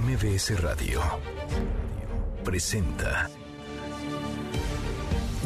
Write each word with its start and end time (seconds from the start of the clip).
MBS 0.00 0.60
Radio 0.60 1.00
presenta 2.44 3.30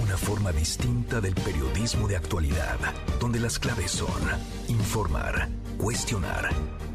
una 0.03 0.17
forma 0.17 0.51
distinta 0.51 1.21
del 1.21 1.35
periodismo 1.37 2.09
de 2.09 2.17
actualidad, 2.17 2.77
donde 3.21 3.39
las 3.39 3.61
claves 3.61 3.93
son 3.93 4.11
informar, 4.67 5.49
cuestionar 5.79 6.49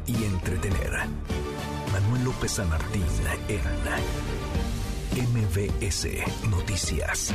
y 0.06 0.24
entretener. 0.24 0.92
Manuel 1.92 2.24
López 2.24 2.52
San 2.52 2.68
Martín 2.68 3.06
en 3.48 5.24
MBS 5.32 6.08
Noticias. 6.50 7.32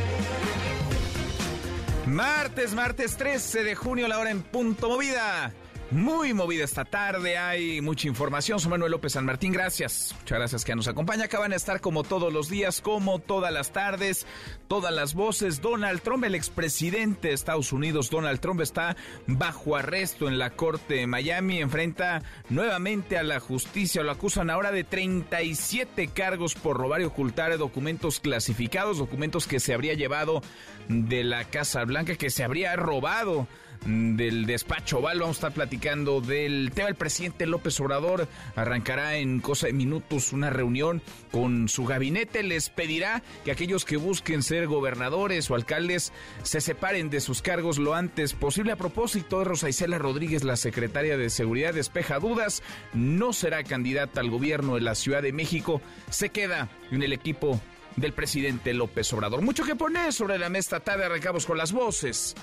Martes, 2.05 2.75
martes 2.75 3.17
13 3.17 3.63
de 3.63 3.75
junio, 3.75 4.07
la 4.07 4.19
hora 4.19 4.29
en 4.29 4.43
punto 4.43 4.87
movida. 4.87 5.51
Muy 5.91 6.33
movida 6.33 6.63
esta 6.63 6.85
tarde, 6.85 7.37
hay 7.37 7.81
mucha 7.81 8.07
información. 8.07 8.61
Soy 8.61 8.71
Manuel 8.71 8.93
López 8.93 9.11
San 9.11 9.25
Martín, 9.25 9.51
gracias. 9.51 10.15
Muchas 10.21 10.37
gracias 10.37 10.63
que 10.63 10.73
nos 10.73 10.87
acompaña. 10.87 11.25
Acaban 11.25 11.49
de 11.49 11.57
estar 11.57 11.81
como 11.81 12.05
todos 12.05 12.31
los 12.31 12.47
días, 12.47 12.79
como 12.79 13.19
todas 13.19 13.51
las 13.51 13.73
tardes, 13.73 14.25
todas 14.69 14.93
las 14.93 15.13
voces. 15.13 15.61
Donald 15.61 16.01
Trump, 16.01 16.23
el 16.23 16.33
expresidente 16.33 17.27
de 17.27 17.33
Estados 17.33 17.73
Unidos, 17.73 18.09
Donald 18.09 18.39
Trump 18.39 18.61
está 18.61 18.95
bajo 19.27 19.75
arresto 19.75 20.29
en 20.29 20.39
la 20.39 20.51
corte 20.51 20.93
de 20.93 21.07
Miami. 21.07 21.59
Enfrenta 21.59 22.23
nuevamente 22.47 23.17
a 23.17 23.23
la 23.23 23.41
justicia. 23.41 24.01
Lo 24.01 24.11
acusan 24.11 24.49
ahora 24.49 24.71
de 24.71 24.85
37 24.85 26.07
cargos 26.07 26.55
por 26.55 26.77
robar 26.77 27.01
y 27.01 27.03
ocultar 27.03 27.57
documentos 27.57 28.21
clasificados, 28.21 28.97
documentos 28.97 29.45
que 29.45 29.59
se 29.59 29.73
habría 29.73 29.95
llevado 29.95 30.41
de 30.87 31.25
la 31.25 31.43
Casa 31.43 31.83
Blanca, 31.83 32.15
que 32.15 32.29
se 32.29 32.45
habría 32.45 32.77
robado 32.77 33.45
del 33.85 34.45
despacho 34.45 34.99
Oval. 34.99 35.19
Vamos 35.19 35.37
a 35.37 35.39
estar 35.39 35.53
platicando 35.53 36.21
del 36.21 36.71
tema. 36.73 36.89
El 36.89 36.95
presidente 36.95 37.45
López 37.45 37.79
Obrador 37.79 38.27
arrancará 38.55 39.15
en 39.17 39.39
cosa 39.39 39.67
de 39.67 39.73
minutos 39.73 40.33
una 40.33 40.49
reunión 40.49 41.01
con 41.31 41.67
su 41.69 41.85
gabinete. 41.85 42.43
Les 42.43 42.69
pedirá 42.69 43.23
que 43.43 43.51
aquellos 43.51 43.85
que 43.85 43.97
busquen 43.97 44.43
ser 44.43 44.67
gobernadores 44.67 45.49
o 45.49 45.55
alcaldes 45.55 46.13
se 46.43 46.61
separen 46.61 47.09
de 47.09 47.21
sus 47.21 47.41
cargos 47.41 47.77
lo 47.77 47.95
antes 47.95 48.33
posible. 48.33 48.71
A 48.71 48.77
propósito 48.77 49.43
Rosa 49.43 49.69
Isela 49.69 49.97
Rodríguez, 49.97 50.43
la 50.43 50.57
secretaria 50.57 51.17
de 51.17 51.29
Seguridad, 51.29 51.73
despeja 51.73 52.19
dudas. 52.19 52.61
No 52.93 53.33
será 53.33 53.63
candidata 53.63 54.21
al 54.21 54.29
gobierno 54.29 54.75
de 54.75 54.81
la 54.81 54.95
Ciudad 54.95 55.21
de 55.21 55.33
México. 55.33 55.81
Se 56.09 56.29
queda 56.29 56.69
en 56.91 57.03
el 57.03 57.13
equipo 57.13 57.59
del 57.95 58.13
presidente 58.13 58.73
López 58.73 59.11
Obrador. 59.13 59.41
Mucho 59.41 59.63
que 59.63 59.75
poner 59.75 60.13
sobre 60.13 60.37
la 60.37 60.49
mesa 60.49 60.79
tarde. 60.79 61.05
Arrancamos 61.05 61.45
con 61.45 61.57
las 61.57 61.71
voces 61.71 62.35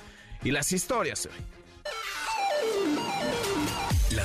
y 0.43 0.51
las 0.51 0.73
historias. 0.73 1.29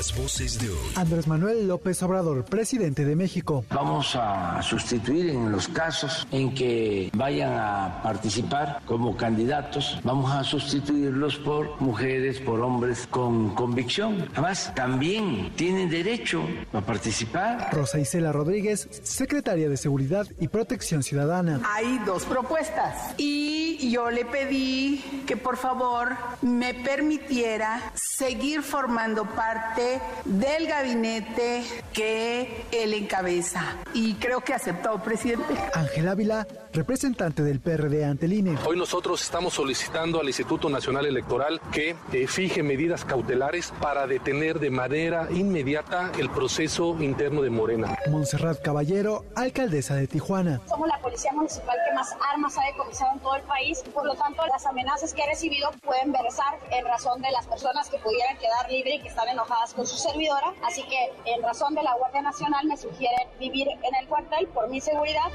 Las 0.04 0.18
voces 0.18 0.59
de 0.59 0.70
hoy. 0.70 0.92
Andrés 0.96 1.28
Manuel 1.28 1.66
López 1.66 2.04
Obrador, 2.04 2.44
presidente 2.44 3.06
de 3.06 3.16
México. 3.16 3.64
Vamos 3.70 4.18
a 4.18 4.62
sustituir 4.62 5.30
en 5.30 5.50
los 5.50 5.70
casos 5.70 6.28
en 6.30 6.54
que 6.54 7.10
vayan 7.14 7.54
a 7.54 8.02
participar 8.04 8.82
como 8.86 9.16
candidatos, 9.16 10.02
vamos 10.04 10.30
a 10.30 10.44
sustituirlos 10.44 11.38
por 11.38 11.80
mujeres, 11.80 12.42
por 12.42 12.60
hombres 12.60 13.08
con 13.10 13.56
convicción. 13.56 14.28
Además, 14.34 14.73
también 14.76 15.54
tienen 15.56 15.90
derecho 15.90 16.44
a 16.73 16.82
participar. 16.82 17.70
Rosa 17.72 17.98
Isela 17.98 18.34
Rodríguez, 18.34 18.90
secretaria 19.04 19.70
de 19.70 19.78
Seguridad 19.78 20.28
y 20.38 20.50
Protección 20.50 21.02
Ciudadana. 21.02 21.62
Hay 21.64 22.00
dos 22.06 22.26
propuestas 22.26 23.14
y 23.16 23.90
yo 23.90 24.12
le 24.12 24.26
pedí 24.26 25.02
que 25.26 25.38
por 25.38 25.56
favor 25.56 26.10
me 26.42 26.73
permitiera 26.73 27.94
seguir 27.94 28.64
formando 28.64 29.23
parte 29.23 29.92
del 30.25 30.67
gabinete 30.67 31.63
que 31.94 32.66
él 32.72 32.94
encabeza. 32.94 33.77
Y 33.94 34.16
creo 34.16 34.41
que 34.41 34.53
aceptó, 34.53 35.02
presidente. 35.02 35.53
Ángel 35.73 36.08
Ávila, 36.08 36.47
representante 36.73 37.44
del 37.44 37.59
PRD 37.59 38.05
ante 38.05 38.25
el 38.25 38.33
INE. 38.33 38.58
Hoy 38.66 38.77
nosotros 38.77 39.21
estamos 39.21 39.53
solicitando 39.53 40.19
al 40.19 40.27
Instituto 40.27 40.70
Nacional 40.70 41.05
Electoral 41.05 41.61
que 41.71 41.95
eh, 42.11 42.27
fije 42.27 42.64
medidas 42.64 43.05
cautelares 43.05 43.73
para 43.80 44.08
detener 44.08 44.59
de 44.59 44.70
manera 44.70 45.27
inmediata 45.32 46.11
el 46.17 46.30
proceso 46.30 46.98
interno 47.02 47.42
de 47.42 47.49
Morena. 47.49 47.98
Montserrat 48.09 48.61
Caballero, 48.61 49.26
alcaldesa 49.36 49.95
de 49.95 50.08
Tijuana. 50.08 50.61
Somos 50.67 50.87
la 50.87 50.99
policía 50.99 51.32
municipal 51.33 51.77
que 51.87 51.95
más 51.95 52.15
armas 52.33 52.58
ha 52.58 52.65
decomisado 52.65 53.14
en 53.14 53.20
todo 53.20 53.36
el 53.36 53.43
país. 53.43 53.83
Por 53.93 54.05
lo 54.05 54.15
tanto, 54.15 54.45
las 54.48 54.65
amenazas 54.65 55.14
que 55.14 55.21
he 55.21 55.27
recibido 55.27 55.70
pueden 55.83 56.11
versar 56.11 56.59
en 56.71 56.86
razón 56.86 57.21
de 57.21 57.32
las 57.32 57.45
personas 57.48 57.89
que 57.89 57.98
pudieran 57.99 58.37
quedar 58.37 58.70
libres 58.70 58.95
y 58.95 59.02
que 59.02 59.08
están 59.09 59.27
enojadas 59.27 59.73
con 59.76 59.86
su 59.86 59.98
servidora. 59.98 60.54
Así 60.64 60.84
que, 60.84 61.32
en 61.34 61.42
razón 61.42 61.76
de 61.76 61.84
la 61.84 61.95
Guardia 61.95 62.22
Nacional, 62.22 62.66
me 62.67 62.78
sugiere 62.78 63.16
vivir 63.39 63.67
en 63.67 63.95
el 64.00 64.08
cuartel 64.08 64.48
por 64.48 64.70
mi 64.70 64.80
seguridad. 64.82 65.32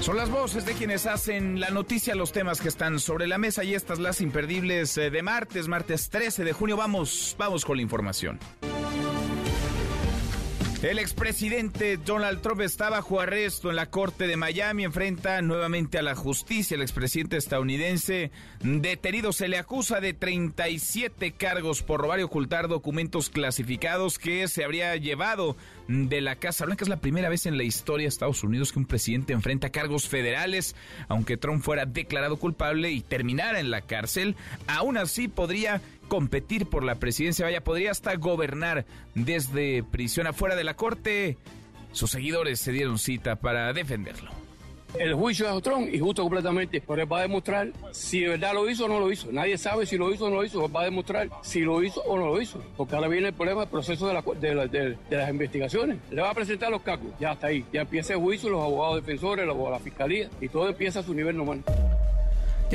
Son 0.00 0.18
las 0.18 0.30
voces 0.30 0.66
de 0.66 0.74
quienes 0.74 1.06
hacen 1.06 1.60
la 1.60 1.70
noticia, 1.70 2.14
los 2.14 2.30
temas 2.30 2.60
que 2.60 2.68
están 2.68 3.00
sobre 3.00 3.26
la 3.26 3.38
mesa 3.38 3.64
y 3.64 3.74
estas 3.74 3.98
las 3.98 4.20
imperdibles 4.20 4.98
eh, 4.98 5.08
de 5.08 5.22
martes, 5.22 5.66
martes 5.66 6.10
13 6.10 6.44
de 6.44 6.52
junio. 6.52 6.76
Vamos, 6.76 7.34
vamos 7.38 7.64
con 7.64 7.76
la 7.76 7.82
información. 7.82 8.38
El 10.82 10.98
expresidente 10.98 11.96
Donald 11.96 12.42
Trump 12.42 12.60
está 12.60 12.90
bajo 12.90 13.18
arresto 13.18 13.70
en 13.70 13.76
la 13.76 13.86
corte 13.86 14.26
de 14.26 14.36
Miami. 14.36 14.84
Enfrenta 14.84 15.40
nuevamente 15.40 15.98
a 15.98 16.02
la 16.02 16.14
justicia. 16.14 16.74
El 16.74 16.82
expresidente 16.82 17.38
estadounidense 17.38 18.30
detenido 18.60 19.32
se 19.32 19.48
le 19.48 19.56
acusa 19.56 20.00
de 20.00 20.12
37 20.12 21.32
cargos 21.32 21.82
por 21.82 22.00
robar 22.00 22.20
y 22.20 22.24
ocultar 22.24 22.68
documentos 22.68 23.30
clasificados 23.30 24.18
que 24.18 24.46
se 24.48 24.62
habría 24.62 24.94
llevado 24.96 25.56
de 25.88 26.20
la 26.20 26.36
Casa 26.36 26.64
Blanca. 26.64 26.84
Es 26.84 26.88
la 26.88 27.00
primera 27.00 27.28
vez 27.28 27.46
en 27.46 27.56
la 27.56 27.64
historia 27.64 28.04
de 28.04 28.08
Estados 28.08 28.44
Unidos 28.44 28.72
que 28.72 28.78
un 28.78 28.86
presidente 28.86 29.32
enfrenta 29.32 29.70
cargos 29.70 30.08
federales. 30.08 30.74
Aunque 31.08 31.36
Trump 31.36 31.62
fuera 31.62 31.86
declarado 31.86 32.36
culpable 32.36 32.90
y 32.90 33.00
terminara 33.00 33.60
en 33.60 33.70
la 33.70 33.82
cárcel, 33.82 34.36
aún 34.66 34.96
así 34.96 35.28
podría 35.28 35.80
competir 36.08 36.66
por 36.66 36.84
la 36.84 36.96
presidencia, 36.96 37.46
vaya, 37.46 37.64
podría 37.64 37.90
hasta 37.90 38.14
gobernar 38.16 38.84
desde 39.14 39.82
prisión 39.82 40.26
afuera 40.26 40.56
de 40.56 40.64
la 40.64 40.74
corte. 40.74 41.38
Sus 41.92 42.10
seguidores 42.10 42.60
se 42.60 42.72
dieron 42.72 42.98
cita 42.98 43.36
para 43.36 43.72
defenderlo. 43.72 44.43
El 44.98 45.14
juicio 45.14 45.56
es 45.56 45.62
Trump 45.62 45.88
y 45.92 45.98
justo 45.98 46.22
completamente, 46.22 46.80
pero 46.80 47.02
él 47.02 47.12
va 47.12 47.18
a 47.18 47.22
demostrar 47.22 47.68
si 47.90 48.20
de 48.20 48.28
verdad 48.28 48.54
lo 48.54 48.68
hizo 48.70 48.84
o 48.84 48.88
no 48.88 49.00
lo 49.00 49.10
hizo. 49.10 49.32
Nadie 49.32 49.58
sabe 49.58 49.86
si 49.86 49.96
lo 49.96 50.12
hizo 50.12 50.26
o 50.26 50.30
no 50.30 50.36
lo 50.36 50.44
hizo, 50.44 50.70
va 50.70 50.82
a 50.82 50.84
demostrar 50.84 51.28
si 51.42 51.60
lo 51.60 51.82
hizo 51.82 52.00
o 52.02 52.16
no 52.16 52.26
lo 52.26 52.40
hizo. 52.40 52.62
Porque 52.76 52.94
ahora 52.94 53.08
viene 53.08 53.28
el 53.28 53.34
problema 53.34 53.62
del 53.62 53.70
proceso 53.70 54.06
de, 54.06 54.14
la, 54.14 54.22
de, 54.22 54.68
de, 54.68 54.96
de, 55.10 55.16
las 55.16 55.30
investigaciones. 55.30 55.98
Le 56.10 56.22
va 56.22 56.30
a 56.30 56.34
presentar 56.34 56.70
los 56.70 56.82
cálculos, 56.82 57.14
ya 57.18 57.32
está 57.32 57.48
ahí. 57.48 57.64
Ya 57.72 57.80
empieza 57.80 58.12
el 58.12 58.20
juicio, 58.20 58.50
los 58.50 58.62
abogados 58.62 58.96
defensores, 58.96 59.46
la 59.46 59.78
fiscalía 59.80 60.28
y 60.40 60.48
todo 60.48 60.68
empieza 60.68 61.00
a 61.00 61.02
su 61.02 61.12
nivel 61.12 61.36
normal. 61.36 61.64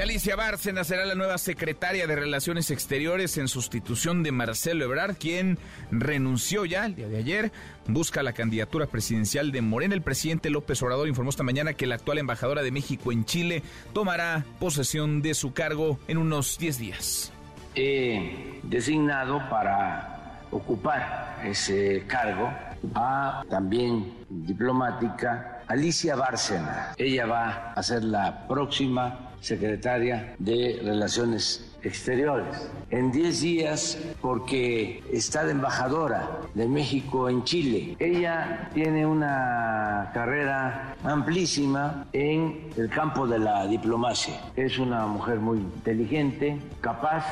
Alicia 0.02 0.38
Bárcena 0.38 0.86
será 0.86 1.06
la 1.06 1.16
nueva 1.16 1.38
secretaria 1.38 2.08
de 2.08 2.16
Relaciones 2.16 2.72
Exteriores 2.72 3.38
en 3.38 3.50
sustitución 3.50 4.24
de 4.24 4.32
Marcelo 4.32 4.86
Ebrard, 4.86 5.18
quien 5.18 5.58
renunció 5.92 6.64
ya 6.64 6.86
el 6.86 6.96
día 6.96 7.10
de 7.10 7.18
ayer. 7.18 7.52
Busca 7.86 8.24
la 8.24 8.32
candidatura 8.32 8.88
presidencial 8.88 9.52
de 9.52 9.62
Morena. 9.62 9.96
El 9.96 10.02
presidente 10.02 10.50
López 10.50 10.82
Obrador 10.84 11.10
informó 11.10 11.32
esta 11.32 11.44
mañana 11.44 11.74
que 11.74 11.86
la 11.86 11.96
actual 11.96 12.18
embajadora 12.18 12.62
de 12.62 12.72
México 12.72 13.12
en 13.12 13.26
Chile 13.26 13.62
tomará 13.92 14.46
posesión 14.60 15.22
de 15.22 15.34
su 15.34 15.52
cargo 15.52 16.00
en 16.08 16.18
unos 16.18 16.58
10 16.58 16.78
días. 16.78 17.34
He 17.76 18.62
designado 18.64 19.42
para 19.50 20.46
ocupar 20.52 21.42
ese 21.44 22.06
cargo 22.08 22.50
a 22.96 23.44
también 23.50 24.14
diplomática 24.30 25.64
Alicia 25.68 26.16
Bárcena. 26.16 26.94
Ella 26.98 27.26
va 27.26 27.74
a 27.74 27.84
ser 27.84 28.04
la 28.04 28.48
próxima 28.48 29.28
secretaria 29.41 30.35
de 30.39 30.79
Relaciones 30.83 31.66
Exteriores. 31.81 32.69
En 32.89 33.11
10 33.11 33.41
días, 33.41 33.97
porque 34.22 35.01
está 35.13 35.45
de 35.45 35.51
embajadora 35.51 36.39
de 36.53 36.67
México 36.67 37.30
en 37.30 37.44
Chile. 37.44 37.95
Ella 38.00 38.69
tiene 38.74 39.06
una 39.06 40.12
carrera 40.13 40.95
amplísima 41.03 42.06
en 42.12 42.69
el 42.75 42.89
campo 42.89 43.27
de 43.27 43.39
la 43.39 43.65
diplomacia. 43.68 44.39
Es 44.56 44.77
una 44.77 45.06
mujer 45.07 45.39
muy 45.39 45.59
inteligente, 45.59 46.59
capaz. 46.81 47.25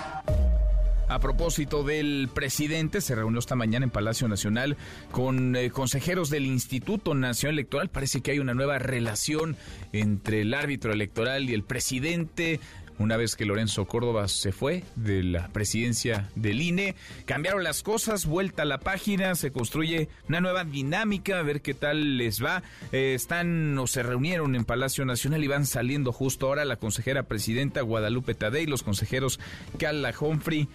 A 1.10 1.20
propósito 1.20 1.84
del 1.84 2.30
presidente, 2.34 3.00
se 3.00 3.16
reunió 3.16 3.40
esta 3.40 3.56
mañana 3.56 3.86
en 3.86 3.92
Palacio 3.92 4.28
Nacional 4.28 4.76
con 5.12 5.56
eh, 5.56 5.72
consejeros 5.72 6.30
del 6.30 6.46
Instituto 6.46 7.16
Nacional 7.16 7.56
Electoral. 7.56 7.90
Parece 7.90 8.20
que 8.20 8.32
hay 8.32 8.40
una 8.40 8.54
nueva 8.54 8.78
relación 8.78 9.56
entre 9.94 10.42
el 10.42 10.54
árbitro 10.54 10.92
electoral 10.92 11.50
y 11.50 11.54
el 11.54 11.64
presidente. 11.64 12.60
Una 13.00 13.16
vez 13.16 13.36
que 13.36 13.46
Lorenzo 13.46 13.86
Córdoba 13.86 14.28
se 14.28 14.52
fue 14.52 14.84
de 14.96 15.24
la 15.24 15.48
presidencia 15.50 16.30
del 16.36 16.62
INE, 16.62 16.96
cambiaron 17.26 17.64
las 17.64 17.84
cosas, 17.84 18.26
vuelta 18.26 18.64
a 18.64 18.66
la 18.66 18.80
página, 18.80 19.36
se 19.36 19.52
construye 19.52 20.10
una 20.28 20.42
nueva 20.42 20.66
dinámica, 20.66 21.40
a 21.40 21.44
ver 21.44 21.62
qué 21.62 21.74
tal 21.74 22.18
les 22.18 22.44
va. 22.44 22.64
Eh, 22.92 23.14
están 23.14 23.78
o 23.78 23.88
se 23.88 24.04
reunieron 24.04 24.56
en 24.56 24.66
Palacio 24.66 25.06
Nacional 25.06 25.44
y 25.44 25.48
van 25.48 25.68
saliendo 25.68 26.12
justo 26.12 26.48
ahora 26.48 26.66
la 26.66 26.78
consejera 26.78 27.24
presidenta 27.24 27.82
Guadalupe 27.82 28.34
Tadei, 28.34 28.66
los 28.66 28.84
consejeros 28.84 29.40
Carla 29.78 30.14
Humphrey 30.20 30.68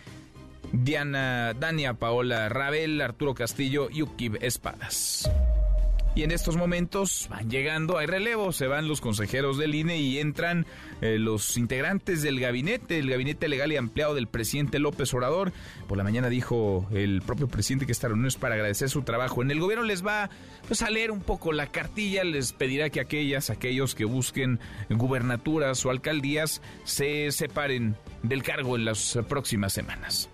Diana, 0.72 1.54
Dania 1.54 1.94
Paola 1.94 2.48
Rabel, 2.48 3.00
Arturo 3.00 3.34
Castillo 3.34 3.88
y 3.90 4.02
Ukib 4.02 4.38
Espadas. 4.40 5.30
Y 6.14 6.24
en 6.24 6.30
estos 6.30 6.58
momentos 6.58 7.26
van 7.30 7.48
llegando, 7.48 7.96
hay 7.96 8.06
relevo, 8.06 8.52
se 8.52 8.66
van 8.66 8.86
los 8.86 9.00
consejeros 9.00 9.56
del 9.56 9.74
INE 9.74 9.96
y 9.96 10.18
entran 10.18 10.66
eh, 11.00 11.16
los 11.18 11.56
integrantes 11.56 12.20
del 12.20 12.38
gabinete, 12.38 12.98
el 12.98 13.08
gabinete 13.08 13.48
legal 13.48 13.72
y 13.72 13.78
ampliado 13.78 14.14
del 14.14 14.26
presidente 14.26 14.78
López 14.78 15.14
Obrador. 15.14 15.52
Por 15.88 15.96
la 15.96 16.04
mañana 16.04 16.28
dijo 16.28 16.86
el 16.92 17.22
propio 17.22 17.48
presidente 17.48 17.86
que 17.86 17.92
esta 17.92 18.08
reunión 18.08 18.26
es 18.26 18.36
para 18.36 18.56
agradecer 18.56 18.90
su 18.90 19.02
trabajo. 19.02 19.40
En 19.40 19.50
el 19.50 19.58
gobierno 19.58 19.86
les 19.86 20.04
va 20.04 20.28
pues, 20.68 20.82
a 20.82 20.90
leer 20.90 21.12
un 21.12 21.20
poco 21.20 21.50
la 21.52 21.68
cartilla, 21.68 22.24
les 22.24 22.52
pedirá 22.52 22.90
que 22.90 23.00
aquellas, 23.00 23.48
aquellos 23.48 23.94
que 23.94 24.04
busquen 24.04 24.60
gubernaturas 24.90 25.86
o 25.86 25.90
alcaldías 25.90 26.60
se 26.84 27.32
separen 27.32 27.96
del 28.22 28.42
cargo 28.42 28.76
en 28.76 28.84
las 28.84 29.18
próximas 29.30 29.72
semanas. 29.72 30.28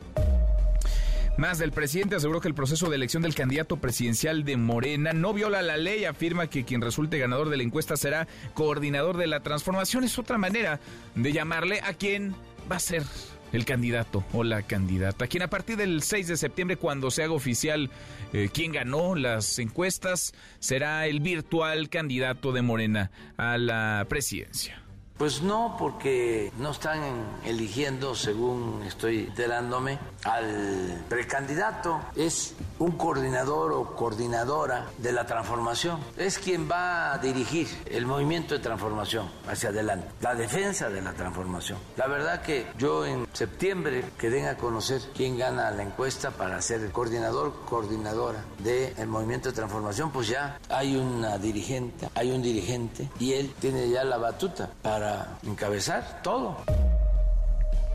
Más 1.38 1.58
del 1.61 1.70
presidente 1.70 2.17
aseguró 2.17 2.40
que 2.40 2.49
el 2.49 2.55
proceso 2.55 2.90
de 2.90 2.96
elección 2.96 3.23
del 3.23 3.32
candidato 3.32 3.76
presidencial 3.76 4.43
de 4.43 4.56
Morena 4.56 5.12
no 5.12 5.32
viola 5.32 5.62
la 5.62 5.76
ley, 5.76 6.05
afirma 6.05 6.50
que 6.50 6.64
quien 6.64 6.81
resulte 6.81 7.17
ganador 7.17 7.49
de 7.49 7.56
la 7.56 7.62
encuesta 7.62 7.96
será 7.96 8.26
coordinador 8.55 9.17
de 9.17 9.29
la 9.29 9.38
transformación. 9.38 10.02
Es 10.02 10.19
otra 10.19 10.37
manera 10.37 10.81
de 11.14 11.32
llamarle 11.32 11.81
a 11.82 11.94
quien 11.94 12.35
va 12.70 12.75
a 12.75 12.81
ser 12.81 13.05
el 13.52 13.64
candidato 13.64 14.25
o 14.32 14.43
la 14.43 14.62
candidata, 14.62 15.29
quien 15.29 15.44
a 15.44 15.49
partir 15.49 15.76
del 15.76 16.02
6 16.02 16.26
de 16.26 16.37
septiembre, 16.37 16.76
cuando 16.76 17.08
se 17.08 17.23
haga 17.23 17.35
oficial 17.35 17.88
eh, 18.32 18.50
quién 18.52 18.73
ganó 18.73 19.14
las 19.14 19.61
encuestas, 19.61 20.35
será 20.58 21.06
el 21.06 21.20
virtual 21.20 21.88
candidato 21.88 22.50
de 22.50 22.62
Morena 22.62 23.12
a 23.37 23.58
la 23.58 24.05
presidencia. 24.08 24.82
Pues 25.18 25.42
no, 25.42 25.74
porque 25.76 26.52
no 26.58 26.70
están 26.70 27.00
eligiendo, 27.44 28.14
según 28.14 28.84
estoy 28.86 29.26
enterándome, 29.26 29.98
al 30.22 31.04
precandidato. 31.08 32.00
Es 32.14 32.54
un 32.78 32.92
coordinador 32.92 33.72
o 33.72 33.96
coordinadora 33.96 34.86
de 34.98 35.10
la 35.10 35.26
transformación. 35.26 35.98
Es 36.16 36.38
quien 36.38 36.70
va 36.70 37.12
a 37.12 37.18
dirigir 37.18 37.66
el 37.86 38.06
movimiento 38.06 38.54
de 38.54 38.60
transformación 38.60 39.28
hacia 39.48 39.70
adelante, 39.70 40.06
la 40.20 40.36
defensa 40.36 40.88
de 40.88 41.02
la 41.02 41.12
transformación. 41.12 41.78
La 41.96 42.06
verdad 42.06 42.40
que 42.42 42.68
yo 42.78 43.04
en 43.04 43.26
septiembre 43.32 44.04
que 44.16 44.30
den 44.30 44.46
a 44.46 44.56
conocer 44.56 45.00
quién 45.16 45.36
gana 45.36 45.72
la 45.72 45.82
encuesta 45.82 46.30
para 46.30 46.62
ser 46.62 46.82
el 46.82 46.92
coordinador, 46.92 47.64
coordinadora 47.64 48.44
del 48.62 49.08
movimiento 49.08 49.48
de 49.48 49.56
transformación, 49.56 50.12
pues 50.12 50.28
ya 50.28 50.60
hay 50.68 50.94
una 50.94 51.38
dirigente, 51.38 52.08
hay 52.14 52.30
un 52.30 52.40
dirigente 52.40 53.08
y 53.18 53.32
él 53.32 53.52
tiene 53.58 53.88
ya 53.88 54.04
la 54.04 54.18
batuta 54.18 54.70
para 54.80 55.07
encabezar 55.46 56.22
todo. 56.22 56.56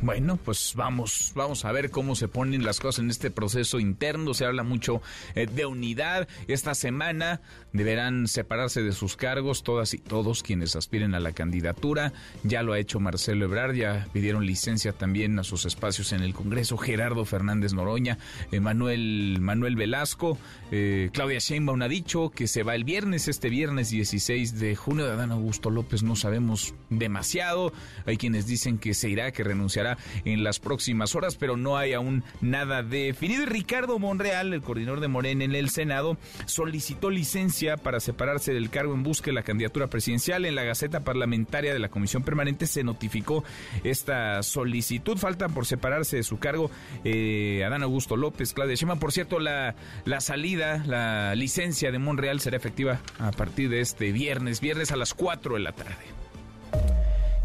Bueno, 0.03 0.35
pues 0.35 0.73
vamos, 0.75 1.31
vamos 1.33 1.63
a 1.63 1.71
ver 1.71 1.89
cómo 1.89 2.15
se 2.15 2.27
ponen 2.27 2.65
las 2.65 2.81
cosas 2.81 2.99
en 3.05 3.09
este 3.09 3.31
proceso 3.31 3.79
interno. 3.79 4.33
Se 4.33 4.43
habla 4.43 4.63
mucho 4.63 5.01
eh, 5.33 5.47
de 5.47 5.65
unidad. 5.65 6.27
Esta 6.49 6.75
semana 6.75 7.39
deberán 7.71 8.27
separarse 8.27 8.83
de 8.83 8.91
sus 8.91 9.15
cargos 9.15 9.63
todas 9.63 9.93
y 9.93 9.99
todos 9.99 10.43
quienes 10.43 10.75
aspiren 10.75 11.15
a 11.15 11.21
la 11.21 11.31
candidatura. 11.31 12.11
Ya 12.43 12.63
lo 12.63 12.73
ha 12.73 12.79
hecho 12.79 12.99
Marcelo 12.99 13.45
Ebrard, 13.45 13.75
ya 13.75 14.09
pidieron 14.11 14.45
licencia 14.45 14.91
también 14.91 15.39
a 15.39 15.45
sus 15.45 15.65
espacios 15.65 16.11
en 16.11 16.21
el 16.21 16.33
Congreso. 16.33 16.75
Gerardo 16.75 17.23
Fernández 17.23 17.71
Noroña, 17.71 18.17
Manuel, 18.59 19.37
Manuel 19.39 19.77
Velasco, 19.77 20.37
eh, 20.71 21.11
Claudia 21.13 21.39
Sheinbaum 21.39 21.81
ha 21.81 21.87
dicho 21.87 22.29
que 22.29 22.47
se 22.47 22.63
va 22.63 22.75
el 22.75 22.83
viernes, 22.83 23.29
este 23.29 23.47
viernes 23.47 23.89
16 23.89 24.59
de 24.59 24.75
junio. 24.75 25.05
De 25.05 25.13
Adán 25.13 25.31
Augusto 25.31 25.69
López 25.69 26.03
no 26.03 26.17
sabemos 26.17 26.73
demasiado. 26.89 27.71
Hay 28.05 28.17
quienes 28.17 28.47
dicen 28.47 28.77
que 28.79 28.93
se 28.93 29.09
irá, 29.09 29.31
que 29.31 29.45
renunciará 29.45 29.92
en 30.25 30.43
las 30.43 30.59
próximas 30.59 31.15
horas, 31.15 31.35
pero 31.35 31.57
no 31.57 31.77
hay 31.77 31.93
aún 31.93 32.23
nada 32.41 32.83
definido. 32.83 33.45
Ricardo 33.45 33.99
Monreal, 33.99 34.53
el 34.53 34.61
coordinador 34.61 34.99
de 34.99 35.07
Morena 35.07 35.43
en 35.43 35.55
el 35.55 35.69
Senado, 35.69 36.17
solicitó 36.45 37.09
licencia 37.09 37.77
para 37.77 37.99
separarse 37.99 38.53
del 38.53 38.69
cargo 38.69 38.93
en 38.93 39.03
busca 39.03 39.27
de 39.27 39.33
la 39.33 39.43
candidatura 39.43 39.87
presidencial. 39.87 40.45
En 40.45 40.55
la 40.55 40.63
Gaceta 40.63 41.01
Parlamentaria 41.01 41.73
de 41.73 41.79
la 41.79 41.89
Comisión 41.89 42.23
Permanente 42.23 42.67
se 42.67 42.83
notificó 42.83 43.43
esta 43.83 44.43
solicitud. 44.43 45.17
Falta 45.17 45.49
por 45.49 45.65
separarse 45.65 46.17
de 46.17 46.23
su 46.23 46.39
cargo 46.39 46.71
eh, 47.03 47.63
Adán 47.65 47.83
Augusto 47.83 48.17
López, 48.17 48.53
Claudia 48.53 48.75
Sheinbaum. 48.75 48.99
Por 48.99 49.11
cierto, 49.11 49.39
la, 49.39 49.75
la 50.05 50.21
salida, 50.21 50.83
la 50.85 51.35
licencia 51.35 51.91
de 51.91 51.99
Monreal 51.99 52.39
será 52.39 52.57
efectiva 52.57 52.99
a 53.19 53.31
partir 53.31 53.69
de 53.69 53.81
este 53.81 54.11
viernes, 54.11 54.61
viernes 54.61 54.91
a 54.91 54.95
las 54.95 55.13
4 55.13 55.55
de 55.55 55.59
la 55.59 55.71
tarde 55.71 56.22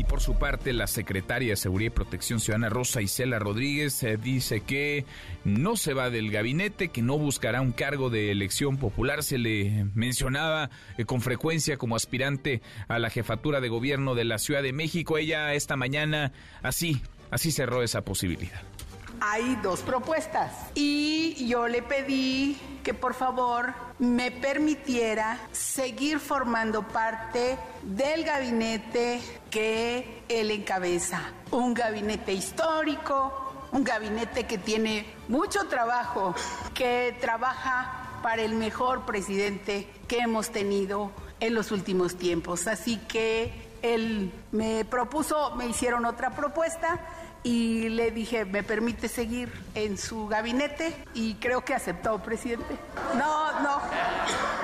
por 0.09 0.21
su 0.21 0.35
parte, 0.35 0.73
la 0.73 0.87
secretaria 0.87 1.51
de 1.51 1.57
Seguridad 1.57 1.93
y 1.93 1.95
Protección 1.95 2.41
Ciudadana, 2.41 2.69
Rosa 2.71 3.03
Isela 3.03 3.39
Rodríguez, 3.39 4.03
eh, 4.03 4.17
dice 4.17 4.63
que 4.63 5.05
no 5.45 5.77
se 5.77 5.95
va 5.95 6.11
del 6.11 6.31
gabinete, 6.31 6.89
que 6.89 7.03
no 7.03 7.19
buscará 7.19 7.61
un 7.61 7.73
cargo 7.73 8.11
de 8.11 8.31
elección 8.31 8.79
popular. 8.79 9.23
Se 9.23 9.39
le 9.39 9.87
mencionaba 9.95 10.71
eh, 10.97 11.05
con 11.05 11.21
frecuencia 11.21 11.77
como 11.77 11.95
aspirante 11.95 12.63
a 12.89 12.99
la 12.99 13.11
jefatura 13.11 13.61
de 13.61 13.69
gobierno 13.69 14.15
de 14.15 14.25
la 14.25 14.39
Ciudad 14.39 14.63
de 14.63 14.73
México. 14.73 15.19
Ella 15.19 15.53
esta 15.55 15.77
mañana 15.77 16.33
así, 16.63 17.03
así 17.31 17.53
cerró 17.53 17.83
esa 17.83 18.03
posibilidad 18.03 18.63
hay 19.21 19.57
dos 19.57 19.81
propuestas 19.81 20.53
y 20.75 21.47
yo 21.47 21.69
le 21.69 21.83
pedí 21.83 22.59
que 22.83 22.95
por 22.95 23.15
favor 23.15 23.75
me 23.99 24.31
permitiera 24.31 25.39
seguir 25.53 26.21
formando 26.21 26.87
parte 26.87 27.59
del 27.83 28.25
gabinete 28.25 29.21
que 29.51 30.23
él 30.29 30.51
encabeza. 30.51 31.33
Un 31.51 31.75
gabinete 31.75 32.33
histórico, 32.33 33.67
un 33.73 33.85
gabinete 33.85 34.47
que 34.47 34.59
tiene 34.59 35.07
mucho 35.29 35.67
trabajo, 35.69 36.35
que 36.75 37.17
trabaja 37.21 38.21
para 38.23 38.43
el 38.43 38.55
mejor 38.55 39.05
presidente 39.05 39.89
que 40.07 40.19
hemos 40.19 40.51
tenido 40.51 41.13
en 41.41 41.55
los 41.55 41.71
últimos 41.73 42.17
tiempos. 42.17 42.67
Así 42.67 42.97
que 43.09 43.69
él 43.83 44.33
me 44.53 44.85
propuso, 44.85 45.55
me 45.57 45.67
hicieron 45.67 46.05
otra 46.05 46.31
propuesta 46.31 47.01
y 47.49 47.89
le 47.89 48.11
dije, 48.11 48.45
¿me 48.45 48.63
permite 48.63 49.09
seguir 49.09 49.51
en 49.75 49.97
su 49.97 50.27
gabinete? 50.27 50.95
Y 51.15 51.37
creo 51.37 51.65
que 51.65 51.75
aceptó, 51.75 52.23
presidente. 52.23 52.77
No, 53.15 53.61
no, 53.63 53.81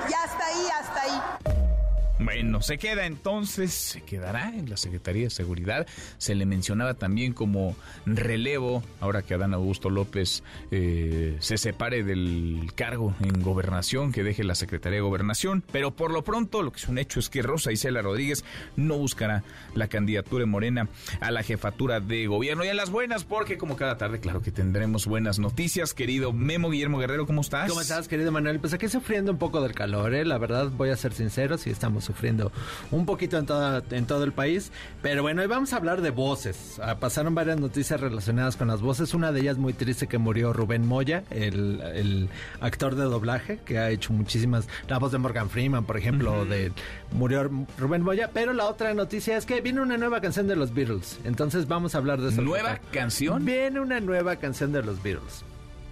ya 0.07 0.23
está 0.23 0.45
ahí, 0.45 0.67
hasta 0.79 1.01
ahí. 1.01 1.74
Bueno, 2.17 2.61
se 2.61 2.77
queda 2.77 3.05
entonces, 3.05 3.73
se 3.73 4.01
quedará 4.01 4.49
en 4.49 4.69
la 4.69 4.77
Secretaría 4.77 5.25
de 5.25 5.29
Seguridad. 5.29 5.85
Se 6.17 6.33
le 6.33 6.45
mencionaba 6.45 6.93
también 6.93 7.33
como 7.33 7.75
relevo, 8.05 8.83
ahora 9.01 9.21
que 9.21 9.33
Adán 9.33 9.53
Augusto 9.53 9.89
López 9.89 10.41
eh, 10.71 11.35
se 11.39 11.57
separe 11.57 12.03
del 12.03 12.71
cargo 12.73 13.13
en 13.19 13.41
gobernación, 13.41 14.13
que 14.13 14.23
deje 14.23 14.45
la 14.45 14.55
Secretaría 14.55 14.97
de 14.97 15.01
Gobernación. 15.01 15.61
Pero 15.73 15.91
por 15.91 16.11
lo 16.11 16.23
pronto, 16.23 16.63
lo 16.63 16.71
que 16.71 16.77
es 16.77 16.87
un 16.87 16.99
hecho 16.99 17.19
es 17.19 17.29
que 17.29 17.41
Rosa 17.41 17.73
Isela 17.73 18.01
Rodríguez 18.01 18.45
no 18.77 18.97
buscará 18.97 19.43
la 19.73 19.89
candidatura 19.89 20.43
de 20.43 20.45
Morena 20.45 20.87
a 21.19 21.31
la 21.31 21.43
jefatura 21.43 21.99
de 21.99 22.27
gobierno. 22.27 22.63
Y 22.63 22.69
a 22.69 22.73
las 22.73 22.91
buenas, 22.91 23.25
porque 23.25 23.57
como 23.57 23.75
cada 23.75 23.97
tarde, 23.97 24.21
claro 24.21 24.41
que 24.41 24.51
tendremos 24.51 25.05
buenas 25.05 25.37
noticias. 25.37 25.93
Querido 25.93 26.31
Memo 26.31 26.69
Guillermo 26.69 26.97
Guerrero, 26.97 27.25
¿cómo 27.27 27.41
estás? 27.41 27.67
¿Cómo 27.67 27.81
estás, 27.81 28.07
querido 28.07 28.31
Manuel? 28.31 28.61
Pues 28.61 28.73
aquí 28.73 28.87
sufriendo 28.87 29.33
un 29.33 29.37
poco 29.37 29.61
del 29.61 29.73
calor, 29.73 30.15
¿eh? 30.15 30.23
La 30.23 30.37
verdad, 30.37 30.69
voy 30.69 30.89
a 30.89 30.95
ser 30.95 31.11
sincero, 31.11 31.57
si 31.57 31.69
estamos 31.69 32.04
sufriendo 32.05 32.51
un 32.91 33.05
poquito 33.05 33.37
en, 33.37 33.45
en 33.91 34.05
todo 34.05 34.23
el 34.23 34.31
país. 34.31 34.71
Pero 35.01 35.21
bueno, 35.21 35.41
hoy 35.41 35.47
vamos 35.47 35.73
a 35.73 35.77
hablar 35.77 36.01
de 36.01 36.11
voces. 36.11 36.79
Ah, 36.81 36.95
pasaron 36.99 37.35
varias 37.35 37.59
noticias 37.59 37.99
relacionadas 37.99 38.55
con 38.55 38.67
las 38.67 38.81
voces. 38.81 39.13
Una 39.13 39.31
de 39.31 39.41
ellas 39.41 39.57
muy 39.57 39.73
triste 39.73 40.07
que 40.07 40.17
murió 40.17 40.53
Rubén 40.53 40.87
Moya, 40.87 41.23
el, 41.29 42.29
actor 42.61 42.95
de 42.95 43.03
doblaje 43.03 43.59
que 43.65 43.79
ha 43.79 43.89
hecho 43.89 44.13
muchísimas... 44.13 44.67
La 44.87 44.99
voz 44.99 45.11
de 45.11 45.17
Morgan 45.17 45.49
Freeman, 45.49 45.85
por 45.85 45.97
ejemplo, 45.97 46.45
de 46.45 46.71
murió 47.11 47.49
Rubén 47.77 48.01
Moya. 48.01 48.29
Pero 48.33 48.53
la 48.53 48.65
otra 48.65 48.93
noticia 48.93 49.37
es 49.37 49.45
que 49.45 49.61
viene 49.61 49.81
una 49.81 49.97
nueva 49.97 50.21
canción 50.21 50.47
de 50.47 50.55
los 50.55 50.73
Beatles. 50.73 51.19
Entonces 51.23 51.67
vamos 51.67 51.95
a 51.95 51.97
hablar 51.97 52.21
de 52.21 52.29
eso. 52.29 52.41
¿Nueva 52.41 52.79
canción? 52.91 53.45
Viene 53.45 53.79
una 53.79 53.99
nueva 53.99 54.37
canción 54.37 54.71
de 54.71 54.83
los 54.83 55.01
Beatles. 55.01 55.43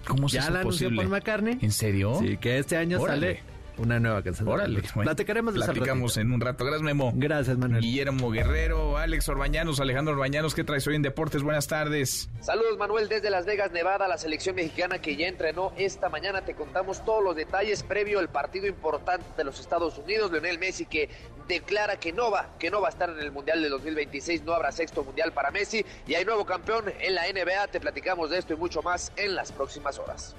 ¿Cómo 0.06 0.28
se 0.28 0.36
ya 0.36 0.50
la 0.50 0.60
anunció 0.60 0.94
Paul 0.94 1.08
McCartney. 1.08 1.58
¿En 1.60 1.72
serio? 1.72 2.18
Sí, 2.20 2.36
que 2.36 2.58
este 2.58 2.76
año 2.76 3.00
sale 3.04 3.42
una 3.78 3.98
nueva 4.00 4.22
canción. 4.22 4.48
Órale. 4.48 4.82
Platicaremos 4.82 5.54
de 5.54 5.60
Platicamos 5.60 6.16
en 6.16 6.32
un 6.32 6.40
rato. 6.40 6.64
Gracias, 6.64 6.82
Memo. 6.82 7.12
Gracias, 7.14 7.56
Manuel. 7.58 7.82
Guillermo 7.82 8.30
Guerrero, 8.30 8.96
Alex 8.96 9.28
Orbañanos, 9.28 9.80
Alejandro 9.80 10.14
Orbañanos, 10.14 10.54
¿qué 10.54 10.64
traes 10.64 10.86
hoy 10.86 10.96
en 10.96 11.02
Deportes? 11.02 11.42
Buenas 11.42 11.66
tardes. 11.66 12.28
Saludos, 12.40 12.78
Manuel, 12.78 13.08
desde 13.08 13.30
Las 13.30 13.46
Vegas, 13.46 13.72
Nevada, 13.72 14.08
la 14.08 14.18
selección 14.18 14.56
mexicana 14.56 15.00
que 15.00 15.16
ya 15.16 15.26
entrenó 15.26 15.72
esta 15.76 16.08
mañana. 16.08 16.42
Te 16.42 16.54
contamos 16.54 17.04
todos 17.04 17.22
los 17.22 17.36
detalles 17.36 17.82
previo 17.82 18.18
al 18.18 18.28
partido 18.28 18.66
importante 18.66 19.24
de 19.36 19.44
los 19.44 19.60
Estados 19.60 19.98
Unidos. 19.98 20.30
Leonel 20.30 20.58
Messi 20.58 20.86
que 20.86 21.08
declara 21.48 21.98
que 21.98 22.12
no 22.12 22.30
va, 22.30 22.50
que 22.58 22.70
no 22.70 22.80
va 22.80 22.88
a 22.88 22.90
estar 22.90 23.10
en 23.10 23.18
el 23.18 23.32
Mundial 23.32 23.62
de 23.62 23.68
2026, 23.68 24.44
no 24.44 24.54
habrá 24.54 24.72
sexto 24.72 25.04
Mundial 25.04 25.32
para 25.32 25.50
Messi 25.50 25.84
y 26.06 26.14
hay 26.14 26.24
nuevo 26.24 26.44
campeón 26.44 26.92
en 27.00 27.14
la 27.14 27.22
NBA. 27.30 27.68
Te 27.68 27.80
platicamos 27.80 28.30
de 28.30 28.38
esto 28.38 28.54
y 28.54 28.56
mucho 28.56 28.82
más 28.82 29.12
en 29.16 29.34
las 29.34 29.52
próximas 29.52 29.98
horas. 29.98 30.34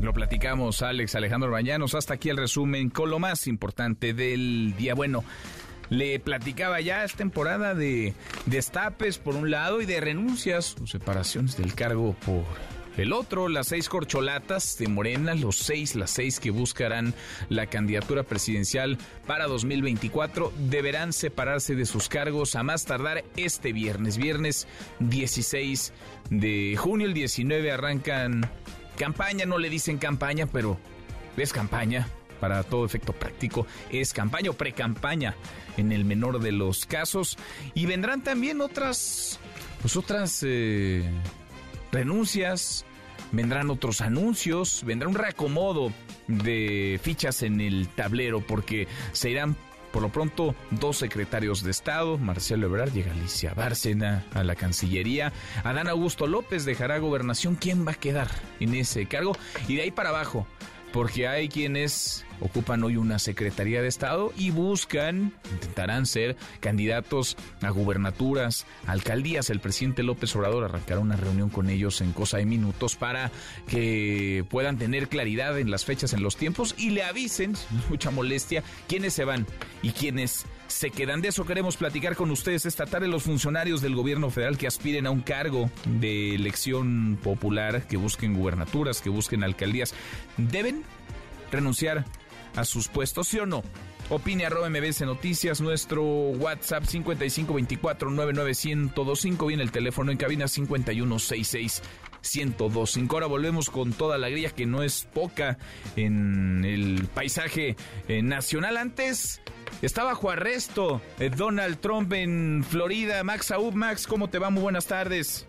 Lo 0.00 0.12
platicamos, 0.12 0.82
Alex 0.82 1.14
Alejandro 1.14 1.50
Bañanos. 1.50 1.94
Hasta 1.94 2.14
aquí 2.14 2.28
el 2.28 2.36
resumen 2.36 2.90
con 2.90 3.10
lo 3.10 3.18
más 3.18 3.46
importante 3.46 4.12
del 4.12 4.74
día. 4.76 4.94
Bueno, 4.94 5.24
le 5.88 6.20
platicaba 6.20 6.80
ya 6.80 7.02
es 7.02 7.14
temporada 7.14 7.74
de 7.74 8.14
destapes 8.44 9.18
por 9.18 9.36
un 9.36 9.50
lado 9.50 9.80
y 9.80 9.86
de 9.86 10.00
renuncias 10.00 10.76
o 10.82 10.86
separaciones 10.86 11.56
del 11.56 11.74
cargo 11.74 12.14
por 12.26 12.44
el 12.96 13.12
otro, 13.12 13.48
las 13.48 13.68
seis 13.68 13.88
corcholatas 13.88 14.78
de 14.78 14.88
Morena, 14.88 15.34
los 15.34 15.56
seis, 15.56 15.94
las 15.94 16.10
seis 16.10 16.40
que 16.40 16.50
buscarán 16.50 17.12
la 17.50 17.66
candidatura 17.66 18.22
presidencial 18.22 18.96
para 19.26 19.46
2024, 19.46 20.52
deberán 20.70 21.12
separarse 21.12 21.74
de 21.74 21.84
sus 21.84 22.08
cargos 22.08 22.56
a 22.56 22.62
más 22.62 22.86
tardar 22.86 23.22
este 23.36 23.74
viernes, 23.74 24.16
viernes 24.16 24.66
16 25.00 25.92
de 26.30 26.76
junio, 26.78 27.06
el 27.06 27.12
19 27.12 27.70
arrancan 27.70 28.50
campaña, 28.96 29.46
no 29.46 29.58
le 29.58 29.70
dicen 29.70 29.98
campaña, 29.98 30.46
pero 30.46 30.78
es 31.36 31.52
campaña, 31.52 32.08
para 32.40 32.62
todo 32.62 32.84
efecto 32.84 33.12
práctico, 33.12 33.66
es 33.90 34.12
campaña 34.12 34.50
o 34.50 34.54
pre-campaña 34.54 35.34
en 35.76 35.92
el 35.92 36.04
menor 36.04 36.40
de 36.40 36.52
los 36.52 36.86
casos. 36.86 37.36
Y 37.74 37.86
vendrán 37.86 38.22
también 38.22 38.60
otras, 38.60 39.38
pues 39.80 39.96
otras 39.96 40.42
eh, 40.46 41.08
renuncias, 41.92 42.84
vendrán 43.32 43.70
otros 43.70 44.00
anuncios, 44.00 44.82
vendrá 44.84 45.08
un 45.08 45.14
reacomodo 45.14 45.92
de 46.26 47.00
fichas 47.02 47.42
en 47.42 47.60
el 47.60 47.88
tablero 47.88 48.40
porque 48.40 48.88
se 49.12 49.30
irán 49.30 49.56
por 49.96 50.02
lo 50.02 50.10
pronto, 50.10 50.54
dos 50.72 50.98
secretarios 50.98 51.62
de 51.62 51.70
Estado, 51.70 52.18
Marcelo 52.18 52.66
Ebrard 52.66 52.94
y 52.94 53.02
Alicia 53.02 53.54
Bárcena 53.54 54.26
a 54.34 54.44
la 54.44 54.54
Cancillería. 54.54 55.32
Adán 55.64 55.88
Augusto 55.88 56.26
López 56.26 56.66
dejará 56.66 56.98
gobernación. 56.98 57.54
¿Quién 57.54 57.86
va 57.86 57.92
a 57.92 57.94
quedar 57.94 58.28
en 58.60 58.74
ese 58.74 59.06
cargo? 59.06 59.38
Y 59.68 59.76
de 59.76 59.84
ahí 59.84 59.90
para 59.90 60.10
abajo, 60.10 60.46
porque 60.92 61.28
hay 61.28 61.48
quienes 61.48 62.24
ocupan 62.40 62.82
hoy 62.84 62.96
una 62.96 63.18
Secretaría 63.18 63.82
de 63.82 63.88
Estado 63.88 64.32
y 64.36 64.50
buscan, 64.50 65.32
intentarán 65.52 66.06
ser 66.06 66.36
candidatos 66.60 67.36
a 67.62 67.70
gubernaturas, 67.70 68.66
alcaldías. 68.86 69.50
El 69.50 69.60
presidente 69.60 70.02
López 70.02 70.34
Obrador 70.36 70.64
arrancará 70.64 71.00
una 71.00 71.16
reunión 71.16 71.50
con 71.50 71.70
ellos 71.70 72.00
en 72.00 72.12
cosa 72.12 72.38
de 72.38 72.46
minutos 72.46 72.96
para 72.96 73.30
que 73.68 74.44
puedan 74.48 74.78
tener 74.78 75.08
claridad 75.08 75.58
en 75.58 75.70
las 75.70 75.84
fechas, 75.84 76.12
en 76.12 76.22
los 76.22 76.36
tiempos 76.36 76.74
y 76.78 76.90
le 76.90 77.02
avisen, 77.02 77.54
mucha 77.88 78.10
molestia, 78.10 78.62
quiénes 78.88 79.14
se 79.14 79.24
van 79.24 79.46
y 79.82 79.90
quiénes 79.90 80.46
se 80.68 80.90
quedan. 80.90 81.22
De 81.22 81.28
eso 81.28 81.44
queremos 81.44 81.76
platicar 81.76 82.16
con 82.16 82.30
ustedes 82.30 82.66
esta 82.66 82.86
tarde. 82.86 83.08
Los 83.08 83.24
funcionarios 83.24 83.80
del 83.80 83.94
gobierno 83.94 84.30
federal 84.30 84.58
que 84.58 84.66
aspiren 84.66 85.06
a 85.06 85.10
un 85.10 85.20
cargo 85.20 85.70
de 85.84 86.34
elección 86.34 87.18
popular, 87.22 87.86
que 87.86 87.96
busquen 87.96 88.34
gubernaturas, 88.34 89.00
que 89.00 89.10
busquen 89.10 89.44
alcaldías, 89.44 89.94
deben 90.36 90.82
renunciar 91.50 92.04
a 92.54 92.64
sus 92.64 92.88
puestos, 92.88 93.28
¿sí 93.28 93.38
o 93.38 93.46
no? 93.46 93.62
Opine 94.08 94.46
arroba 94.46 94.70
MBS 94.70 95.02
Noticias, 95.02 95.60
nuestro 95.60 96.04
WhatsApp 96.04 96.84
5524-99125, 96.84 99.48
viene 99.48 99.64
el 99.64 99.72
teléfono 99.72 100.12
en 100.12 100.18
cabina 100.18 100.46
5166 100.46 101.82
1025. 102.34 103.14
Ahora 103.14 103.26
volvemos 103.26 103.70
con 103.70 103.92
toda 103.92 104.18
la 104.18 104.28
grilla 104.28 104.50
que 104.50 104.66
no 104.66 104.82
es 104.82 105.08
poca 105.12 105.58
en 105.96 106.64
el 106.64 107.06
paisaje 107.14 107.76
eh, 108.08 108.22
nacional. 108.22 108.76
Antes 108.76 109.40
está 109.82 110.04
bajo 110.04 110.30
arresto 110.30 111.00
eh, 111.18 111.30
Donald 111.30 111.78
Trump 111.78 112.12
en 112.12 112.64
Florida. 112.68 113.22
Max 113.24 113.50
Aub, 113.50 113.74
Max, 113.74 114.06
¿cómo 114.06 114.28
te 114.28 114.38
va? 114.38 114.50
Muy 114.50 114.62
buenas 114.62 114.86
tardes. 114.86 115.46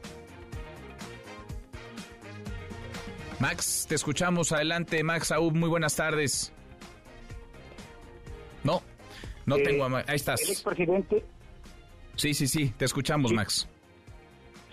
Max, 3.40 3.86
te 3.88 3.96
escuchamos. 3.96 4.52
Adelante, 4.52 5.04
Max 5.04 5.32
Aub, 5.32 5.54
muy 5.54 5.70
buenas 5.70 5.96
tardes. 5.96 6.52
No, 8.64 8.82
no 9.46 9.58
eh, 9.58 9.64
tengo 9.64 9.86
a... 9.86 10.04
Ahí 10.08 10.16
estás. 10.16 10.42
El 10.42 10.52
expresidente... 10.52 11.24
Sí, 12.16 12.34
sí, 12.34 12.48
sí, 12.48 12.74
te 12.76 12.86
escuchamos, 12.86 13.32
Max. 13.32 13.68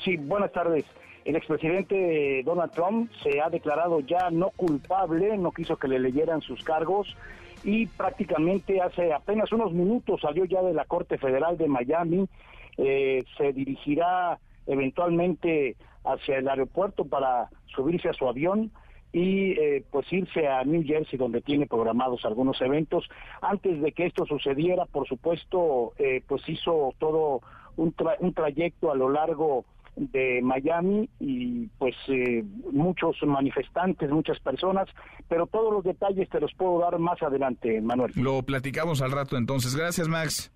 Sí, 0.03 0.17
buenas 0.17 0.51
tardes. 0.53 0.85
El 1.25 1.37
expresidente 1.37 2.43
Donald 2.45 2.73
Trump 2.73 3.11
se 3.23 3.41
ha 3.41 3.49
declarado 3.49 4.01
ya 4.01 4.31
no 4.31 4.51
culpable, 4.51 5.39
no 5.39 5.53
quiso 5.53 5.79
que 5.79 5.89
le 5.89 5.99
leyeran 5.99 6.43
sus 6.43 6.63
cargos 6.63 7.17
y 7.65 7.87
prácticamente 7.87 8.83
hace 8.83 9.13
apenas 9.13 9.51
unos 9.53 9.73
minutos 9.73 10.21
salió 10.21 10.45
ya 10.45 10.63
de 10.63 10.75
la 10.75 10.85
Corte 10.85 11.17
Federal 11.17 11.57
de 11.57 11.67
Miami, 11.67 12.29
eh, 12.77 13.25
se 13.39 13.55
dirigirá 13.55 14.39
eventualmente 14.67 15.77
hacia 16.05 16.37
el 16.37 16.49
aeropuerto 16.49 17.07
para 17.07 17.49
subirse 17.75 18.11
a 18.11 18.13
su 18.13 18.29
avión 18.29 18.71
y 19.11 19.53
eh, 19.53 19.85
pues 19.91 20.13
irse 20.13 20.47
a 20.47 20.63
New 20.65 20.85
Jersey 20.85 21.19
donde 21.19 21.41
tiene 21.41 21.67
programados 21.67 22.25
algunos 22.27 22.61
eventos. 22.61 23.09
Antes 23.41 23.81
de 23.81 23.93
que 23.93 24.07
esto 24.07 24.27
sucediera, 24.27 24.85
por 24.85 25.07
supuesto, 25.09 25.93
eh, 25.97 26.23
pues 26.27 26.47
hizo 26.49 26.93
todo 26.99 27.41
un, 27.77 27.95
un 28.19 28.35
trayecto 28.35 28.91
a 28.91 28.97
lo 28.97 29.09
largo 29.09 29.65
de 29.97 30.41
Miami 30.43 31.09
y 31.21 31.67
pues 31.79 31.95
eh, 32.09 32.45
muchos 32.73 33.17
manifestantes, 33.25 34.11
muchas 34.11 34.41
personas, 34.41 34.89
pero 35.29 35.47
todos 35.47 35.73
los 35.73 35.85
detalles 35.85 36.29
te 36.29 36.41
los 36.41 36.53
puedo 36.55 36.81
dar 36.81 36.99
más 36.99 37.23
adelante, 37.23 37.81
Manuel. 37.81 38.13
Lo 38.17 38.43
platicamos 38.43 39.03
al 39.03 39.13
rato 39.13 39.37
entonces. 39.37 39.77
Gracias, 39.77 40.09
Max. 40.09 40.53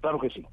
Claro 0.00 0.18
que 0.18 0.30
sí. 0.30 0.44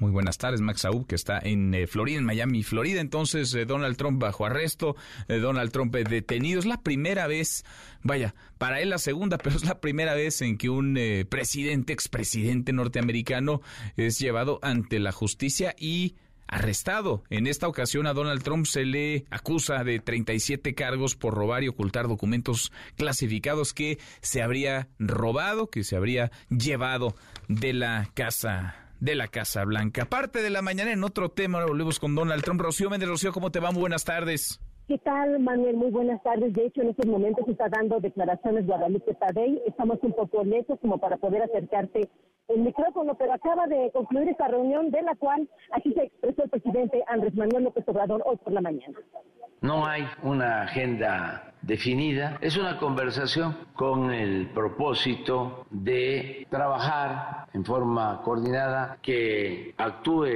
Muy 0.00 0.12
buenas 0.12 0.38
tardes, 0.38 0.60
Max 0.60 0.82
Saúl, 0.82 1.06
que 1.06 1.14
está 1.14 1.40
en 1.42 1.74
eh, 1.74 1.86
Florida, 1.86 2.18
en 2.18 2.24
Miami, 2.24 2.62
Florida. 2.62 3.00
Entonces, 3.00 3.52
eh, 3.54 3.64
Donald 3.64 3.96
Trump 3.96 4.20
bajo 4.20 4.44
arresto, 4.46 4.96
eh, 5.28 5.38
Donald 5.38 5.72
Trump 5.72 5.94
detenido. 5.94 6.60
Es 6.60 6.66
la 6.66 6.82
primera 6.82 7.26
vez, 7.26 7.64
vaya, 8.02 8.34
para 8.58 8.80
él 8.80 8.90
la 8.90 8.98
segunda, 8.98 9.38
pero 9.42 9.56
es 9.56 9.64
la 9.64 9.80
primera 9.80 10.14
vez 10.14 10.42
en 10.42 10.58
que 10.58 10.68
un 10.68 10.98
presidente, 11.28 11.92
expresidente 11.92 12.72
norteamericano 12.72 13.60
es 13.96 14.18
llevado 14.18 14.60
ante 14.62 15.00
la 15.00 15.10
justicia 15.10 15.74
y 15.78 16.14
arrestado. 16.48 17.22
En 17.30 17.46
esta 17.46 17.68
ocasión 17.68 18.06
a 18.06 18.14
Donald 18.14 18.42
Trump 18.42 18.66
se 18.66 18.84
le 18.84 19.24
acusa 19.30 19.84
de 19.84 20.00
37 20.00 20.74
cargos 20.74 21.14
por 21.14 21.34
robar 21.34 21.62
y 21.62 21.68
ocultar 21.68 22.08
documentos 22.08 22.72
clasificados 22.96 23.72
que 23.72 23.98
se 24.20 24.42
habría 24.42 24.88
robado, 24.98 25.68
que 25.68 25.84
se 25.84 25.96
habría 25.96 26.30
llevado 26.48 27.14
de 27.48 27.72
la 27.72 28.08
casa 28.14 28.84
de 29.00 29.14
la 29.14 29.28
Casa 29.28 29.64
Blanca. 29.64 30.06
Parte 30.06 30.42
de 30.42 30.50
la 30.50 30.60
mañana 30.60 30.92
en 30.92 31.04
otro 31.04 31.28
tema, 31.28 31.64
volvemos 31.64 32.00
con 32.00 32.16
Donald 32.16 32.42
Trump. 32.42 32.60
Rocío 32.60 32.90
Méndez, 32.90 33.08
Rocío, 33.08 33.32
¿cómo 33.32 33.52
te 33.52 33.60
va? 33.60 33.70
Muy 33.70 33.80
buenas 33.80 34.04
tardes. 34.04 34.60
¿Qué 34.88 34.96
tal, 34.98 35.38
Manuel? 35.40 35.76
Muy 35.76 35.90
buenas 35.90 36.22
tardes. 36.22 36.52
De 36.54 36.64
hecho, 36.64 36.80
en 36.80 36.88
estos 36.88 37.06
momentos 37.06 37.46
está 37.46 37.68
dando 37.68 38.00
declaraciones 38.00 38.66
Guadalupe 38.66 39.14
Tadei. 39.14 39.60
Estamos 39.66 39.98
un 40.02 40.14
poco 40.14 40.42
lejos 40.44 40.78
como 40.80 40.98
para 40.98 41.18
poder 41.18 41.42
acercarte 41.42 42.08
el 42.48 42.60
micrófono, 42.60 43.14
pero 43.14 43.34
acaba 43.34 43.66
de 43.66 43.90
concluir 43.92 44.28
esta 44.28 44.48
reunión 44.48 44.90
de 44.90 45.02
la 45.02 45.14
cual 45.14 45.48
así 45.72 45.92
se 45.92 46.04
expresó 46.04 46.44
el 46.44 46.50
presidente 46.50 47.04
Andrés 47.06 47.34
Manuel 47.34 47.64
López 47.64 47.84
Obrador 47.86 48.22
hoy 48.24 48.36
por 48.36 48.52
la 48.52 48.60
mañana. 48.60 48.98
No 49.60 49.84
hay 49.86 50.06
una 50.22 50.62
agenda 50.62 51.52
definida, 51.62 52.38
es 52.40 52.56
una 52.56 52.78
conversación 52.78 53.56
con 53.74 54.12
el 54.12 54.48
propósito 54.50 55.66
de 55.70 56.46
trabajar 56.48 57.48
en 57.52 57.64
forma 57.64 58.22
coordinada, 58.22 58.98
que 59.02 59.74
actúe 59.76 60.26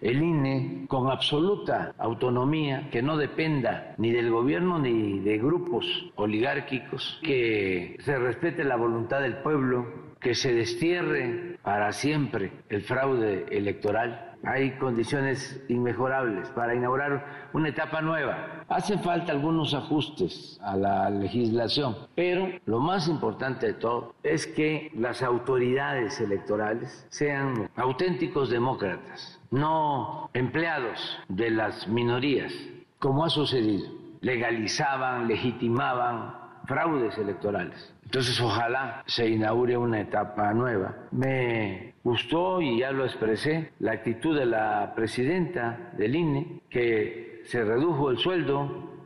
el 0.00 0.22
INE 0.22 0.86
con 0.88 1.10
absoluta 1.10 1.92
autonomía, 1.98 2.88
que 2.90 3.02
no 3.02 3.16
dependa 3.16 3.94
ni 3.98 4.12
del 4.12 4.30
gobierno 4.30 4.78
ni 4.78 5.18
de 5.18 5.38
grupos 5.38 6.12
oligárquicos, 6.14 7.20
que 7.22 7.96
se 8.00 8.16
respete 8.16 8.62
la 8.62 8.76
voluntad 8.76 9.20
del 9.20 9.38
pueblo, 9.38 10.07
que 10.20 10.34
se 10.34 10.52
destierre 10.52 11.58
para 11.62 11.92
siempre 11.92 12.52
el 12.68 12.82
fraude 12.82 13.46
electoral 13.50 14.28
hay 14.44 14.72
condiciones 14.78 15.60
inmejorables 15.68 16.48
para 16.50 16.74
inaugurar 16.74 17.48
una 17.52 17.68
etapa 17.68 18.00
nueva. 18.00 18.64
Hacen 18.68 19.00
falta 19.00 19.32
algunos 19.32 19.74
ajustes 19.74 20.58
a 20.62 20.76
la 20.76 21.10
legislación, 21.10 21.96
pero 22.14 22.48
lo 22.66 22.80
más 22.80 23.08
importante 23.08 23.66
de 23.66 23.74
todo 23.74 24.14
es 24.22 24.46
que 24.46 24.90
las 24.94 25.22
autoridades 25.22 26.20
electorales 26.20 27.06
sean 27.08 27.68
auténticos 27.76 28.50
demócratas, 28.50 29.40
no 29.50 30.30
empleados 30.34 31.18
de 31.28 31.50
las 31.50 31.88
minorías, 31.88 32.52
como 32.98 33.24
ha 33.24 33.30
sucedido. 33.30 33.88
Legalizaban, 34.20 35.28
legitimaban 35.28 36.34
fraudes 36.66 37.16
electorales. 37.18 37.94
Entonces 38.08 38.40
ojalá 38.40 39.04
se 39.06 39.28
inaugure 39.28 39.76
una 39.76 40.00
etapa 40.00 40.54
nueva. 40.54 40.96
Me 41.10 41.92
gustó 42.02 42.62
y 42.62 42.78
ya 42.78 42.90
lo 42.90 43.04
expresé 43.04 43.72
la 43.80 43.92
actitud 43.92 44.34
de 44.34 44.46
la 44.46 44.94
presidenta 44.96 45.90
del 45.98 46.16
INE, 46.16 46.62
que 46.70 47.42
se 47.44 47.62
redujo 47.62 48.10
el 48.10 48.16
sueldo. 48.16 48.97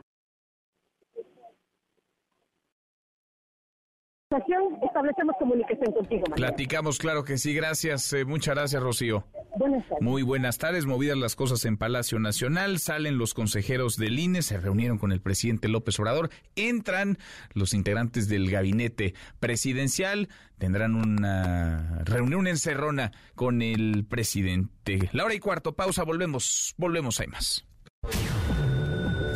Establecemos 4.81 5.35
comunicación 5.37 5.91
contigo. 5.93 6.23
Platicamos, 6.35 6.97
claro 6.97 7.23
que 7.23 7.37
sí. 7.37 7.53
Gracias, 7.53 8.11
eh, 8.13 8.25
muchas 8.25 8.55
gracias, 8.55 8.81
Rocío. 8.81 9.25
Buenas 9.57 9.87
tardes. 9.87 10.01
Muy 10.01 10.23
buenas 10.23 10.57
tardes. 10.57 10.85
Movidas 10.85 11.17
las 11.17 11.35
cosas 11.35 11.63
en 11.65 11.77
Palacio 11.77 12.19
Nacional, 12.19 12.79
salen 12.79 13.17
los 13.17 13.33
consejeros 13.33 13.97
del 13.97 14.17
INE, 14.17 14.41
se 14.41 14.59
reunieron 14.59 14.97
con 14.97 15.11
el 15.11 15.21
presidente 15.21 15.67
López 15.67 15.99
Obrador, 15.99 16.29
entran 16.55 17.17
los 17.53 17.73
integrantes 17.73 18.27
del 18.27 18.49
gabinete 18.49 19.13
presidencial, 19.39 20.29
tendrán 20.57 20.95
una 20.95 21.99
reunión 22.03 22.47
encerrona 22.47 23.11
con 23.35 23.61
el 23.61 24.05
presidente. 24.05 25.09
La 25.11 25.25
hora 25.25 25.35
y 25.35 25.39
cuarto, 25.39 25.75
pausa, 25.75 26.03
volvemos, 26.03 26.73
volvemos, 26.77 27.19
hay 27.19 27.27
más. 27.27 27.65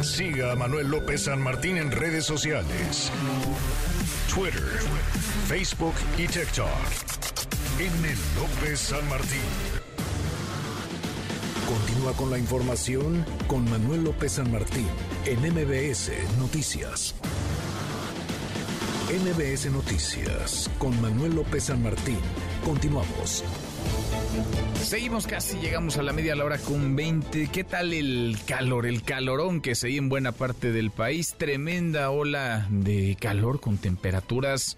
Siga 0.01 0.51
a 0.51 0.55
Manuel 0.55 0.89
López 0.89 1.23
San 1.23 1.41
Martín 1.41 1.77
en 1.77 1.91
redes 1.91 2.25
sociales. 2.25 3.11
Twitter, 4.33 4.79
Facebook 5.47 5.93
y 6.17 6.27
TikTok. 6.27 6.67
M. 7.79 8.15
López 8.35 8.79
San 8.79 9.07
Martín. 9.09 9.41
Continúa 11.67 12.13
con 12.13 12.29
la 12.29 12.37
información 12.37 13.25
con 13.47 13.69
Manuel 13.69 14.03
López 14.03 14.33
San 14.33 14.51
Martín 14.51 14.87
en 15.25 15.39
MBS 15.39 16.11
Noticias. 16.37 17.15
MBS 19.09 19.71
Noticias 19.71 20.69
con 20.77 20.99
Manuel 21.01 21.35
López 21.35 21.65
San 21.65 21.81
Martín. 21.81 22.19
Continuamos. 22.63 23.43
Seguimos 24.83 25.27
casi, 25.27 25.57
llegamos 25.57 25.97
a 25.97 26.03
la 26.03 26.13
media 26.13 26.35
hora 26.35 26.57
con 26.57 26.95
20. 26.95 27.47
¿Qué 27.47 27.63
tal 27.63 27.93
el 27.93 28.37
calor? 28.45 28.85
El 28.85 29.03
calorón 29.03 29.59
que 29.59 29.75
se 29.75 29.89
dio 29.89 29.99
en 29.99 30.07
buena 30.07 30.31
parte 30.31 30.71
del 30.71 30.91
país. 30.91 31.35
Tremenda 31.37 32.09
ola 32.09 32.67
de 32.69 33.17
calor 33.19 33.59
con 33.59 33.77
temperaturas 33.77 34.77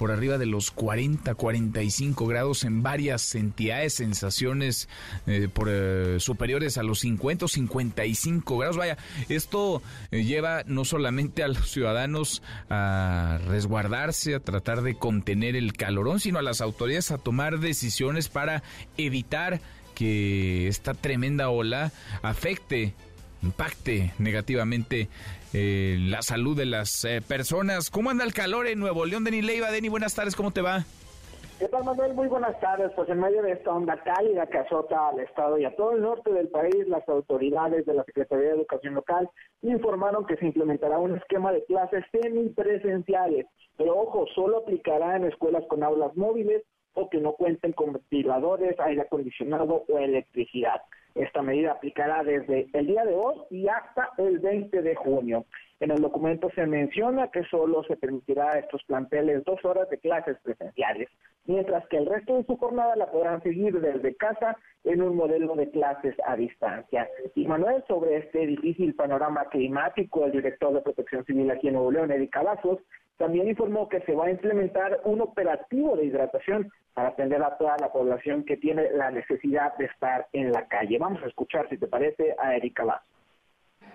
por 0.00 0.12
arriba 0.12 0.38
de 0.38 0.46
los 0.46 0.70
40, 0.70 1.34
45 1.34 2.26
grados 2.26 2.64
en 2.64 2.82
varias 2.82 3.34
entidades, 3.34 3.92
sensaciones 3.92 4.88
eh, 5.26 5.50
por 5.52 5.68
eh, 5.70 6.18
superiores 6.20 6.78
a 6.78 6.82
los 6.82 7.00
50 7.00 7.44
o 7.44 7.48
55 7.48 8.56
grados. 8.56 8.78
Vaya, 8.78 8.96
esto 9.28 9.82
eh, 10.10 10.24
lleva 10.24 10.62
no 10.64 10.86
solamente 10.86 11.42
a 11.42 11.48
los 11.48 11.70
ciudadanos 11.70 12.42
a 12.70 13.40
resguardarse, 13.46 14.34
a 14.34 14.40
tratar 14.40 14.80
de 14.80 14.94
contener 14.94 15.54
el 15.54 15.74
calorón, 15.74 16.18
sino 16.18 16.38
a 16.38 16.42
las 16.42 16.62
autoridades 16.62 17.10
a 17.10 17.18
tomar 17.18 17.58
decisiones 17.58 18.30
para 18.30 18.62
evitar 18.96 19.60
que 19.94 20.66
esta 20.66 20.94
tremenda 20.94 21.50
ola 21.50 21.92
afecte 22.22 22.94
impacte 23.42 24.12
negativamente 24.18 25.08
eh, 25.52 25.96
la 26.00 26.22
salud 26.22 26.56
de 26.56 26.66
las 26.66 27.04
eh, 27.04 27.22
personas. 27.26 27.90
¿Cómo 27.90 28.10
anda 28.10 28.24
el 28.24 28.32
calor 28.32 28.66
en 28.66 28.78
Nuevo 28.78 29.06
León, 29.06 29.24
Denis 29.24 29.44
Leiva? 29.44 29.70
Denis, 29.70 29.90
buenas 29.90 30.14
tardes, 30.14 30.36
¿cómo 30.36 30.50
te 30.50 30.62
va? 30.62 30.84
¿Qué 31.60 31.68
Manuel? 31.84 32.14
Muy 32.14 32.26
buenas 32.26 32.58
tardes. 32.58 32.90
Pues 32.96 33.06
en 33.10 33.20
medio 33.20 33.42
de 33.42 33.52
esta 33.52 33.70
onda 33.70 34.02
cálida 34.02 34.46
que 34.46 34.56
azota 34.56 35.08
al 35.08 35.20
Estado 35.20 35.58
y 35.58 35.66
a 35.66 35.76
todo 35.76 35.92
el 35.92 36.00
norte 36.00 36.32
del 36.32 36.48
país, 36.48 36.88
las 36.88 37.06
autoridades 37.06 37.84
de 37.84 37.92
la 37.92 38.04
Secretaría 38.04 38.46
de 38.46 38.54
Educación 38.54 38.94
Local 38.94 39.28
informaron 39.60 40.24
que 40.24 40.36
se 40.38 40.46
implementará 40.46 40.98
un 40.98 41.16
esquema 41.16 41.52
de 41.52 41.62
clases 41.66 42.02
semipresenciales. 42.12 43.44
Pero 43.76 43.94
ojo, 43.94 44.24
solo 44.34 44.58
aplicará 44.58 45.16
en 45.16 45.26
escuelas 45.26 45.62
con 45.68 45.82
aulas 45.82 46.16
móviles 46.16 46.62
o 46.94 47.08
que 47.08 47.18
no 47.18 47.32
cuenten 47.32 47.72
con 47.72 47.92
ventiladores, 47.92 48.78
aire 48.80 49.02
acondicionado 49.02 49.84
o 49.88 49.98
electricidad. 49.98 50.82
Esta 51.14 51.42
medida 51.42 51.72
aplicará 51.72 52.22
desde 52.22 52.68
el 52.72 52.86
día 52.86 53.04
de 53.04 53.14
hoy 53.14 53.36
y 53.50 53.66
hasta 53.68 54.10
el 54.18 54.38
20 54.38 54.80
de 54.82 54.94
junio. 54.94 55.44
En 55.80 55.90
el 55.90 56.00
documento 56.00 56.50
se 56.54 56.66
menciona 56.66 57.28
que 57.28 57.42
solo 57.44 57.82
se 57.84 57.96
permitirá 57.96 58.52
a 58.52 58.58
estos 58.58 58.84
planteles 58.84 59.44
dos 59.44 59.64
horas 59.64 59.88
de 59.90 59.98
clases 59.98 60.36
presenciales, 60.42 61.08
mientras 61.46 61.86
que 61.88 61.96
el 61.96 62.06
resto 62.06 62.36
de 62.36 62.44
su 62.44 62.56
jornada 62.56 62.94
la 62.96 63.10
podrán 63.10 63.42
seguir 63.42 63.80
desde 63.80 64.14
casa 64.14 64.56
en 64.84 65.02
un 65.02 65.16
modelo 65.16 65.54
de 65.56 65.70
clases 65.70 66.14
a 66.26 66.36
distancia. 66.36 67.08
Y 67.34 67.46
Manuel, 67.46 67.82
sobre 67.88 68.18
este 68.18 68.46
difícil 68.46 68.94
panorama 68.94 69.46
climático, 69.46 70.24
el 70.24 70.32
director 70.32 70.72
de 70.72 70.82
Protección 70.82 71.24
Civil 71.24 71.50
aquí 71.50 71.68
en 71.68 71.74
Nuevo 71.74 71.90
León, 71.90 72.12
Eric 72.12 72.30
Cavazos, 72.30 72.78
también 73.20 73.48
informó 73.48 73.86
que 73.86 74.00
se 74.00 74.14
va 74.14 74.24
a 74.24 74.30
implementar 74.30 75.02
un 75.04 75.20
operativo 75.20 75.94
de 75.94 76.06
hidratación 76.06 76.72
para 76.94 77.10
atender 77.10 77.42
a 77.42 77.58
toda 77.58 77.76
la 77.78 77.92
población 77.92 78.44
que 78.44 78.56
tiene 78.56 78.90
la 78.92 79.10
necesidad 79.10 79.76
de 79.76 79.84
estar 79.84 80.26
en 80.32 80.50
la 80.50 80.66
calle. 80.68 80.96
Vamos 80.98 81.22
a 81.22 81.26
escuchar, 81.26 81.68
si 81.68 81.76
te 81.76 81.86
parece, 81.86 82.34
a 82.38 82.56
Erika 82.56 82.82
Vaz. 82.82 83.02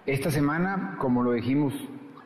Esta 0.05 0.29
semana, 0.29 0.96
como 1.00 1.24
lo 1.24 1.32
dijimos, 1.32 1.74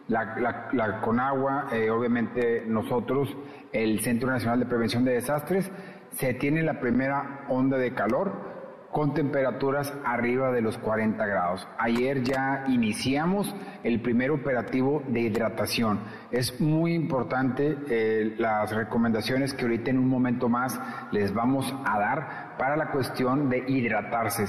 la, 0.10 1.00
Conagua, 1.02 1.70
eh, 1.72 1.90
obviamente 1.90 2.66
nosotros, 2.68 3.34
el 3.72 4.02
Centro 4.02 4.30
Nacional 4.30 4.60
de 4.60 4.66
Prevención 4.66 5.06
de 5.06 5.14
Desastres, 5.14 5.72
se 6.12 6.34
tiene 6.34 6.64
la 6.64 6.82
primera 6.82 7.46
onda 7.48 7.78
de 7.78 7.94
calor 7.94 8.59
con 8.92 9.14
temperaturas 9.14 9.94
arriba 10.04 10.52
de 10.52 10.62
los 10.62 10.78
40 10.78 11.26
grados. 11.26 11.68
Ayer 11.78 12.24
ya 12.24 12.64
iniciamos 12.68 13.54
el 13.84 14.02
primer 14.02 14.32
operativo 14.32 15.04
de 15.08 15.22
hidratación. 15.22 16.00
Es 16.32 16.60
muy 16.60 16.94
importante 16.94 17.78
eh, 17.90 18.36
las 18.38 18.72
recomendaciones 18.72 19.54
que 19.54 19.64
ahorita 19.64 19.92
en 19.92 20.00
un 20.00 20.08
momento 20.08 20.50
más 20.50 20.80
les 21.12 21.34
vamos 21.34 21.74
a 21.86 22.00
dar 22.00 22.58
para 22.58 22.76
la 22.76 22.92
cuestión 22.92 23.50
de 23.50 23.64
hidratarse. 23.68 24.46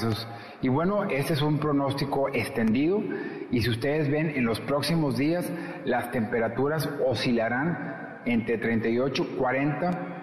y 0.62 0.68
bueno, 0.68 1.04
este 1.04 1.34
es 1.34 1.42
un 1.42 1.58
pronóstico 1.58 2.28
extendido 2.28 3.02
y 3.50 3.60
si 3.62 3.70
ustedes 3.70 4.10
ven 4.10 4.30
en 4.30 4.44
los 4.44 4.60
próximos 4.60 5.16
días 5.16 5.50
las 5.84 6.10
temperaturas 6.10 6.88
oscilarán 7.06 8.20
entre 8.24 8.58
38 8.58 9.26
y 9.32 9.36
40 9.36 10.19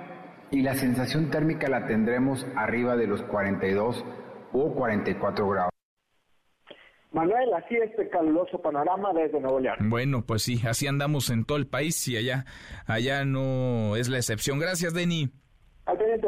y 0.51 0.61
la 0.61 0.75
sensación 0.75 1.29
térmica 1.29 1.67
la 1.67 1.87
tendremos 1.87 2.45
arriba 2.55 2.95
de 2.95 3.07
los 3.07 3.21
42 3.23 4.05
o 4.53 4.73
44 4.73 5.49
grados. 5.49 5.71
Manuel, 7.11 7.53
así 7.53 7.75
este 7.75 8.09
caluroso 8.09 8.61
panorama 8.61 9.11
desde 9.13 9.39
Nuevo 9.39 9.59
León. 9.59 9.77
Bueno, 9.89 10.23
pues 10.25 10.43
sí, 10.43 10.61
así 10.67 10.87
andamos 10.87 11.29
en 11.29 11.45
todo 11.45 11.57
el 11.57 11.67
país 11.67 12.07
y 12.07 12.17
allá, 12.17 12.45
allá 12.85 13.25
no 13.25 13.95
es 13.95 14.09
la 14.09 14.17
excepción. 14.17 14.59
Gracias, 14.59 14.93
Denny. 14.93 15.31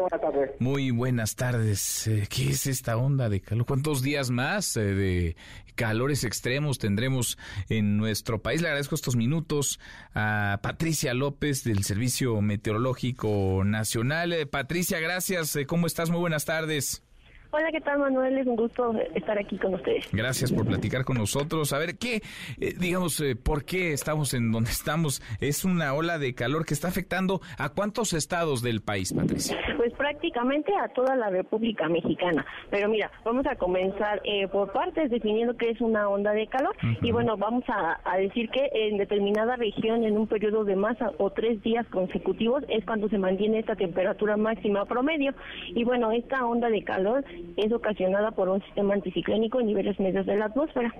Buenas 0.09 0.21
tardes. 0.21 0.51
Muy 0.59 0.91
buenas 0.91 1.35
tardes. 1.35 2.07
Eh, 2.07 2.27
¿Qué 2.29 2.49
es 2.49 2.65
esta 2.65 2.95
onda 2.97 3.27
de 3.27 3.41
calor? 3.41 3.65
¿Cuántos 3.65 4.01
días 4.01 4.31
más 4.31 4.77
eh, 4.77 4.81
de 4.81 5.35
calores 5.79 6.25
extremos 6.25 6.77
tendremos 6.77 7.37
en 7.69 7.95
nuestro 7.95 8.41
país? 8.41 8.61
Le 8.61 8.67
agradezco 8.67 8.95
estos 8.95 9.15
minutos 9.15 9.79
a 10.13 10.59
Patricia 10.61 11.13
López 11.13 11.63
del 11.63 11.85
Servicio 11.85 12.41
Meteorológico 12.41 13.63
Nacional. 13.63 14.33
Eh, 14.33 14.45
Patricia, 14.45 14.99
gracias. 14.99 15.57
¿Cómo 15.67 15.87
estás? 15.87 16.09
Muy 16.09 16.19
buenas 16.19 16.43
tardes. 16.43 17.08
Hola, 17.51 17.71
¿qué 17.71 17.81
tal 17.81 17.97
Manuel? 17.97 18.37
Es 18.37 18.45
un 18.45 18.55
gusto 18.55 18.93
estar 19.15 19.35
aquí 19.39 19.57
con 19.57 19.73
ustedes. 19.73 20.07
Gracias 20.11 20.51
por 20.51 20.67
platicar 20.67 21.03
con 21.03 21.17
nosotros. 21.17 21.73
A 21.73 21.79
ver, 21.79 21.97
¿qué, 21.97 22.21
eh, 22.61 22.75
digamos, 22.79 23.19
eh, 23.21 23.35
por 23.35 23.65
qué 23.65 23.91
estamos 23.91 24.35
en 24.35 24.51
donde 24.51 24.69
estamos? 24.69 25.19
Es 25.41 25.65
una 25.65 25.95
ola 25.95 26.19
de 26.19 26.35
calor 26.35 26.63
que 26.63 26.75
está 26.75 26.89
afectando 26.89 27.41
a 27.57 27.69
cuántos 27.69 28.13
estados 28.13 28.61
del 28.61 28.81
país, 28.81 29.13
Patricia. 29.13 29.57
Pues 29.77 29.91
prácticamente 29.93 30.71
a 30.75 30.89
toda 30.89 31.15
la 31.15 31.31
República 31.31 31.89
Mexicana. 31.89 32.45
Pero 32.69 32.87
mira, 32.87 33.09
vamos 33.25 33.47
a 33.47 33.55
comenzar 33.55 34.21
eh, 34.25 34.47
por 34.47 34.71
partes 34.71 35.09
definiendo 35.09 35.57
qué 35.57 35.71
es 35.71 35.81
una 35.81 36.07
onda 36.07 36.33
de 36.33 36.45
calor. 36.45 36.75
Y 37.01 37.11
bueno, 37.11 37.35
vamos 37.35 37.63
a, 37.67 37.99
a, 38.03 38.17
decir 38.17 38.51
que 38.51 38.69
en 38.73 38.97
determinada 38.99 39.55
región, 39.55 40.03
en 40.03 40.19
un 40.19 40.27
periodo 40.27 40.65
de 40.65 40.75
más 40.75 40.97
o 41.17 41.31
tres 41.31 41.63
días 41.63 41.87
consecutivos, 41.87 42.63
es 42.69 42.85
cuando 42.85 43.09
se 43.09 43.17
mantiene 43.17 43.57
esta 43.57 43.75
temperatura 43.75 44.37
máxima 44.37 44.85
promedio. 44.85 45.33
Y 45.73 45.83
bueno, 45.83 46.11
esta 46.11 46.45
onda 46.45 46.69
de 46.69 46.83
calor 46.83 47.25
es 47.57 47.71
ocasionada 47.71 48.31
por 48.31 48.49
un 48.49 48.61
sistema 48.63 48.93
anticiclónico 48.93 49.59
en 49.59 49.67
niveles 49.67 49.99
medios 49.99 50.25
de 50.25 50.37
la 50.37 50.45
atmósfera. 50.45 50.93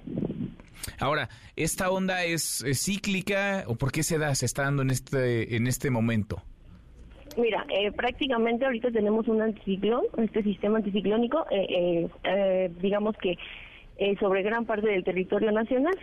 Ahora, 1.00 1.30
¿esta 1.56 1.92
onda 1.92 2.24
es, 2.24 2.64
cíclica 2.74 3.64
o 3.68 3.76
por 3.76 3.92
qué 3.92 4.04
se 4.04 4.18
da, 4.18 4.34
se 4.36 4.46
está 4.46 4.64
dando 4.64 4.82
en 4.82 4.92
este, 4.92 5.56
en 5.56 5.68
este 5.68 5.90
momento? 5.90 6.42
Mira, 7.38 7.66
eh, 7.70 7.92
prácticamente 7.92 8.66
ahorita 8.66 8.92
tenemos 8.92 9.28
un 9.28 9.42
anticiclón, 9.42 10.04
este 10.18 10.44
sistema 10.44 10.78
anticiclónico, 10.78 11.46
eh, 11.52 12.10
eh, 12.24 12.72
digamos 12.82 13.16
que 13.18 13.38
sobre 14.18 14.44
gran 14.44 14.66
parte 14.66 14.88
del 14.88 15.04
territorio 15.04 15.52
nacional 15.52 15.94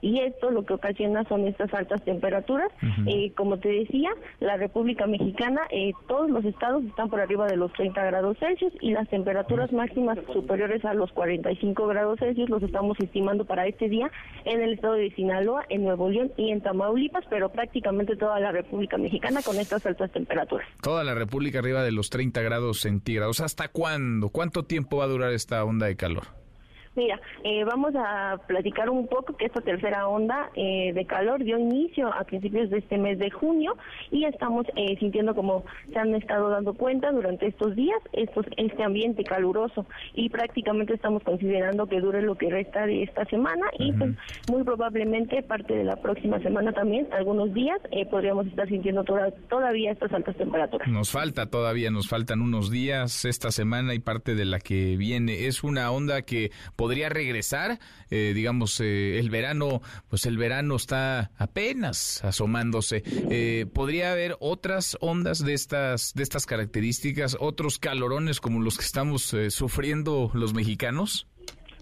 y 0.00 0.20
esto 0.20 0.50
lo 0.50 0.64
que 0.64 0.74
ocasiona 0.74 1.24
son 1.24 1.46
estas 1.46 1.72
altas 1.74 2.02
temperaturas. 2.04 2.70
Eh, 3.06 3.32
como 3.36 3.58
te 3.58 3.68
decía, 3.68 4.10
la 4.40 4.56
República 4.56 5.06
Mexicana, 5.06 5.62
eh, 5.70 5.92
todos 6.06 6.30
los 6.30 6.44
estados 6.44 6.84
están 6.84 7.08
por 7.08 7.20
arriba 7.20 7.46
de 7.46 7.56
los 7.56 7.72
30 7.72 8.04
grados 8.04 8.36
Celsius 8.38 8.72
y 8.80 8.92
las 8.92 9.08
temperaturas 9.08 9.72
máximas 9.72 10.18
superiores 10.32 10.84
a 10.84 10.94
los 10.94 11.12
45 11.12 11.86
grados 11.86 12.18
Celsius 12.18 12.48
los 12.48 12.62
estamos 12.62 12.98
estimando 13.00 13.44
para 13.44 13.66
este 13.66 13.88
día 13.88 14.10
en 14.44 14.60
el 14.60 14.74
estado 14.74 14.94
de 14.94 15.10
Sinaloa, 15.14 15.64
en 15.68 15.84
Nuevo 15.84 16.10
León 16.10 16.32
y 16.36 16.50
en 16.50 16.60
Tamaulipas, 16.60 17.24
pero 17.30 17.50
prácticamente 17.50 18.16
toda 18.16 18.38
la 18.40 18.52
República 18.52 18.98
Mexicana 18.98 19.42
con 19.42 19.56
estas 19.58 19.84
altas 19.86 20.10
temperaturas. 20.12 20.66
Toda 20.82 21.04
la 21.04 21.14
República 21.14 21.58
arriba 21.58 21.82
de 21.82 21.92
los 21.92 22.10
30 22.10 22.40
grados 22.42 22.80
centígrados. 22.80 23.40
¿Hasta 23.40 23.68
cuándo? 23.68 24.30
¿Cuánto 24.30 24.64
tiempo 24.64 24.98
va 24.98 25.04
a 25.04 25.08
durar 25.08 25.32
esta 25.32 25.64
onda 25.64 25.86
de 25.86 25.96
calor? 25.96 26.24
Mira, 26.98 27.20
eh, 27.44 27.62
vamos 27.62 27.94
a 27.94 28.40
platicar 28.48 28.90
un 28.90 29.06
poco 29.06 29.36
que 29.36 29.44
esta 29.44 29.60
tercera 29.60 30.08
onda 30.08 30.50
eh, 30.56 30.92
de 30.92 31.06
calor 31.06 31.44
dio 31.44 31.56
inicio 31.56 32.12
a 32.12 32.24
principios 32.24 32.70
de 32.70 32.78
este 32.78 32.98
mes 32.98 33.20
de 33.20 33.30
junio 33.30 33.76
y 34.10 34.24
estamos 34.24 34.66
eh, 34.74 34.96
sintiendo 34.98 35.32
como 35.32 35.62
se 35.92 35.96
han 35.96 36.12
estado 36.16 36.50
dando 36.50 36.74
cuenta 36.74 37.12
durante 37.12 37.46
estos 37.46 37.76
días 37.76 37.96
estos, 38.12 38.46
este 38.56 38.82
ambiente 38.82 39.22
caluroso 39.22 39.86
y 40.12 40.28
prácticamente 40.28 40.94
estamos 40.94 41.22
considerando 41.22 41.86
que 41.86 42.00
dure 42.00 42.20
lo 42.20 42.34
que 42.34 42.50
resta 42.50 42.84
de 42.84 43.04
esta 43.04 43.24
semana 43.26 43.66
y 43.78 43.92
pues 43.92 44.16
muy 44.50 44.64
probablemente 44.64 45.44
parte 45.44 45.76
de 45.76 45.84
la 45.84 45.94
próxima 46.02 46.40
semana 46.40 46.72
también, 46.72 47.06
algunos 47.12 47.54
días, 47.54 47.80
podríamos 48.10 48.48
estar 48.48 48.66
sintiendo 48.68 49.04
todavía 49.04 49.92
estas 49.92 50.12
altas 50.12 50.34
temperaturas. 50.36 50.88
Nos 50.88 51.12
falta 51.12 51.46
todavía, 51.46 51.92
nos 51.92 52.08
faltan 52.08 52.40
unos 52.40 52.72
días 52.72 53.24
esta 53.24 53.52
semana 53.52 53.94
y 53.94 54.00
parte 54.00 54.34
de 54.34 54.44
la 54.44 54.58
que 54.58 54.96
viene. 54.96 55.46
Es 55.46 55.62
una 55.62 55.92
onda 55.92 56.22
que 56.22 56.50
podría 56.88 57.10
regresar, 57.10 57.78
eh, 58.10 58.32
digamos, 58.34 58.80
eh, 58.80 59.18
el 59.18 59.28
verano, 59.28 59.82
pues 60.08 60.24
el 60.24 60.38
verano 60.38 60.74
está 60.74 61.32
apenas 61.36 62.24
asomándose. 62.24 63.02
Eh, 63.30 63.66
¿Podría 63.74 64.12
haber 64.12 64.38
otras 64.40 64.96
ondas 65.02 65.44
de 65.44 65.52
estas, 65.52 66.14
de 66.14 66.22
estas 66.22 66.46
características, 66.46 67.36
otros 67.40 67.78
calorones 67.78 68.40
como 68.40 68.60
los 68.60 68.78
que 68.78 68.86
estamos 68.86 69.36
sufriendo 69.50 70.30
los 70.32 70.54
mexicanos? 70.54 71.26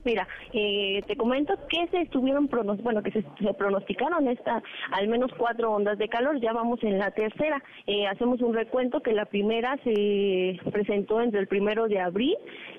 Mira, 0.06 0.28
eh, 0.52 1.02
te 1.04 1.16
comento 1.16 1.54
que 1.68 1.84
se 1.88 2.02
estuvieron, 2.02 2.48
bueno, 2.80 3.02
que 3.02 3.10
se, 3.10 3.24
pronosticaron 3.54 4.28
esta, 4.28 4.62
al 4.92 5.08
menos 5.08 5.32
cuatro 5.36 5.72
ondas 5.72 5.98
de 5.98 6.08
calor, 6.08 6.40
ya 6.40 6.52
vamos 6.52 6.80
en 6.84 6.96
la 6.96 7.10
tercera. 7.10 7.60
Eh, 7.88 8.06
hacemos 8.06 8.40
un 8.40 8.54
recuento 8.54 9.00
que 9.00 9.12
la 9.12 9.24
primera 9.24 9.76
se 9.82 10.60
presentó 10.70 11.20
entre 11.20 11.40
el 11.40 11.48
primero 11.48 11.88
de 11.88 11.98
abril 11.98 12.36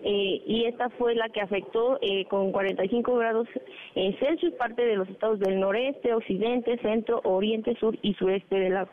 eh, 0.09 0.41
y 0.45 0.65
esta 0.65 0.89
fue 0.91 1.15
la 1.15 1.27
que 1.27 1.41
afectó 1.41 1.99
con 2.29 2.51
45 2.51 3.15
grados 3.17 3.47
Celsius 4.19 4.53
parte 4.53 4.85
de 4.85 4.95
los 4.95 5.09
estados 5.09 5.39
del 5.39 5.59
noreste, 5.59 6.13
occidente, 6.13 6.77
centro, 6.77 7.19
oriente, 7.23 7.75
sur 7.79 7.97
y 8.01 8.13
sureste 8.13 8.55
de 8.55 8.69
la, 8.69 8.87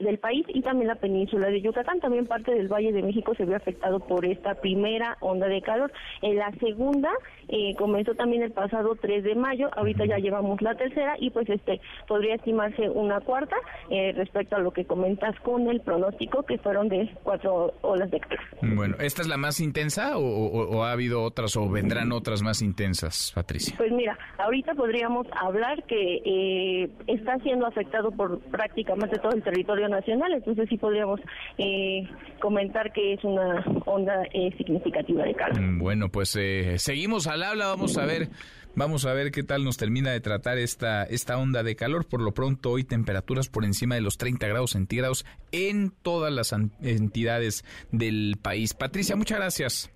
del 0.00 0.18
país 0.18 0.44
y 0.48 0.60
también 0.60 0.88
la 0.88 0.96
península 0.96 1.48
de 1.48 1.60
Yucatán. 1.60 2.00
También 2.00 2.26
parte 2.26 2.52
del 2.52 2.68
Valle 2.68 2.92
de 2.92 3.02
México 3.02 3.34
se 3.34 3.44
vio 3.44 3.56
afectado 3.56 4.00
por 4.00 4.24
esta 4.26 4.54
primera 4.56 5.16
onda 5.20 5.46
de 5.48 5.62
calor. 5.62 5.92
En 6.20 6.36
la 6.36 6.50
segunda, 6.60 7.10
eh, 7.48 7.74
comenzó 7.76 8.14
también 8.14 8.42
el 8.42 8.52
pasado 8.52 8.96
3 9.00 9.24
de 9.24 9.34
mayo, 9.34 9.70
ahorita 9.76 10.04
ya 10.06 10.18
llevamos 10.18 10.60
la 10.62 10.74
tercera 10.74 11.16
y 11.18 11.30
pues 11.30 11.48
este 11.48 11.80
podría 12.08 12.34
estimarse 12.34 12.88
una 12.88 13.20
cuarta 13.20 13.56
eh, 13.90 14.12
respecto 14.12 14.56
a 14.56 14.58
lo 14.58 14.72
que 14.72 14.84
comentas 14.84 15.38
con 15.40 15.68
el 15.68 15.80
pronóstico 15.80 16.42
que 16.44 16.58
fueron 16.58 16.88
de 16.88 17.10
cuatro 17.22 17.72
olas 17.82 18.10
de 18.10 18.20
calor. 18.20 18.40
Bueno, 18.62 18.96
¿esta 19.00 19.22
es 19.22 19.28
la 19.28 19.36
más 19.36 19.60
intensa 19.60 20.18
o, 20.18 20.41
ha 20.84 20.92
habido 20.92 21.22
otras 21.22 21.56
o 21.56 21.68
vendrán 21.68 22.12
otras 22.12 22.42
más 22.42 22.62
intensas, 22.62 23.32
Patricia? 23.34 23.74
Pues 23.76 23.92
mira, 23.92 24.18
ahorita 24.38 24.74
podríamos 24.74 25.26
hablar 25.40 25.84
que 25.84 26.22
eh, 26.24 26.90
está 27.06 27.38
siendo 27.38 27.66
afectado 27.66 28.10
por 28.10 28.40
prácticamente 28.40 29.18
todo 29.18 29.32
el 29.32 29.42
territorio 29.42 29.88
nacional, 29.88 30.32
entonces 30.32 30.68
sí 30.68 30.76
podríamos 30.76 31.20
eh, 31.58 32.08
comentar 32.40 32.92
que 32.92 33.14
es 33.14 33.24
una 33.24 33.64
onda 33.86 34.22
significativa 34.56 35.24
de 35.24 35.34
calor. 35.34 35.60
Bueno, 35.78 36.08
pues 36.08 36.38
seguimos 36.76 37.26
al 37.26 37.42
habla, 37.42 37.66
vamos 37.66 37.96
a 37.98 38.06
ver, 38.06 38.28
vamos 38.74 39.04
a 39.06 39.12
ver 39.12 39.30
qué 39.30 39.42
tal 39.42 39.64
nos 39.64 39.76
termina 39.76 40.10
de 40.10 40.20
tratar 40.20 40.58
esta, 40.58 41.04
esta 41.04 41.38
onda 41.38 41.62
de 41.62 41.76
calor. 41.76 42.06
Por 42.06 42.20
lo 42.20 42.32
pronto, 42.32 42.70
hoy 42.70 42.84
temperaturas 42.84 43.48
por 43.48 43.64
encima 43.64 43.94
de 43.94 44.00
los 44.00 44.18
30 44.18 44.46
grados 44.48 44.72
centígrados 44.72 45.24
en 45.50 45.90
todas 46.02 46.32
las 46.32 46.52
entidades 46.82 47.64
del 47.90 48.36
país. 48.40 48.74
Patricia, 48.74 49.16
muchas 49.16 49.38
gracias. 49.38 49.90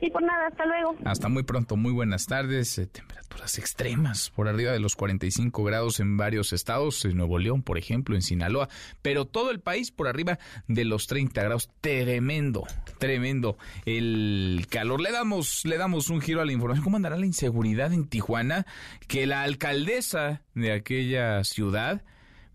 Sí, 0.00 0.08
por 0.10 0.22
nada, 0.22 0.46
hasta 0.46 0.64
luego. 0.64 0.96
Hasta 1.04 1.28
muy 1.28 1.42
pronto, 1.42 1.76
muy 1.76 1.92
buenas 1.92 2.26
tardes. 2.26 2.78
Eh, 2.78 2.86
temperaturas 2.86 3.58
extremas, 3.58 4.30
por 4.30 4.48
arriba 4.48 4.72
de 4.72 4.80
los 4.80 4.96
45 4.96 5.62
grados 5.62 6.00
en 6.00 6.16
varios 6.16 6.54
estados, 6.54 7.04
en 7.04 7.18
Nuevo 7.18 7.38
León, 7.38 7.62
por 7.62 7.76
ejemplo, 7.76 8.14
en 8.14 8.22
Sinaloa, 8.22 8.70
pero 9.02 9.26
todo 9.26 9.50
el 9.50 9.60
país 9.60 9.90
por 9.90 10.08
arriba 10.08 10.38
de 10.68 10.86
los 10.86 11.06
30 11.06 11.42
grados. 11.42 11.70
Tremendo, 11.82 12.66
tremendo 12.98 13.58
el 13.84 14.66
calor. 14.70 15.02
Le 15.02 15.12
damos, 15.12 15.66
le 15.66 15.76
damos 15.76 16.08
un 16.08 16.22
giro 16.22 16.40
a 16.40 16.46
la 16.46 16.52
información. 16.52 16.82
¿Cómo 16.82 16.96
andará 16.96 17.18
la 17.18 17.26
inseguridad 17.26 17.92
en 17.92 18.08
Tijuana? 18.08 18.66
Que 19.06 19.26
la 19.26 19.42
alcaldesa 19.42 20.40
de 20.54 20.72
aquella 20.72 21.44
ciudad, 21.44 22.02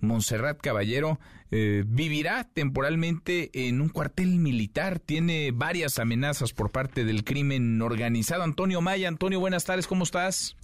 Montserrat 0.05 0.59
Caballero, 0.61 1.19
eh, 1.51 1.83
vivirá 1.85 2.49
temporalmente 2.53 3.49
en 3.67 3.81
un 3.81 3.89
cuartel 3.89 4.37
militar. 4.39 4.99
Tiene 4.99 5.51
varias 5.51 5.99
amenazas 5.99 6.53
por 6.53 6.71
parte 6.71 7.05
del 7.05 7.23
crimen 7.23 7.81
organizado. 7.81 8.43
Antonio 8.43 8.81
Maya, 8.81 9.07
Antonio, 9.07 9.39
buenas 9.39 9.65
tardes, 9.65 9.87
¿cómo 9.87 10.03
estás? 10.03 10.55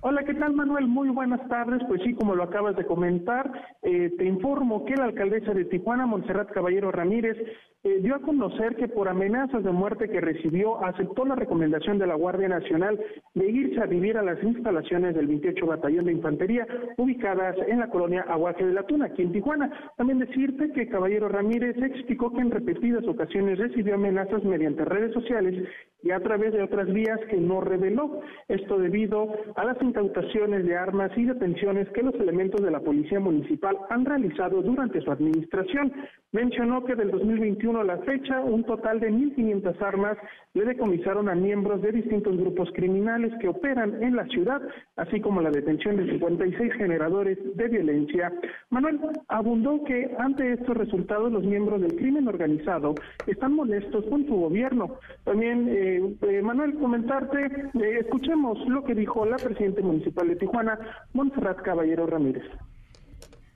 Hola, 0.00 0.24
¿qué 0.24 0.34
tal 0.34 0.52
Manuel? 0.52 0.86
Muy 0.86 1.08
buenas 1.08 1.46
tardes. 1.48 1.80
Pues 1.88 2.02
sí, 2.02 2.14
como 2.14 2.34
lo 2.34 2.42
acabas 2.42 2.76
de 2.76 2.84
comentar, 2.84 3.50
eh, 3.82 4.12
te 4.18 4.26
informo 4.26 4.84
que 4.84 4.94
la 4.94 5.04
alcaldesa 5.04 5.54
de 5.54 5.64
Tijuana, 5.64 6.06
Montserrat 6.06 6.52
Caballero 6.52 6.92
Ramírez, 6.92 7.36
eh, 7.82 8.00
dio 8.02 8.14
a 8.14 8.20
conocer 8.20 8.76
que 8.76 8.88
por 8.88 9.08
amenazas 9.08 9.64
de 9.64 9.70
muerte 9.70 10.08
que 10.10 10.20
recibió, 10.20 10.84
aceptó 10.84 11.24
la 11.24 11.34
recomendación 11.34 11.98
de 11.98 12.06
la 12.06 12.14
Guardia 12.14 12.48
Nacional 12.48 13.00
de 13.34 13.50
irse 13.50 13.80
a 13.80 13.86
vivir 13.86 14.18
a 14.18 14.22
las 14.22 14.42
instalaciones 14.42 15.14
del 15.14 15.28
28 15.28 15.66
Batallón 15.66 16.04
de 16.04 16.12
Infantería, 16.12 16.66
ubicadas 16.98 17.56
en 17.66 17.80
la 17.80 17.88
colonia 17.88 18.26
Aguaje 18.28 18.66
de 18.66 18.74
la 18.74 18.82
Tuna, 18.82 19.06
aquí 19.06 19.22
en 19.22 19.32
Tijuana. 19.32 19.70
También 19.96 20.18
decirte 20.18 20.72
que 20.72 20.88
Caballero 20.88 21.28
Ramírez 21.28 21.76
explicó 21.82 22.32
que 22.32 22.42
en 22.42 22.50
repetidas 22.50 23.06
ocasiones 23.08 23.58
recibió 23.58 23.94
amenazas 23.94 24.44
mediante 24.44 24.84
redes 24.84 25.12
sociales 25.14 25.66
y 26.02 26.10
a 26.10 26.20
través 26.20 26.52
de 26.52 26.62
otras 26.62 26.92
vías 26.92 27.18
que 27.28 27.36
no 27.36 27.60
reveló. 27.60 28.20
Esto 28.48 28.78
debido 28.78 29.28
a 29.56 29.64
las 29.64 29.80
incautaciones 29.82 30.64
de 30.64 30.76
armas 30.76 31.10
y 31.16 31.24
detenciones 31.24 31.88
que 31.90 32.02
los 32.02 32.14
elementos 32.14 32.62
de 32.62 32.70
la 32.70 32.80
Policía 32.80 33.20
Municipal 33.20 33.76
han 33.90 34.04
realizado 34.04 34.62
durante 34.62 35.00
su 35.00 35.10
administración. 35.10 35.92
Mencionó 36.32 36.84
que 36.84 36.94
del 36.94 37.10
2021 37.10 37.80
a 37.80 37.84
la 37.84 37.98
fecha, 37.98 38.40
un 38.40 38.64
total 38.64 39.00
de 39.00 39.10
1.500 39.10 39.82
armas 39.82 40.18
le 40.54 40.64
decomisaron 40.64 41.28
a 41.28 41.34
miembros 41.34 41.82
de 41.82 41.92
distintos 41.92 42.36
grupos 42.36 42.68
criminales 42.74 43.32
que 43.40 43.48
operan 43.48 44.02
en 44.02 44.16
la 44.16 44.26
ciudad, 44.26 44.60
así 44.96 45.20
como 45.20 45.40
la 45.40 45.50
detención 45.50 45.96
de 45.96 46.10
56 46.10 46.72
generadores 46.74 47.38
de 47.56 47.68
violencia. 47.68 48.32
Manuel 48.70 49.00
abundó 49.28 49.82
que 49.84 50.14
ante 50.18 50.52
estos 50.52 50.76
resultados 50.76 51.32
los 51.32 51.44
miembros 51.44 51.80
del 51.80 51.96
crimen 51.96 52.28
organizado 52.28 52.94
están 53.26 53.54
molestos 53.54 54.04
con 54.06 54.26
su 54.26 54.34
gobierno. 54.34 54.98
También, 55.24 55.68
eh, 55.68 55.85
eh, 55.86 56.42
Manuel, 56.42 56.74
comentarte, 56.74 57.46
eh, 57.46 57.98
escuchemos 58.00 58.58
lo 58.68 58.84
que 58.84 58.94
dijo 58.94 59.24
la 59.24 59.36
presidenta 59.36 59.82
municipal 59.82 60.28
de 60.28 60.36
Tijuana, 60.36 60.78
Montserrat 61.12 61.62
Caballero 61.62 62.06
Ramírez. 62.06 62.44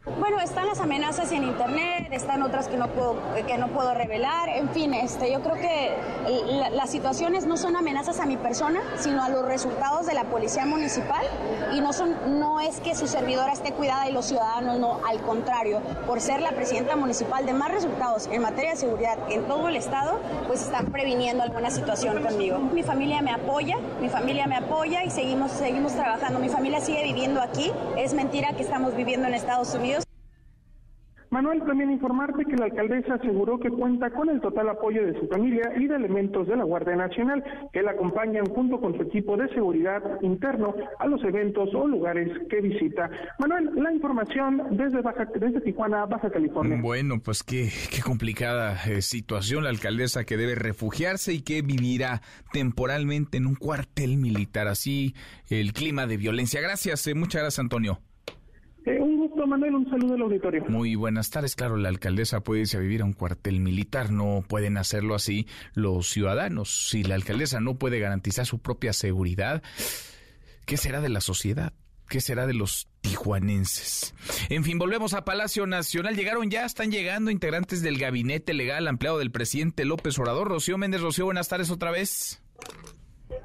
Bueno, 0.07 0.41
están 0.41 0.67
las 0.67 0.81
amenazas 0.81 1.31
en 1.31 1.45
internet, 1.45 2.09
están 2.11 2.43
otras 2.43 2.69
que 2.69 2.79
no 2.79 2.89
puedo, 2.89 3.17
que 3.47 3.59
no 3.59 3.69
puedo 3.69 3.93
revelar, 3.93 4.49
en 4.49 4.71
fin, 4.71 4.95
este, 4.95 5.31
yo 5.31 5.43
creo 5.43 5.57
que 5.57 5.95
las 6.73 6.89
situaciones 6.89 7.45
no 7.45 7.59
son 7.59 7.77
amenazas 7.77 8.19
a 8.19 8.25
mi 8.25 8.39
persona, 8.39 8.81
sino 8.97 9.23
a 9.23 9.29
los 9.29 9.45
resultados 9.45 10.07
de 10.07 10.15
la 10.15 10.25
policía 10.25 10.65
municipal 10.65 11.23
y 11.75 11.83
no 11.83 11.93
son, 11.93 12.41
no 12.41 12.61
es 12.61 12.81
que 12.81 12.95
su 12.95 13.07
servidora 13.07 13.53
esté 13.53 13.73
cuidada 13.73 14.09
y 14.09 14.13
los 14.13 14.25
ciudadanos 14.25 14.79
no, 14.79 15.01
al 15.07 15.21
contrario, 15.21 15.83
por 16.07 16.23
ser 16.23 16.41
la 16.41 16.53
presidenta 16.53 16.97
municipal 16.97 17.45
de 17.45 17.53
más 17.53 17.71
resultados 17.71 18.27
en 18.33 18.41
materia 18.41 18.71
de 18.71 18.77
seguridad 18.77 19.19
en 19.29 19.45
todo 19.49 19.69
el 19.69 19.77
estado, 19.77 20.19
pues 20.47 20.63
están 20.63 20.87
previniendo 20.87 21.43
alguna 21.43 21.71
situación 21.71 22.23
conmigo. 22.23 22.59
Mi 22.59 22.83
familia 22.83 23.21
me 23.21 23.33
apoya, 23.33 23.77
mi 24.01 24.09
familia 24.09 24.47
me 24.47 24.57
apoya 24.57 25.05
y 25.05 25.11
seguimos, 25.11 25.51
seguimos 25.53 25.93
trabajando. 25.93 26.39
Mi 26.39 26.49
familia 26.49 26.81
sigue 26.81 27.03
viviendo 27.03 27.43
aquí, 27.43 27.71
es 27.99 28.15
mentira 28.15 28.55
que 28.55 28.63
estamos 28.63 28.97
viviendo 28.97 29.29
en 29.29 29.35
Estados 29.35 29.75
Unidos. 29.75 29.90
Manuel, 31.31 31.63
también 31.65 31.93
informarte 31.93 32.45
que 32.45 32.57
la 32.57 32.65
alcaldesa 32.65 33.15
aseguró 33.15 33.61
que 33.61 33.71
cuenta 33.71 34.11
con 34.11 34.29
el 34.29 34.41
total 34.41 34.69
apoyo 34.69 35.07
de 35.07 35.19
su 35.19 35.29
familia 35.29 35.73
y 35.79 35.87
de 35.87 35.95
elementos 35.95 36.49
de 36.49 36.57
la 36.57 36.65
Guardia 36.65 36.97
Nacional 36.97 37.45
que 37.73 37.83
la 37.83 37.93
acompañan 37.93 38.47
junto 38.47 38.81
con 38.81 38.97
su 38.97 39.03
equipo 39.03 39.37
de 39.37 39.49
seguridad 39.51 40.03
interno 40.23 40.75
a 40.99 41.07
los 41.07 41.23
eventos 41.23 41.73
o 41.73 41.87
lugares 41.87 42.29
que 42.49 42.61
visita. 42.61 43.09
Manuel, 43.39 43.71
la 43.77 43.93
información 43.93 44.61
desde 44.73 45.03
Baja, 45.03 45.27
desde 45.27 45.61
Tijuana, 45.61 46.05
Baja 46.07 46.31
California. 46.31 46.79
Bueno, 46.83 47.21
pues 47.21 47.45
qué, 47.45 47.71
qué 47.95 48.03
complicada 48.03 48.77
eh, 48.87 49.01
situación 49.01 49.63
la 49.63 49.71
alcaldesa 49.71 50.25
que 50.25 50.37
debe 50.37 50.57
refugiarse 50.57 51.33
y 51.33 51.43
que 51.43 51.63
vivirá 51.63 52.23
temporalmente 52.53 53.39
en 53.39 53.47
un 53.47 53.55
cuartel 53.55 54.17
militar. 54.17 54.67
Así 54.67 55.15
el 55.49 55.73
clima 55.73 56.09
de 56.09 56.17
violencia. 56.17 56.61
Gracias, 56.61 57.07
eh, 57.07 57.15
muchas 57.15 57.43
gracias, 57.43 57.61
Antonio. 57.61 58.01
Eh, 58.87 58.99
un 58.99 59.19
gusto, 59.19 59.47
Manuel, 59.47 59.75
un 59.75 59.91
saludo 59.91 60.15
al 60.15 60.23
auditorio. 60.23 60.65
Muy 60.69 60.95
buenas 60.95 61.31
tardes. 61.31 61.55
Claro, 61.55 61.77
la 61.77 61.89
alcaldesa 61.89 62.41
puede 62.41 62.63
irse 62.63 62.77
a 62.77 62.81
vivir 62.81 63.03
a 63.03 63.05
un 63.05 63.13
cuartel 63.13 63.61
militar, 63.61 64.11
no 64.11 64.43
pueden 64.47 64.79
hacerlo 64.79 65.15
así 65.15 65.47
los 65.75 66.09
ciudadanos. 66.09 66.89
Si 66.89 67.03
la 67.03 67.15
alcaldesa 67.15 67.61
no 67.61 67.77
puede 67.77 67.99
garantizar 68.01 68.47
su 68.47 68.59
propia 68.59 68.93
seguridad, 68.93 69.63
¿qué 70.65 70.77
será 70.77 71.01
de 71.01 71.11
la 71.11 71.21
sociedad? 71.21 71.73
¿Qué 72.09 72.21
será 72.21 72.49
de 72.49 72.55
los 72.55 72.89
tijuanenses? 73.03 74.15
En 74.49 74.65
fin, 74.65 74.79
volvemos 74.79 75.15
a 75.15 75.25
Palacio 75.25 75.67
Nacional. 75.67 76.17
Llegaron 76.17 76.51
ya, 76.51 76.65
están 76.65 76.91
llegando 76.91 77.31
integrantes 77.31 77.83
del 77.83 77.99
gabinete 77.99 78.53
legal 78.53 78.89
ampliado 78.89 79.19
del 79.19 79.31
presidente 79.31 79.85
López 79.85 80.19
Obrador. 80.19 80.49
Rocío 80.49 80.77
Méndez, 80.77 81.03
Rocío, 81.03 81.27
buenas 81.27 81.49
tardes 81.49 81.71
otra 81.71 81.93
vez. 81.93 82.43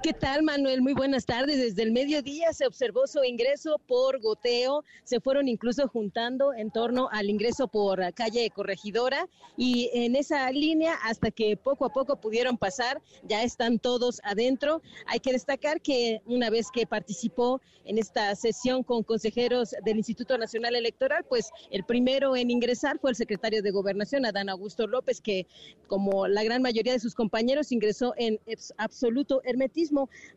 ¿Qué 0.04 0.14
tal, 0.14 0.44
Manuel? 0.44 0.82
Muy 0.82 0.94
buenas 0.94 1.26
tardes. 1.26 1.58
Desde 1.58 1.82
el 1.82 1.92
mediodía 1.92 2.54
se 2.54 2.68
observó 2.68 3.08
su 3.08 3.24
ingreso 3.24 3.80
por 3.88 4.20
goteo. 4.22 4.84
Se 5.04 5.20
fueron 5.20 5.48
incluso 5.48 5.88
juntando 5.88 6.54
en 6.54 6.70
torno 6.70 7.10
al 7.12 7.30
ingreso 7.30 7.68
por 7.68 8.14
calle 8.14 8.50
Corregidora 8.52 9.28
y 9.58 9.90
en 9.94 10.16
esa 10.16 10.52
línea 10.52 10.96
hasta 11.04 11.32
que 11.32 11.58
poco 11.58 11.86
a 11.86 11.90
poco 11.90 12.18
pudieron 12.18 12.58
pasar, 12.58 13.02
ya 13.24 13.44
están 13.44 13.80
todos 13.80 14.22
adentro. 14.24 14.82
Hay 15.08 15.20
que 15.20 15.32
destacar 15.32 15.82
que 15.82 16.22
una 16.26 16.50
vez 16.50 16.68
que 16.72 16.86
participó 16.86 17.62
en 17.86 17.98
esta 17.98 18.36
sesión 18.36 18.84
con 18.84 19.04
consejeros 19.04 19.76
del 19.84 19.98
Instituto 19.98 20.38
Nacional 20.38 20.76
Electoral, 20.76 21.24
pues 21.28 21.52
el 21.70 21.84
primero 21.84 22.36
en 22.36 22.52
ingresar 22.52 23.00
fue 23.00 23.12
el 23.12 23.16
secretario 23.16 23.62
de 23.62 23.72
Gobernación, 23.72 24.26
Adán 24.26 24.50
Augusto 24.50 24.88
López, 24.88 25.22
que 25.22 25.48
como 25.88 26.28
la 26.28 26.44
gran 26.44 26.62
mayoría 26.62 26.94
de 26.94 27.00
sus 27.00 27.14
compañeros 27.14 27.72
ingresó 27.72 28.14
en 28.18 28.40
absoluto 28.78 29.42
hermetismo 29.46 29.85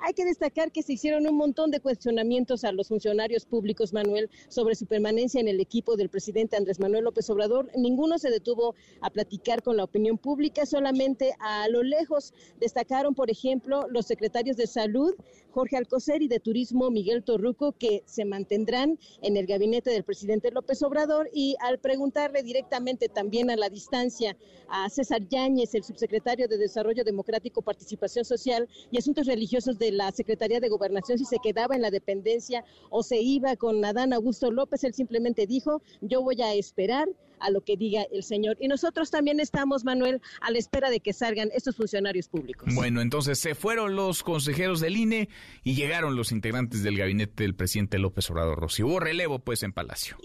Hay 0.00 0.14
que 0.14 0.24
destacar 0.24 0.72
que 0.72 0.82
se 0.82 0.92
hicieron 0.94 1.26
un 1.26 1.37
montón 1.37 1.70
de 1.70 1.80
cuestionamientos 1.80 2.64
a 2.64 2.72
los 2.72 2.88
funcionarios 2.88 3.44
públicos, 3.44 3.92
Manuel, 3.92 4.30
sobre 4.48 4.74
su 4.74 4.87
permanencia 4.87 5.40
en 5.40 5.48
el 5.48 5.61
equipo 5.61 5.96
del 5.96 6.08
presidente 6.08 6.56
Andrés 6.56 6.80
Manuel 6.80 7.04
López 7.04 7.28
Obrador. 7.30 7.70
Ninguno 7.76 8.18
se 8.18 8.30
detuvo 8.30 8.74
a 9.00 9.11
platicar 9.11 9.62
con 9.62 9.76
la 9.76 9.84
opinión 9.84 10.18
pública, 10.18 10.66
solamente 10.66 11.34
a 11.38 11.68
lo 11.68 11.82
lejos 11.82 12.34
destacaron, 12.61 13.14
por 13.14 13.30
ejemplo, 13.30 13.87
los 13.88 14.06
secretarios 14.06 14.56
de 14.56 14.66
Salud, 14.66 15.14
Jorge 15.50 15.76
Alcocer, 15.76 16.22
y 16.22 16.28
de 16.28 16.40
Turismo, 16.40 16.90
Miguel 16.90 17.22
Torruco, 17.22 17.72
que 17.72 18.02
se 18.06 18.24
mantendrán 18.24 18.98
en 19.22 19.37
el 19.37 19.46
gabinete 19.46 19.90
del 19.90 20.04
presidente 20.04 20.50
López 20.50 20.82
Obrador. 20.82 21.28
Y 21.32 21.56
al 21.61 21.78
preguntarle 21.78 22.42
directamente 22.42 23.08
también 23.08 23.50
a 23.50 23.56
la 23.56 23.68
distancia 23.68 24.37
a 24.68 24.88
César 24.88 25.28
Yáñez, 25.28 25.74
el 25.74 25.84
subsecretario 25.84 26.48
de 26.48 26.58
Desarrollo 26.58 27.04
Democrático, 27.04 27.62
Participación 27.62 28.24
Social 28.24 28.68
y 28.90 28.98
Asuntos 28.98 29.26
Religiosos 29.28 29.78
de 29.78 29.92
la 29.92 30.10
Secretaría 30.12 30.60
de 30.60 30.68
Gobernación, 30.68 31.18
si 31.18 31.24
se 31.24 31.38
quedaba 31.42 31.76
en 31.76 31.82
la 31.82 31.90
dependencia 31.90 32.64
o 32.90 33.02
se 33.02 33.20
iba 33.20 33.56
con 33.56 33.84
Adán 33.84 34.12
Augusto 34.12 34.50
López, 34.50 34.84
él 34.84 34.94
simplemente 34.94 35.46
dijo, 35.46 35.82
yo 36.00 36.22
voy 36.22 36.40
a 36.42 36.54
esperar 36.54 37.08
a 37.40 37.50
lo 37.50 37.62
que 37.62 37.76
diga 37.76 38.02
el 38.12 38.22
señor. 38.22 38.56
Y 38.60 38.68
nosotros 38.68 39.10
también 39.10 39.40
estamos, 39.40 39.84
Manuel, 39.84 40.20
a 40.40 40.50
la 40.50 40.58
espera 40.58 40.90
de 40.90 41.00
que 41.00 41.12
salgan 41.12 41.50
estos 41.54 41.76
funcionarios 41.76 42.28
públicos. 42.28 42.74
Bueno, 42.74 43.00
entonces 43.00 43.38
se 43.38 43.54
fueron 43.54 43.96
los 43.96 44.22
consejeros 44.22 44.80
del 44.80 44.96
INE 44.96 45.28
y 45.62 45.74
llegaron 45.74 46.16
los 46.16 46.32
integrantes 46.32 46.82
del 46.82 46.96
gabinete 46.96 47.44
del 47.44 47.54
presidente 47.54 47.98
López 47.98 48.28
Obrador 48.30 48.58
Rossi. 48.58 48.82
Hubo 48.82 49.00
relevo, 49.00 49.38
pues, 49.38 49.62
en 49.62 49.72
Palacio. 49.72 50.16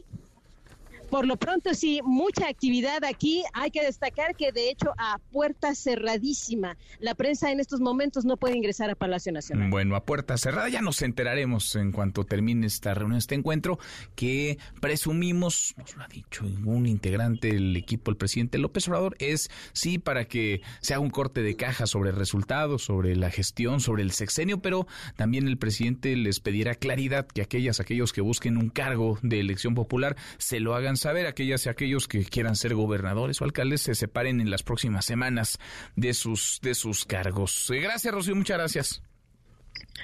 Por 1.13 1.27
lo 1.27 1.37
pronto 1.37 1.75
sí, 1.75 2.01
mucha 2.03 2.47
actividad 2.47 3.03
aquí. 3.03 3.43
Hay 3.53 3.69
que 3.69 3.83
destacar 3.83 4.35
que 4.35 4.51
de 4.51 4.71
hecho 4.71 4.95
a 4.97 5.19
puerta 5.31 5.75
cerradísima. 5.75 6.75
La 6.99 7.13
prensa 7.13 7.51
en 7.51 7.59
estos 7.59 7.81
momentos 7.81 8.25
no 8.25 8.35
puede 8.35 8.57
ingresar 8.57 8.89
a 8.89 8.95
Palacio 8.95 9.31
Nacional. 9.31 9.69
Bueno, 9.69 9.95
a 9.95 10.05
puerta 10.05 10.39
cerrada 10.39 10.69
ya 10.69 10.81
nos 10.81 11.03
enteraremos 11.03 11.75
en 11.75 11.91
cuanto 11.91 12.23
termine 12.23 12.65
esta 12.65 12.95
reunión, 12.95 13.19
este 13.19 13.35
encuentro, 13.35 13.77
que 14.15 14.57
presumimos, 14.81 15.75
nos 15.77 15.95
lo 15.95 16.01
ha 16.01 16.07
dicho 16.07 16.45
un 16.45 16.87
integrante 16.87 17.49
del 17.49 17.77
equipo, 17.77 18.09
el 18.09 18.17
presidente 18.17 18.57
López 18.57 18.87
Obrador, 18.87 19.15
es 19.19 19.51
sí 19.71 19.99
para 19.99 20.25
que 20.25 20.61
se 20.81 20.95
haga 20.95 21.03
un 21.03 21.11
corte 21.11 21.43
de 21.43 21.55
caja 21.55 21.85
sobre 21.85 22.11
resultados, 22.11 22.85
sobre 22.85 23.15
la 23.15 23.29
gestión, 23.29 23.81
sobre 23.81 24.01
el 24.01 24.09
sexenio, 24.09 24.63
pero 24.63 24.87
también 25.15 25.47
el 25.47 25.59
presidente 25.59 26.15
les 26.15 26.39
pedirá 26.39 26.73
claridad 26.73 27.27
que 27.27 27.43
aquellas, 27.43 27.79
aquellos 27.79 28.13
que 28.13 28.21
busquen 28.21 28.57
un 28.57 28.69
cargo 28.69 29.19
de 29.21 29.39
elección 29.39 29.75
popular 29.75 30.15
se 30.39 30.59
lo 30.59 30.73
hagan 30.73 30.97
saber 31.03 31.27
aquellas 31.27 31.65
y 31.65 31.69
aquellos 31.69 32.07
que 32.07 32.23
quieran 32.25 32.55
ser 32.55 32.73
gobernadores 32.75 33.41
o 33.41 33.45
alcaldes 33.45 33.81
se 33.81 33.93
separen 33.93 34.41
en 34.41 34.49
las 34.49 34.63
próximas 34.63 35.05
semanas 35.05 35.59
de 35.95 36.13
sus, 36.13 36.59
de 36.61 36.73
sus 36.75 37.05
cargos. 37.05 37.69
Eh, 37.69 37.79
gracias, 37.79 38.13
Rocío, 38.13 38.35
muchas 38.35 38.57
gracias. 38.57 39.03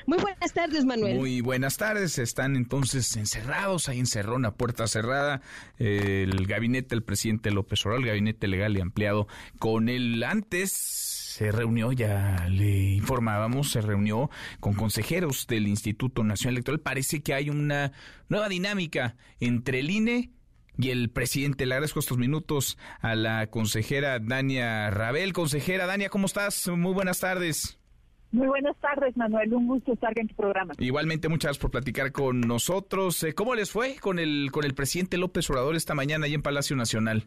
Muy 0.05 0.17
buenas 0.17 0.53
tardes, 0.53 0.85
Manuel. 0.85 1.15
Muy 1.15 1.41
buenas 1.41 1.77
tardes. 1.77 2.17
Están 2.19 2.55
entonces 2.55 3.15
encerrados, 3.15 3.87
ahí 3.87 3.99
encerró 3.99 4.37
a 4.45 4.55
puerta 4.55 4.87
cerrada, 4.87 5.41
el 5.77 6.45
gabinete 6.47 6.89
del 6.89 7.03
presidente 7.03 7.51
López 7.51 7.85
Obrador, 7.85 8.03
el 8.03 8.07
gabinete 8.07 8.47
legal 8.47 8.75
y 8.77 8.81
ampliado 8.81 9.27
con 9.57 9.89
él 9.89 10.23
antes 10.23 10.71
se 10.71 11.53
reunió, 11.53 11.93
ya 11.93 12.47
le 12.49 12.91
informábamos, 12.91 13.71
se 13.71 13.79
reunió 13.79 14.29
con 14.59 14.73
consejeros 14.73 15.47
del 15.47 15.67
Instituto 15.67 16.23
Nacional 16.23 16.55
Electoral. 16.55 16.81
Parece 16.81 17.21
que 17.21 17.33
hay 17.33 17.49
una 17.49 17.93
nueva 18.27 18.49
dinámica 18.49 19.15
entre 19.39 19.79
el 19.79 19.89
INE 19.89 20.31
y 20.79 20.91
el 20.91 21.09
presidente. 21.09 21.65
Le 21.65 21.75
agradezco 21.75 21.99
estos 21.99 22.17
minutos 22.17 22.77
a 23.01 23.15
la 23.15 23.47
consejera 23.47 24.19
Dania 24.19 24.89
Rabel. 24.89 25.33
Consejera 25.33 25.85
Dania, 25.85 26.09
¿cómo 26.09 26.25
estás? 26.25 26.67
Muy 26.69 26.93
buenas 26.93 27.19
tardes. 27.19 27.75
Muy 28.31 28.47
buenas 28.47 28.77
tardes, 28.77 29.17
Manuel. 29.17 29.53
Un 29.53 29.67
gusto 29.67 29.93
estar 29.93 30.17
en 30.17 30.27
tu 30.27 30.35
programa. 30.35 30.73
Igualmente, 30.77 31.27
muchas 31.27 31.49
gracias 31.49 31.61
por 31.61 31.71
platicar 31.71 32.11
con 32.11 32.41
nosotros. 32.41 33.23
Eh, 33.23 33.33
¿Cómo 33.33 33.55
les 33.55 33.71
fue 33.71 33.95
con 33.99 34.19
el, 34.19 34.49
con 34.51 34.63
el 34.63 34.73
presidente 34.73 35.17
López 35.17 35.49
Obrador 35.49 35.75
esta 35.75 35.95
mañana 35.95 36.27
ahí 36.27 36.35
en 36.35 36.41
Palacio 36.41 36.75
Nacional? 36.75 37.23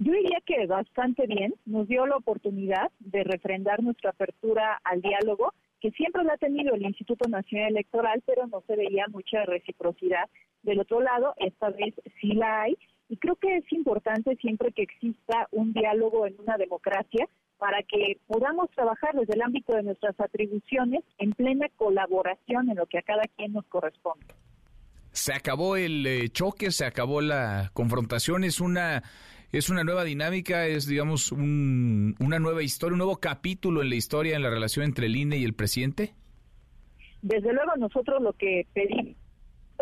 Yo 0.00 0.12
diría 0.12 0.38
que 0.46 0.66
bastante 0.66 1.26
bien. 1.26 1.54
Nos 1.66 1.86
dio 1.88 2.06
la 2.06 2.16
oportunidad 2.16 2.90
de 3.00 3.22
refrendar 3.22 3.82
nuestra 3.82 4.10
apertura 4.10 4.80
al 4.82 5.02
diálogo, 5.02 5.52
que 5.80 5.90
siempre 5.92 6.24
lo 6.24 6.32
ha 6.32 6.36
tenido 6.36 6.74
el 6.74 6.82
Instituto 6.82 7.28
Nacional 7.28 7.70
Electoral, 7.70 8.22
pero 8.26 8.46
no 8.46 8.62
se 8.66 8.76
veía 8.76 9.06
mucha 9.08 9.44
reciprocidad 9.44 10.28
del 10.62 10.80
otro 10.80 11.00
lado, 11.00 11.34
esta 11.38 11.70
vez 11.70 11.94
sí 12.20 12.32
la 12.32 12.62
hay. 12.62 12.76
Y 13.08 13.16
creo 13.16 13.36
que 13.36 13.56
es 13.56 13.72
importante 13.72 14.36
siempre 14.36 14.72
que 14.72 14.82
exista 14.82 15.48
un 15.50 15.72
diálogo 15.72 16.26
en 16.26 16.38
una 16.40 16.56
democracia 16.56 17.26
para 17.58 17.82
que 17.82 18.18
podamos 18.26 18.70
trabajar 18.70 19.14
desde 19.14 19.34
el 19.34 19.42
ámbito 19.42 19.74
de 19.74 19.82
nuestras 19.82 20.18
atribuciones 20.20 21.02
en 21.18 21.32
plena 21.32 21.68
colaboración 21.76 22.70
en 22.70 22.76
lo 22.76 22.86
que 22.86 22.98
a 22.98 23.02
cada 23.02 23.22
quien 23.36 23.52
nos 23.52 23.64
corresponde. 23.66 24.26
Se 25.10 25.32
acabó 25.32 25.76
el 25.76 26.06
eh, 26.06 26.28
choque, 26.28 26.70
se 26.70 26.84
acabó 26.84 27.20
la 27.20 27.70
confrontación, 27.72 28.44
es 28.44 28.60
una 28.60 29.02
es 29.52 29.70
una 29.70 29.82
nueva 29.82 30.04
dinámica, 30.04 30.66
es 30.66 30.86
digamos 30.86 31.32
una 31.32 32.38
nueva 32.38 32.62
historia, 32.62 32.92
un 32.92 32.98
nuevo 32.98 33.16
capítulo 33.16 33.82
en 33.82 33.90
la 33.90 33.96
historia 33.96 34.36
en 34.36 34.42
la 34.42 34.50
relación 34.50 34.84
entre 34.84 35.06
el 35.06 35.16
INE 35.16 35.38
y 35.38 35.44
el 35.44 35.54
presidente. 35.54 36.12
Desde 37.22 37.52
luego 37.52 37.76
nosotros 37.76 38.22
lo 38.22 38.32
que 38.34 38.66
pedimos 38.74 39.16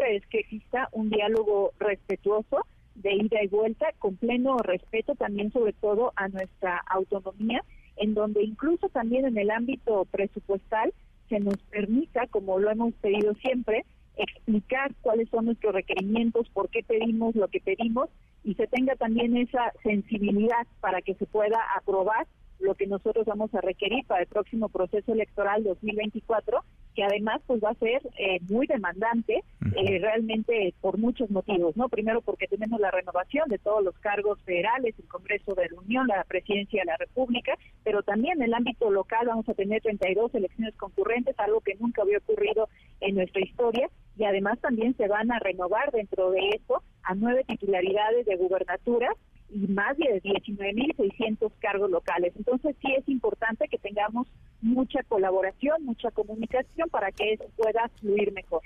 es 0.09 0.27
que 0.27 0.39
exista 0.41 0.89
un 0.93 1.11
diálogo 1.11 1.73
respetuoso 1.79 2.67
de 2.95 3.15
ida 3.15 3.43
y 3.43 3.49
vuelta, 3.49 3.87
con 3.99 4.17
pleno 4.17 4.57
respeto 4.59 5.15
también 5.17 5.53
sobre 5.53 5.73
todo 5.73 6.13
a 6.17 6.29
nuestra 6.29 6.79
autonomía, 6.89 7.63
en 7.97 8.15
donde 8.15 8.43
incluso 8.43 8.89
también 8.89 9.27
en 9.27 9.37
el 9.37 9.51
ámbito 9.51 10.07
presupuestal 10.07 10.95
se 11.29 11.41
nos 11.41 11.57
permita, 11.71 12.27
como 12.29 12.59
lo 12.59 12.71
hemos 12.71 12.95
pedido 12.95 13.35
siempre, 13.35 13.85
explicar 14.17 14.95
cuáles 15.03 15.29
son 15.29 15.47
nuestros 15.47 15.75
requerimientos, 15.75 16.49
por 16.51 16.71
qué 16.71 16.83
pedimos 16.83 17.35
lo 17.35 17.49
que 17.49 17.61
pedimos 17.61 18.09
y 18.47 18.55
se 18.55 18.69
tenga 18.69 18.95
también 18.95 19.37
esa 19.37 19.73
sensibilidad 19.83 20.69
para 20.81 21.03
que 21.03 21.15
se 21.17 21.27
pueda 21.27 21.59
aprobar 21.77 22.29
lo 22.61 22.77
que 22.77 22.87
nosotros 22.87 23.27
vamos 23.27 23.53
a 23.55 23.61
requerir 23.61 24.07
para 24.07 24.23
el 24.23 24.29
próximo 24.29 24.69
proceso 24.69 25.13
electoral 25.13 25.65
2024, 25.65 26.63
que 26.95 27.03
además 27.03 27.43
pues 27.49 27.63
va 27.63 27.71
a 27.71 27.75
ser 27.75 28.01
eh, 28.19 28.39
muy 28.49 28.69
demandante 28.69 29.43
eh, 29.75 29.99
realmente 29.99 30.73
por 30.81 30.97
muchos 30.97 31.29
motivos, 31.29 31.77
¿no? 31.77 31.89
Primero 31.89 32.23
porque 32.23 32.47
tenemos 32.47 32.79
la 32.81 32.93
renovación 32.93 33.49
de 33.49 33.59
todos 33.59 33.83
los 33.83 33.99
cargos 33.99 34.41
federales, 34.45 34.95
el 34.97 35.09
Congreso 35.09 35.55
de 35.57 35.69
la 35.69 35.81
Unión, 35.81 36.07
la 36.07 36.23
Presidencia 36.23 36.83
de 36.83 36.87
la 36.87 36.97
República, 36.97 37.59
pero 37.83 38.05
también 38.05 38.39
en 38.39 38.45
el 38.45 38.55
ámbito 38.55 38.93
local 38.93 39.27
vamos 39.27 39.49
a 39.49 39.55
tener 39.55 39.83
32 39.83 40.33
elecciones 40.37 40.75
concurrentes, 40.77 41.35
algo 41.39 41.61
que 41.63 41.75
nunca 41.75 42.03
había 42.03 42.19
ocurrido 42.19 42.69
en 43.01 43.17
nuestra 43.17 43.43
historia, 43.43 43.91
y 44.17 44.25
además 44.25 44.59
también 44.61 44.97
se 44.97 45.09
van 45.09 45.31
a 45.31 45.39
renovar 45.39 45.91
dentro 45.93 46.31
de 46.31 46.51
eso 46.51 46.83
a 47.03 47.15
nueve 47.15 47.45
titularidades 47.47 48.27
de 48.27 48.37
gubernaturas 48.37 49.15
y 49.51 49.67
más 49.69 49.97
de 49.97 50.23
19.600 50.23 51.53
cargos 51.61 51.91
locales. 51.91 52.33
Entonces 52.37 52.75
sí 52.81 52.89
es 52.97 53.09
importante 53.09 53.69
que 53.69 53.79
tengamos 53.79 54.27
mucha 54.61 55.03
colaboración, 55.05 55.85
mucha 55.85 56.11
comunicación 56.11 56.89
para 56.91 57.13
que 57.13 57.35
eso 57.35 57.45
pueda 57.57 57.89
fluir 58.01 58.33
mejor. 58.33 58.63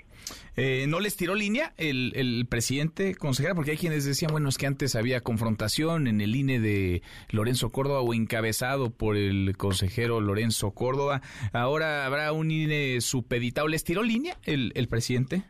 Eh, 0.55 0.85
¿No 0.87 0.99
les 0.99 1.15
tiró 1.15 1.35
línea 1.35 1.73
el, 1.77 2.13
el 2.15 2.45
presidente, 2.47 3.15
consejera? 3.15 3.55
Porque 3.55 3.71
hay 3.71 3.77
quienes 3.77 4.05
decían, 4.05 4.31
bueno, 4.31 4.49
es 4.49 4.57
que 4.57 4.67
antes 4.67 4.95
había 4.95 5.21
confrontación 5.21 6.07
en 6.07 6.21
el 6.21 6.35
INE 6.35 6.59
de 6.59 7.01
Lorenzo 7.29 7.69
Córdoba 7.69 8.01
o 8.01 8.13
encabezado 8.13 8.89
por 8.89 9.17
el 9.17 9.55
consejero 9.57 10.19
Lorenzo 10.19 10.71
Córdoba. 10.71 11.21
Ahora 11.53 12.05
habrá 12.05 12.31
un 12.33 12.51
INE 12.51 13.01
supeditado. 13.01 13.67
¿Les 13.67 13.83
tiró 13.83 14.03
línea 14.03 14.37
el, 14.43 14.71
el 14.75 14.87
presidente? 14.87 15.43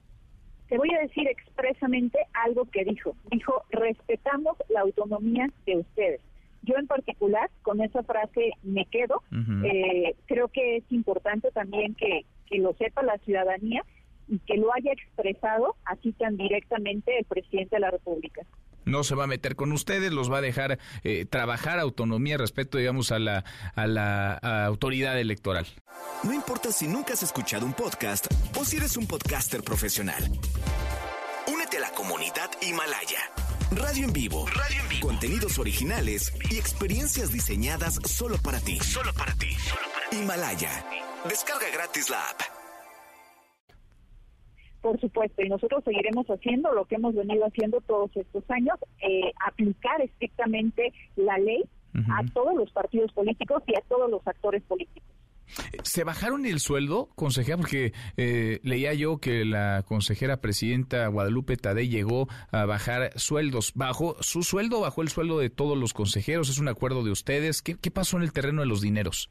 Te 0.67 0.77
voy 0.77 0.89
a 0.93 1.01
decir 1.01 1.27
expresamente 1.61 2.19
algo 2.33 2.65
que 2.65 2.83
dijo. 2.83 3.15
Dijo, 3.31 3.63
respetamos 3.69 4.57
la 4.69 4.81
autonomía 4.81 5.47
de 5.65 5.77
ustedes. 5.77 6.21
Yo 6.63 6.75
en 6.77 6.87
particular, 6.87 7.49
con 7.63 7.81
esa 7.81 8.03
frase 8.03 8.51
me 8.63 8.85
quedo. 8.85 9.23
Eh, 9.63 10.15
creo 10.27 10.47
que 10.49 10.77
es 10.77 10.83
importante 10.91 11.49
también 11.51 11.95
que, 11.95 12.25
que 12.47 12.59
lo 12.59 12.73
sepa 12.73 13.01
la 13.01 13.17
ciudadanía 13.19 13.83
y 14.27 14.37
que 14.39 14.57
lo 14.57 14.73
haya 14.73 14.91
expresado 14.91 15.75
así 15.85 16.11
tan 16.13 16.37
directamente 16.37 17.17
el 17.17 17.25
presidente 17.25 17.77
de 17.77 17.79
la 17.79 17.91
República 17.91 18.43
no 18.85 19.03
se 19.03 19.15
va 19.15 19.25
a 19.25 19.27
meter 19.27 19.55
con 19.55 19.71
ustedes, 19.71 20.11
los 20.11 20.31
va 20.31 20.39
a 20.39 20.41
dejar 20.41 20.79
eh, 21.03 21.25
trabajar 21.25 21.79
autonomía 21.79 22.37
respecto, 22.37 22.77
digamos, 22.77 23.11
a 23.11 23.19
la, 23.19 23.43
a 23.75 23.87
la 23.87 24.33
autoridad 24.65 25.19
electoral. 25.19 25.67
No 26.23 26.33
importa 26.33 26.71
si 26.71 26.87
nunca 26.87 27.13
has 27.13 27.23
escuchado 27.23 27.65
un 27.65 27.73
podcast 27.73 28.27
o 28.59 28.65
si 28.65 28.77
eres 28.77 28.97
un 28.97 29.07
podcaster 29.07 29.61
profesional. 29.63 30.23
Comunidad 32.01 32.49
Himalaya. 32.63 33.21
Radio 33.69 34.05
en 34.05 34.11
vivo. 34.11 34.47
Radio 34.47 34.81
en 34.81 34.89
vivo. 34.89 35.07
Contenidos 35.07 35.59
originales 35.59 36.33
y 36.49 36.57
experiencias 36.57 37.31
diseñadas 37.31 37.99
solo 38.05 38.37
para 38.43 38.59
ti. 38.59 38.79
Solo 38.79 39.13
para 39.13 39.35
ti. 39.35 39.51
Solo 39.51 39.85
para 39.93 40.09
ti. 40.09 40.17
Himalaya. 40.17 40.71
Descarga 41.29 41.67
gratis 41.71 42.09
la 42.09 42.17
app. 42.17 42.41
Por 44.81 44.99
supuesto, 44.99 45.43
y 45.43 45.49
nosotros 45.49 45.83
seguiremos 45.83 46.25
haciendo 46.25 46.73
lo 46.73 46.85
que 46.85 46.95
hemos 46.95 47.13
venido 47.13 47.45
haciendo 47.45 47.81
todos 47.81 48.09
estos 48.17 48.49
años, 48.49 48.79
eh, 49.07 49.31
aplicar 49.45 50.01
estrictamente 50.01 50.91
la 51.17 51.37
ley 51.37 51.63
a 52.09 52.25
todos 52.33 52.55
los 52.55 52.71
partidos 52.71 53.11
políticos 53.11 53.61
y 53.67 53.75
a 53.75 53.81
todos 53.81 54.09
los 54.09 54.25
actores 54.25 54.63
políticos. 54.63 55.03
¿Se 55.83 56.03
bajaron 56.03 56.45
el 56.45 56.59
sueldo, 56.59 57.09
consejera? 57.15 57.57
Porque 57.57 57.93
eh, 58.17 58.59
leía 58.63 58.93
yo 58.93 59.19
que 59.19 59.45
la 59.45 59.83
consejera 59.87 60.37
presidenta 60.37 61.07
Guadalupe 61.07 61.57
Tadei 61.57 61.87
llegó 61.87 62.27
a 62.51 62.65
bajar 62.65 63.11
sueldos. 63.17 63.73
¿Bajó 63.75 64.15
su 64.21 64.43
sueldo 64.43 64.81
bajó 64.81 65.01
el 65.01 65.09
sueldo 65.09 65.39
de 65.39 65.49
todos 65.49 65.77
los 65.77 65.93
consejeros? 65.93 66.49
¿Es 66.49 66.59
un 66.59 66.67
acuerdo 66.67 67.03
de 67.03 67.11
ustedes? 67.11 67.61
¿Qué, 67.61 67.75
qué 67.75 67.91
pasó 67.91 68.17
en 68.17 68.23
el 68.23 68.33
terreno 68.33 68.61
de 68.61 68.67
los 68.67 68.81
dineros? 68.81 69.29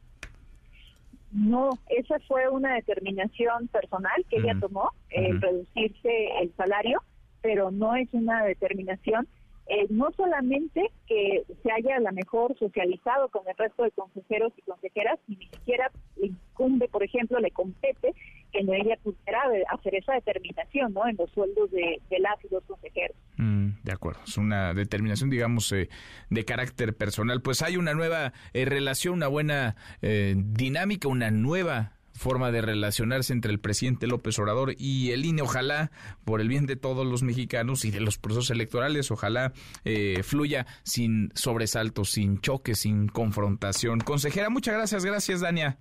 No, 1.33 1.70
esa 1.88 2.18
fue 2.26 2.48
una 2.48 2.74
determinación 2.74 3.68
personal 3.68 4.24
que 4.28 4.38
ella 4.38 4.56
tomó, 4.61 4.90
el 5.11 5.40
reducirse 5.40 6.11
el 6.42 6.52
salario, 6.56 7.02
pero 7.40 7.70
no 7.70 7.94
es 7.94 8.09
una 8.12 8.44
determinación 8.44 9.28
eh, 9.72 9.87
no 9.88 10.11
solamente 10.16 10.90
que 11.06 11.44
se 11.62 11.70
haya 11.70 11.98
a 11.98 12.00
lo 12.00 12.11
mejor 12.11 12.59
socializado 12.59 13.28
con 13.28 13.46
el 13.46 13.56
resto 13.56 13.85
de 13.85 13.92
consejeros 13.92 14.52
y 14.56 14.62
consejeras, 14.62 15.20
ni 15.28 15.37
siquiera 15.37 15.92
le 16.16 16.26
incumbe, 16.26 16.88
por 16.88 17.04
ejemplo, 17.04 17.38
le 17.38 17.52
compete 17.52 18.12
que 18.52 18.64
no 18.64 18.74
ella 18.74 18.96
pudiera 19.00 19.42
hacer 19.68 19.94
esa 19.94 20.14
determinación 20.14 20.92
¿no? 20.92 21.06
en 21.06 21.14
los 21.16 21.30
sueldos 21.30 21.70
de, 21.70 22.00
las 22.18 22.44
y 22.44 22.48
los 22.52 22.64
consejeros. 22.64 23.16
Mm, 23.37 23.68
de 23.85 23.92
acuerdo, 23.92 24.20
es 24.26 24.37
una 24.37 24.74
determinación, 24.74 25.30
digamos, 25.30 25.70
eh, 25.70 25.88
de 26.30 26.44
carácter 26.44 26.96
personal. 26.96 27.40
Pues 27.40 27.62
hay 27.62 27.76
una 27.76 27.94
nueva 27.94 28.33
eh, 28.52 28.64
relación, 28.64 29.14
una 29.14 29.28
buena 29.28 29.76
dinámica, 30.02 31.06
una 31.06 31.30
nueva 31.30 31.92
forma 32.20 32.52
de 32.52 32.61
relacionarse 32.61 33.33
entre 33.33 33.50
el 33.50 33.61
presidente 33.61 34.06
López 34.06 34.38
Obrador 34.38 34.74
y 34.76 35.11
el 35.12 35.24
INE. 35.24 35.40
Ojalá, 35.40 35.90
por 36.26 36.42
el 36.42 36.48
bien 36.48 36.66
de 36.66 36.76
todos 36.76 37.06
los 37.06 37.22
mexicanos 37.22 37.87
y 37.87 37.90
de 37.90 38.00
los 38.00 38.18
procesos 38.18 38.50
electorales, 38.50 39.11
ojalá 39.11 39.54
eh, 39.87 40.22
fluya 40.22 40.66
sin 40.83 41.33
sobresaltos, 41.35 42.11
sin 42.11 42.38
choques, 42.42 42.80
sin 42.80 43.09
confrontación. 43.09 44.00
Consejera, 44.00 44.50
muchas 44.50 44.74
gracias. 44.74 45.02
Gracias, 45.02 45.40
Dania. 45.40 45.78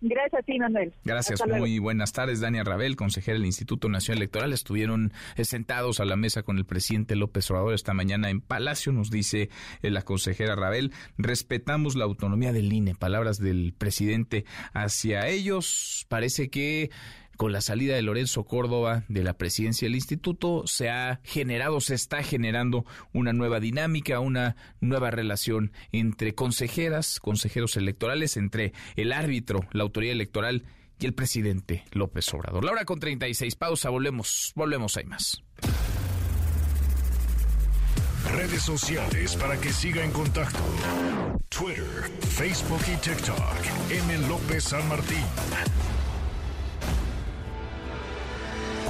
Gracias 0.00 0.40
a 0.40 0.42
ti, 0.42 0.58
Manuel. 0.58 0.94
Gracias, 1.04 1.42
muy 1.46 1.78
buenas 1.78 2.12
tardes. 2.12 2.40
Dania 2.40 2.64
Rabel, 2.64 2.96
consejera 2.96 3.36
del 3.36 3.46
Instituto 3.46 3.88
Nacional 3.88 4.18
Electoral, 4.22 4.52
estuvieron 4.52 5.12
eh, 5.36 5.44
sentados 5.44 6.00
a 6.00 6.06
la 6.06 6.16
mesa 6.16 6.42
con 6.42 6.56
el 6.56 6.64
presidente 6.64 7.16
López 7.16 7.50
Obrador 7.50 7.74
esta 7.74 7.92
mañana 7.92 8.30
en 8.30 8.40
Palacio, 8.40 8.92
nos 8.92 9.10
dice 9.10 9.50
eh, 9.82 9.90
la 9.90 10.02
consejera 10.02 10.56
Rabel. 10.56 10.92
Respetamos 11.18 11.96
la 11.96 12.04
autonomía 12.04 12.52
del 12.52 12.72
INE, 12.72 12.94
palabras 12.94 13.38
del 13.38 13.74
presidente 13.76 14.46
hacia 14.72 15.28
ellos. 15.28 16.06
Parece 16.08 16.48
que 16.48 16.90
con 17.40 17.52
la 17.52 17.62
salida 17.62 17.94
de 17.94 18.02
Lorenzo 18.02 18.44
Córdoba 18.44 19.04
de 19.08 19.24
la 19.24 19.32
presidencia 19.32 19.86
del 19.86 19.94
instituto, 19.94 20.66
se 20.66 20.90
ha 20.90 21.20
generado, 21.24 21.80
se 21.80 21.94
está 21.94 22.22
generando 22.22 22.84
una 23.14 23.32
nueva 23.32 23.60
dinámica, 23.60 24.20
una 24.20 24.56
nueva 24.82 25.10
relación 25.10 25.72
entre 25.90 26.34
consejeras, 26.34 27.18
consejeros 27.18 27.78
electorales, 27.78 28.36
entre 28.36 28.74
el 28.94 29.10
árbitro, 29.14 29.60
la 29.72 29.84
autoridad 29.84 30.12
electoral 30.12 30.64
y 30.98 31.06
el 31.06 31.14
presidente 31.14 31.82
López 31.92 32.30
Obrador. 32.34 32.62
La 32.62 32.72
hora 32.72 32.84
con 32.84 33.00
36, 33.00 33.56
pausa, 33.56 33.88
volvemos, 33.88 34.52
volvemos, 34.54 34.98
hay 34.98 35.04
más. 35.04 35.42
Redes 38.34 38.62
sociales 38.62 39.34
para 39.36 39.58
que 39.58 39.72
siga 39.72 40.04
en 40.04 40.10
contacto: 40.10 40.58
Twitter, 41.48 42.10
Facebook 42.20 42.82
y 42.86 42.96
TikTok. 42.98 43.56
M. 43.90 44.28
López 44.28 44.62
San 44.64 44.86
Martín. 44.90 45.24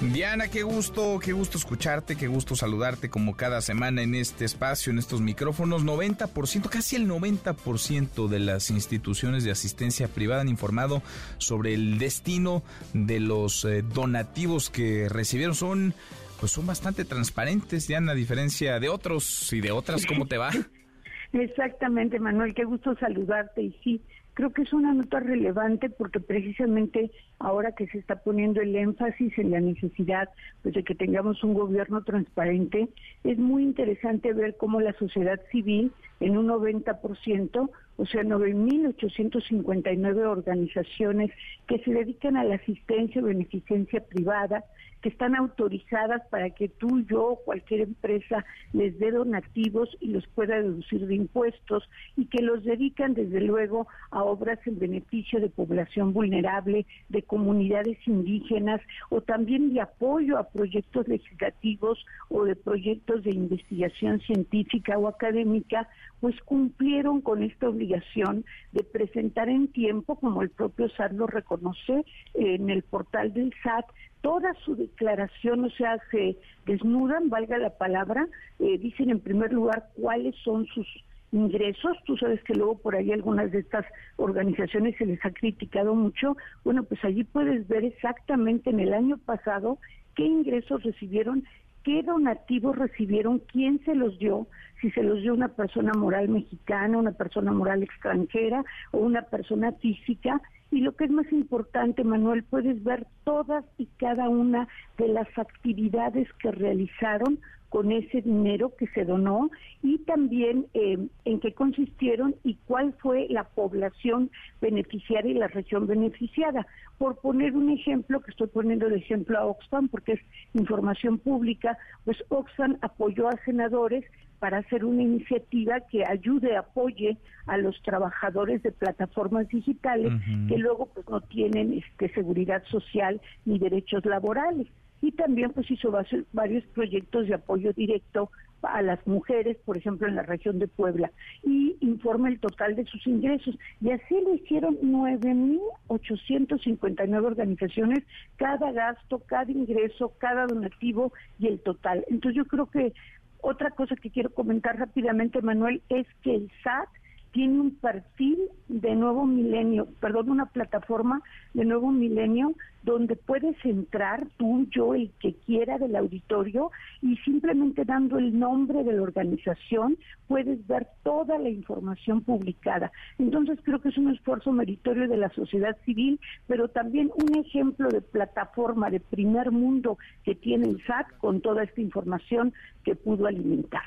Diana, 0.00 0.48
qué 0.48 0.62
gusto, 0.62 1.18
qué 1.22 1.32
gusto 1.32 1.58
escucharte, 1.58 2.16
qué 2.16 2.26
gusto 2.26 2.56
saludarte 2.56 3.10
como 3.10 3.36
cada 3.36 3.60
semana 3.60 4.02
en 4.02 4.14
este 4.14 4.46
espacio, 4.46 4.90
en 4.90 4.98
estos 4.98 5.20
micrófonos. 5.20 5.84
90%, 5.84 6.70
casi 6.70 6.96
el 6.96 7.06
90% 7.06 8.26
de 8.28 8.38
las 8.38 8.70
instituciones 8.70 9.44
de 9.44 9.50
asistencia 9.50 10.08
privada 10.08 10.40
han 10.40 10.48
informado 10.48 11.02
sobre 11.36 11.74
el 11.74 11.98
destino 11.98 12.62
de 12.94 13.20
los 13.20 13.66
eh, 13.66 13.82
donativos 13.82 14.70
que 14.70 15.10
recibieron. 15.10 15.54
Son, 15.54 15.92
pues 16.40 16.50
son 16.50 16.66
bastante 16.66 17.04
transparentes, 17.04 17.86
Diana, 17.86 18.12
a 18.12 18.14
diferencia 18.14 18.80
de 18.80 18.88
otros 18.88 19.52
y 19.52 19.60
de 19.60 19.70
otras. 19.70 20.06
¿Cómo 20.06 20.26
te 20.26 20.38
va? 20.38 20.50
Exactamente, 21.34 22.18
Manuel, 22.18 22.54
qué 22.54 22.64
gusto 22.64 22.96
saludarte 22.96 23.62
y 23.62 23.72
sí, 23.84 24.02
creo 24.40 24.54
que 24.54 24.62
es 24.62 24.72
una 24.72 24.94
nota 24.94 25.20
relevante 25.20 25.90
porque 25.90 26.18
precisamente 26.18 27.10
ahora 27.38 27.72
que 27.72 27.86
se 27.88 27.98
está 27.98 28.22
poniendo 28.22 28.62
el 28.62 28.74
énfasis 28.74 29.36
en 29.36 29.50
la 29.50 29.60
necesidad 29.60 30.30
pues, 30.62 30.74
de 30.74 30.82
que 30.82 30.94
tengamos 30.94 31.44
un 31.44 31.52
gobierno 31.52 32.02
transparente, 32.04 32.88
es 33.22 33.36
muy 33.36 33.62
interesante 33.62 34.32
ver 34.32 34.56
cómo 34.56 34.80
la 34.80 34.94
sociedad 34.94 35.38
civil 35.52 35.92
en 36.20 36.36
un 36.36 36.48
90%, 36.48 37.70
o 37.96 38.06
sea, 38.06 38.22
9.859 38.22 40.26
organizaciones 40.26 41.32
que 41.66 41.80
se 41.80 41.92
dedican 41.92 42.36
a 42.36 42.44
la 42.44 42.54
asistencia 42.54 43.20
o 43.20 43.24
beneficencia 43.24 43.98
privada, 44.00 44.64
que 45.00 45.08
están 45.08 45.34
autorizadas 45.34 46.22
para 46.28 46.50
que 46.50 46.68
tú, 46.68 47.04
yo 47.08 47.28
o 47.28 47.36
cualquier 47.36 47.82
empresa 47.82 48.44
les 48.72 48.98
dé 48.98 49.10
donativos 49.10 49.88
y 50.00 50.08
los 50.08 50.26
pueda 50.28 50.56
deducir 50.56 51.06
de 51.06 51.14
impuestos 51.14 51.88
y 52.16 52.26
que 52.26 52.42
los 52.42 52.64
dedican 52.64 53.14
desde 53.14 53.40
luego 53.40 53.86
a 54.10 54.22
obras 54.22 54.58
en 54.66 54.78
beneficio 54.78 55.40
de 55.40 55.48
población 55.48 56.12
vulnerable, 56.12 56.86
de 57.08 57.22
comunidades 57.22 57.96
indígenas 58.06 58.80
o 59.08 59.22
también 59.22 59.72
de 59.72 59.80
apoyo 59.80 60.38
a 60.38 60.48
proyectos 60.48 61.08
legislativos 61.08 62.04
o 62.28 62.44
de 62.44 62.56
proyectos 62.56 63.24
de 63.24 63.30
investigación 63.30 64.20
científica 64.20 64.98
o 64.98 65.08
académica, 65.08 65.88
pues 66.20 66.38
cumplieron 66.42 67.20
con 67.20 67.42
esta 67.42 67.68
obligación 67.68 68.44
de 68.72 68.84
presentar 68.84 69.48
en 69.48 69.68
tiempo, 69.68 70.16
como 70.16 70.42
el 70.42 70.50
propio 70.50 70.88
SAT 70.90 71.12
lo 71.12 71.26
reconoce 71.26 72.04
en 72.34 72.70
el 72.70 72.82
portal 72.82 73.32
del 73.32 73.52
SAT, 73.62 73.86
toda 74.20 74.52
su 74.64 74.76
declaración, 74.76 75.64
o 75.64 75.70
sea, 75.70 75.98
se 76.10 76.36
desnudan, 76.66 77.30
valga 77.30 77.58
la 77.58 77.70
palabra, 77.70 78.28
eh, 78.58 78.78
dicen 78.78 79.10
en 79.10 79.20
primer 79.20 79.52
lugar 79.52 79.88
cuáles 79.94 80.34
son 80.44 80.66
sus 80.66 80.86
ingresos, 81.32 81.96
tú 82.04 82.16
sabes 82.16 82.42
que 82.42 82.54
luego 82.54 82.78
por 82.78 82.96
ahí 82.96 83.12
algunas 83.12 83.52
de 83.52 83.60
estas 83.60 83.86
organizaciones 84.16 84.96
se 84.96 85.06
les 85.06 85.24
ha 85.24 85.30
criticado 85.30 85.94
mucho, 85.94 86.36
bueno, 86.64 86.82
pues 86.82 87.02
allí 87.04 87.24
puedes 87.24 87.66
ver 87.68 87.84
exactamente 87.84 88.70
en 88.70 88.80
el 88.80 88.92
año 88.92 89.16
pasado 89.18 89.78
qué 90.16 90.24
ingresos 90.24 90.82
recibieron, 90.82 91.44
qué 91.84 92.02
donativos 92.02 92.76
recibieron, 92.76 93.40
quién 93.40 93.82
se 93.84 93.94
los 93.94 94.18
dio, 94.18 94.46
si 94.80 94.90
se 94.92 95.02
los 95.02 95.20
dio 95.20 95.34
una 95.34 95.48
persona 95.48 95.92
moral 95.92 96.28
mexicana, 96.28 96.98
una 96.98 97.12
persona 97.12 97.52
moral 97.52 97.82
extranjera 97.82 98.64
o 98.92 98.98
una 98.98 99.22
persona 99.22 99.72
física, 99.72 100.40
y 100.70 100.80
lo 100.80 100.92
que 100.92 101.04
es 101.04 101.10
más 101.10 101.30
importante, 101.32 102.04
Manuel, 102.04 102.44
puedes 102.44 102.82
ver 102.84 103.06
todas 103.24 103.64
y 103.76 103.86
cada 103.98 104.28
una 104.28 104.68
de 104.98 105.08
las 105.08 105.26
actividades 105.36 106.28
que 106.34 106.52
realizaron 106.52 107.40
con 107.70 107.92
ese 107.92 108.20
dinero 108.20 108.74
que 108.76 108.88
se 108.88 109.04
donó 109.04 109.50
y 109.82 109.98
también 109.98 110.66
eh, 110.74 110.98
en 111.24 111.40
qué 111.40 111.54
consistieron 111.54 112.34
y 112.44 112.56
cuál 112.66 112.92
fue 112.98 113.28
la 113.30 113.44
población 113.44 114.30
beneficiaria 114.60 115.30
y 115.30 115.34
la 115.34 115.48
región 115.48 115.86
beneficiada. 115.86 116.66
Por 116.98 117.18
poner 117.20 117.56
un 117.56 117.70
ejemplo, 117.70 118.20
que 118.20 118.32
estoy 118.32 118.48
poniendo 118.48 118.88
de 118.88 118.96
ejemplo 118.96 119.38
a 119.38 119.46
Oxfam 119.46 119.88
porque 119.88 120.12
es 120.12 120.20
información 120.52 121.18
pública, 121.18 121.78
pues 122.04 122.18
Oxfam 122.28 122.76
apoyó 122.82 123.28
a 123.28 123.38
senadores 123.44 124.04
para 124.40 124.58
hacer 124.58 124.84
una 124.84 125.02
iniciativa 125.02 125.80
que 125.80 126.04
ayude, 126.04 126.56
apoye 126.56 127.18
a 127.46 127.56
los 127.56 127.80
trabajadores 127.82 128.62
de 128.62 128.72
plataformas 128.72 129.46
digitales 129.48 130.12
que 130.48 130.58
luego 130.58 130.86
pues 130.86 131.08
no 131.08 131.20
tienen 131.20 131.74
este, 131.74 132.12
seguridad 132.14 132.64
social 132.64 133.20
ni 133.44 133.58
derechos 133.58 134.04
laborales. 134.06 134.66
Y 135.02 135.12
también 135.12 135.52
pues 135.52 135.70
hizo 135.70 135.90
varios 136.32 136.64
proyectos 136.74 137.28
de 137.28 137.34
apoyo 137.34 137.72
directo 137.72 138.30
a 138.62 138.82
las 138.82 139.06
mujeres, 139.06 139.56
por 139.64 139.78
ejemplo, 139.78 140.06
en 140.06 140.16
la 140.16 140.22
región 140.22 140.58
de 140.58 140.68
Puebla, 140.68 141.10
y 141.42 141.78
informa 141.80 142.28
el 142.28 142.38
total 142.40 142.76
de 142.76 142.84
sus 142.84 143.06
ingresos. 143.06 143.58
Y 143.80 143.90
así 143.90 144.14
lo 144.22 144.34
hicieron 144.34 144.76
9.859 144.82 147.24
organizaciones, 147.24 148.04
cada 148.36 148.70
gasto, 148.72 149.20
cada 149.20 149.50
ingreso, 149.50 150.12
cada 150.18 150.46
donativo 150.46 151.14
y 151.38 151.46
el 151.46 151.60
total. 151.60 152.04
Entonces 152.08 152.36
yo 152.36 152.44
creo 152.44 152.66
que 152.66 152.92
otra 153.40 153.70
cosa 153.70 153.96
que 153.96 154.10
quiero 154.10 154.28
comentar 154.30 154.78
rápidamente, 154.78 155.40
Manuel, 155.40 155.80
es 155.88 156.06
que 156.22 156.34
el 156.34 156.52
SAT 156.62 156.90
tiene 157.32 157.60
un 157.60 157.70
perfil 157.76 158.38
de 158.68 158.94
nuevo 158.96 159.26
milenio, 159.26 159.86
perdón, 160.00 160.30
una 160.30 160.46
plataforma 160.46 161.22
de 161.54 161.64
nuevo 161.64 161.90
milenio 161.90 162.54
donde 162.82 163.14
puedes 163.14 163.56
entrar 163.64 164.26
tú, 164.36 164.66
yo, 164.70 164.94
el 164.94 165.10
que 165.20 165.34
quiera 165.34 165.78
del 165.78 165.96
auditorio 165.96 166.70
y 167.02 167.16
simplemente 167.18 167.84
dando 167.84 168.18
el 168.18 168.38
nombre 168.38 168.84
de 168.84 168.94
la 168.94 169.02
organización 169.02 169.98
puedes 170.28 170.66
ver 170.66 170.88
toda 171.02 171.38
la 171.38 171.50
información 171.50 172.22
publicada. 172.22 172.90
Entonces 173.18 173.58
creo 173.62 173.80
que 173.80 173.90
es 173.90 173.98
un 173.98 174.10
esfuerzo 174.10 174.50
meritorio 174.52 175.08
de 175.08 175.18
la 175.18 175.28
sociedad 175.30 175.76
civil, 175.84 176.18
pero 176.46 176.68
también 176.68 177.10
un 177.14 177.36
ejemplo 177.36 177.88
de 177.90 178.00
plataforma 178.00 178.90
de 178.90 179.00
primer 179.00 179.50
mundo 179.50 179.98
que 180.24 180.34
tiene 180.34 180.68
el 180.68 180.82
SAT 180.84 181.18
con 181.18 181.40
toda 181.40 181.64
esta 181.64 181.80
información 181.80 182.52
que 182.82 182.94
pudo 182.94 183.26
alimentar. 183.26 183.84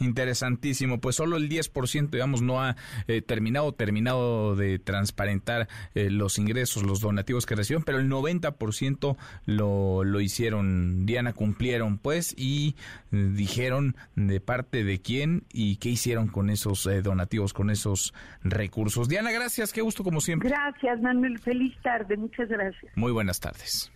Interesantísimo, 0.00 1.00
pues 1.00 1.16
solo 1.16 1.36
el 1.36 1.48
10%, 1.48 2.10
digamos, 2.10 2.42
no 2.42 2.62
ha 2.62 2.76
eh, 3.06 3.22
terminado, 3.22 3.72
terminado 3.72 4.56
de 4.56 4.78
transparentar 4.78 5.68
eh, 5.94 6.10
los 6.10 6.38
ingresos, 6.38 6.82
los 6.82 7.00
donativos 7.00 7.46
que 7.46 7.54
reciben, 7.54 7.82
pero 7.82 7.98
el 7.98 8.08
90% 8.08 9.16
lo, 9.46 10.04
lo 10.04 10.20
hicieron, 10.20 11.06
Diana, 11.06 11.32
cumplieron, 11.32 11.98
pues, 11.98 12.34
y 12.36 12.76
eh, 13.10 13.30
dijeron 13.34 13.96
de 14.14 14.40
parte 14.40 14.84
de 14.84 15.00
quién 15.00 15.44
y 15.52 15.76
qué 15.76 15.90
hicieron 15.90 16.28
con 16.28 16.50
esos 16.50 16.88
donativos, 17.02 17.52
con 17.52 17.70
esos 17.70 18.14
recursos. 18.42 19.08
Diana, 19.08 19.30
gracias, 19.32 19.72
qué 19.72 19.82
gusto 19.82 20.04
como 20.04 20.20
siempre. 20.20 20.48
Gracias, 20.48 21.00
Manuel, 21.00 21.38
feliz 21.38 21.74
tarde, 21.82 22.16
muchas 22.16 22.48
gracias. 22.48 22.92
Muy 22.96 23.12
buenas 23.12 23.40
tardes. 23.40 23.90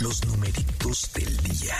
Los 0.00 0.26
numeritos 0.26 1.12
del 1.14 1.36
día. 1.38 1.74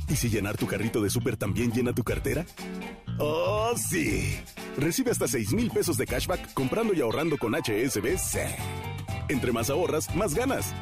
¿Y 0.09 0.17
si 0.17 0.29
llenar 0.29 0.57
tu 0.57 0.67
carrito 0.67 1.03
de 1.03 1.11
súper 1.11 1.37
también 1.37 1.73
llena 1.73 1.93
tu 1.93 2.05
cartera? 2.05 2.47
¡Oh, 3.19 3.75
sí! 3.77 4.39
Recibe 4.77 5.11
hasta 5.11 5.27
6 5.27 5.53
mil 5.53 5.71
pesos 5.71 5.97
de 5.97 6.07
cashback 6.07 6.53
comprando 6.55 6.95
y 6.95 7.01
ahorrando 7.01 7.39
con 7.39 7.55
HSBC. 7.55 8.39
Entre 9.29 9.53
más 9.53 9.71
ahorras, 9.71 10.15
más 10.15 10.35
ganas. 10.35 10.73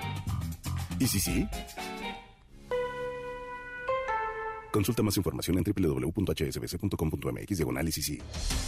¿Y 0.99 1.07
si 1.07 1.21
sí? 1.21 1.49
Consulta 4.71 5.03
más 5.05 5.17
información 5.17 5.57
en 5.59 5.65
www.hsbc.com.mx 5.65 7.57
diagonal 7.57 7.93
sí. 7.93 8.19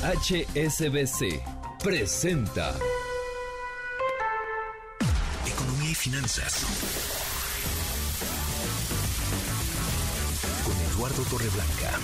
HSBC 0.03 1.43
presenta 1.83 2.75
Economía 5.45 5.91
y 5.91 5.95
finanzas. 5.95 7.16
Eduardo 10.97 11.23
Torreblanca. 11.25 11.99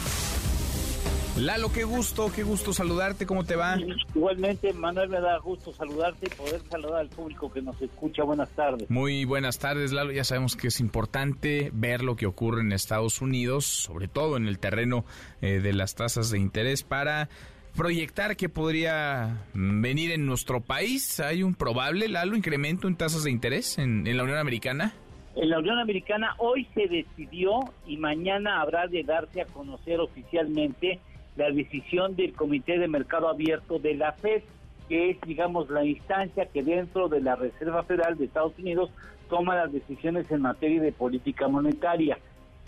Lalo, 1.39 1.73
qué 1.73 1.85
gusto, 1.85 2.31
qué 2.31 2.43
gusto 2.43 2.75
saludarte, 2.75 3.25
¿cómo 3.25 3.43
te 3.43 3.57
va? 3.57 3.79
Igualmente, 4.15 4.71
Manuel, 4.75 5.09
me 5.09 5.19
da 5.19 5.39
gusto 5.39 5.73
saludarte 5.73 6.27
y 6.27 6.29
poder 6.29 6.61
saludar 6.71 7.01
al 7.01 7.09
público 7.09 7.51
que 7.51 7.63
nos 7.63 7.81
escucha. 7.81 8.23
Buenas 8.23 8.51
tardes. 8.51 8.91
Muy 8.91 9.25
buenas 9.25 9.59
tardes, 9.59 9.93
Lalo. 9.93 10.13
Ya 10.13 10.25
sabemos 10.25 10.57
que 10.57 10.69
es 10.69 10.79
importante 10.79 11.71
ver 11.73 12.05
lo 12.05 12.17
que 12.17 12.27
ocurre 12.27 12.61
en 12.61 12.73
Estados 12.73 13.23
Unidos, 13.23 13.65
sobre 13.65 14.09
todo 14.09 14.37
en 14.37 14.47
el 14.47 14.59
terreno 14.59 15.07
eh, 15.41 15.61
de 15.61 15.73
las 15.73 15.95
tasas 15.95 16.31
de 16.31 16.39
interés, 16.39 16.83
para 16.83 17.31
proyectar 17.75 18.37
que 18.37 18.51
podría 18.51 19.47
venir 19.55 20.11
en 20.11 20.27
nuestro 20.27 20.61
país. 20.61 21.19
¿Hay 21.19 21.43
un 21.43 21.55
probable, 21.55 22.09
Lalo, 22.09 22.37
incremento 22.37 22.89
en 22.89 22.97
tasas 22.97 23.25
de 23.25 23.31
interés 23.31 23.79
en, 23.79 24.07
en 24.07 24.19
la 24.19 24.25
Unión 24.25 24.37
Americana? 24.37 24.93
En 25.35 25.49
la 25.49 25.59
Unión 25.59 25.79
Americana 25.79 26.35
hoy 26.39 26.67
se 26.75 26.89
decidió 26.89 27.61
y 27.87 27.97
mañana 27.97 28.61
habrá 28.61 28.87
de 28.87 29.03
darse 29.03 29.41
a 29.41 29.47
conocer 29.47 29.99
oficialmente 29.99 31.01
la 31.37 31.51
decisión 31.51 32.17
del 32.17 32.35
Comité 32.35 32.79
de 32.79 32.87
Mercado 32.87 33.29
Abierto 33.29 33.79
de 33.79 33.95
la 33.95 34.13
FED, 34.13 34.43
que 34.91 35.11
es, 35.11 35.21
digamos, 35.23 35.71
la 35.71 35.85
instancia 35.85 36.45
que 36.47 36.63
dentro 36.63 37.09
de 37.09 37.23
la 37.23 37.37
Reserva 37.37 37.83
Federal 37.85 38.19
de 38.19 38.27
Estados 38.27 38.59
Unidos 38.59 38.91
toma 39.31 39.57
las 39.57 39.73
decisiones 39.73 40.31
en 40.31 40.43
materia 40.43 40.83
de 40.83 40.93
política 40.93 41.49
monetaria. 41.49 42.19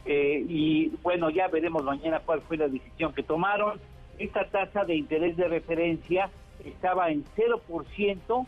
Eh, 0.07 0.45
y 0.49 0.89
bueno, 1.03 1.29
ya 1.29 1.49
veremos 1.49 1.85
mañana 1.85 2.21
cuál 2.25 2.41
fue 2.41 2.57
la 2.57 2.69
decisión 2.69 3.13
que 3.13 3.23
tomaron. 3.23 3.79
Esta 4.19 4.47
tasa 4.47 4.85
de 4.85 4.97
interés 4.97 5.37
de 5.37 5.49
referencia 5.49 6.31
estaba 6.65 7.11
en 7.11 7.25
0% 7.37 8.47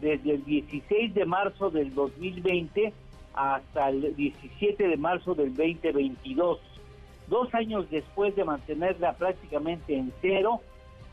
desde 0.00 0.30
el 0.34 0.44
16 0.44 1.14
de 1.14 1.24
marzo 1.24 1.70
del 1.70 1.92
2020 1.94 2.92
hasta 3.36 3.90
el 3.90 4.16
17 4.16 4.88
de 4.88 4.96
marzo 4.96 5.34
del 5.34 5.54
2022 5.54 6.58
dos 7.28 7.52
años 7.54 7.88
después 7.90 8.34
de 8.36 8.44
mantenerla 8.44 9.12
prácticamente 9.14 9.96
en 9.96 10.12
cero 10.20 10.60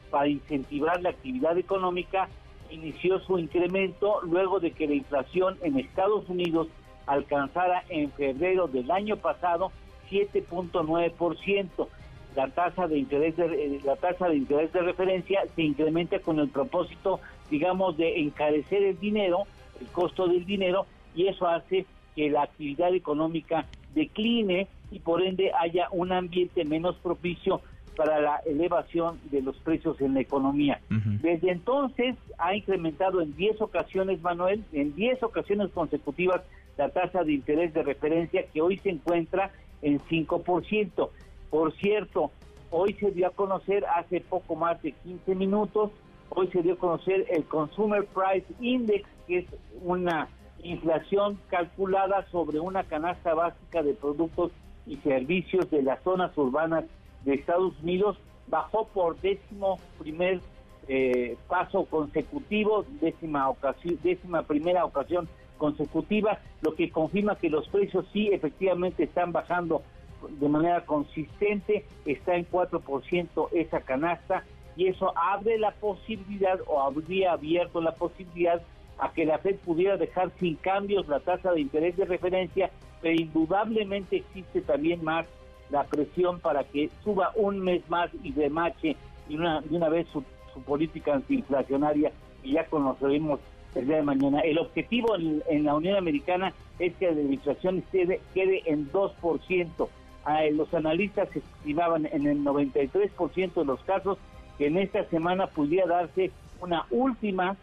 para 0.09 0.28
incentivar 0.28 1.01
la 1.01 1.09
actividad 1.09 1.57
económica, 1.57 2.30
inició 2.69 3.19
su 3.19 3.39
incremento 3.39 4.21
luego 4.21 4.59
de 4.59 4.71
que 4.71 4.88
la 4.88 4.93
inflación 4.93 5.57
en 5.63 5.80
Estados 5.80 6.30
Unidos 6.30 6.67
alcanzara 7.07 7.84
en 7.89 8.11
febrero 8.11 8.67
del 8.67 8.89
año 8.91 9.17
pasado 9.17 9.71
7.9%. 10.09 11.88
La 12.36 12.47
tasa 12.49 12.88
de 12.88 12.97
interés 12.97 13.36
de, 13.38 13.45
eh, 13.45 13.80
la 13.84 13.95
tasa 13.95 14.28
de 14.28 14.38
interés 14.38 14.71
de 14.71 14.82
referencia 14.82 15.43
se 15.55 15.61
incrementa 15.61 16.19
con 16.19 16.39
el 16.39 16.49
propósito, 16.49 17.19
digamos, 17.49 17.97
de 17.97 18.19
encarecer 18.21 18.84
el 18.84 18.99
dinero, 18.99 19.43
el 19.80 19.88
costo 19.88 20.28
del 20.28 20.45
dinero 20.45 20.86
y 21.15 21.28
eso 21.28 21.47
hace 21.47 21.86
que 22.16 22.30
la 22.30 22.43
actividad 22.43 22.93
económica 22.93 23.66
decline 23.93 24.68
y 24.91 24.99
por 24.99 25.22
ende 25.22 25.51
haya 25.59 25.88
un 25.91 26.11
ambiente 26.11 26.66
menos 26.66 26.95
propicio 26.97 27.61
para 27.95 28.20
la 28.20 28.38
elevación 28.45 29.20
de 29.32 29.41
los 29.41 29.55
precios 29.57 29.99
en 30.01 30.16
la 30.16 30.22
economía. 30.22 30.82
Desde 31.22 31.51
entonces 31.51 32.16
ha 32.38 32.55
incrementado 32.55 33.22
en 33.22 33.36
10 33.36 33.61
ocasiones, 33.61 34.22
Manuel, 34.22 34.64
en 34.74 34.95
10 34.95 35.24
ocasiones 35.24 35.70
consecutivas 35.72 36.41
la 36.78 36.89
tasa 36.89 37.24
de 37.24 37.34
interés 37.34 37.74
de 37.74 37.84
referencia 37.84 38.45
que 38.51 38.61
hoy 38.61 38.78
se 38.80 38.89
encuentra 38.89 39.51
en 39.82 39.99
5%. 39.99 41.09
Por 41.49 41.74
cierto, 41.76 42.32
hoy 42.72 42.93
se 42.93 43.11
dio 43.11 43.28
a 43.28 43.32
conocer 43.32 43.86
hace 43.86 44.22
poco 44.22 44.55
más 44.55 44.82
de 44.82 44.91
15 44.91 45.36
minutos, 45.36 45.91
hoy 46.30 46.47
se 46.47 46.64
dio 46.64 46.74
a 46.74 46.78
conocer 46.78 47.26
el 47.30 47.43
Consumer 47.45 48.05
Price 48.05 48.47
Index, 48.59 49.07
que 49.28 49.39
es 49.39 49.45
una 49.84 50.28
inflación 50.64 51.39
calculada 51.49 52.26
sobre 52.32 52.59
una 52.59 52.84
canasta 52.84 53.34
básica 53.34 53.84
de 53.84 53.93
productos 53.93 54.51
y 54.86 54.97
servicios 54.97 55.70
de 55.70 55.84
las 55.84 56.01
zonas 56.03 56.38
urbanas 56.38 56.86
de 57.24 57.36
Estados 57.36 57.74
Unidos 57.82 58.18
bajó 58.47 58.88
por 58.88 59.20
décimo 59.20 59.80
primer 59.99 60.41
eh, 60.88 61.38
paso 61.47 61.86
consecutivo, 61.86 62.86
décima 62.99 63.49
ocasión, 63.49 63.97
décima 64.03 64.43
primera 64.43 64.84
ocasión 64.84 65.30
consecutiva, 65.57 66.39
lo 66.61 66.76
que 66.76 66.89
confirma 66.89 67.38
que 67.38 67.49
los 67.49 67.68
precios 67.70 68.05
sí 68.11 68.30
efectivamente 68.34 69.03
están 69.03 69.32
bajando 69.32 69.82
de 70.30 70.49
manera 70.49 70.86
consistente, 70.86 71.86
está 72.05 72.36
en 72.36 72.49
4% 72.49 73.49
esa 73.53 73.82
canasta 73.82 74.43
y 74.76 74.88
eso 74.88 75.14
abre 75.16 75.57
la 75.57 75.72
posibilidad 75.72 76.59
o 76.68 76.82
habría 76.82 77.34
abierto 77.34 77.82
la 77.82 77.95
posibilidad 77.95 78.61
a 78.99 79.11
que 79.11 79.25
la 79.25 79.37
Fed 79.39 79.55
pudiera 79.57 79.97
dejar 79.97 80.31
sin 80.39 80.55
cambios 80.55 81.07
la 81.07 81.19
tasa 81.19 81.51
de 81.51 81.61
interés 81.61 81.97
de 81.97 82.05
referencia, 82.05 82.69
pero 83.01 83.15
indudablemente 83.15 84.17
existe 84.17 84.61
también 84.61 85.03
más 85.03 85.25
la 85.69 85.83
presión 85.85 86.39
para 86.39 86.63
que 86.63 86.89
suba 87.03 87.31
un 87.35 87.59
mes 87.59 87.81
más 87.89 88.09
y 88.23 88.31
demache 88.31 88.95
de 89.27 89.35
una, 89.35 89.61
de 89.61 89.75
una 89.75 89.89
vez 89.89 90.07
su, 90.13 90.23
política 90.67 91.15
antiinflacionaria 91.15 92.11
y 92.43 92.53
ya 92.53 92.65
conocemos 92.67 93.39
el 93.73 93.87
día 93.87 93.97
de 93.97 94.03
mañana. 94.03 94.41
El 94.41 94.59
objetivo 94.59 95.15
en, 95.15 95.63
la 95.63 95.73
Unión 95.73 95.97
Americana 95.97 96.53
es 96.77 96.93
que 96.97 97.11
la 97.11 97.21
inflación 97.21 97.83
quede, 97.91 98.21
quede 98.35 98.61
en 98.67 98.91
2%. 98.91 99.87
Ah, 100.25 100.43
los 100.53 100.71
analistas 100.75 101.27
estimaban 101.35 102.05
en 102.05 102.27
el 102.27 102.43
93% 102.43 103.53
de 103.55 103.65
los 103.65 103.79
casos 103.81 104.19
que 104.59 104.67
en 104.67 104.77
esta 104.77 105.03
semana 105.05 105.47
pudiera 105.47 105.87
darse 105.87 106.31
una 106.61 106.85
última 106.91 107.57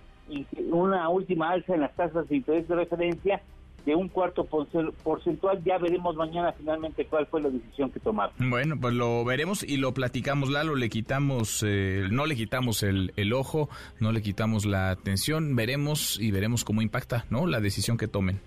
una 0.71 1.09
última 1.09 1.51
alza 1.51 1.75
en 1.75 1.81
las 1.81 1.95
tasas 1.95 2.29
de 2.29 2.37
interés 2.37 2.69
de 2.69 2.77
referencia 2.77 3.43
de 3.85 3.95
un 3.95 4.09
cuarto 4.09 4.45
porcentual. 4.45 5.63
Ya 5.65 5.79
veremos 5.79 6.15
mañana 6.17 6.53
finalmente 6.53 7.07
cuál 7.07 7.27
fue 7.27 7.41
la 7.43 7.49
decisión 7.49 7.91
que 7.91 8.01
tomaron. 8.01 8.35
Bueno, 8.51 8.77
pues 8.81 8.95
lo 8.95 9.25
veremos 9.25 9.63
y 9.63 9.77
lo 9.77 9.95
platicamos, 9.95 10.51
Lalo. 10.51 10.75
Le 10.75 10.89
quitamos, 10.89 11.65
eh, 11.67 12.07
no 12.11 12.27
le 12.27 12.37
quitamos 12.37 12.83
el, 12.83 13.13
el, 13.17 13.33
ojo, 13.33 13.69
no 13.99 14.13
le 14.13 14.23
quitamos 14.23 14.67
la 14.67 14.91
atención. 14.91 15.57
Veremos 15.57 16.21
y 16.21 16.31
veremos 16.31 16.65
cómo 16.65 16.83
impacta, 16.83 17.25
¿no? 17.31 17.47
La 17.47 17.61
decisión 17.61 17.97
que 17.97 18.09
tomen. 18.09 18.41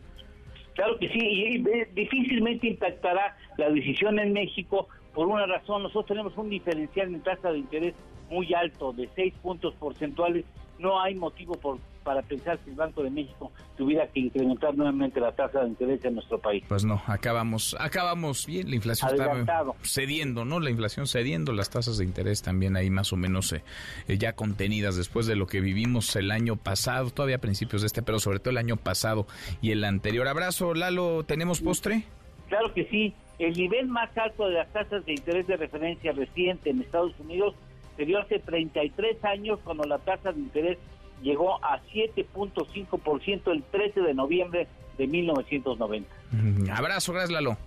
Claro 0.76 0.98
que 0.98 1.08
sí, 1.10 1.20
y 1.20 1.64
difícilmente 1.94 2.68
impactará 2.68 3.38
la 3.58 3.70
decisión 3.70 4.18
en 4.20 4.34
México 4.34 4.88
por 5.14 5.28
una 5.28 5.46
razón. 5.46 5.84
Nosotros 5.84 6.08
tenemos 6.08 6.36
un 6.38 6.50
diferencial 6.50 7.14
en 7.14 7.22
tasa 7.22 7.52
de 7.52 7.60
interés 7.60 7.94
muy 8.30 8.52
alto, 8.54 8.94
de 8.94 9.08
seis 9.16 9.34
puntos 9.42 9.76
porcentuales. 9.76 10.46
No 10.84 11.02
hay 11.02 11.16
motivo 11.16 11.56
por 11.56 11.80
para 12.04 12.22
pensar 12.22 12.60
que 12.60 12.70
el 12.70 12.76
Banco 12.76 13.02
de 13.02 13.10
México 13.10 13.52
tuviera 13.78 14.06
que 14.08 14.20
incrementar 14.20 14.76
nuevamente 14.76 15.20
la 15.20 15.32
tasa 15.32 15.62
de 15.62 15.70
interés 15.70 16.04
en 16.06 16.16
nuestro 16.16 16.38
país. 16.38 16.64
Pues 16.68 16.84
no, 16.86 17.02
acabamos, 17.08 17.76
acabamos 17.80 18.46
bien, 18.46 18.70
la 18.70 18.76
inflación 18.76 19.12
está 19.14 19.64
cediendo, 19.82 20.46
¿no? 20.46 20.60
La 20.60 20.70
inflación 20.70 21.08
cediendo, 21.08 21.54
las 21.54 21.70
tasas 21.70 21.98
de 21.98 22.04
interés 22.04 22.42
también 22.42 22.76
ahí 22.76 22.90
más 22.90 23.14
o 23.14 23.16
menos 23.16 23.54
eh, 23.54 23.64
eh, 24.08 24.18
ya 24.18 24.34
contenidas 24.34 24.96
después 24.96 25.26
de 25.26 25.36
lo 25.36 25.48
que 25.48 25.62
vivimos 25.62 26.16
el 26.16 26.30
año 26.30 26.58
pasado, 26.58 27.10
todavía 27.10 27.38
a 27.38 27.40
principios 27.40 27.82
de 27.82 27.88
este, 27.88 28.04
pero 28.04 28.20
sobre 28.20 28.40
todo 28.40 28.52
el 28.52 28.58
año 28.58 28.78
pasado 28.78 29.26
y 29.62 29.72
el 29.72 29.84
anterior. 29.84 30.28
Abrazo, 30.28 30.74
Lalo, 30.74 31.24
¿tenemos 31.24 31.62
postre? 31.62 32.04
Claro 32.50 32.74
que 32.74 32.86
sí. 32.86 33.14
El 33.40 33.54
nivel 33.54 33.88
más 33.88 34.16
alto 34.16 34.48
de 34.48 34.54
las 34.54 34.72
tasas 34.72 35.04
de 35.06 35.14
interés 35.14 35.48
de 35.48 35.58
referencia 35.58 36.12
reciente 36.12 36.70
en 36.70 36.82
Estados 36.82 37.14
Unidos 37.20 37.56
se 37.96 38.06
dio 38.06 38.20
hace 38.20 38.40
33 38.40 39.24
años 39.26 39.60
cuando 39.64 39.84
la 39.84 40.00
tasa 40.00 40.32
de 40.32 40.40
interés 40.40 40.78
llegó 41.22 41.64
a 41.64 41.82
7.5% 41.94 43.52
el 43.52 43.64
13 43.64 44.02
de 44.02 44.14
noviembre 44.14 44.68
de 44.98 45.08
1990. 45.08 46.10
Mm, 46.32 46.70
abrazo, 46.70 47.14
gracias 47.14 47.32
Lalo. 47.32 47.58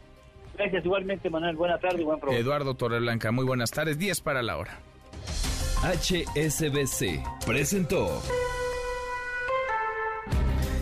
Gracias 0.56 0.84
igualmente 0.84 1.28
Manuel, 1.28 1.56
buena 1.56 1.78
tarde 1.78 2.00
y 2.00 2.04
buen 2.04 2.18
programa. 2.18 2.40
Eduardo 2.40 2.74
Torreblanca, 2.74 3.30
muy 3.32 3.44
buenas 3.44 3.70
tardes, 3.70 3.98
10 3.98 4.20
para 4.20 4.42
la 4.42 4.56
hora. 4.56 4.78
HSBC 5.82 7.22
presentó. 7.46 8.22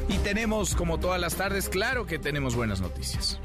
Y 0.09 0.19
tenemos, 0.19 0.75
como 0.75 1.01
todas 1.01 1.21
las 1.21 1.35
tardes, 1.35 1.69
claro 1.69 2.07
que 2.07 2.19
tenemos 2.19 2.55
buenas 2.55 2.81
noticias. 2.81 3.41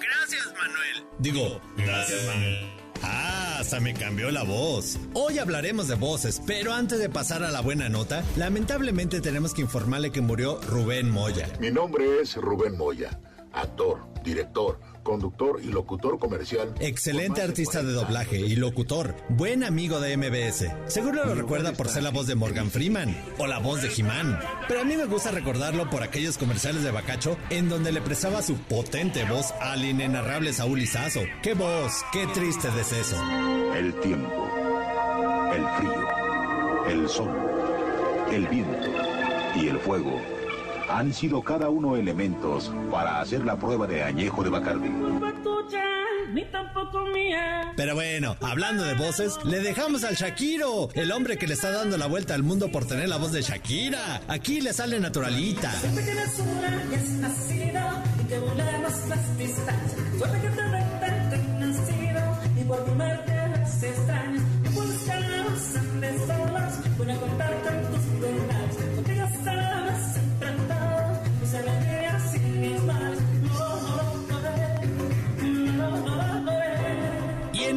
Gracias, 0.00 0.52
Manuel. 0.52 1.04
Digo, 1.18 1.60
gracias, 1.76 2.26
Manuel. 2.26 2.85
Ah, 3.02 3.58
hasta 3.60 3.80
me 3.80 3.94
cambió 3.94 4.30
la 4.30 4.42
voz. 4.42 4.98
Hoy 5.14 5.38
hablaremos 5.38 5.88
de 5.88 5.94
voces, 5.94 6.40
pero 6.46 6.72
antes 6.72 6.98
de 6.98 7.08
pasar 7.08 7.42
a 7.42 7.50
la 7.50 7.60
buena 7.60 7.88
nota, 7.88 8.22
lamentablemente 8.36 9.20
tenemos 9.20 9.54
que 9.54 9.62
informarle 9.62 10.10
que 10.10 10.20
murió 10.20 10.60
Rubén 10.62 11.10
Moya. 11.10 11.48
Mi 11.60 11.70
nombre 11.70 12.20
es 12.20 12.36
Rubén 12.36 12.76
Moya, 12.76 13.18
actor, 13.52 14.00
director 14.22 14.78
conductor 15.06 15.60
y 15.62 15.68
locutor 15.68 16.18
comercial. 16.18 16.74
Excelente 16.80 17.40
artista 17.40 17.80
de 17.80 17.92
doblaje 17.92 18.40
y 18.40 18.56
locutor, 18.56 19.14
buen 19.28 19.62
amigo 19.62 20.00
de 20.00 20.16
MBS. 20.16 20.66
Seguro 20.88 21.24
lo 21.24 21.36
recuerda 21.36 21.72
por 21.74 21.88
ser 21.88 22.02
la 22.02 22.10
voz 22.10 22.26
de 22.26 22.34
Morgan 22.34 22.72
Freeman 22.72 23.16
o 23.38 23.46
la 23.46 23.60
voz 23.60 23.82
de 23.82 23.90
He-Man. 23.96 24.36
Pero 24.66 24.80
a 24.80 24.84
mí 24.84 24.96
me 24.96 25.04
gusta 25.04 25.30
recordarlo 25.30 25.88
por 25.90 26.02
aquellos 26.02 26.36
comerciales 26.36 26.82
de 26.82 26.90
Bacacho 26.90 27.38
en 27.50 27.68
donde 27.68 27.92
le 27.92 28.02
prestaba 28.02 28.42
su 28.42 28.56
potente 28.56 29.24
voz 29.24 29.52
al 29.60 29.84
inenarrable 29.84 30.52
Saúl 30.52 30.82
Izazo. 30.82 31.20
¡Qué 31.40 31.54
voz! 31.54 32.02
¡Qué 32.12 32.26
triste 32.34 32.68
deceso! 32.72 33.16
El 33.76 33.94
tiempo, 34.00 34.50
el 35.54 35.66
frío, 35.78 36.86
el 36.88 37.08
sol, 37.08 37.30
el 38.32 38.48
viento 38.48 38.88
y 39.54 39.68
el 39.68 39.78
fuego 39.78 40.35
han 40.88 41.12
sido 41.12 41.42
cada 41.42 41.68
uno 41.68 41.96
elementos 41.96 42.72
para 42.90 43.20
hacer 43.20 43.44
la 43.44 43.56
prueba 43.56 43.86
de 43.86 44.02
añejo 44.02 44.42
de 44.42 44.50
Bacardi. 44.50 44.90
Pero 47.76 47.94
bueno, 47.94 48.36
hablando 48.40 48.84
de 48.84 48.94
voces, 48.94 49.38
le 49.44 49.60
dejamos 49.60 50.04
al 50.04 50.14
Shakiro, 50.14 50.88
el 50.94 51.12
hombre 51.12 51.36
que 51.36 51.46
le 51.46 51.54
está 51.54 51.70
dando 51.70 51.96
la 51.96 52.06
vuelta 52.06 52.34
al 52.34 52.42
mundo 52.42 52.70
por 52.70 52.86
tener 52.86 53.08
la 53.08 53.16
voz 53.16 53.32
de 53.32 53.42
Shakira. 53.42 54.22
Aquí 54.28 54.60
le 54.60 54.72
sale 54.72 54.98
naturalita. 54.98 55.72
y 62.58 62.64
por 62.64 62.84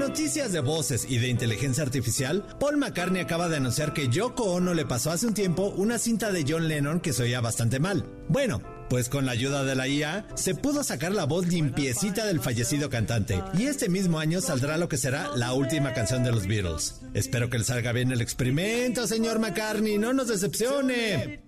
noticias 0.10 0.51
de 0.51 0.60
voces 0.60 1.05
y 1.07 1.20
de 1.20 1.28
inteligencia 1.28 1.84
artificial, 1.84 2.43
Paul 2.60 2.78
McCartney 2.78 3.22
acaba 3.22 3.47
de 3.47 3.57
anunciar 3.57 3.93
que 3.93 4.07
Yoko 4.07 4.53
Ono 4.53 4.74
le 4.74 4.84
pasó 4.84 5.12
hace 5.12 5.28
un 5.28 5.36
tiempo 5.36 5.72
una 5.78 5.99
cinta 5.99 6.32
de 6.32 6.43
John 6.47 6.68
Lennon 6.68 6.99
que 6.99 7.14
se 7.14 7.22
oía 7.22 7.41
bastante 7.41 7.80
mal. 7.80 8.10
Bueno, 8.28 8.60
pues 8.89 9.07
con 9.07 9.28
la 9.28 9.34
ayuda 9.34 9.64
de 9.64 9.76
la 9.76 9.88
IA 9.88 10.26
se 10.34 10.55
pudo 10.55 10.84
sacar 10.84 11.12
la 11.12 11.26
voz 11.26 11.45
limpiecita 11.45 12.26
del 12.26 12.39
fallecido 12.39 12.89
cantante 12.89 13.43
y 13.55 13.68
este 13.68 13.88
mismo 13.88 14.18
año 14.18 14.41
saldrá 14.41 14.78
lo 14.78 14.89
que 14.89 14.97
será 14.97 15.30
la 15.36 15.53
última 15.53 15.93
canción 15.93 16.24
de 16.24 16.32
los 16.32 16.47
Beatles. 16.47 17.01
Espero 17.14 17.51
que 17.51 17.60
le 17.60 17.64
salga 17.64 17.91
bien 17.91 18.12
el 18.12 18.22
experimento, 18.22 19.05
señor 19.05 19.38
McCartney, 19.38 19.99
no 19.99 20.12
nos 20.14 20.28
decepcione. 20.28 21.43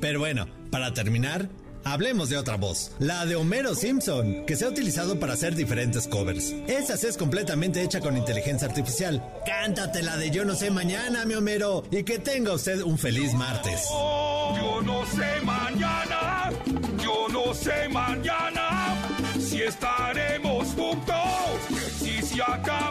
Pero 0.00 0.20
bueno, 0.20 0.46
para 0.70 0.94
terminar, 0.94 1.48
Hablemos 1.90 2.28
de 2.28 2.36
otra 2.36 2.58
voz, 2.58 2.92
la 2.98 3.24
de 3.24 3.34
Homero 3.34 3.74
Simpson, 3.74 4.44
que 4.44 4.56
se 4.56 4.66
ha 4.66 4.68
utilizado 4.68 5.18
para 5.18 5.32
hacer 5.32 5.54
diferentes 5.54 6.06
covers. 6.06 6.54
Esa 6.66 6.94
es 6.94 7.16
completamente 7.16 7.82
hecha 7.82 8.00
con 8.00 8.14
inteligencia 8.14 8.68
artificial. 8.68 9.24
Cántate 9.46 10.02
la 10.02 10.18
de 10.18 10.30
Yo 10.30 10.44
no 10.44 10.54
sé 10.54 10.70
mañana, 10.70 11.24
mi 11.24 11.32
Homero, 11.32 11.84
y 11.90 12.02
que 12.02 12.18
tenga 12.18 12.52
usted 12.52 12.82
un 12.82 12.98
feliz 12.98 13.32
martes. 13.32 13.88
yo 13.90 14.82
no 14.82 15.06
sé 15.06 15.40
mañana, 15.42 16.50
yo 17.02 17.26
no 17.30 17.54
sé 17.54 17.88
mañana 17.88 18.94
si 19.40 19.62
estaremos 19.62 20.68
juntos, 20.74 21.16
si 21.98 22.20
se 22.20 22.42
acaba 22.42 22.87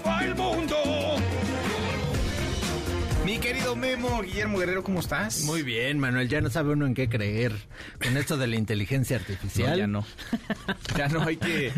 querido 4.17 4.33
Guillermo 4.37 4.59
Guerrero, 4.59 4.83
¿cómo 4.83 4.99
estás? 4.99 5.43
Muy 5.43 5.63
bien, 5.63 5.99
Manuel, 5.99 6.27
ya 6.27 6.41
no 6.41 6.49
sabe 6.49 6.73
uno 6.73 6.85
en 6.85 6.93
qué 6.93 7.09
creer 7.09 7.53
con 8.01 8.17
esto 8.17 8.37
de 8.37 8.47
la 8.47 8.55
inteligencia 8.55 9.17
artificial. 9.17 9.77
ya 9.77 9.87
no. 9.87 10.05
Ya 10.97 11.07
no, 11.09 11.21
hay 11.21 11.37
que, 11.37 11.71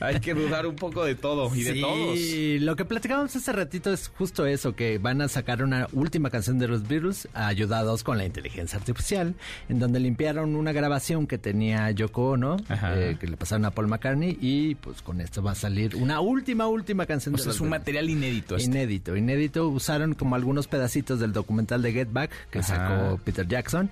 hay 0.00 0.20
que 0.20 0.34
dudar 0.34 0.66
un 0.66 0.74
poco 0.74 1.04
de 1.04 1.14
todo 1.14 1.54
y 1.54 1.62
de 1.62 1.80
todos. 1.80 2.18
Sí, 2.18 2.58
lo 2.58 2.74
que 2.76 2.84
platicábamos 2.84 3.36
hace 3.36 3.52
ratito 3.52 3.92
es 3.92 4.08
justo 4.08 4.46
eso, 4.46 4.74
que 4.74 4.98
van 4.98 5.20
a 5.20 5.28
sacar 5.28 5.62
una 5.62 5.86
última 5.92 6.30
canción 6.30 6.58
de 6.58 6.66
los 6.66 6.88
Beatles 6.88 7.28
ayudados 7.34 8.02
con 8.02 8.18
la 8.18 8.24
inteligencia 8.24 8.78
artificial, 8.78 9.34
en 9.68 9.78
donde 9.78 10.00
limpiaron 10.00 10.56
una 10.56 10.72
grabación 10.72 11.26
que 11.26 11.38
tenía 11.38 11.90
Yoko 11.92 12.30
Ono, 12.30 12.56
eh, 12.68 13.16
que 13.20 13.26
le 13.28 13.36
pasaron 13.36 13.64
a 13.66 13.70
Paul 13.70 13.88
McCartney, 13.88 14.38
y 14.40 14.74
pues 14.76 15.02
con 15.02 15.20
esto 15.20 15.42
va 15.42 15.52
a 15.52 15.56
salir 15.56 15.94
una 15.94 16.20
última, 16.20 16.66
última 16.66 17.06
canción 17.06 17.34
de 17.34 17.44
los 17.44 17.54
es 17.54 17.60
un 17.60 17.68
material 17.68 18.10
inédito. 18.10 18.56
Este. 18.56 18.68
Inédito, 18.68 19.16
inédito. 19.16 19.68
Usaron 19.68 20.14
como 20.14 20.34
algunos 20.34 20.66
pedacitos 20.66 21.20
del 21.20 21.32
documental 21.32 21.82
de 21.84 21.92
Get 21.92 22.08
Back 22.10 22.32
que 22.50 22.62
sacó 22.62 23.18
Peter 23.22 23.46
Jackson. 23.46 23.90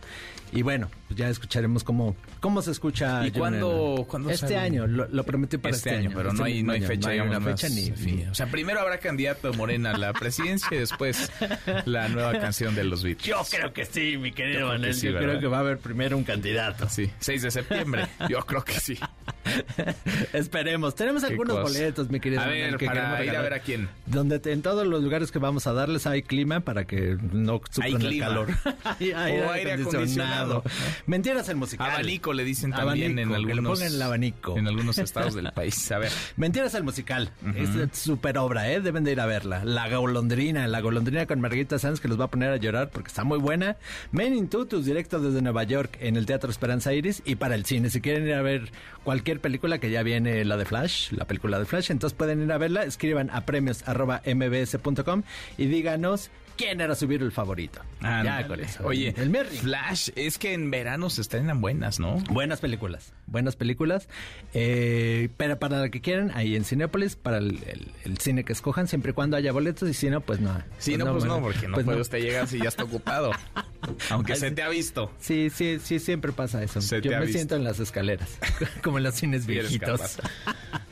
Y 0.53 0.61
bueno, 0.61 0.91
pues 1.09 1.19
ya 1.19 1.31
escucharemos 1.31 1.83
cómo, 1.83 2.15
cómo 2.41 2.61
se 2.61 2.73
escucha. 2.73 3.27
¿Y 3.27 3.31
cuándo, 3.31 4.07
Este 4.29 4.59
año, 4.59 4.87
lo, 4.87 5.25
prometió 5.25 5.59
para 5.59 5.75
este, 5.75 5.89
este 5.89 6.01
año, 6.01 6.11
Pero 6.15 6.35
no, 6.35 6.45
hay, 6.45 6.63
no 6.63 6.73
hay 6.73 6.83
fecha, 6.83 7.15
no 7.25 7.37
hay 7.37 7.55
fecha 7.55 7.69
ni, 7.71 8.25
O 8.31 8.35
sea, 8.35 8.47
primero 8.47 8.81
habrá 8.81 8.99
candidato 8.99 9.53
Morena 9.55 9.93
a 9.93 9.99
la 9.99 10.13
presidencia 10.23 10.69
y 10.73 10.79
después 10.79 11.33
la 11.87 12.09
nueva 12.09 12.33
canción 12.41 12.75
de 12.75 12.85
los 12.85 13.03
Beatles. 13.03 13.27
Yo 13.27 13.43
creo 13.51 13.73
que 13.73 13.87
sí, 13.87 14.19
mi 14.19 14.33
querido 14.33 14.69
Manuel. 14.69 14.95
yo 14.95 15.17
creo 15.17 15.41
que 15.41 15.47
va 15.47 15.57
a 15.57 15.61
haber 15.61 15.79
primero 15.79 16.19
un 16.19 16.25
candidato. 16.25 16.87
Sí, 16.91 17.11
6 17.19 17.43
de 17.43 17.51
septiembre. 17.51 18.09
Yo 18.29 18.41
creo 18.41 18.63
que 18.63 18.75
sí. 18.75 18.99
Esperemos. 20.33 20.95
Tenemos 20.95 21.25
algunos 21.25 21.63
boletos, 21.63 22.11
mi 22.11 22.21
querido. 22.21 22.43
A 22.43 22.47
ver, 22.47 22.79
para 22.79 23.25
ir 23.25 23.37
a 23.37 23.43
ver 23.43 23.55
a 23.55 23.59
quién. 23.61 23.89
Donde 24.07 24.41
en 24.45 24.63
todos 24.63 24.87
los 24.87 25.03
lugares 25.03 25.33
que 25.33 25.39
vamos 25.39 25.67
a 25.67 25.73
darles 25.73 26.07
hay 26.07 26.23
clima 26.23 26.61
para 26.61 26.85
que 26.85 27.17
no 27.33 27.61
sufran 27.71 28.03
el 28.03 28.19
calor. 28.19 28.49
hay, 28.99 29.39
o 29.41 29.51
aire 29.51 29.73
acondicionado. 29.73 30.42
Mentiras 31.07 31.49
el 31.49 31.57
musical. 31.57 31.91
Abanico 31.91 32.33
le 32.33 32.45
dicen 32.45 32.73
también 32.73 33.19
en 33.19 33.33
algunos. 33.35 33.81
Que 33.81 33.87
el 33.87 34.01
abanico. 34.01 34.57
En 34.57 34.69
algunos 34.69 34.99
estados 34.99 35.35
del 35.35 35.53
país. 35.53 35.91
A 35.93 35.99
ver. 35.99 36.13
Mentiras 36.37 36.75
el 36.75 36.85
musical. 36.85 37.31
Es 37.55 37.99
súper 37.99 38.39
obra, 38.39 38.71
¿eh? 38.71 38.81
Deben 38.81 39.05
de 39.05 39.13
ir 39.13 39.21
a 39.21 39.27
verla. 39.27 39.65
La 39.65 39.89
golondrina, 39.89 40.67
la 40.69 40.81
golondrina 40.81 41.27
con 41.27 41.41
Margarita 41.41 41.79
Sanz 41.79 42.01
que 42.01 42.09
los 42.09 42.19
va 42.19 42.25
a 42.25 42.31
poner 42.31 42.51
a 42.51 42.57
llorar 42.57 42.91
porque 42.91 43.09
está 43.09 43.25
muy 43.25 43.39
buena. 43.39 43.77
Men 44.11 44.35
in 44.35 44.49
Tutus, 44.49 44.85
directo 44.85 45.21
desde 45.21 45.43
Nueva 45.43 45.65
York 45.65 45.97
en 46.01 46.17
el 46.17 46.27
Teatro 46.27 46.51
Esperanza 46.51 46.93
Iris 46.93 47.23
y 47.25 47.37
para 47.37 47.55
el 47.55 47.65
cine. 47.65 47.91
Si 47.91 48.01
quieren 48.01 48.27
ir 48.27 48.35
a 48.35 48.43
ver 48.43 48.73
cualquier 49.05 49.41
película 49.41 49.79
que 49.79 49.91
ya 49.91 50.03
viene 50.03 50.45
la 50.45 50.57
de 50.57 50.65
Flash, 50.65 51.13
la 51.13 51.27
película 51.27 51.59
de 51.59 51.65
Flash, 51.65 51.91
entonces 51.91 52.17
pueden 52.17 52.43
ir 52.43 52.53
a 52.53 52.59
verla, 52.59 52.85
escriban 52.85 53.31
a 53.31 53.45
premios.mbs.com 53.47 55.23
y 55.59 55.67
díganos 55.67 56.31
quién 56.57 56.81
era 56.81 56.95
su 56.95 57.07
el 57.07 57.33
favorito. 57.33 57.81
Ah, 58.01 58.23
ya 58.25 58.47
con 58.47 58.61
eso. 58.61 58.87
Oye, 58.87 59.15
el 59.17 59.31
Flash, 59.47 60.11
es 60.17 60.39
que 60.39 60.53
en 60.53 60.71
verano 60.71 61.11
se 61.11 61.21
estrenan 61.21 61.61
buenas, 61.61 62.01
¿no? 62.01 62.17
Buenas 62.31 62.61
películas, 62.61 63.13
buenas 63.33 63.57
películas. 63.57 64.09
Eh, 64.55 65.31
pero 65.37 65.59
para 65.59 65.81
la 65.81 65.89
que 65.89 66.01
quieran, 66.01 66.31
ahí 66.35 66.55
en 66.55 66.65
Cinépolis, 66.65 67.17
para 67.17 67.39
el, 67.39 67.93
cine 68.21 68.45
que 68.45 68.53
escojan, 68.53 68.87
siempre 68.87 69.11
y 69.11 69.15
cuando 69.15 69.37
haya 69.37 69.51
boletos, 69.51 69.89
y 69.89 69.95
si 69.95 70.11
no, 70.11 70.21
pues 70.21 70.41
no. 70.41 70.63
Sí, 70.79 70.97
no, 70.97 71.11
pues 71.13 71.25
no, 71.25 71.41
porque 71.41 71.67
no 71.67 71.75
pues 71.75 71.85
puede 71.85 72.01
usted 72.01 72.19
llegar 72.19 72.47
si 72.47 72.59
ya 72.59 72.69
está 72.69 72.85
ocupado. 72.85 73.33
Aunque 74.11 74.37
se 74.37 74.53
te 74.53 74.63
ha 74.63 74.69
visto. 74.69 75.11
Sí, 75.19 75.51
sí, 75.51 75.81
sí, 75.83 75.99
siempre 75.99 76.33
pasa 76.33 76.63
eso. 76.63 76.81
Yo 77.01 77.19
me 77.19 77.27
siento 77.27 77.57
en 77.57 77.65
las 77.65 77.81
escaleras, 77.81 78.39
como 78.83 78.99
en 78.99 79.05
los 79.05 79.15
cines 79.15 79.47
viejitos. 79.47 80.19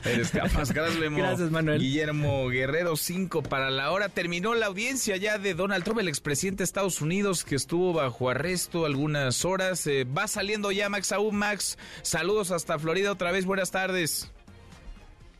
Eres 0.03 0.31
capaz. 0.31 0.71
Gracias, 0.73 1.15
Gracias, 1.15 1.51
Manuel. 1.51 1.79
Guillermo 1.79 2.49
Guerrero 2.49 2.95
5 2.97 3.43
para 3.43 3.69
la 3.69 3.91
hora. 3.91 4.09
Terminó 4.09 4.55
la 4.55 4.65
audiencia 4.65 5.15
ya 5.17 5.37
de 5.37 5.53
Donald 5.53 5.83
Trump, 5.83 5.99
el 5.99 6.07
expresidente 6.07 6.59
de 6.59 6.65
Estados 6.65 7.01
Unidos, 7.01 7.43
que 7.43 7.55
estuvo 7.55 7.93
bajo 7.93 8.29
arresto 8.29 8.85
algunas 8.85 9.45
horas. 9.45 9.85
Eh, 9.87 10.05
va 10.05 10.27
saliendo 10.27 10.71
ya 10.71 10.89
Max 10.89 11.11
aún 11.11 11.35
Max, 11.35 11.77
saludos 12.01 12.30
hasta 12.39 12.79
Florida 12.79 13.11
otra 13.11 13.31
vez. 13.31 13.45
Buenas 13.45 13.71
tardes. 13.71 14.33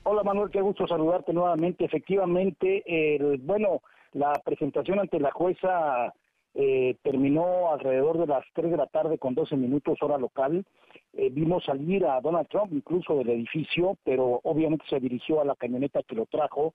Hola 0.04 0.24
Manuel, 0.24 0.50
qué 0.52 0.60
gusto 0.62 0.86
saludarte 0.88 1.32
nuevamente. 1.32 1.86
Efectivamente, 1.86 2.84
el, 2.86 3.38
bueno, 3.38 3.82
la 4.14 4.34
presentación 4.44 5.00
ante 5.00 5.20
la 5.20 5.32
jueza 5.32 6.14
eh, 6.54 6.98
terminó 7.02 7.72
alrededor 7.72 8.18
de 8.18 8.28
las 8.28 8.44
3 8.54 8.72
de 8.72 8.78
la 8.78 8.88
tarde 8.88 9.18
con 9.18 9.36
12 9.36 9.56
minutos 9.56 10.00
hora 10.02 10.18
local. 10.18 10.66
Eh, 11.14 11.30
vimos 11.32 11.64
salir 11.64 12.06
a 12.06 12.20
Donald 12.20 12.50
Trump 12.50 12.74
incluso 12.74 13.16
del 13.16 13.30
edificio, 13.30 13.98
pero 14.04 14.42
obviamente 14.44 14.86
se 14.90 15.00
dirigió 15.00 15.40
a 15.40 15.46
la 15.46 15.56
camioneta 15.56 16.04
que 16.04 16.16
lo 16.16 16.26
trajo. 16.26 16.74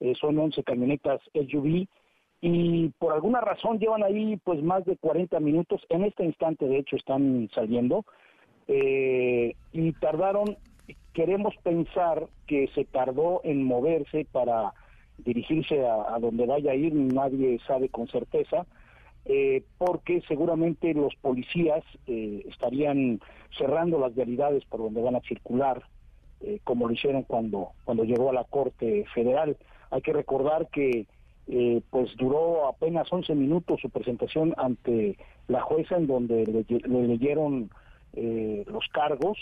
Eh, 0.00 0.14
son 0.18 0.38
11 0.38 0.62
camionetas 0.62 1.20
SUV 1.34 1.86
y 2.40 2.88
por 2.98 3.12
alguna 3.12 3.40
razón 3.40 3.78
llevan 3.78 4.02
ahí 4.02 4.38
pues 4.44 4.62
más 4.62 4.84
de 4.86 4.96
40 4.96 5.40
minutos. 5.40 5.84
En 5.90 6.04
este 6.04 6.24
instante, 6.24 6.66
de 6.66 6.78
hecho, 6.78 6.96
están 6.96 7.50
saliendo 7.54 8.06
eh, 8.68 9.54
y 9.72 9.92
tardaron. 9.92 10.56
Queremos 11.12 11.54
pensar 11.64 12.28
que 12.46 12.68
se 12.74 12.84
tardó 12.84 13.40
en 13.42 13.64
moverse 13.64 14.26
para 14.30 14.72
dirigirse 15.18 15.84
a, 15.84 16.16
donde 16.20 16.46
vaya 16.46 16.72
a 16.72 16.74
ir. 16.76 16.94
Nadie 16.94 17.58
sabe 17.66 17.88
con 17.88 18.06
certeza 18.06 18.66
eh, 19.24 19.62
porque 19.76 20.22
seguramente 20.26 20.94
los 20.94 21.14
policías 21.16 21.84
eh, 22.06 22.44
estarían 22.48 23.20
cerrando 23.58 23.98
las 23.98 24.14
vialidades 24.14 24.64
por 24.64 24.80
donde 24.80 25.02
van 25.02 25.16
a 25.16 25.20
circular, 25.20 25.82
eh, 26.40 26.60
como 26.64 26.86
lo 26.86 26.94
hicieron 26.94 27.24
cuando, 27.24 27.72
cuando 27.84 28.04
llegó 28.04 28.30
a 28.30 28.32
la 28.32 28.44
Corte 28.44 29.04
Federal. 29.14 29.58
Hay 29.90 30.00
que 30.00 30.12
recordar 30.12 30.68
que 30.68 31.06
pues 31.88 32.14
duró 32.18 32.68
apenas 32.68 33.10
11 33.10 33.34
minutos 33.34 33.80
su 33.80 33.88
presentación 33.88 34.52
ante 34.58 35.16
la 35.46 35.62
jueza 35.62 35.96
en 35.96 36.06
donde 36.06 36.44
le, 36.44 37.06
leyeron 37.06 37.70
los 38.14 38.86
cargos 38.88 39.38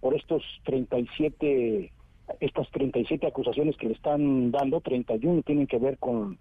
por 0.00 0.14
estos 0.14 0.42
37 0.64 1.92
estas 2.40 2.70
37 2.70 3.26
acusaciones 3.26 3.76
que 3.76 3.88
le 3.88 3.94
están 3.94 4.50
dando, 4.50 4.80
31 4.80 5.42
tienen 5.42 5.66
que 5.66 5.78
ver 5.78 5.98
con 5.98 6.38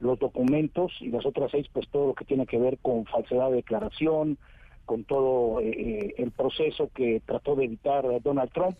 los 0.00 0.18
documentos 0.18 0.92
y 1.00 1.08
las 1.08 1.24
otras 1.24 1.50
seis, 1.50 1.66
pues 1.72 1.88
todo 1.88 2.08
lo 2.08 2.14
que 2.14 2.24
tiene 2.24 2.46
que 2.46 2.58
ver 2.58 2.78
con 2.78 3.04
falsedad 3.06 3.50
de 3.50 3.56
declaración, 3.56 4.38
con 4.84 5.04
todo 5.04 5.60
eh, 5.60 5.70
eh, 5.70 6.14
el 6.18 6.30
proceso 6.30 6.90
que 6.94 7.22
trató 7.24 7.56
de 7.56 7.64
evitar 7.64 8.04
Donald 8.22 8.52
Trump. 8.52 8.76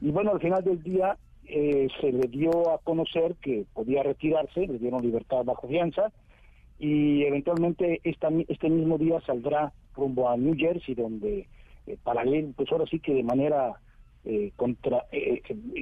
Y 0.00 0.10
bueno, 0.10 0.32
al 0.32 0.40
final 0.40 0.64
del 0.64 0.82
día 0.82 1.16
eh, 1.46 1.88
se 2.00 2.12
le 2.12 2.28
dio 2.28 2.70
a 2.72 2.78
conocer 2.78 3.34
que 3.36 3.64
podía 3.74 4.02
retirarse, 4.02 4.66
le 4.66 4.78
dieron 4.78 5.02
libertad 5.02 5.44
bajo 5.44 5.68
fianza 5.68 6.10
y 6.78 7.22
eventualmente 7.24 8.00
esta, 8.04 8.28
este 8.48 8.70
mismo 8.70 8.98
día 8.98 9.20
saldrá 9.20 9.72
rumbo 9.94 10.28
a 10.28 10.36
New 10.36 10.54
Jersey, 10.56 10.94
donde 10.94 11.46
para 12.02 12.22
él, 12.22 12.54
pues 12.56 12.70
ahora 12.72 12.86
sí 12.86 13.00
que 13.00 13.14
de 13.14 13.22
manera 13.22 13.80
contra, 14.56 15.04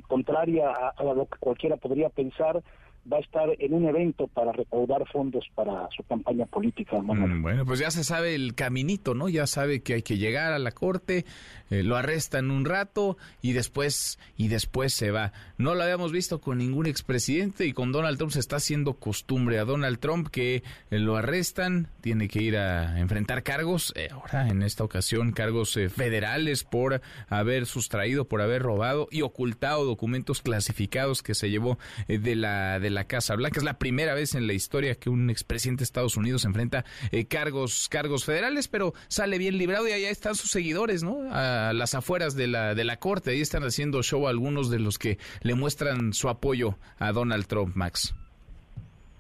contraria 0.09 0.71
a, 0.71 1.05
lo 1.05 1.27
que 1.27 1.39
cualquiera 1.39 1.77
podría 1.77 2.09
pensar, 2.09 2.63
va 3.11 3.17
a 3.17 3.21
estar 3.21 3.49
en 3.59 3.75
un 3.75 3.87
evento 3.87 4.27
para 4.29 4.53
recaudar 4.53 5.07
fondos 5.11 5.45
para 5.55 5.89
su 5.97 6.03
campaña 6.05 6.47
política. 6.47 7.01
Mm, 7.01 7.43
bueno, 7.43 7.65
pues 7.65 7.81
ya 7.81 7.91
se 7.91 8.05
sabe 8.05 8.35
el 8.35 8.55
caminito, 8.55 9.15
¿no? 9.15 9.29
Ya 9.29 9.47
sabe 9.47 9.81
que 9.81 9.95
hay 9.95 10.03
que 10.03 10.19
llegar 10.19 10.53
a 10.53 10.59
la 10.59 10.73
corte, 10.73 11.25
eh, 11.71 11.83
lo 11.83 11.97
arrestan 11.97 12.51
un 12.51 12.65
rato 12.65 13.17
y 13.41 13.53
después 13.53 14.19
y 14.37 14.49
después 14.49 14.93
se 14.93 15.11
va. 15.11 15.33
No 15.57 15.75
lo 15.75 15.83
habíamos 15.83 16.13
visto 16.13 16.41
con 16.41 16.59
ningún 16.59 16.87
expresidente 16.87 17.67
y 17.67 17.73
con 17.73 17.93
Donald 17.93 18.19
Trump 18.19 18.33
se 18.33 18.41
está 18.41 18.57
haciendo 18.57 18.95
costumbre 18.95 19.59
a 19.59 19.65
Donald 19.65 19.99
Trump 19.99 20.29
que 20.29 20.57
eh, 20.91 20.99
lo 20.99 21.17
arrestan, 21.17 21.89
tiene 22.03 22.29
que 22.29 22.43
ir 22.43 22.57
a 22.57 23.01
enfrentar 23.01 23.43
cargos, 23.43 23.93
eh, 23.97 24.09
ahora 24.11 24.49
en 24.49 24.63
esta 24.63 24.85
ocasión 24.85 25.33
cargos 25.33 25.79
federales 25.95 26.65
por 26.65 27.01
haber 27.29 27.67
sustraído, 27.67 28.27
por 28.27 28.43
haber 28.43 28.63
robado 28.63 29.09
y 29.11 29.23
ocultado 29.23 29.85
documentos 29.85 30.43
clasificados 30.43 31.23
que 31.23 31.35
se 31.35 31.51
llevó 31.51 31.79
de 32.09 32.37
la 32.37 32.79
de 32.79 32.90
la 32.95 33.05
Casa 33.05 33.35
Blanca. 33.37 33.59
Es 33.59 33.65
la 33.65 33.79
primera 33.79 34.15
vez 34.15 34.35
en 34.35 34.47
la 34.47 34.53
historia 34.53 34.95
que 34.95 35.11
un 35.11 35.31
expresidente 35.31 35.81
de 35.81 35.85
Estados 35.85 36.17
Unidos 36.17 36.45
enfrenta 36.45 36.85
eh, 37.13 37.25
cargos, 37.27 37.89
cargos 37.89 38.25
federales, 38.25 38.69
pero 38.69 38.93
sale 39.09 39.39
bien 39.39 39.59
librado 39.59 39.89
y 39.89 39.93
allá 39.93 40.11
están 40.11 40.35
sus 40.35 40.51
seguidores, 40.51 41.03
¿no? 41.03 41.19
A 41.33 41.73
las 41.73 41.95
afueras 41.95 42.35
de 42.35 42.47
la, 42.47 42.75
de 42.75 42.85
la 42.85 42.99
corte. 42.99 43.31
Ahí 43.31 43.41
están 43.41 43.63
haciendo 43.63 44.03
show 44.03 44.29
algunos 44.29 44.71
de 44.71 44.79
los 44.79 44.99
que 44.99 45.19
le 45.43 45.55
muestran 45.55 46.13
su 46.13 46.29
apoyo 46.29 46.77
a 46.99 47.13
Donald 47.13 47.47
Trump, 47.47 47.75
Max. 47.77 48.15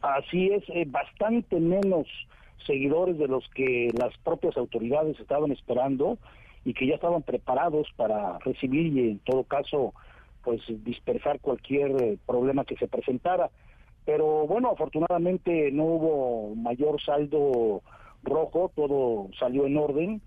Así 0.03 0.49
es, 0.49 0.63
eh, 0.69 0.85
bastante 0.87 1.61
menos 1.61 2.07
seguidores 2.67 3.19
de 3.19 3.29
los 3.29 3.49
que 3.51 3.89
las 3.99 4.17
propias 4.19 4.57
autoridades 4.57 5.19
estaban 5.21 5.53
esperando 5.53 6.19
y 6.65 6.75
que 6.75 6.87
ya 6.87 6.95
estaban 6.95 7.23
preparados 7.23 7.89
para 7.97 8.39
recibir 8.41 8.87
y 8.97 9.11
en 9.11 9.19
todo 9.21 9.45
caso 9.45 9.95
pues 10.43 10.61
dispersar 10.85 11.41
cualquier 11.41 11.91
eh, 12.03 12.19
problema 12.27 12.65
que 12.65 12.77
se 12.77 12.89
presentara. 12.89 13.51
Pero 14.05 14.47
bueno, 14.47 14.71
afortunadamente 14.71 15.71
no 15.73 15.85
hubo 15.85 16.55
mayor 16.55 17.01
saldo 17.03 17.83
rojo, 18.23 18.71
todo 18.75 19.29
salió 19.39 19.67
en 19.67 19.77
orden 19.77 20.23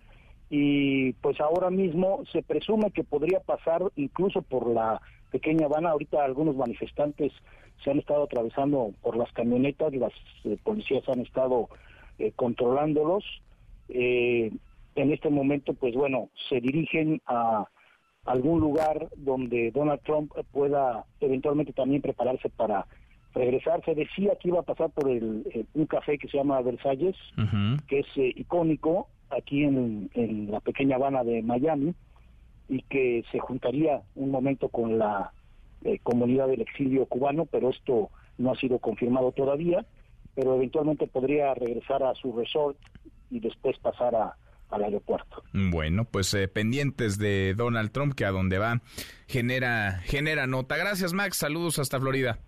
y 0.50 1.14
pues 1.14 1.40
ahora 1.42 1.70
mismo 1.70 2.24
se 2.32 2.44
presume 2.44 2.92
que 2.92 3.04
podría 3.04 3.40
pasar 3.40 3.82
incluso 3.96 4.42
por 4.42 4.68
la 4.68 5.02
pequeña 5.32 5.66
Habana. 5.66 5.92
Ahorita 5.92 6.24
algunos 6.24 6.56
manifestantes 6.56 7.32
se 7.84 7.92
han 7.92 8.00
estado 8.00 8.24
atravesando 8.24 8.94
por 9.02 9.18
las 9.18 9.32
camionetas, 9.34 9.94
las 9.96 10.14
eh, 10.44 10.58
policías 10.64 11.08
han 11.10 11.22
estado 11.22 11.70
eh, 12.20 12.32
controlándolos. 12.36 13.24
en 13.90 15.12
este 15.12 15.30
momento, 15.30 15.74
pues 15.74 15.96
bueno, 15.96 16.30
se 16.50 16.62
dirigen 16.62 17.22
a 17.26 17.68
algún 18.26 18.60
lugar 18.60 19.10
donde 19.18 19.72
Donald 19.72 20.02
Trump 20.04 20.32
pueda 20.52 21.06
eventualmente 21.20 21.74
también 21.74 22.02
prepararse 22.02 22.50
para 22.50 22.86
regresar. 23.34 23.84
Se 23.84 23.96
decía 23.96 24.36
que 24.40 24.50
iba 24.50 24.60
a 24.60 24.64
pasar 24.64 24.90
por 24.92 25.10
el, 25.10 25.68
un 25.74 25.86
café 25.86 26.18
que 26.18 26.28
se 26.28 26.38
llama 26.38 26.62
Versalles, 26.62 27.16
que 27.88 28.00
es 28.00 28.08
eh, 28.16 28.32
icónico 28.36 29.08
aquí 29.30 29.64
en, 29.64 30.50
la 30.52 30.60
pequeña 30.60 30.96
Habana 30.96 31.24
de 31.24 31.42
Miami, 31.42 31.94
y 32.70 32.82
que 32.84 33.24
se 33.32 33.40
juntaría 33.40 34.02
un 34.16 34.32
momento 34.32 34.70
con 34.70 34.98
la 34.98 35.32
eh, 35.84 36.00
comunidad 36.02 36.48
del 36.48 36.62
exilio 36.62 37.06
cubano, 37.08 37.46
pero 37.46 37.70
esto 37.70 38.10
no 38.38 38.52
ha 38.52 38.56
sido 38.56 38.80
confirmado 38.80 39.32
todavía, 39.32 39.86
pero 40.36 40.56
eventualmente 40.56 41.08
podría 41.08 41.54
regresar 41.54 42.04
a 42.04 42.16
su 42.16 42.32
resort 42.38 42.78
y 43.30 43.40
después 43.40 43.78
pasar 43.80 44.16
a, 44.16 44.38
al 44.74 44.84
aeropuerto. 44.84 45.44
Bueno, 45.54 46.06
pues 46.06 46.34
eh, 46.34 46.48
pendientes 46.48 47.18
de 47.18 47.54
Donald 47.56 47.92
Trump, 47.92 48.14
que 48.16 48.26
a 48.26 48.32
donde 48.32 48.58
va 48.58 48.82
genera, 49.28 50.00
genera 50.06 50.48
nota. 50.48 50.78
Gracias, 50.78 51.14
Max. 51.14 51.38
Saludos 51.38 51.80
hasta 51.80 52.00
Florida. 52.00 52.40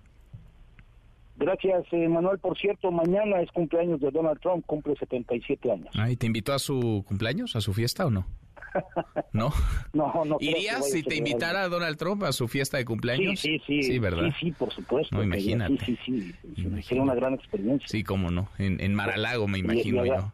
Gracias, 1.37 1.83
eh, 1.91 2.07
Manuel. 2.07 2.39
Por 2.39 2.57
cierto, 2.57 2.91
mañana 2.91 3.41
es 3.41 3.51
cumpleaños 3.51 3.99
de 3.99 4.09
Donald 4.09 4.39
Trump, 4.39 4.65
cumple 4.65 4.95
77 4.97 5.69
años. 5.71 5.93
¿y 6.09 6.15
te 6.15 6.25
invitó 6.27 6.53
a 6.53 6.59
su 6.59 7.03
cumpleaños, 7.07 7.55
a 7.57 7.61
su 7.61 7.73
fiesta 7.73 8.05
o 8.05 8.09
no? 8.09 8.25
¿No? 9.33 9.51
No, 9.93 10.23
no. 10.25 10.37
¿Irías 10.39 10.89
si 10.89 11.03
te 11.03 11.15
invitara 11.17 11.63
a 11.63 11.67
Donald 11.69 11.97
Trump 11.97 12.23
a 12.23 12.31
su 12.31 12.47
fiesta 12.47 12.77
de 12.77 12.85
cumpleaños? 12.85 13.39
Sí, 13.39 13.59
sí, 13.67 13.81
sí. 13.81 13.83
Sí, 13.83 13.99
¿verdad? 13.99 14.29
Sí, 14.39 14.45
sí, 14.47 14.51
por 14.53 14.71
supuesto. 14.71 15.13
No, 15.15 15.23
imagínate. 15.23 15.77
Sí, 15.85 15.97
sí, 16.05 16.33
sí. 16.55 16.81
Sería 16.83 17.03
una 17.03 17.15
gran 17.15 17.33
experiencia. 17.33 17.87
Sí, 17.87 18.03
cómo 18.03 18.31
no. 18.31 18.49
En, 18.57 18.79
en 18.81 18.93
Maralago, 18.95 19.47
me 19.47 19.59
imagino 19.59 20.05
Y- 20.05 20.09
y 20.09 20.11
yo. 20.11 20.33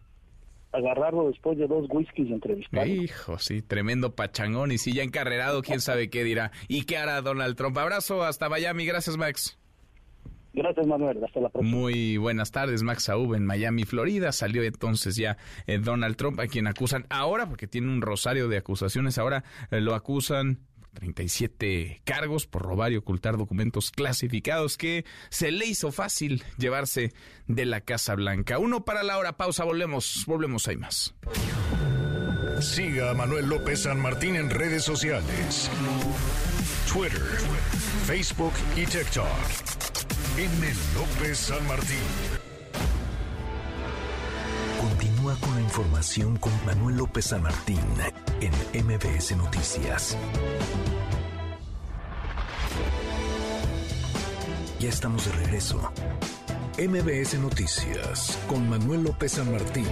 Aga- 0.74 0.92
Agarrarlo 0.92 1.28
después 1.30 1.58
de 1.58 1.68
dos 1.68 1.86
whiskies 1.90 2.30
y 2.30 2.34
entrevistarlo. 2.34 2.92
Hijo, 2.94 3.38
sí, 3.40 3.62
tremendo 3.62 4.16
pachangón. 4.16 4.72
Y 4.72 4.78
si 4.78 4.94
ya 4.94 5.04
encarrerado, 5.04 5.62
quién 5.62 5.82
sabe 5.82 6.10
qué 6.10 6.24
dirá. 6.24 6.52
¿Y 6.68 6.84
qué 6.84 6.98
hará 6.98 7.22
Donald 7.22 7.56
Trump? 7.56 7.78
Abrazo 7.78 8.24
hasta 8.24 8.50
Miami. 8.50 8.86
Gracias, 8.86 9.18
Max. 9.18 9.58
Gracias, 10.54 10.86
Manuel. 10.86 11.24
Hasta 11.24 11.40
la 11.40 11.50
próxima. 11.50 11.78
Muy 11.78 12.18
buenas 12.18 12.52
tardes, 12.52 12.84
Max 12.84 13.08
Aub 13.08 13.36
en 13.36 13.46
Miami, 13.46 13.86
Florida. 13.86 14.34
Salió 14.34 14.64
entonces 14.64 15.16
ya 15.16 15.38
eh, 15.66 15.78
Donald 15.78 16.18
Trump, 16.18 16.40
a 16.42 16.48
quien 16.48 16.68
acusan 16.68 17.06
ahora, 17.10 17.48
porque 17.48 17.68
tiene 17.68 17.88
un 17.88 18.02
rosario 18.02 18.50
de 18.50 18.58
acusaciones. 18.58 19.18
Ahora 19.18 19.46
eh, 19.72 19.80
lo 19.80 19.96
acusan 19.96 20.60
37 20.94 22.02
cargos 22.04 22.48
por 22.48 22.64
robar 22.64 22.92
y 22.92 22.98
ocultar 22.98 23.38
documentos 23.38 23.92
clasificados 23.92 24.78
que 24.78 25.06
se 25.30 25.52
le 25.52 25.66
hizo 25.66 25.92
fácil 25.92 26.44
llevarse 26.58 27.14
de 27.48 27.66
la 27.66 27.82
Casa 27.82 28.16
Blanca. 28.16 28.60
Uno 28.60 28.86
para 28.86 29.04
la 29.04 29.18
hora, 29.18 29.38
pausa, 29.38 29.64
volvemos, 29.64 30.24
volvemos, 30.28 30.68
hay 30.68 30.78
más. 30.78 31.16
Siga 32.60 33.10
a 33.10 33.14
Manuel 33.14 33.48
López 33.48 33.82
San 33.84 34.00
Martín 34.00 34.36
en 34.36 34.50
redes 34.50 34.84
sociales. 34.84 35.70
Twitter, 36.92 37.22
Facebook 38.06 38.54
y 38.76 38.86
TikTok. 38.86 39.26
M. 40.38 40.74
López 40.96 41.38
San 41.38 41.66
Martín. 41.68 42.41
Continúa 45.22 45.48
con 45.48 45.56
la 45.56 45.62
información 45.62 46.38
con 46.38 46.66
Manuel 46.66 46.98
López 46.98 47.26
San 47.26 47.44
Martín 47.44 47.80
en 48.40 48.86
MBS 48.86 49.38
Noticias. 49.38 50.18
Ya 54.80 54.90
estamos 54.90 55.26
de 55.26 55.32
regreso. 55.34 55.92
MBS 56.80 57.38
Noticias 57.38 58.40
con 58.48 58.68
Manuel 58.68 59.04
López 59.04 59.34
San 59.34 59.52
Martín. 59.52 59.86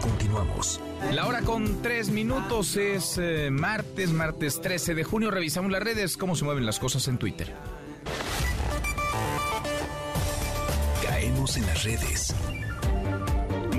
Continuamos. 0.00 0.80
La 1.12 1.28
hora 1.28 1.42
con 1.42 1.80
tres 1.80 2.10
minutos 2.10 2.76
es 2.76 3.18
eh, 3.18 3.48
martes, 3.48 4.10
martes 4.10 4.60
13 4.60 4.96
de 4.96 5.04
junio. 5.04 5.30
Revisamos 5.30 5.70
las 5.70 5.84
redes, 5.84 6.16
cómo 6.16 6.34
se 6.34 6.44
mueven 6.44 6.66
las 6.66 6.80
cosas 6.80 7.06
en 7.06 7.16
Twitter. 7.18 7.54
Caemos 11.00 11.56
en 11.56 11.66
las 11.66 11.84
redes. 11.84 12.34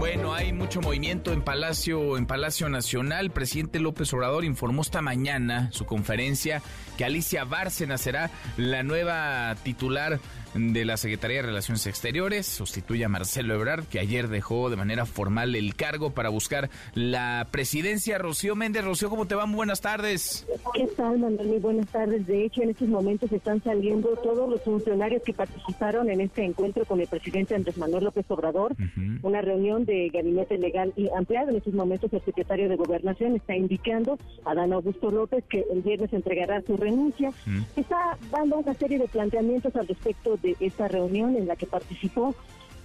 Bueno, 0.04 0.34
hay 0.34 0.52
mucho 0.52 0.82
movimiento 0.82 1.32
en 1.32 1.42
Palacio, 1.42 2.18
en 2.18 2.26
Palacio 2.26 2.68
Nacional. 2.68 3.32
Presidente 3.32 3.80
López 3.80 4.14
Obrador 4.14 4.44
informó 4.44 4.82
esta 4.82 5.02
mañana 5.02 5.70
su 5.72 5.86
conferencia 5.86 6.62
que 6.98 7.06
Alicia 7.06 7.46
Bárcena 7.46 7.98
será 7.98 8.30
la 8.58 8.84
nueva 8.84 9.56
titular 9.64 10.20
de 10.56 10.86
la 10.86 10.98
Secretaría 10.98 11.38
de 11.38 11.48
Relaciones 11.48 11.88
Exteriores. 11.88 12.46
Sustituye 12.46 13.06
a 13.06 13.10
Marcelo 13.10 13.56
Ebrard, 13.56 13.86
que 13.86 14.00
ayer 14.00 14.28
dejó 14.28 14.70
de 14.70 14.76
manera 14.76 15.06
formal 15.06 15.56
el 15.56 15.76
cargo 15.76 16.12
para 16.12 16.30
buscar 16.30 16.70
la 16.94 17.48
presidencia. 17.52 18.18
Rocío 18.18 18.56
Méndez, 18.56 18.86
Rocío, 18.86 19.10
¿cómo 19.10 19.26
te 19.26 19.36
va? 19.36 19.46
Muy 19.46 19.58
buenas 19.58 19.82
tardes. 19.82 20.46
¿Qué 20.74 20.88
tal, 20.96 21.20
Manuel? 21.20 21.48
Muy 21.48 21.60
buenas 21.60 21.88
tardes. 21.88 22.26
De 22.28 22.46
hecho, 22.46 22.62
en 22.62 22.70
estos 22.70 22.88
momentos 22.88 23.32
están 23.32 23.64
saliendo 23.64 24.10
todos 24.24 24.50
los 24.50 24.62
funcionarios 24.62 25.22
que 25.24 25.34
participaron 25.34 26.10
en 26.10 26.22
este 26.22 26.44
encuentro 26.44 26.86
con 26.86 27.00
el 27.00 27.08
presidente 27.08 27.56
Andrés 27.56 27.78
Manuel 27.78 28.06
López 28.06 28.26
Obrador, 28.30 28.76
una 29.22 29.42
reunión 29.42 29.86
de 29.86 30.10
gabinete 30.10 30.58
legal 30.58 30.94
y 30.96 31.10
ampliado. 31.16 31.50
En 31.50 31.58
estos 31.58 31.74
momentos 31.74 32.12
el 32.14 32.24
secretario 32.24 32.70
de 32.70 32.76
Gobernación 32.76 33.36
está 33.36 33.56
indicando 33.56 34.18
a 34.46 34.54
Dan 34.54 34.74
Augusto 34.74 35.12
López 35.12 35.44
que 35.50 35.66
el 35.72 35.82
viernes 35.82 36.14
entregará 36.14 36.62
su 36.62 36.78
renuncia. 36.78 37.32
Está 37.76 38.18
dando 38.32 38.58
una 38.58 38.74
serie 38.74 39.00
de 39.00 39.08
planteamientos 39.08 39.76
al 39.76 39.88
respecto 39.88 40.38
de 40.44 40.56
esta 40.60 40.88
reunión 40.88 41.36
en 41.36 41.48
la 41.48 41.56
que 41.56 41.66
participó 41.66 42.36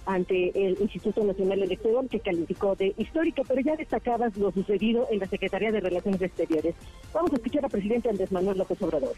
ante 0.05 0.49
el 0.65 0.77
Instituto 0.81 1.23
Nacional 1.23 1.61
Electoral 1.61 2.09
que 2.09 2.19
calificó 2.19 2.75
de 2.75 2.95
histórico, 2.97 3.43
pero 3.47 3.61
ya 3.61 3.75
destacabas 3.75 4.35
lo 4.37 4.51
sucedido 4.51 5.07
en 5.11 5.19
la 5.19 5.27
Secretaría 5.27 5.71
de 5.71 5.81
Relaciones 5.81 6.21
Exteriores. 6.21 6.73
Vamos 7.13 7.31
a 7.31 7.35
escuchar 7.35 7.65
al 7.65 7.69
presidente 7.69 8.09
Andrés 8.09 8.31
Manuel 8.31 8.57
López 8.57 8.81
Obrador. 8.81 9.13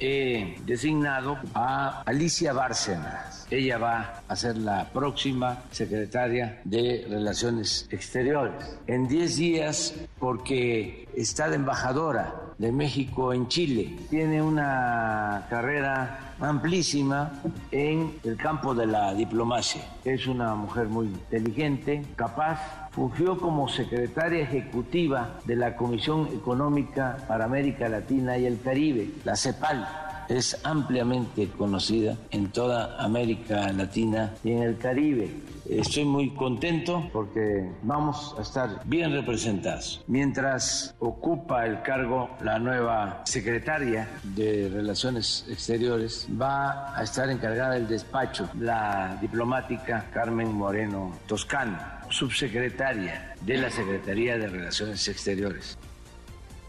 He 0.00 0.56
designado 0.64 1.38
a 1.54 2.02
Alicia 2.02 2.52
Bárcenas. 2.52 3.46
Ella 3.50 3.78
va 3.78 4.22
a 4.26 4.36
ser 4.36 4.56
la 4.56 4.88
próxima 4.90 5.62
secretaria 5.70 6.60
de 6.64 7.06
Relaciones 7.08 7.88
Exteriores. 7.90 8.78
En 8.86 9.08
10 9.08 9.36
días, 9.36 9.94
porque 10.18 11.08
está 11.14 11.48
de 11.48 11.56
embajadora 11.56 12.34
de 12.58 12.72
México 12.72 13.32
en 13.32 13.48
Chile. 13.48 13.96
Tiene 14.10 14.42
una 14.42 15.46
carrera 15.50 16.34
amplísima 16.40 17.32
en 17.70 18.18
el 18.24 18.36
campo 18.36 18.74
de 18.74 18.86
la 18.86 19.14
diplomacia. 19.14 19.82
Es 20.04 20.26
una 20.26 20.54
mujer 20.54 20.88
muy 20.88 21.06
inteligente, 21.06 22.02
capaz. 22.16 22.85
Fungió 22.96 23.36
como 23.36 23.68
secretaria 23.68 24.40
ejecutiva 24.40 25.38
de 25.44 25.54
la 25.54 25.76
Comisión 25.76 26.28
Económica 26.28 27.18
para 27.28 27.44
América 27.44 27.90
Latina 27.90 28.38
y 28.38 28.46
el 28.46 28.58
Caribe, 28.58 29.10
la 29.22 29.36
CEPAL. 29.36 29.86
Es 30.30 30.58
ampliamente 30.64 31.50
conocida 31.58 32.16
en 32.30 32.50
toda 32.50 32.96
América 32.98 33.70
Latina 33.72 34.32
y 34.42 34.52
en 34.52 34.62
el 34.62 34.78
Caribe. 34.78 35.30
Estoy 35.68 36.06
muy 36.06 36.30
contento 36.30 37.06
porque 37.12 37.70
vamos 37.82 38.34
a 38.38 38.42
estar 38.42 38.80
bien 38.86 39.12
representados. 39.12 40.02
Mientras 40.06 40.94
ocupa 40.98 41.66
el 41.66 41.82
cargo 41.82 42.30
la 42.40 42.58
nueva 42.58 43.22
secretaria 43.26 44.08
de 44.22 44.70
Relaciones 44.72 45.44
Exteriores, 45.50 46.26
va 46.40 46.96
a 46.96 47.02
estar 47.02 47.28
encargada 47.28 47.74
del 47.74 47.88
despacho 47.88 48.48
la 48.58 49.18
diplomática 49.20 50.06
Carmen 50.14 50.50
Moreno 50.52 51.12
Toscano, 51.26 51.76
subsecretaria 52.10 53.34
de 53.42 53.56
la 53.58 53.70
Secretaría 53.70 54.38
de 54.38 54.48
Relaciones 54.48 55.06
Exteriores. 55.08 55.78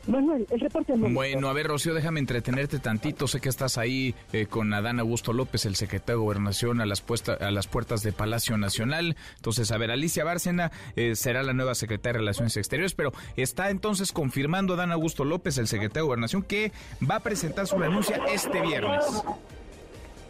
Manuel, 0.08 0.48
el 0.52 0.62
reporte 0.62 0.94
Bueno, 0.96 1.50
a 1.50 1.54
ver, 1.54 1.68
Rocío, 1.68 1.94
déjame 1.94 2.22
entretenerte 2.22 2.80
tantito. 2.80 3.28
Sé 3.28 3.42
que 3.42 3.50
estás 3.50 3.78
ahí 3.78 4.16
eh, 4.32 4.46
con 4.46 4.74
Adán 4.74 5.02
Augusto 5.02 5.34
López, 5.34 5.66
el 5.66 5.76
secretario 5.76 6.20
de 6.20 6.24
Gobernación, 6.24 6.80
a 6.80 6.86
las, 6.86 7.02
puesta- 7.02 7.34
a 7.34 7.52
las 7.52 7.68
puertas 7.68 8.04
de 8.04 8.14
Palacio 8.14 8.58
Nacional. 8.58 9.18
Entonces, 9.36 9.70
a 9.70 9.78
ver, 9.78 9.92
Alicia 9.92 10.24
Bárcena 10.24 10.72
eh, 10.96 11.14
será 11.18 11.44
la 11.44 11.52
nueva 11.52 11.76
secretaria 11.76 12.14
de 12.14 12.20
Relaciones 12.20 12.56
Exteriores, 12.56 12.94
pero 12.94 13.12
está 13.36 13.70
entonces 13.70 14.14
confirmando 14.14 14.76
Adán 14.76 14.94
Augusto 14.94 15.26
López, 15.26 15.58
el 15.58 15.68
secretario 15.68 16.04
de 16.04 16.08
Gobernación, 16.08 16.42
que 16.44 16.72
va 17.10 17.16
a 17.16 17.20
presentar 17.20 17.68
su 17.68 17.78
renuncia 17.78 18.18
este 18.34 18.62
viernes. 18.62 19.04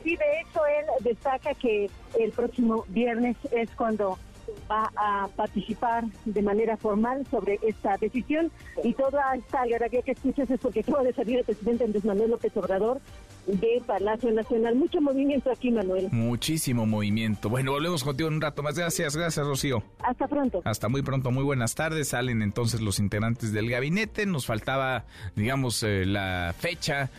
Sí, 0.03 0.16
de 0.16 0.41
hecho, 0.41 0.62
él 0.66 0.86
destaca 1.03 1.53
que 1.53 1.88
el 2.20 2.32
próximo 2.32 2.84
viernes 2.88 3.36
es 3.51 3.70
cuando 3.72 4.18
va 4.70 4.91
a 4.95 5.28
participar 5.36 6.06
de 6.26 6.41
manera 6.41 6.78
formal 6.78 7.26
sobre 7.30 7.60
esta 7.62 7.98
decisión 7.98 8.52
y 8.84 8.93
toda 8.93 9.36
esta 9.36 9.62
algarabía 9.62 10.02
que 10.02 10.12
escuchas 10.12 10.50
es 10.50 10.60
porque 10.60 10.82
acaba 10.82 11.04
de 11.04 11.14
salir 11.14 11.39
el 11.39 11.45
presidente 11.45 11.84
Andrés 11.84 12.06
Manuel 12.06 12.32
López 12.32 12.56
Obrador 12.56 13.02
de 13.48 13.82
Palacio 13.86 14.32
Nacional. 14.32 14.76
Mucho 14.76 15.02
movimiento 15.02 15.52
aquí, 15.52 15.72
Manuel. 15.72 16.10
Muchísimo 16.12 16.86
movimiento. 16.86 17.50
Bueno, 17.50 17.72
volvemos 17.72 18.04
contigo 18.04 18.30
en 18.30 18.36
un 18.36 18.41
rato 18.41 18.62
más. 18.62 18.78
Gracias, 18.78 19.16
gracias, 19.16 19.45
Rocío. 19.45 19.84
Hasta 20.00 20.28
pronto. 20.28 20.62
Hasta 20.66 20.89
muy 20.89 21.02
pronto, 21.02 21.32
muy 21.32 21.43
buenas 21.43 21.74
tardes. 21.76 22.10
Salen 22.10 22.41
entonces 22.41 22.82
los 22.82 23.00
integrantes 23.00 23.54
del 23.54 23.70
gabinete. 23.70 24.26
Nos 24.26 24.45
faltaba, 24.45 25.06
digamos, 25.36 25.82
eh, 25.84 26.06
la 26.06 26.54
fecha 26.58 27.10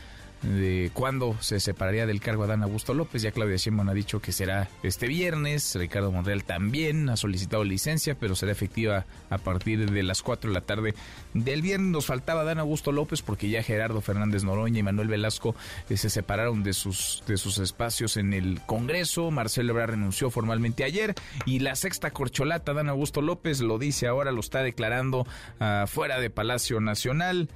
de 0.42 0.90
cuándo 0.92 1.36
se 1.40 1.60
separaría 1.60 2.06
del 2.06 2.20
cargo 2.20 2.44
Adán 2.44 2.62
Augusto 2.62 2.94
López. 2.94 3.22
Ya 3.22 3.32
Claudia 3.32 3.56
Sheinbaum 3.56 3.88
ha 3.88 3.94
dicho 3.94 4.20
que 4.20 4.32
será 4.32 4.68
este 4.82 5.06
viernes. 5.06 5.74
Ricardo 5.74 6.12
Monreal 6.12 6.44
también 6.44 7.08
ha 7.08 7.16
solicitado 7.16 7.64
licencia, 7.64 8.14
pero 8.14 8.36
será 8.36 8.52
efectiva 8.52 9.06
a 9.30 9.38
partir 9.38 9.90
de 9.90 10.02
las 10.02 10.22
4 10.22 10.50
de 10.50 10.54
la 10.54 10.60
tarde 10.60 10.94
del 11.34 11.62
viernes. 11.62 11.90
Nos 11.90 12.06
faltaba 12.06 12.42
Adán 12.42 12.58
Augusto 12.58 12.92
López 12.92 13.22
porque 13.22 13.48
ya 13.48 13.62
Gerardo 13.62 14.00
Fernández 14.00 14.44
Noroña 14.44 14.80
y 14.80 14.82
Manuel 14.82 15.08
Velasco 15.08 15.54
eh, 15.88 15.96
se 15.96 16.10
separaron 16.10 16.62
de 16.62 16.72
sus, 16.72 17.22
de 17.26 17.36
sus 17.36 17.58
espacios 17.58 18.16
en 18.16 18.32
el 18.32 18.60
Congreso. 18.66 19.30
Marcelo 19.30 19.72
Ebrard 19.72 19.90
renunció 19.90 20.30
formalmente 20.30 20.84
ayer 20.84 21.14
y 21.46 21.60
la 21.60 21.74
sexta 21.74 22.10
corcholata, 22.10 22.72
Adán 22.72 22.88
Augusto 22.88 23.20
López, 23.22 23.60
lo 23.60 23.78
dice 23.78 24.06
ahora, 24.06 24.32
lo 24.32 24.40
está 24.40 24.62
declarando 24.62 25.26
ah, 25.60 25.86
fuera 25.88 26.20
de 26.20 26.30
Palacio 26.30 26.80
Nacional 26.80 27.48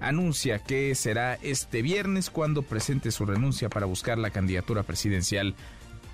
anuncia 0.00 0.58
que 0.58 0.94
será 0.94 1.34
este 1.42 1.82
viernes 1.82 2.30
cuando 2.30 2.62
presente 2.62 3.10
su 3.10 3.26
renuncia 3.26 3.68
para 3.68 3.86
buscar 3.86 4.18
la 4.18 4.30
candidatura 4.30 4.82
presidencial 4.82 5.54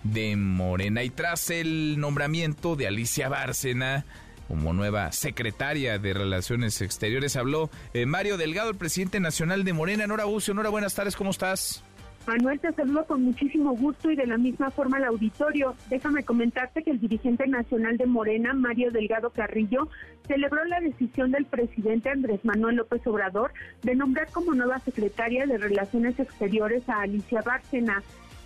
de 0.02 0.36
Morena. 0.36 1.02
Y 1.02 1.10
tras 1.10 1.50
el 1.50 1.98
nombramiento 1.98 2.76
de 2.76 2.86
Alicia 2.86 3.28
Bárcena 3.28 4.04
como 4.48 4.72
nueva 4.72 5.10
secretaria 5.10 5.98
de 5.98 6.14
Relaciones 6.14 6.80
Exteriores, 6.80 7.34
habló 7.36 7.68
eh, 7.94 8.06
Mario 8.06 8.36
Delgado, 8.36 8.70
el 8.70 8.76
presidente 8.76 9.18
nacional 9.18 9.64
de 9.64 9.72
Morena. 9.72 10.06
Nora 10.06 10.24
Nora, 10.54 10.68
buenas 10.70 10.94
tardes, 10.94 11.16
¿cómo 11.16 11.30
estás? 11.30 11.82
Manuel, 12.26 12.58
te 12.58 12.72
saludo 12.72 13.04
con 13.04 13.22
muchísimo 13.22 13.76
gusto 13.76 14.10
y 14.10 14.16
de 14.16 14.26
la 14.26 14.36
misma 14.36 14.72
forma 14.72 14.96
al 14.96 15.04
auditorio. 15.04 15.76
Déjame 15.88 16.24
comentarte 16.24 16.82
que 16.82 16.90
el 16.90 16.98
dirigente 16.98 17.46
nacional 17.46 17.96
de 17.98 18.06
Morena, 18.06 18.52
Mario 18.52 18.90
Delgado 18.90 19.30
Carrillo, 19.30 19.88
celebró 20.26 20.64
la 20.64 20.80
decisión 20.80 21.30
del 21.30 21.44
presidente 21.44 22.10
Andrés 22.10 22.44
Manuel 22.44 22.76
López 22.76 23.06
Obrador 23.06 23.52
de 23.82 23.94
nombrar 23.94 24.28
como 24.32 24.54
nueva 24.54 24.80
secretaria 24.80 25.46
de 25.46 25.56
Relaciones 25.56 26.18
Exteriores 26.18 26.88
a 26.88 27.02
Alicia 27.02 27.42
Bárcena. 27.42 28.02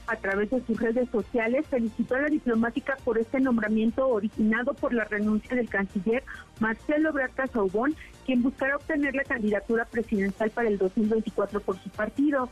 A 0.07 0.17
través 0.17 0.51
de 0.51 0.61
sus 0.67 0.79
redes 0.79 1.09
sociales 1.09 1.67
felicitó 1.69 2.17
a 2.17 2.23
la 2.23 2.29
diplomática 2.29 2.97
por 3.05 3.17
este 3.17 3.41
nombramiento 3.41 4.09
originado 4.09 4.75
por 4.75 4.93
la 4.93 5.05
renuncia 5.05 5.57
del 5.57 5.69
canciller 5.69 6.23
Marcelo 6.59 7.11
Ebrard 7.11 7.33
Casaubón, 7.33 7.95
quien 8.27 8.43
buscará 8.43 8.77
obtener 8.77 9.15
la 9.15 9.25
candidatura 9.25 9.87
presidencial 9.87 10.51
para 10.51 10.69
el 10.69 10.79
2024 10.79 11.61
por 11.61 11.79
su 11.79 11.89
partido. 11.91 12.51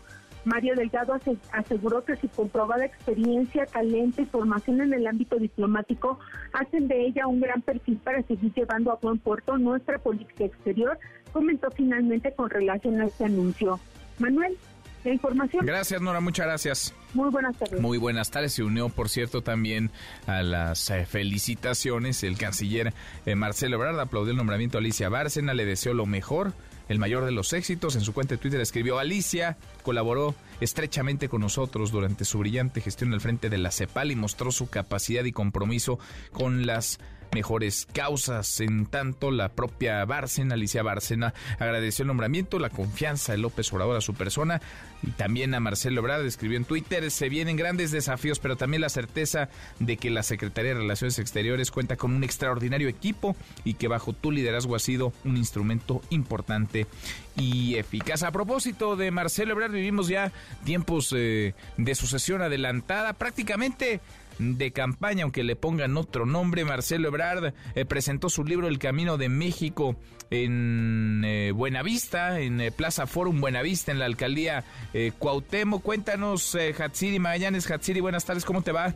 Mario 0.48 0.74
Delgado 0.74 1.14
aseguró 1.52 2.04
que 2.04 2.16
su 2.16 2.28
comprobada 2.28 2.84
experiencia, 2.84 3.66
talento 3.66 4.22
y 4.22 4.26
formación 4.26 4.80
en 4.80 4.94
el 4.94 5.06
ámbito 5.06 5.36
diplomático 5.36 6.18
hacen 6.54 6.88
de 6.88 7.06
ella 7.06 7.26
un 7.26 7.40
gran 7.40 7.60
perfil 7.60 7.98
para 7.98 8.22
seguir 8.22 8.52
llevando 8.54 8.90
a 8.90 8.96
buen 8.96 9.18
puerto 9.18 9.58
nuestra 9.58 9.98
política 9.98 10.44
exterior, 10.44 10.98
comentó 11.32 11.70
finalmente 11.70 12.32
con 12.32 12.48
relación 12.48 13.00
a 13.00 13.06
este 13.06 13.26
anuncio. 13.26 13.78
Manuel, 14.18 14.56
la 15.04 15.12
información. 15.12 15.66
Gracias, 15.66 16.00
Nora, 16.00 16.20
muchas 16.20 16.46
gracias. 16.46 16.94
Muy 17.12 17.30
buenas 17.30 17.56
tardes. 17.56 17.80
Muy 17.80 17.98
buenas 17.98 18.30
tardes. 18.30 18.54
Se 18.54 18.62
unió, 18.62 18.88
por 18.88 19.08
cierto, 19.10 19.42
también 19.42 19.90
a 20.26 20.42
las 20.42 20.90
eh, 20.90 21.04
felicitaciones 21.06 22.24
el 22.24 22.38
canciller 22.38 22.94
eh, 23.26 23.34
Marcelo 23.34 23.76
Ebrard. 23.76 24.00
Aplaudió 24.00 24.32
el 24.32 24.38
nombramiento 24.38 24.78
a 24.78 24.80
Alicia 24.80 25.08
Bárcena, 25.08 25.54
le 25.54 25.66
deseó 25.66 25.94
lo 25.94 26.06
mejor 26.06 26.52
el 26.88 26.98
mayor 26.98 27.24
de 27.24 27.32
los 27.32 27.52
éxitos. 27.52 27.96
En 27.96 28.02
su 28.02 28.12
cuenta 28.12 28.34
de 28.34 28.38
Twitter 28.38 28.60
escribió, 28.60 28.98
Alicia 28.98 29.56
colaboró 29.82 30.34
estrechamente 30.60 31.28
con 31.28 31.40
nosotros 31.40 31.92
durante 31.92 32.24
su 32.24 32.38
brillante 32.38 32.80
gestión 32.80 33.12
al 33.12 33.20
frente 33.20 33.50
de 33.50 33.58
la 33.58 33.70
CEPAL 33.70 34.10
y 34.10 34.16
mostró 34.16 34.50
su 34.50 34.68
capacidad 34.68 35.24
y 35.24 35.32
compromiso 35.32 35.98
con 36.32 36.66
las 36.66 36.98
mejores 37.32 37.86
causas. 37.92 38.60
En 38.60 38.86
tanto, 38.86 39.30
la 39.30 39.50
propia 39.50 40.04
Bárcena, 40.04 40.54
Alicia 40.54 40.82
Bárcena, 40.82 41.34
agradeció 41.58 42.02
el 42.02 42.08
nombramiento, 42.08 42.58
la 42.58 42.70
confianza 42.70 43.32
de 43.32 43.38
López 43.38 43.72
Obrador 43.72 43.96
a 43.96 44.00
su 44.00 44.14
persona 44.14 44.60
y 45.02 45.10
también 45.12 45.54
a 45.54 45.60
Marcelo 45.60 46.00
Ebrard 46.00 46.24
escribió 46.26 46.56
en 46.56 46.64
Twitter, 46.64 47.10
se 47.10 47.28
vienen 47.28 47.56
grandes 47.56 47.90
desafíos, 47.90 48.38
pero 48.38 48.56
también 48.56 48.80
la 48.80 48.88
certeza 48.88 49.48
de 49.78 49.96
que 49.96 50.10
la 50.10 50.22
Secretaría 50.22 50.74
de 50.74 50.80
Relaciones 50.80 51.18
Exteriores 51.18 51.70
cuenta 51.70 51.96
con 51.96 52.14
un 52.14 52.24
extraordinario 52.24 52.88
equipo 52.88 53.36
y 53.64 53.74
que 53.74 53.88
bajo 53.88 54.12
tu 54.12 54.32
liderazgo 54.32 54.74
ha 54.74 54.80
sido 54.80 55.12
un 55.24 55.36
instrumento 55.36 56.02
importante 56.10 56.86
y 57.36 57.76
eficaz. 57.76 58.22
A 58.22 58.32
propósito 58.32 58.96
de 58.96 59.10
Marcelo 59.10 59.52
Ebrard, 59.52 59.72
vivimos 59.72 60.08
ya 60.08 60.32
tiempos 60.64 61.14
eh, 61.16 61.54
de 61.76 61.94
sucesión 61.94 62.42
adelantada, 62.42 63.12
prácticamente 63.12 64.00
de 64.38 64.72
campaña, 64.72 65.24
aunque 65.24 65.44
le 65.44 65.56
pongan 65.56 65.96
otro 65.96 66.26
nombre. 66.26 66.64
Marcelo 66.64 67.08
Ebrard 67.08 67.52
eh, 67.74 67.84
presentó 67.84 68.28
su 68.28 68.44
libro 68.44 68.68
El 68.68 68.78
Camino 68.78 69.16
de 69.16 69.28
México 69.28 69.96
en 70.30 71.22
eh, 71.24 71.52
Buenavista, 71.52 72.40
en 72.40 72.60
eh, 72.60 72.70
Plaza 72.70 73.06
Forum 73.06 73.40
Buenavista, 73.40 73.92
en 73.92 73.98
la 73.98 74.06
alcaldía 74.06 74.64
Cuauhtémoc. 75.18 75.82
Cuéntanos, 75.82 76.56
Hatsiri 76.78 77.18
Magallanes. 77.18 77.70
Hatsiri, 77.70 78.00
buenas 78.00 78.24
tardes, 78.24 78.44
¿cómo 78.44 78.62
te 78.62 78.72
va? 78.72 78.94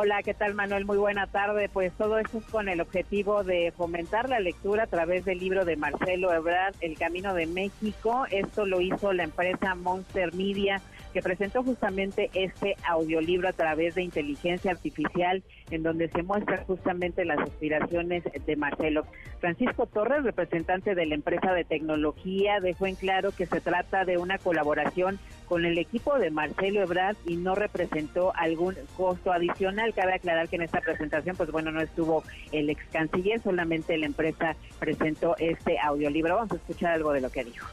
Hola, 0.00 0.22
¿qué 0.22 0.32
tal 0.32 0.54
Manuel? 0.54 0.84
Muy 0.84 0.96
buena 0.96 1.26
tarde. 1.26 1.68
Pues 1.68 1.92
todo 1.94 2.18
esto 2.20 2.38
es 2.38 2.44
con 2.44 2.68
el 2.68 2.80
objetivo 2.80 3.42
de 3.42 3.72
fomentar 3.76 4.28
la 4.28 4.38
lectura 4.38 4.84
a 4.84 4.86
través 4.86 5.24
del 5.24 5.40
libro 5.40 5.64
de 5.64 5.76
Marcelo 5.76 6.32
Ebrard, 6.32 6.76
El 6.80 6.96
Camino 6.96 7.34
de 7.34 7.46
México. 7.46 8.24
Esto 8.30 8.64
lo 8.64 8.80
hizo 8.80 9.12
la 9.12 9.24
empresa 9.24 9.74
Monster 9.74 10.32
Media 10.34 10.80
que 11.12 11.22
presentó 11.22 11.62
justamente 11.62 12.30
este 12.34 12.76
audiolibro 12.86 13.48
a 13.48 13.52
través 13.52 13.94
de 13.94 14.02
inteligencia 14.02 14.70
artificial, 14.70 15.42
en 15.70 15.82
donde 15.82 16.08
se 16.08 16.22
muestran 16.22 16.64
justamente 16.64 17.24
las 17.24 17.38
aspiraciones 17.38 18.24
de 18.46 18.56
Marcelo. 18.56 19.06
Francisco 19.40 19.86
Torres, 19.86 20.24
representante 20.24 20.94
de 20.94 21.06
la 21.06 21.14
empresa 21.14 21.52
de 21.52 21.64
tecnología, 21.64 22.60
dejó 22.60 22.86
en 22.86 22.96
claro 22.96 23.32
que 23.32 23.46
se 23.46 23.60
trata 23.60 24.04
de 24.04 24.18
una 24.18 24.38
colaboración 24.38 25.18
con 25.46 25.64
el 25.64 25.78
equipo 25.78 26.18
de 26.18 26.30
Marcelo 26.30 26.82
Ebrard 26.82 27.16
y 27.26 27.36
no 27.36 27.54
representó 27.54 28.32
algún 28.34 28.74
costo 28.96 29.32
adicional. 29.32 29.94
Cabe 29.94 30.14
aclarar 30.14 30.48
que 30.48 30.56
en 30.56 30.62
esta 30.62 30.80
presentación, 30.80 31.36
pues 31.36 31.50
bueno, 31.50 31.70
no 31.70 31.80
estuvo 31.80 32.22
el 32.52 32.70
ex 32.70 32.84
canciller, 32.92 33.40
solamente 33.40 33.96
la 33.96 34.06
empresa 34.06 34.56
presentó 34.78 35.36
este 35.38 35.78
audiolibro. 35.78 36.36
Vamos 36.36 36.52
a 36.52 36.56
escuchar 36.56 36.92
algo 36.92 37.12
de 37.12 37.20
lo 37.20 37.30
que 37.30 37.44
dijo. 37.44 37.66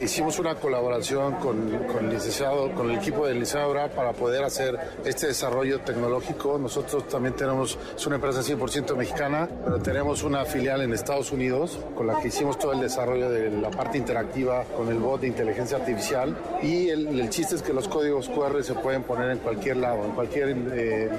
Hicimos 0.00 0.38
una 0.38 0.54
colaboración 0.54 1.34
con, 1.34 1.68
con, 1.92 2.06
el 2.06 2.14
licenciado, 2.14 2.72
con 2.72 2.90
el 2.90 2.96
equipo 2.96 3.26
del 3.26 3.38
licenciado 3.38 3.74
para 3.94 4.14
poder 4.14 4.42
hacer 4.42 4.78
este 5.04 5.26
desarrollo 5.26 5.80
tecnológico. 5.80 6.58
Nosotros 6.58 7.06
también 7.06 7.36
tenemos, 7.36 7.78
es 7.94 8.06
una 8.06 8.16
empresa 8.16 8.40
100% 8.40 8.96
mexicana, 8.96 9.46
pero 9.62 9.78
tenemos 9.78 10.22
una 10.22 10.46
filial 10.46 10.80
en 10.80 10.94
Estados 10.94 11.32
Unidos 11.32 11.78
con 11.94 12.06
la 12.06 12.18
que 12.18 12.28
hicimos 12.28 12.58
todo 12.58 12.72
el 12.72 12.80
desarrollo 12.80 13.28
de 13.28 13.50
la 13.50 13.70
parte 13.70 13.98
interactiva 13.98 14.64
con 14.74 14.88
el 14.88 14.98
bot 14.98 15.20
de 15.20 15.26
inteligencia 15.26 15.76
artificial. 15.76 16.34
Y 16.62 16.88
el, 16.88 17.28
chiste 17.28 17.56
es 17.56 17.62
que 17.62 17.74
los 17.74 17.86
códigos 17.86 18.30
QR 18.30 18.64
se 18.64 18.72
pueden 18.72 19.02
poner 19.02 19.30
en 19.32 19.38
cualquier 19.38 19.76
lado, 19.76 20.02
en 20.06 20.12
cualquier 20.12 20.56
eh, 20.72 21.10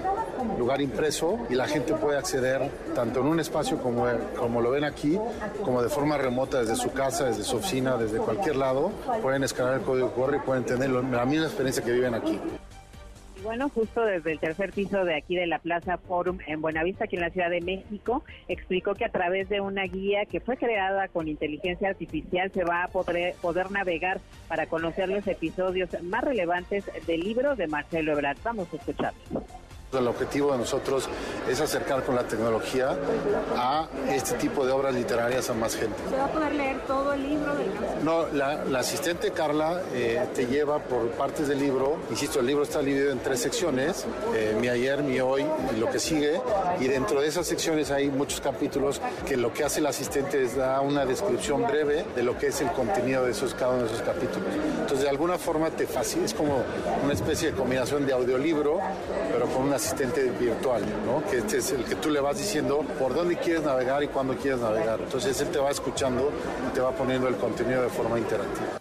lugar 0.58 0.82
impreso 0.82 1.38
y 1.52 1.54
la 1.54 1.68
gente 1.68 1.94
puede 1.94 2.18
acceder 2.18 2.68
tanto 2.96 3.20
en 3.20 3.28
un 3.28 3.40
espacio 3.40 3.78
como, 3.78 4.08
como 4.36 4.60
lo 4.60 4.72
ven 4.72 4.86
aquí, 4.86 5.20
como 5.64 5.84
de 5.84 5.90
forma 5.90 6.18
remota 6.18 6.62
desde 6.62 6.76
su 6.76 6.92
casa, 6.92 7.26
desde 7.26 7.44
su 7.44 7.58
oficina, 7.58 7.96
desde 7.96 8.18
cualquier 8.18 8.56
lado 8.56 8.71
pueden 9.22 9.44
escalar 9.44 9.76
el 9.76 9.82
código 9.82 10.12
QR 10.14 10.36
y 10.36 10.40
pueden 10.40 10.64
tener 10.66 10.90
la 10.90 11.26
misma 11.26 11.46
experiencia 11.46 11.84
que 11.84 11.92
viven 11.92 12.14
aquí. 12.14 12.40
Bueno, 13.44 13.70
justo 13.70 14.06
desde 14.06 14.34
el 14.34 14.40
tercer 14.40 14.72
piso 14.72 15.04
de 15.04 15.16
aquí 15.16 15.36
de 15.36 15.48
la 15.48 15.58
Plaza 15.58 15.98
Forum 15.98 16.38
en 16.46 16.62
Buenavista, 16.62 17.06
aquí 17.06 17.16
en 17.16 17.24
la 17.24 17.32
Ciudad 17.32 17.50
de 17.50 17.60
México, 17.62 18.24
explicó 18.48 18.94
que 18.94 19.04
a 19.04 19.10
través 19.10 19.50
de 19.50 19.62
una 19.62 19.84
guía 19.86 20.26
que 20.26 20.40
fue 20.40 20.58
creada 20.58 21.08
con 21.08 21.28
inteligencia 21.28 21.90
artificial 21.90 22.52
se 22.52 22.64
va 22.64 22.84
a 22.84 22.88
poder, 22.90 23.34
poder 23.42 23.72
navegar 23.72 24.22
para 24.48 24.68
conocer 24.68 25.10
los 25.10 25.26
episodios 25.26 25.90
más 26.04 26.24
relevantes 26.24 26.86
del 27.08 27.22
libro 27.22 27.56
de 27.56 27.68
Marcelo 27.68 28.12
Ebrard. 28.12 28.38
Vamos 28.44 28.68
a 28.72 28.76
escucharlo. 28.76 29.44
El 29.98 30.08
objetivo 30.08 30.54
de 30.54 30.58
nosotros 30.60 31.10
es 31.50 31.60
acercar 31.60 32.04
con 32.04 32.16
la 32.16 32.24
tecnología 32.24 32.96
a 33.58 33.90
este 34.10 34.36
tipo 34.36 34.66
de 34.66 34.72
obras 34.72 34.96
literarias 34.96 35.50
a 35.50 35.54
más 35.54 35.76
gente. 35.76 35.98
¿Se 36.10 36.16
va 36.16 36.26
a 36.26 36.32
poder 36.32 36.56
leer 36.56 36.80
todo 36.88 37.12
el 37.12 37.24
libro 37.24 37.54
del 37.56 37.70
No, 38.02 38.28
la, 38.28 38.80
asistente 38.80 39.32
Carla 39.32 39.82
eh, 39.94 40.26
te 40.34 40.48
lleva 40.48 40.80
por 40.80 41.10
partes 41.12 41.50
del 41.50 41.60
libro. 41.60 41.98
Insisto, 42.10 42.40
el 42.40 42.46
libro 42.46 42.64
está 42.64 42.80
dividido 42.80 43.12
en 43.12 43.20
tres 43.20 43.42
secciones, 43.42 44.06
eh, 44.34 44.56
mi 44.62 44.70
ayer, 44.70 45.04
mi 45.04 45.20
hoy 45.20 45.46
y 45.76 45.80
lo 45.80 45.90
que 45.90 46.00
sigue. 46.00 46.40
Y 46.80 46.88
dentro 46.88 47.20
de 47.20 47.28
esas 47.28 47.46
secciones 47.46 47.92
hay 47.92 48.10
muchos 48.10 48.40
capítulos 48.40 49.02
que 49.28 49.36
lo 49.36 49.52
que 49.52 49.66
hace 49.66 49.82
el 49.82 49.88
asistente 49.88 50.42
es 50.42 50.56
dar 50.56 50.80
una 50.80 51.06
descripción 51.06 51.68
breve 51.68 52.06
de 52.16 52.24
lo 52.24 52.38
que 52.38 52.48
es 52.48 52.62
el 52.62 52.72
contenido 52.72 53.26
de 53.26 53.32
esos, 53.32 53.54
cada 53.54 53.74
uno 53.74 53.84
de 53.84 53.88
esos 53.88 54.04
capítulos. 54.04 54.48
Entonces, 54.80 55.02
de 55.02 55.10
alguna 55.10 55.38
forma 55.38 55.70
te 55.70 55.86
facilita, 55.86 56.28
es 56.28 56.34
como 56.34 56.64
una 57.04 57.14
especie 57.14 57.52
de 57.52 57.58
combinación 57.58 58.06
de 58.06 58.14
audiolibro, 58.14 58.80
pero 59.34 59.48
con 59.48 59.64
una 59.64 59.81
asistente 59.82 60.30
virtual, 60.40 60.84
¿no? 61.08 61.28
Que 61.28 61.40
este 61.40 61.58
es 61.58 61.72
el 61.72 61.84
que 61.84 61.96
tú 61.96 62.12
le 62.12 62.20
vas 62.20 62.38
diciendo 62.38 62.86
por 63.00 63.16
dónde 63.16 63.36
quieres 63.38 63.64
navegar 63.64 64.04
y 64.04 64.08
cuándo 64.08 64.36
quieres 64.36 64.60
navegar. 64.60 65.00
Entonces 65.02 65.42
él 65.42 65.48
te 65.48 65.58
va 65.58 65.72
escuchando 65.72 66.32
y 66.70 66.74
te 66.74 66.82
va 66.82 66.92
poniendo 66.92 67.28
el 67.28 67.36
contenido 67.36 67.82
de 67.82 67.90
forma 67.90 68.20
interactiva. 68.20 68.80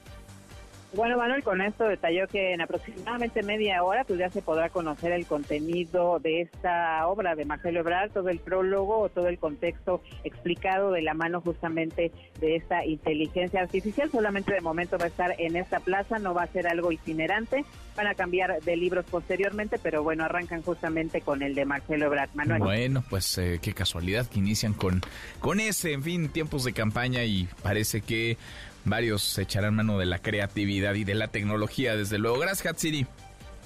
Bueno, 0.93 1.16
Manuel, 1.16 1.45
con 1.45 1.61
esto 1.61 1.84
detalló 1.84 2.26
que 2.26 2.53
en 2.53 2.61
aproximadamente 2.61 3.45
media 3.45 3.84
hora 3.84 4.03
pues 4.05 4.18
ya 4.18 4.28
se 4.28 4.43
podrá 4.43 4.70
conocer 4.70 5.12
el 5.12 5.24
contenido 5.24 6.18
de 6.18 6.41
esta 6.41 7.07
obra 7.07 7.36
de 7.36 7.45
Marcelo 7.45 7.80
Ebrard, 7.80 8.11
todo 8.11 8.28
el 8.28 8.41
prólogo 8.41 8.99
o 8.99 9.09
todo 9.09 9.28
el 9.28 9.38
contexto 9.38 10.03
explicado 10.24 10.91
de 10.91 11.03
la 11.03 11.14
mano 11.14 11.41
justamente 11.41 12.11
de 12.41 12.57
esta 12.57 12.84
inteligencia 12.84 13.61
artificial. 13.61 14.11
Solamente 14.11 14.53
de 14.53 14.61
momento 14.61 14.99
va 14.99 15.05
a 15.05 15.09
estar 15.09 15.34
en 15.38 15.55
esta 15.55 15.78
plaza, 15.78 16.18
no 16.18 16.34
va 16.34 16.43
a 16.43 16.47
ser 16.49 16.66
algo 16.66 16.91
itinerante, 16.91 17.64
van 17.97 18.09
a 18.09 18.14
cambiar 18.14 18.61
de 18.61 18.76
libros 18.76 19.05
posteriormente, 19.09 19.78
pero 19.80 20.03
bueno, 20.03 20.24
arrancan 20.24 20.62
justamente 20.62 21.20
con 21.20 21.43
el 21.43 21.55
de 21.55 21.66
Marcelo 21.66 22.07
Ebrard. 22.07 22.30
Manuel. 22.34 22.62
Bueno, 22.62 23.05
pues 23.09 23.38
eh, 23.38 23.61
qué 23.62 23.72
casualidad 23.74 24.26
que 24.26 24.41
inician 24.41 24.72
con, 24.72 25.01
con 25.38 25.61
ese, 25.61 25.93
en 25.93 26.03
fin, 26.03 26.28
tiempos 26.28 26.64
de 26.64 26.72
campaña 26.72 27.22
y 27.24 27.49
parece 27.62 28.01
que 28.01 28.36
varios 28.85 29.22
se 29.22 29.43
echarán 29.43 29.74
mano 29.74 29.99
de 29.99 30.07
la 30.07 30.18
creatividad 30.18 30.95
y 30.95 31.05
de 31.05 31.14
la 31.14 31.28
tecnología, 31.28 31.97
desde 31.97 32.18
luego. 32.18 32.39
Gracias, 32.39 32.66
Hatsiri. 32.66 33.07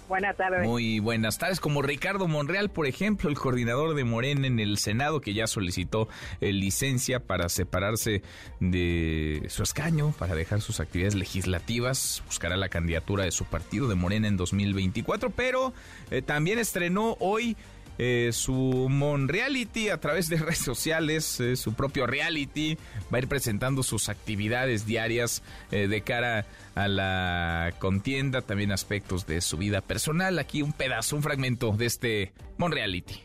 Buenas 0.09 0.37
tardes. 0.37 0.67
Muy 0.67 0.99
buenas 1.01 1.39
tardes. 1.39 1.61
Como 1.61 1.81
Ricardo 1.81 2.29
Monreal, 2.29 2.71
por 2.71 2.87
ejemplo, 2.87 3.31
el 3.31 3.39
coordinador 3.39 3.95
de 3.95 4.05
Morena 4.05 4.47
en 4.47 4.61
el 4.61 4.77
Senado, 4.77 5.21
que 5.23 5.33
ya 5.33 5.47
solicitó 5.47 6.09
eh, 6.41 6.53
licencia 6.53 7.21
para 7.21 7.49
separarse 7.49 8.23
de 8.61 9.47
su 9.49 9.62
escaño, 9.62 10.12
para 10.19 10.35
dejar 10.35 10.61
sus 10.61 10.81
actividades 10.81 11.15
legislativas, 11.15 12.23
buscará 12.27 12.57
la 12.57 12.69
candidatura 12.69 13.25
de 13.25 13.31
su 13.31 13.47
partido 13.47 13.89
de 13.89 13.95
Morena 13.95 14.29
en 14.29 14.37
2024, 14.37 15.31
pero 15.31 15.73
eh, 16.11 16.21
también 16.21 16.59
estrenó 16.59 17.17
hoy 17.19 17.57
eh, 17.99 18.30
su 18.32 18.88
Monreality 18.90 19.88
a 19.88 20.01
través 20.01 20.28
de 20.28 20.36
redes 20.38 20.59
sociales, 20.59 21.40
eh, 21.40 21.57
su 21.57 21.74
propio 21.74 22.07
reality. 22.07 22.76
Va 23.12 23.18
a 23.18 23.20
ir 23.20 23.28
presentando 23.28 23.82
sus 23.82 24.09
actividades 24.09 24.86
diarias 24.86 25.42
eh, 25.70 25.88
de 25.88 26.03
cara 26.03 26.47
a 26.74 26.88
la 26.88 27.72
contienda, 27.78 28.42
también 28.42 28.72
aspectos 28.72 29.26
de 29.26 29.40
su 29.40 29.57
vida 29.57 29.80
personal. 29.80 30.38
Aquí 30.38 30.62
un 30.62 30.72
pedazo, 30.72 31.16
un 31.16 31.22
fragmento 31.22 31.72
de 31.72 31.86
este 31.86 32.32
Monreality. 32.59 33.20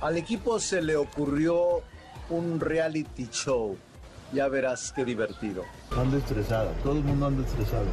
Al 0.00 0.16
equipo 0.16 0.58
se 0.58 0.82
le 0.82 0.96
ocurrió 0.96 1.82
un 2.28 2.60
reality 2.60 3.28
show. 3.30 3.76
Ya 4.32 4.48
verás 4.48 4.92
qué 4.94 5.04
divertido. 5.04 5.64
Ando 5.96 6.16
estresado, 6.16 6.70
todo 6.82 6.98
el 6.98 7.04
mundo 7.04 7.26
anda 7.26 7.46
estresado. 7.46 7.86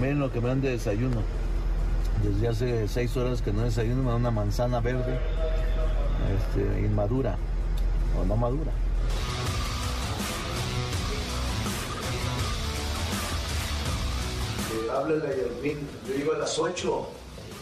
Miren 0.00 0.20
lo 0.20 0.32
que 0.32 0.40
me 0.40 0.48
dan 0.48 0.60
de 0.60 0.70
desayuno. 0.70 1.22
Desde 2.22 2.48
hace 2.48 2.88
seis 2.88 3.16
horas 3.16 3.42
que 3.42 3.52
no 3.52 3.62
desayuno, 3.62 4.02
me 4.02 4.10
dan 4.10 4.20
una 4.20 4.30
manzana 4.30 4.80
verde, 4.80 5.18
este, 6.36 6.80
inmadura, 6.80 7.36
o 8.20 8.24
no 8.24 8.36
madura. 8.36 8.72
Eh, 14.72 14.90
háblale 14.90 15.26
a 15.28 15.36
Yermin, 15.36 15.88
yo 16.08 16.14
llego 16.14 16.32
a 16.32 16.38
las 16.38 16.58
8. 16.58 16.92
O 16.92 17.08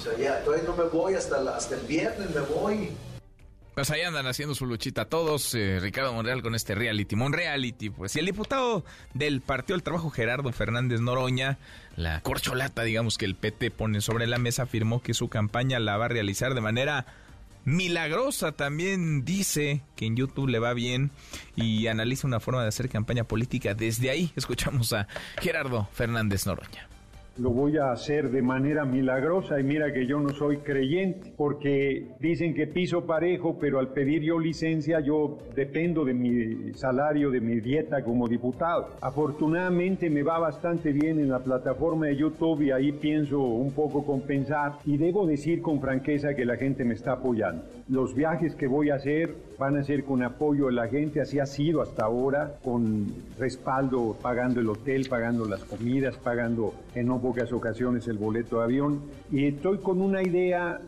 sea, 0.02 0.16
ya, 0.18 0.44
todavía 0.44 0.66
no 0.68 0.76
me 0.76 0.84
voy 0.84 1.14
hasta 1.14 1.38
el 1.38 1.86
viernes, 1.86 2.30
me 2.30 2.40
voy. 2.40 2.90
Pues 3.74 3.90
ahí 3.90 4.02
andan 4.02 4.26
haciendo 4.28 4.54
su 4.54 4.66
luchita 4.66 5.06
todos, 5.06 5.52
eh, 5.54 5.80
Ricardo 5.80 6.12
Monreal 6.12 6.42
con 6.42 6.54
este 6.54 6.76
reality, 6.76 7.16
Monreality, 7.16 7.90
pues. 7.90 8.14
Y 8.14 8.20
el 8.20 8.26
diputado 8.26 8.84
del 9.14 9.40
Partido 9.40 9.76
del 9.76 9.82
Trabajo, 9.82 10.10
Gerardo 10.10 10.52
Fernández 10.52 11.00
Noroña, 11.00 11.58
la 11.96 12.20
corcholata, 12.20 12.84
digamos, 12.84 13.18
que 13.18 13.24
el 13.24 13.34
PT 13.34 13.72
pone 13.72 14.00
sobre 14.00 14.28
la 14.28 14.38
mesa, 14.38 14.62
afirmó 14.62 15.02
que 15.02 15.12
su 15.12 15.28
campaña 15.28 15.80
la 15.80 15.96
va 15.96 16.04
a 16.04 16.08
realizar 16.08 16.54
de 16.54 16.60
manera 16.60 17.06
milagrosa. 17.64 18.52
También 18.52 19.24
dice 19.24 19.82
que 19.96 20.06
en 20.06 20.14
YouTube 20.14 20.48
le 20.48 20.60
va 20.60 20.72
bien 20.72 21.10
y 21.56 21.88
analiza 21.88 22.28
una 22.28 22.38
forma 22.38 22.62
de 22.62 22.68
hacer 22.68 22.88
campaña 22.88 23.24
política 23.24 23.74
desde 23.74 24.08
ahí. 24.08 24.32
Escuchamos 24.36 24.92
a 24.92 25.08
Gerardo 25.40 25.88
Fernández 25.92 26.46
Noroña. 26.46 26.93
Lo 27.36 27.50
voy 27.50 27.78
a 27.78 27.90
hacer 27.90 28.30
de 28.30 28.42
manera 28.42 28.84
milagrosa 28.84 29.58
y 29.58 29.64
mira 29.64 29.92
que 29.92 30.06
yo 30.06 30.20
no 30.20 30.28
soy 30.28 30.58
creyente 30.58 31.32
porque 31.36 32.06
dicen 32.20 32.54
que 32.54 32.68
piso 32.68 33.06
parejo, 33.06 33.58
pero 33.58 33.80
al 33.80 33.88
pedir 33.88 34.22
yo 34.22 34.38
licencia 34.38 35.00
yo 35.00 35.38
dependo 35.56 36.04
de 36.04 36.14
mi 36.14 36.72
salario, 36.74 37.32
de 37.32 37.40
mi 37.40 37.58
dieta 37.58 38.04
como 38.04 38.28
diputado. 38.28 38.90
Afortunadamente 39.00 40.08
me 40.10 40.22
va 40.22 40.38
bastante 40.38 40.92
bien 40.92 41.18
en 41.18 41.28
la 41.28 41.40
plataforma 41.40 42.06
de 42.06 42.16
YouTube 42.16 42.62
y 42.62 42.70
ahí 42.70 42.92
pienso 42.92 43.40
un 43.40 43.72
poco 43.72 44.06
compensar 44.06 44.78
y 44.84 44.96
debo 44.96 45.26
decir 45.26 45.60
con 45.60 45.80
franqueza 45.80 46.36
que 46.36 46.44
la 46.44 46.56
gente 46.56 46.84
me 46.84 46.94
está 46.94 47.14
apoyando. 47.14 47.64
Los 47.88 48.14
viajes 48.14 48.54
que 48.54 48.66
voy 48.66 48.88
a 48.88 48.94
hacer 48.94 49.34
van 49.58 49.76
a 49.76 49.84
ser 49.84 50.04
con 50.04 50.22
apoyo 50.22 50.66
de 50.66 50.72
la 50.72 50.88
gente, 50.88 51.20
así 51.20 51.38
ha 51.38 51.44
sido 51.44 51.82
hasta 51.82 52.06
ahora, 52.06 52.54
con 52.64 53.06
respaldo, 53.38 54.16
pagando 54.22 54.60
el 54.60 54.70
hotel, 54.70 55.06
pagando 55.06 55.44
las 55.44 55.64
comidas, 55.64 56.16
pagando 56.16 56.72
en 56.94 57.06
no 57.08 57.20
pocas 57.20 57.52
ocasiones 57.52 58.08
el 58.08 58.16
boleto 58.16 58.58
de 58.58 58.64
avión. 58.64 59.02
Y 59.30 59.46
estoy 59.46 59.78
con 59.78 60.00
una 60.00 60.22
idea, 60.22 60.80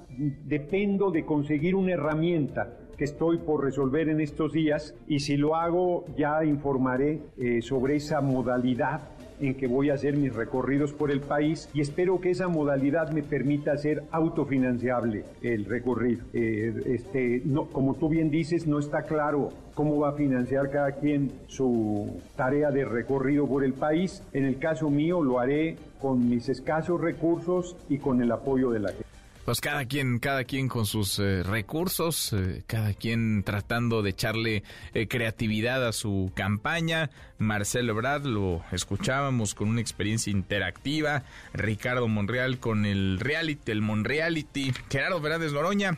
dependo 0.46 1.10
de 1.10 1.26
conseguir 1.26 1.74
una 1.74 1.92
herramienta 1.92 2.72
que 2.96 3.04
estoy 3.04 3.38
por 3.38 3.62
resolver 3.62 4.08
en 4.08 4.22
estos 4.22 4.52
días 4.52 4.94
y 5.06 5.20
si 5.20 5.36
lo 5.36 5.54
hago 5.54 6.06
ya 6.16 6.42
informaré 6.44 7.20
eh, 7.36 7.60
sobre 7.60 7.96
esa 7.96 8.22
modalidad 8.22 9.15
en 9.40 9.54
que 9.54 9.66
voy 9.66 9.90
a 9.90 9.94
hacer 9.94 10.16
mis 10.16 10.34
recorridos 10.34 10.92
por 10.92 11.10
el 11.10 11.20
país 11.20 11.68
y 11.74 11.80
espero 11.80 12.20
que 12.20 12.30
esa 12.30 12.48
modalidad 12.48 13.10
me 13.10 13.22
permita 13.22 13.72
hacer 13.72 14.04
autofinanciable 14.10 15.24
el 15.42 15.64
recorrido. 15.64 16.24
Eh, 16.32 16.74
este, 16.86 17.42
no, 17.44 17.66
como 17.66 17.94
tú 17.94 18.08
bien 18.08 18.30
dices, 18.30 18.66
no 18.66 18.78
está 18.78 19.02
claro 19.02 19.50
cómo 19.74 19.98
va 19.98 20.10
a 20.10 20.12
financiar 20.12 20.70
cada 20.70 20.92
quien 20.92 21.32
su 21.46 22.20
tarea 22.36 22.70
de 22.70 22.84
recorrido 22.84 23.46
por 23.46 23.64
el 23.64 23.74
país. 23.74 24.22
En 24.32 24.44
el 24.44 24.58
caso 24.58 24.90
mío 24.90 25.22
lo 25.22 25.38
haré 25.38 25.76
con 26.00 26.28
mis 26.28 26.48
escasos 26.48 27.00
recursos 27.00 27.76
y 27.88 27.98
con 27.98 28.22
el 28.22 28.32
apoyo 28.32 28.70
de 28.70 28.80
la 28.80 28.88
gente. 28.88 29.15
Pues 29.46 29.60
cada 29.60 29.84
quien, 29.84 30.18
cada 30.18 30.42
quien 30.42 30.66
con 30.66 30.86
sus 30.86 31.20
eh, 31.20 31.44
recursos, 31.44 32.32
eh, 32.32 32.64
cada 32.66 32.92
quien 32.94 33.44
tratando 33.44 34.02
de 34.02 34.10
echarle 34.10 34.64
eh, 34.92 35.06
creatividad 35.06 35.86
a 35.86 35.92
su 35.92 36.32
campaña. 36.34 37.10
Marcelo 37.38 37.92
Ebrard 37.92 38.24
lo 38.26 38.64
escuchábamos 38.72 39.54
con 39.54 39.68
una 39.68 39.80
experiencia 39.80 40.32
interactiva. 40.32 41.22
Ricardo 41.54 42.08
Monreal 42.08 42.58
con 42.58 42.86
el 42.86 43.20
reality, 43.20 43.70
el 43.70 43.82
Monreality. 43.82 44.74
Gerardo 44.90 45.22
Fernández 45.22 45.52
Noroña 45.52 45.96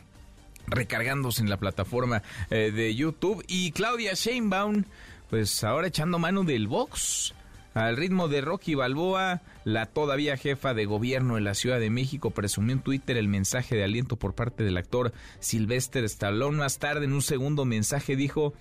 recargándose 0.66 1.40
en 1.40 1.49
la 1.49 1.57
plataforma 1.57 2.22
de 2.51 2.94
YouTube. 2.94 3.42
Y 3.49 3.72
Claudia 3.72 4.12
Sheinbaum, 4.12 4.84
pues 5.30 5.64
ahora 5.64 5.86
echando 5.86 6.18
mano 6.18 6.44
del 6.44 6.68
box. 6.68 7.32
Al 7.79 7.97
ritmo 7.97 8.26
de 8.26 8.41
Rocky 8.41 8.74
Balboa, 8.74 9.41
la 9.62 9.87
todavía 9.87 10.37
jefa 10.37 10.74
de 10.74 10.85
gobierno 10.85 11.37
de 11.37 11.43
la 11.43 11.55
Ciudad 11.55 11.79
de 11.79 11.91
México 11.91 12.33
presumió 12.33 12.72
en 12.72 12.83
Twitter 12.83 13.16
el 13.16 13.29
mensaje 13.29 13.76
de 13.76 13.85
aliento 13.85 14.16
por 14.16 14.35
parte 14.35 14.64
del 14.64 14.76
actor 14.76 15.12
Sylvester 15.39 16.03
Stallone. 16.03 16.59
Más 16.59 16.81
tarde, 16.81 17.05
en 17.05 17.12
un 17.12 17.22
segundo 17.22 17.64
mensaje, 17.64 18.16
dijo 18.16 18.53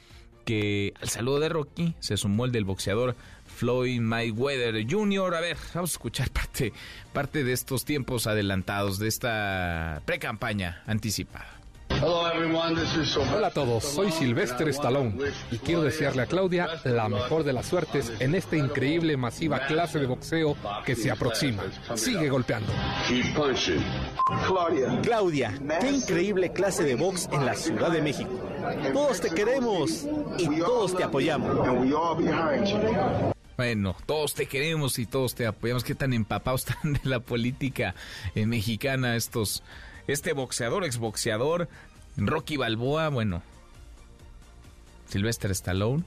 que 0.45 0.93
al 1.01 1.09
saludo 1.09 1.39
de 1.39 1.49
Rocky 1.49 1.95
se 1.99 2.15
sumó 2.15 2.45
el 2.45 2.51
del 2.51 2.65
boxeador 2.65 3.15
Floyd 3.47 3.99
Mayweather 4.01 4.85
Jr. 4.87 5.33
A 5.33 5.41
ver, 5.41 5.57
vamos 5.73 5.89
a 5.89 5.95
escuchar 5.95 6.29
parte, 6.29 6.71
parte 7.11 7.43
de 7.43 7.53
estos 7.53 7.85
tiempos 7.85 8.27
adelantados, 8.27 8.99
de 8.99 9.07
esta 9.07 10.03
pre-campaña 10.05 10.83
anticipada. 10.85 11.56
Hola 12.03 13.47
a 13.47 13.51
todos, 13.51 13.83
soy 13.83 14.11
Silvestre 14.11 14.69
Stallone 14.71 15.15
y 15.51 15.57
quiero 15.57 15.81
desearle 15.81 16.23
a 16.23 16.25
Claudia 16.27 16.67
la 16.83 17.09
mejor 17.09 17.43
de 17.43 17.53
las 17.53 17.65
suertes 17.65 18.11
en 18.19 18.35
esta 18.35 18.55
increíble 18.55 19.17
masiva 19.17 19.65
clase 19.65 19.99
de 19.99 20.05
boxeo 20.05 20.55
que 20.85 20.95
se 20.95 21.09
aproxima. 21.09 21.63
Sigue 21.95 22.29
golpeando. 22.29 22.71
Claudia, 25.01 25.57
qué 25.79 25.89
increíble 25.89 26.51
clase 26.51 26.83
de 26.83 26.95
box 26.95 27.29
en 27.31 27.45
la 27.45 27.55
Ciudad 27.55 27.91
de 27.91 28.01
México. 28.01 28.31
Todos 28.93 29.21
te 29.21 29.29
queremos 29.29 30.05
y 30.37 30.59
todos 30.59 30.95
te 30.95 31.03
apoyamos. 31.03 31.57
Bueno, 33.57 33.95
todos 34.05 34.35
te 34.35 34.45
queremos 34.45 34.99
y 34.99 35.07
todos 35.07 35.33
te 35.33 35.47
apoyamos. 35.47 35.83
¿Qué 35.83 35.95
tan 35.95 36.13
empapados 36.13 36.67
están 36.69 36.93
de 36.93 36.99
la 37.03 37.19
política 37.19 37.95
eh, 38.35 38.45
mexicana 38.45 39.15
estos? 39.15 39.63
Este 40.07 40.33
boxeador, 40.33 40.85
exboxeador, 40.85 41.67
Rocky 42.15 42.57
Balboa, 42.57 43.09
bueno, 43.09 43.43
Sylvester 45.09 45.51
Stallone, 45.51 46.03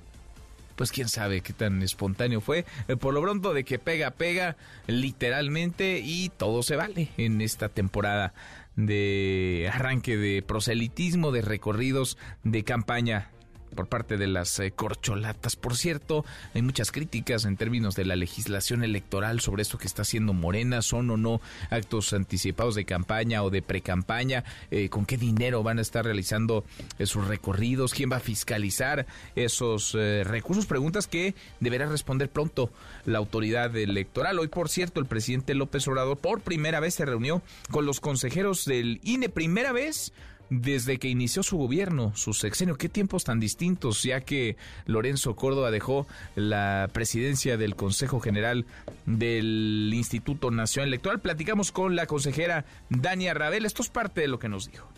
pues 0.77 0.93
quién 0.93 1.09
sabe 1.09 1.43
qué 1.43 1.53
tan 1.53 1.83
espontáneo 1.83 2.41
fue. 2.41 2.65
Eh, 2.89 2.97
por 2.97 3.13
lo 3.13 3.21
pronto 3.21 3.53
de 3.53 3.65
que 3.65 3.79
pega, 3.79 4.13
pega 4.13 4.57
literalmente 4.87 6.01
y 6.03 6.31
todo 6.31 6.63
se 6.63 6.77
vale 6.77 7.11
en 7.19 7.43
esta 7.43 7.69
temporada 7.69 8.33
de 8.77 9.71
arranque 9.73 10.17
de 10.17 10.43
proselitismo, 10.43 11.33
de 11.33 11.43
recorridos, 11.43 12.17
de 12.45 12.65
campaña 12.65 13.31
por 13.75 13.87
parte 13.87 14.16
de 14.16 14.27
las 14.27 14.59
eh, 14.61 14.71
corcholatas. 14.71 15.57
Por 15.57 15.77
cierto, 15.77 16.25
hay 16.55 16.62
muchas 16.62 16.93
críticas 16.93 17.45
en 17.45 17.57
términos 17.57 17.95
de 17.95 18.05
la 18.05 18.16
legislación 18.16 18.85
electoral 18.85 19.41
sobre 19.41 19.62
esto 19.62 19.79
que 19.79 19.87
está 19.87 20.03
haciendo 20.03 20.33
Morena, 20.33 20.83
son 20.83 21.11
o 21.11 21.16
no 21.16 21.41
actos 21.71 22.12
anticipados 22.12 22.75
de 22.75 22.85
campaña 22.85 23.43
o 23.43 23.51
de 23.51 23.62
precampaña, 23.62 24.45
eh, 24.71 24.89
con 24.89 25.07
qué 25.07 25.16
dinero 25.16 25.62
van 25.62 25.79
a 25.79 25.83
estar 25.83 26.05
realizando 26.05 26.64
esos 26.99 27.27
recorridos, 27.27 27.95
quién 27.95 28.11
va 28.11 28.16
a 28.16 28.21
fiscalizar 28.21 29.07
esos 29.37 29.95
eh, 29.95 30.23
recursos, 30.25 30.66
preguntas 30.66 31.07
que 31.07 31.35
deberá 31.61 31.87
responder 31.87 32.29
pronto 32.29 32.71
la 33.05 33.18
autoridad 33.18 33.77
electoral. 33.77 34.39
Hoy, 34.39 34.49
por 34.49 34.68
cierto, 34.68 35.01
el 35.01 35.07
presidente 35.07 35.55
López 35.55 35.87
Obrador 35.89 36.18
por 36.18 36.41
primera 36.41 36.81
vez 36.81 36.95
se 36.95 37.05
reunió 37.05 37.43
con 37.71 37.87
los 37.87 38.01
consejeros 38.01 38.64
del 38.64 39.01
INE, 39.05 39.29
primera 39.29 39.73
vez 39.73 40.12
desde 40.51 40.99
que 40.99 41.09
inició 41.09 41.43
su 41.43 41.57
gobierno, 41.57 42.13
su 42.15 42.35
sexenio. 42.35 42.77
Qué 42.77 42.89
tiempos 42.89 43.25
tan 43.25 43.41
distintos, 43.41 44.03
ya 44.03 44.21
que 44.21 44.57
Lorenzo 44.87 45.37
Córdoba 45.37 45.71
dejó 45.71 46.07
la 46.35 46.89
presidencia 46.93 47.57
del 47.57 47.77
Consejo 47.77 48.21
General 48.21 48.67
del 49.07 49.91
Instituto 49.95 50.51
Nacional 50.51 50.89
Electoral. 50.89 51.21
Platicamos 51.21 51.73
con 51.73 51.97
la 51.97 52.07
consejera 52.07 52.65
Dania 52.91 53.33
Rabel. 53.35 53.65
Esto 53.65 53.83
es 53.83 53.89
parte 53.89 54.21
de 54.21 54.29
lo 54.29 54.39
que 54.39 54.49
nos 54.49 54.71
dijo 54.71 54.89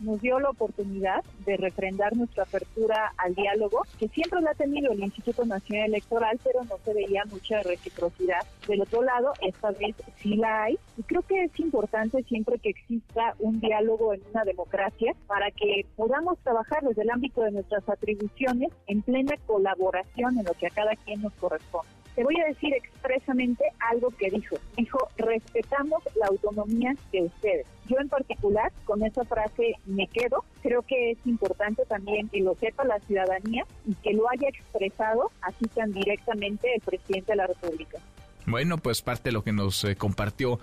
nos 0.00 0.20
dio 0.20 0.40
la 0.40 0.50
oportunidad 0.50 1.24
de 1.44 1.56
refrendar 1.56 2.16
nuestra 2.16 2.44
apertura 2.44 3.12
al 3.16 3.34
diálogo, 3.34 3.82
que 3.98 4.08
siempre 4.08 4.40
la 4.40 4.52
ha 4.52 4.54
tenido 4.54 4.92
el 4.92 5.00
Instituto 5.00 5.44
Nacional 5.44 5.86
Electoral, 5.86 6.38
pero 6.42 6.64
no 6.64 6.76
se 6.84 6.94
veía 6.94 7.24
mucha 7.30 7.62
reciprocidad. 7.62 8.40
Del 8.66 8.82
otro 8.82 9.02
lado, 9.02 9.32
esta 9.40 9.70
vez 9.72 9.96
sí 10.16 10.36
la 10.36 10.64
hay, 10.64 10.78
y 10.96 11.02
creo 11.02 11.22
que 11.22 11.44
es 11.44 11.60
importante 11.60 12.22
siempre 12.24 12.58
que 12.58 12.70
exista 12.70 13.34
un 13.38 13.60
diálogo 13.60 14.14
en 14.14 14.22
una 14.32 14.44
democracia 14.44 15.14
para 15.26 15.50
que 15.50 15.86
podamos 15.96 16.38
trabajar 16.38 16.82
desde 16.82 17.02
el 17.02 17.10
ámbito 17.10 17.42
de 17.42 17.52
nuestras 17.52 17.88
atribuciones 17.88 18.70
en 18.86 19.02
plena 19.02 19.34
colaboración 19.46 20.38
en 20.38 20.44
lo 20.44 20.52
que 20.54 20.66
a 20.66 20.70
cada 20.70 20.96
quien 20.96 21.22
nos 21.22 21.32
corresponde. 21.34 21.99
Te 22.14 22.24
voy 22.24 22.34
a 22.40 22.46
decir 22.46 22.74
expresamente 22.74 23.64
algo 23.90 24.10
que 24.10 24.30
dijo. 24.30 24.56
Dijo, 24.76 24.98
respetamos 25.16 26.02
la 26.16 26.26
autonomía 26.26 26.94
de 27.12 27.22
ustedes. 27.22 27.66
Yo 27.86 27.96
en 27.98 28.08
particular, 28.08 28.72
con 28.84 29.02
esa 29.04 29.24
frase 29.24 29.74
me 29.86 30.06
quedo. 30.08 30.44
Creo 30.62 30.82
que 30.82 31.12
es 31.12 31.18
importante 31.24 31.84
también 31.86 32.28
que 32.28 32.40
lo 32.40 32.54
sepa 32.56 32.84
la 32.84 32.98
ciudadanía 33.00 33.64
y 33.86 33.94
que 33.94 34.12
lo 34.12 34.28
haya 34.30 34.48
expresado 34.48 35.30
así 35.42 35.66
tan 35.66 35.92
directamente 35.92 36.74
el 36.74 36.80
presidente 36.80 37.32
de 37.32 37.36
la 37.36 37.46
República. 37.46 37.98
Bueno, 38.46 38.78
pues 38.78 39.02
parte 39.02 39.28
de 39.28 39.32
lo 39.32 39.44
que 39.44 39.52
nos 39.52 39.84
eh, 39.84 39.96
compartió 39.96 40.58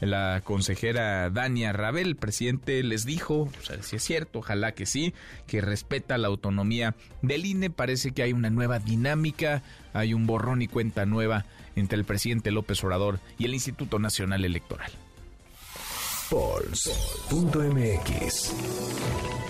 la 0.00 0.40
consejera 0.44 1.30
Dania 1.30 1.72
Rabel, 1.72 2.08
el 2.08 2.16
presidente 2.16 2.82
les 2.82 3.04
dijo, 3.04 3.48
si 3.82 3.96
es 3.96 4.02
cierto, 4.02 4.40
ojalá 4.40 4.72
que 4.72 4.86
sí, 4.86 5.14
que 5.46 5.60
respeta 5.60 6.18
la 6.18 6.28
autonomía 6.28 6.94
del 7.22 7.46
INE. 7.46 7.70
Parece 7.70 8.12
que 8.12 8.22
hay 8.22 8.32
una 8.32 8.50
nueva 8.50 8.78
dinámica, 8.78 9.62
hay 9.92 10.14
un 10.14 10.26
borrón 10.26 10.62
y 10.62 10.68
cuenta 10.68 11.06
nueva 11.06 11.46
entre 11.76 11.98
el 11.98 12.04
presidente 12.04 12.50
López 12.50 12.82
Obrador 12.84 13.20
y 13.38 13.44
el 13.44 13.54
Instituto 13.54 13.98
Nacional 13.98 14.44
Electoral. 14.44 14.90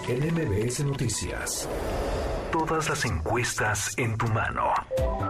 NMBS 0.08 0.84
Noticias. 0.84 1.68
Todas 2.52 2.88
las 2.88 3.04
encuestas 3.04 3.98
en 3.98 4.16
tu 4.16 4.26
mano. 4.28 4.72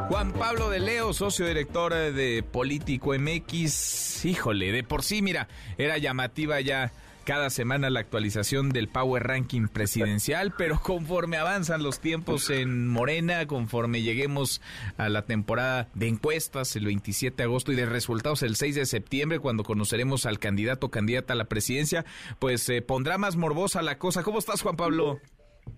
Juan 0.09 0.33
Pablo 0.33 0.71
de 0.71 0.79
Leo, 0.79 1.12
socio 1.12 1.47
director 1.47 1.93
de 1.93 2.45
Político 2.45 3.12
MX. 3.19 4.25
Híjole, 4.25 4.71
de 4.71 4.85
por 4.85 5.03
sí, 5.03 5.21
mira, 5.21 5.49
era 5.79 5.99
llamativa 5.99 6.61
ya 6.61 6.93
cada 7.25 7.51
semana 7.51 7.91
la 7.91 8.01
actualización 8.01 8.71
del 8.71 8.89
Power 8.89 9.23
Ranking 9.25 9.69
presidencial, 9.69 10.55
pero 10.59 10.81
conforme 10.81 11.37
avanzan 11.37 11.83
los 11.83 12.01
tiempos 12.01 12.51
en 12.51 12.89
Morena, 12.89 13.47
conforme 13.47 14.03
lleguemos 14.03 14.62
a 14.97 15.09
la 15.09 15.23
temporada 15.23 15.89
de 15.95 16.09
encuestas 16.09 16.75
el 16.77 16.87
27 16.87 17.37
de 17.37 17.43
agosto 17.43 17.73
y 17.73 17.77
de 17.77 17.87
resultados 17.87 18.43
el 18.43 18.57
6 18.57 18.77
de 18.77 18.87
septiembre, 18.87 19.41
cuando 19.41 19.64
conoceremos 19.64 20.25
al 20.25 20.39
candidato 20.39 20.87
o 20.87 20.91
candidata 20.91 21.33
a 21.33 21.37
la 21.37 21.47
presidencia, 21.47 22.05
pues 22.39 22.62
se 22.62 22.81
pondrá 22.81 23.19
más 23.19 23.37
morbosa 23.37 23.83
la 23.83 23.99
cosa. 23.99 24.23
¿Cómo 24.23 24.39
estás, 24.39 24.62
Juan 24.62 24.77
Pablo? 24.77 25.21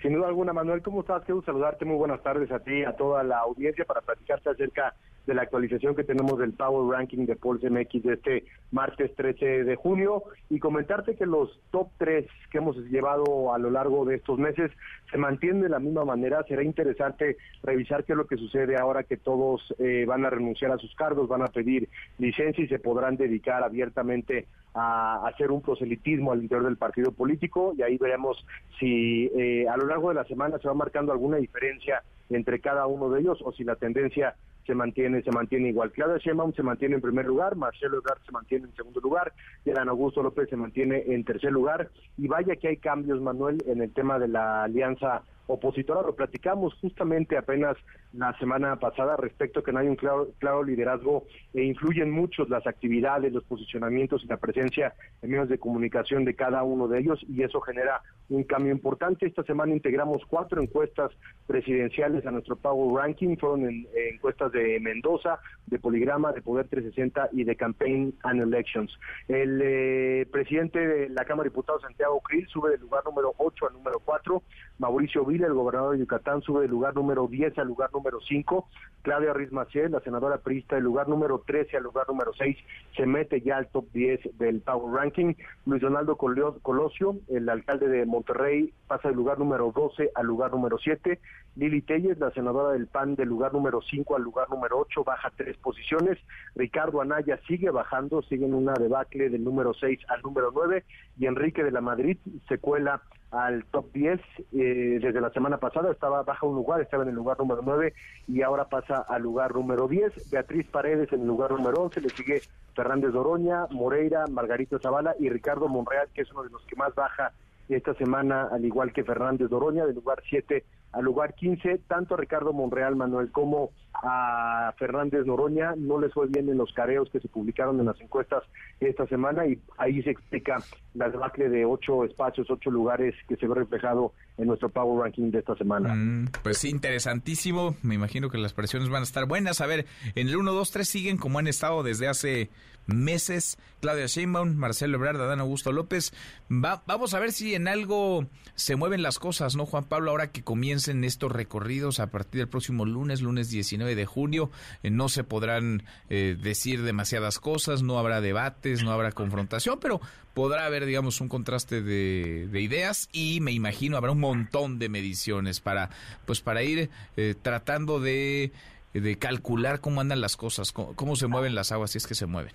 Sin 0.00 0.14
duda 0.14 0.28
alguna, 0.28 0.52
Manuel, 0.52 0.82
¿cómo 0.82 1.00
estás? 1.00 1.24
Quiero 1.24 1.42
saludarte. 1.42 1.84
Muy 1.84 1.96
buenas 1.96 2.22
tardes 2.22 2.50
a 2.50 2.60
ti, 2.60 2.84
a 2.84 2.96
toda 2.96 3.22
la 3.22 3.38
audiencia, 3.38 3.84
para 3.84 4.00
platicarte 4.00 4.50
acerca 4.50 4.94
de 5.26 5.34
la 5.34 5.42
actualización 5.42 5.94
que 5.94 6.04
tenemos 6.04 6.38
del 6.38 6.52
Power 6.52 6.96
Ranking 6.96 7.26
de 7.26 7.36
Pulse 7.36 7.70
MX 7.70 8.02
de 8.02 8.14
este 8.14 8.44
martes 8.72 9.14
13 9.14 9.64
de 9.64 9.76
junio 9.76 10.22
y 10.48 10.58
comentarte 10.58 11.16
que 11.16 11.26
los 11.26 11.60
top 11.70 11.88
3 11.98 12.26
que 12.50 12.58
hemos 12.58 12.76
llevado 12.90 13.54
a 13.54 13.58
lo 13.58 13.70
largo 13.70 14.04
de 14.04 14.16
estos 14.16 14.38
meses 14.38 14.70
se 15.10 15.18
mantienen 15.18 15.62
de 15.62 15.68
la 15.68 15.78
misma 15.78 16.04
manera. 16.04 16.42
Será 16.48 16.62
interesante 16.62 17.36
revisar 17.62 18.04
qué 18.04 18.12
es 18.12 18.16
lo 18.16 18.26
que 18.26 18.36
sucede 18.36 18.76
ahora 18.76 19.04
que 19.04 19.16
todos 19.16 19.74
eh, 19.78 20.04
van 20.06 20.24
a 20.24 20.30
renunciar 20.30 20.72
a 20.72 20.78
sus 20.78 20.94
cargos, 20.94 21.28
van 21.28 21.42
a 21.42 21.48
pedir 21.48 21.88
licencia 22.18 22.64
y 22.64 22.68
se 22.68 22.78
podrán 22.78 23.16
dedicar 23.16 23.62
abiertamente 23.62 24.46
a 24.74 25.26
hacer 25.26 25.50
un 25.50 25.62
proselitismo 25.62 26.32
al 26.32 26.42
interior 26.42 26.64
del 26.64 26.76
partido 26.76 27.12
político 27.12 27.74
y 27.76 27.82
ahí 27.82 27.98
veremos 27.98 28.44
si 28.78 29.30
eh, 29.36 29.68
a 29.68 29.76
lo 29.76 29.86
largo 29.86 30.10
de 30.10 30.14
la 30.14 30.24
semana 30.24 30.58
se 30.58 30.68
va 30.68 30.74
marcando 30.74 31.12
alguna 31.12 31.38
diferencia 31.38 32.02
entre 32.28 32.60
cada 32.60 32.86
uno 32.86 33.10
de 33.10 33.20
ellos 33.20 33.40
o 33.44 33.52
si 33.52 33.64
la 33.64 33.74
tendencia 33.76 34.36
se 34.66 34.74
mantiene 34.74 35.22
se 35.22 35.30
mantiene 35.30 35.68
igual. 35.68 35.90
Claudia 35.92 36.18
Sheinbaum 36.18 36.52
se 36.52 36.62
mantiene 36.62 36.96
en 36.96 37.00
primer 37.00 37.26
lugar, 37.26 37.56
Marcelo 37.56 37.98
Ebrard 37.98 38.22
se 38.24 38.32
mantiene 38.32 38.66
en 38.66 38.74
segundo 38.74 39.00
lugar, 39.00 39.32
Adán 39.66 39.88
Augusto 39.88 40.22
López 40.22 40.48
se 40.48 40.56
mantiene 40.56 41.04
en 41.06 41.24
tercer 41.24 41.52
lugar. 41.52 41.90
Y 42.16 42.28
vaya 42.28 42.56
que 42.56 42.68
hay 42.68 42.76
cambios, 42.76 43.20
Manuel, 43.20 43.58
en 43.66 43.82
el 43.82 43.92
tema 43.92 44.18
de 44.18 44.28
la 44.28 44.64
alianza 44.64 45.22
opositora. 45.52 46.02
Lo 46.02 46.14
platicamos 46.14 46.74
justamente 46.80 47.36
apenas 47.36 47.76
la 48.12 48.36
semana 48.38 48.76
pasada 48.76 49.16
respecto 49.16 49.60
a 49.60 49.64
que 49.64 49.72
no 49.72 49.78
hay 49.78 49.88
un 49.88 49.96
claro, 49.96 50.28
claro 50.38 50.64
liderazgo 50.64 51.26
e 51.54 51.64
influyen 51.64 52.10
mucho 52.10 52.44
las 52.46 52.66
actividades, 52.66 53.32
los 53.32 53.44
posicionamientos 53.44 54.24
y 54.24 54.26
la 54.26 54.36
presencia 54.36 54.94
en 55.22 55.30
medios 55.30 55.48
de 55.48 55.58
comunicación 55.58 56.24
de 56.24 56.34
cada 56.34 56.62
uno 56.62 56.88
de 56.88 57.00
ellos 57.00 57.24
y 57.28 57.42
eso 57.42 57.60
genera 57.60 58.02
un 58.28 58.44
cambio 58.44 58.72
importante. 58.72 59.26
Esta 59.26 59.42
semana 59.42 59.72
integramos 59.72 60.22
cuatro 60.26 60.62
encuestas 60.62 61.10
presidenciales 61.46 62.24
a 62.26 62.30
nuestro 62.30 62.56
Power 62.56 63.02
Ranking, 63.02 63.36
fueron 63.36 63.68
en, 63.68 63.86
encuestas 64.12 64.52
de 64.52 64.78
Mendoza, 64.80 65.40
de 65.66 65.78
Poligrama, 65.78 66.32
de 66.32 66.42
Poder 66.42 66.68
360 66.68 67.30
y 67.32 67.44
de 67.44 67.56
Campaign 67.56 68.14
and 68.22 68.40
Elections. 68.40 68.96
El 69.28 69.60
eh, 69.62 70.26
presidente 70.30 70.78
de 70.78 71.08
la 71.08 71.24
Cámara 71.24 71.44
de 71.44 71.50
Diputados, 71.50 71.82
Santiago 71.82 72.20
Krill, 72.20 72.46
sube 72.48 72.70
del 72.70 72.80
lugar 72.80 73.04
número 73.04 73.34
8 73.36 73.66
al 73.68 73.72
número 73.74 74.00
4, 74.04 74.42
Mauricio 74.78 75.24
Vila, 75.24 75.39
el 75.46 75.54
gobernador 75.54 75.92
de 75.92 76.00
Yucatán, 76.00 76.42
sube 76.42 76.62
del 76.62 76.70
lugar 76.70 76.94
número 76.94 77.26
10 77.26 77.58
al 77.58 77.68
lugar 77.68 77.90
número 77.92 78.20
5, 78.20 78.68
Claudia 79.02 79.32
Ruiz 79.32 79.52
Maciel, 79.52 79.92
la 79.92 80.00
senadora 80.00 80.38
priista, 80.38 80.76
del 80.76 80.84
lugar 80.84 81.08
número 81.08 81.42
13 81.46 81.76
al 81.76 81.82
lugar 81.84 82.06
número 82.08 82.32
6, 82.34 82.56
se 82.96 83.06
mete 83.06 83.40
ya 83.40 83.56
al 83.56 83.68
top 83.68 83.86
10 83.92 84.38
del 84.38 84.60
Power 84.60 84.94
Ranking, 84.94 85.34
Luis 85.66 85.82
Donaldo 85.82 86.16
Colosio, 86.16 87.16
el 87.28 87.48
alcalde 87.48 87.88
de 87.88 88.06
Monterrey, 88.06 88.72
pasa 88.86 89.08
del 89.08 89.16
lugar 89.16 89.38
número 89.38 89.72
12 89.74 90.10
al 90.14 90.26
lugar 90.26 90.50
número 90.50 90.78
7, 90.78 91.18
Lili 91.56 91.82
Telles, 91.82 92.18
la 92.18 92.30
senadora 92.30 92.72
del 92.72 92.86
PAN, 92.86 93.16
del 93.16 93.28
lugar 93.28 93.52
número 93.52 93.80
5 93.82 94.16
al 94.16 94.22
lugar 94.22 94.48
número 94.50 94.78
8, 94.78 95.04
baja 95.04 95.32
tres 95.36 95.56
posiciones, 95.56 96.18
Ricardo 96.54 97.00
Anaya 97.00 97.40
sigue 97.46 97.70
bajando, 97.70 98.22
sigue 98.22 98.46
en 98.46 98.54
una 98.54 98.74
debacle 98.74 99.30
del 99.30 99.44
número 99.44 99.74
6 99.74 100.00
al 100.08 100.22
número 100.22 100.50
9, 100.54 100.84
y 101.18 101.26
Enrique 101.26 101.64
de 101.64 101.70
la 101.70 101.80
Madrid 101.80 102.18
se 102.48 102.58
cuela 102.58 103.02
al 103.30 103.64
top 103.66 103.92
10 103.92 104.20
eh, 104.52 104.98
desde 105.00 105.20
la 105.20 105.30
semana 105.30 105.58
pasada, 105.58 105.92
estaba 105.92 106.22
baja 106.22 106.46
un 106.46 106.56
lugar, 106.56 106.80
estaba 106.80 107.04
en 107.04 107.10
el 107.10 107.14
lugar 107.14 107.38
número 107.38 107.62
9 107.64 107.94
y 108.28 108.42
ahora 108.42 108.68
pasa 108.68 109.04
al 109.08 109.22
lugar 109.22 109.54
número 109.54 109.86
10. 109.86 110.30
Beatriz 110.30 110.66
Paredes 110.66 111.12
en 111.12 111.22
el 111.22 111.26
lugar 111.26 111.52
número 111.52 111.82
11, 111.82 112.00
le 112.00 112.08
sigue 112.10 112.42
Fernández 112.74 113.12
Doroña, 113.12 113.66
Moreira, 113.70 114.26
Margarito 114.26 114.78
Zavala 114.78 115.14
y 115.18 115.28
Ricardo 115.28 115.68
Monreal, 115.68 116.08
que 116.14 116.22
es 116.22 116.32
uno 116.32 116.42
de 116.42 116.50
los 116.50 116.64
que 116.66 116.76
más 116.76 116.94
baja 116.94 117.32
esta 117.74 117.94
semana, 117.94 118.48
al 118.50 118.64
igual 118.64 118.92
que 118.92 119.04
Fernández 119.04 119.48
Doroña, 119.48 119.86
del 119.86 119.94
lugar 119.94 120.22
7 120.28 120.64
al 120.92 121.04
lugar 121.04 121.34
15. 121.34 121.82
Tanto 121.86 122.14
a 122.14 122.16
Ricardo 122.16 122.52
Monreal, 122.52 122.96
Manuel, 122.96 123.30
como 123.30 123.70
a 123.92 124.72
Fernández 124.78 125.26
Noroña 125.26 125.74
no 125.76 126.00
les 126.00 126.12
fue 126.12 126.26
bien 126.26 126.48
en 126.48 126.56
los 126.56 126.72
careos 126.72 127.08
que 127.10 127.20
se 127.20 127.28
publicaron 127.28 127.78
en 127.80 127.86
las 127.86 128.00
encuestas 128.00 128.42
esta 128.78 129.06
semana 129.06 129.46
y 129.46 129.58
ahí 129.78 130.02
se 130.02 130.10
explica 130.10 130.62
la 130.94 131.10
debacle 131.10 131.48
de 131.48 131.64
ocho 131.64 132.04
espacios, 132.04 132.50
ocho 132.50 132.70
lugares 132.70 133.14
que 133.28 133.36
se 133.36 133.46
ve 133.46 133.54
reflejado 133.54 134.12
en 134.38 134.46
nuestro 134.46 134.68
Power 134.68 135.04
Ranking 135.04 135.30
de 135.30 135.40
esta 135.40 135.54
semana. 135.56 135.94
Mm, 135.94 136.28
pues 136.42 136.64
interesantísimo. 136.64 137.76
Me 137.82 137.94
imagino 137.94 138.30
que 138.30 138.38
las 138.38 138.54
presiones 138.54 138.88
van 138.88 139.00
a 139.00 139.04
estar 139.04 139.26
buenas. 139.26 139.60
A 139.60 139.66
ver, 139.66 139.86
en 140.14 140.28
el 140.28 140.36
1, 140.36 140.52
2, 140.52 140.70
3 140.70 140.88
siguen 140.88 141.16
como 141.18 141.38
han 141.38 141.46
estado 141.46 141.82
desde 141.82 142.08
hace 142.08 142.48
meses. 142.96 143.58
Claudia 143.80 144.06
Sheinbaum, 144.06 144.54
Marcelo 144.56 144.96
Ebrard, 144.98 145.20
Adán 145.20 145.40
Augusto 145.40 145.72
López. 145.72 146.12
vamos 146.48 147.14
a 147.14 147.18
ver 147.18 147.32
si 147.32 147.54
en 147.54 147.66
algo 147.68 148.26
se 148.54 148.76
mueven 148.76 149.02
las 149.02 149.18
cosas, 149.18 149.56
¿no, 149.56 149.66
Juan 149.66 149.84
Pablo? 149.84 150.10
Ahora 150.10 150.32
que 150.32 150.42
comiencen 150.42 151.02
estos 151.04 151.32
recorridos 151.32 151.98
a 151.98 152.10
partir 152.10 152.40
del 152.40 152.48
próximo 152.48 152.84
lunes, 152.84 153.22
lunes 153.22 153.48
19 153.48 153.94
de 153.94 154.06
junio, 154.06 154.50
eh, 154.82 154.90
no 154.90 155.08
se 155.08 155.24
podrán 155.24 155.84
eh, 156.10 156.36
decir 156.40 156.82
demasiadas 156.82 157.38
cosas, 157.38 157.82
no 157.82 157.98
habrá 157.98 158.20
debates, 158.20 158.82
no 158.82 158.92
habrá 158.92 159.12
confrontación, 159.12 159.78
pero 159.80 160.00
podrá 160.34 160.66
haber, 160.66 160.84
digamos, 160.84 161.20
un 161.20 161.28
contraste 161.28 161.82
de, 161.82 162.48
ideas 162.60 163.08
y 163.12 163.40
me 163.40 163.52
imagino 163.52 163.96
habrá 163.96 164.12
un 164.12 164.20
montón 164.20 164.78
de 164.78 164.88
mediciones 164.88 165.60
para, 165.60 165.90
pues, 166.26 166.40
para 166.40 166.62
ir 166.62 166.90
eh, 167.16 167.34
tratando 167.40 168.00
de, 168.00 168.52
de 168.92 169.18
calcular 169.18 169.80
cómo 169.80 170.00
andan 170.00 170.20
las 170.20 170.36
cosas, 170.36 170.72
cómo 170.72 171.16
se 171.16 171.26
mueven 171.26 171.54
las 171.54 171.72
aguas, 171.72 171.92
si 171.92 171.98
es 171.98 172.06
que 172.06 172.14
se 172.14 172.26
mueven. 172.26 172.52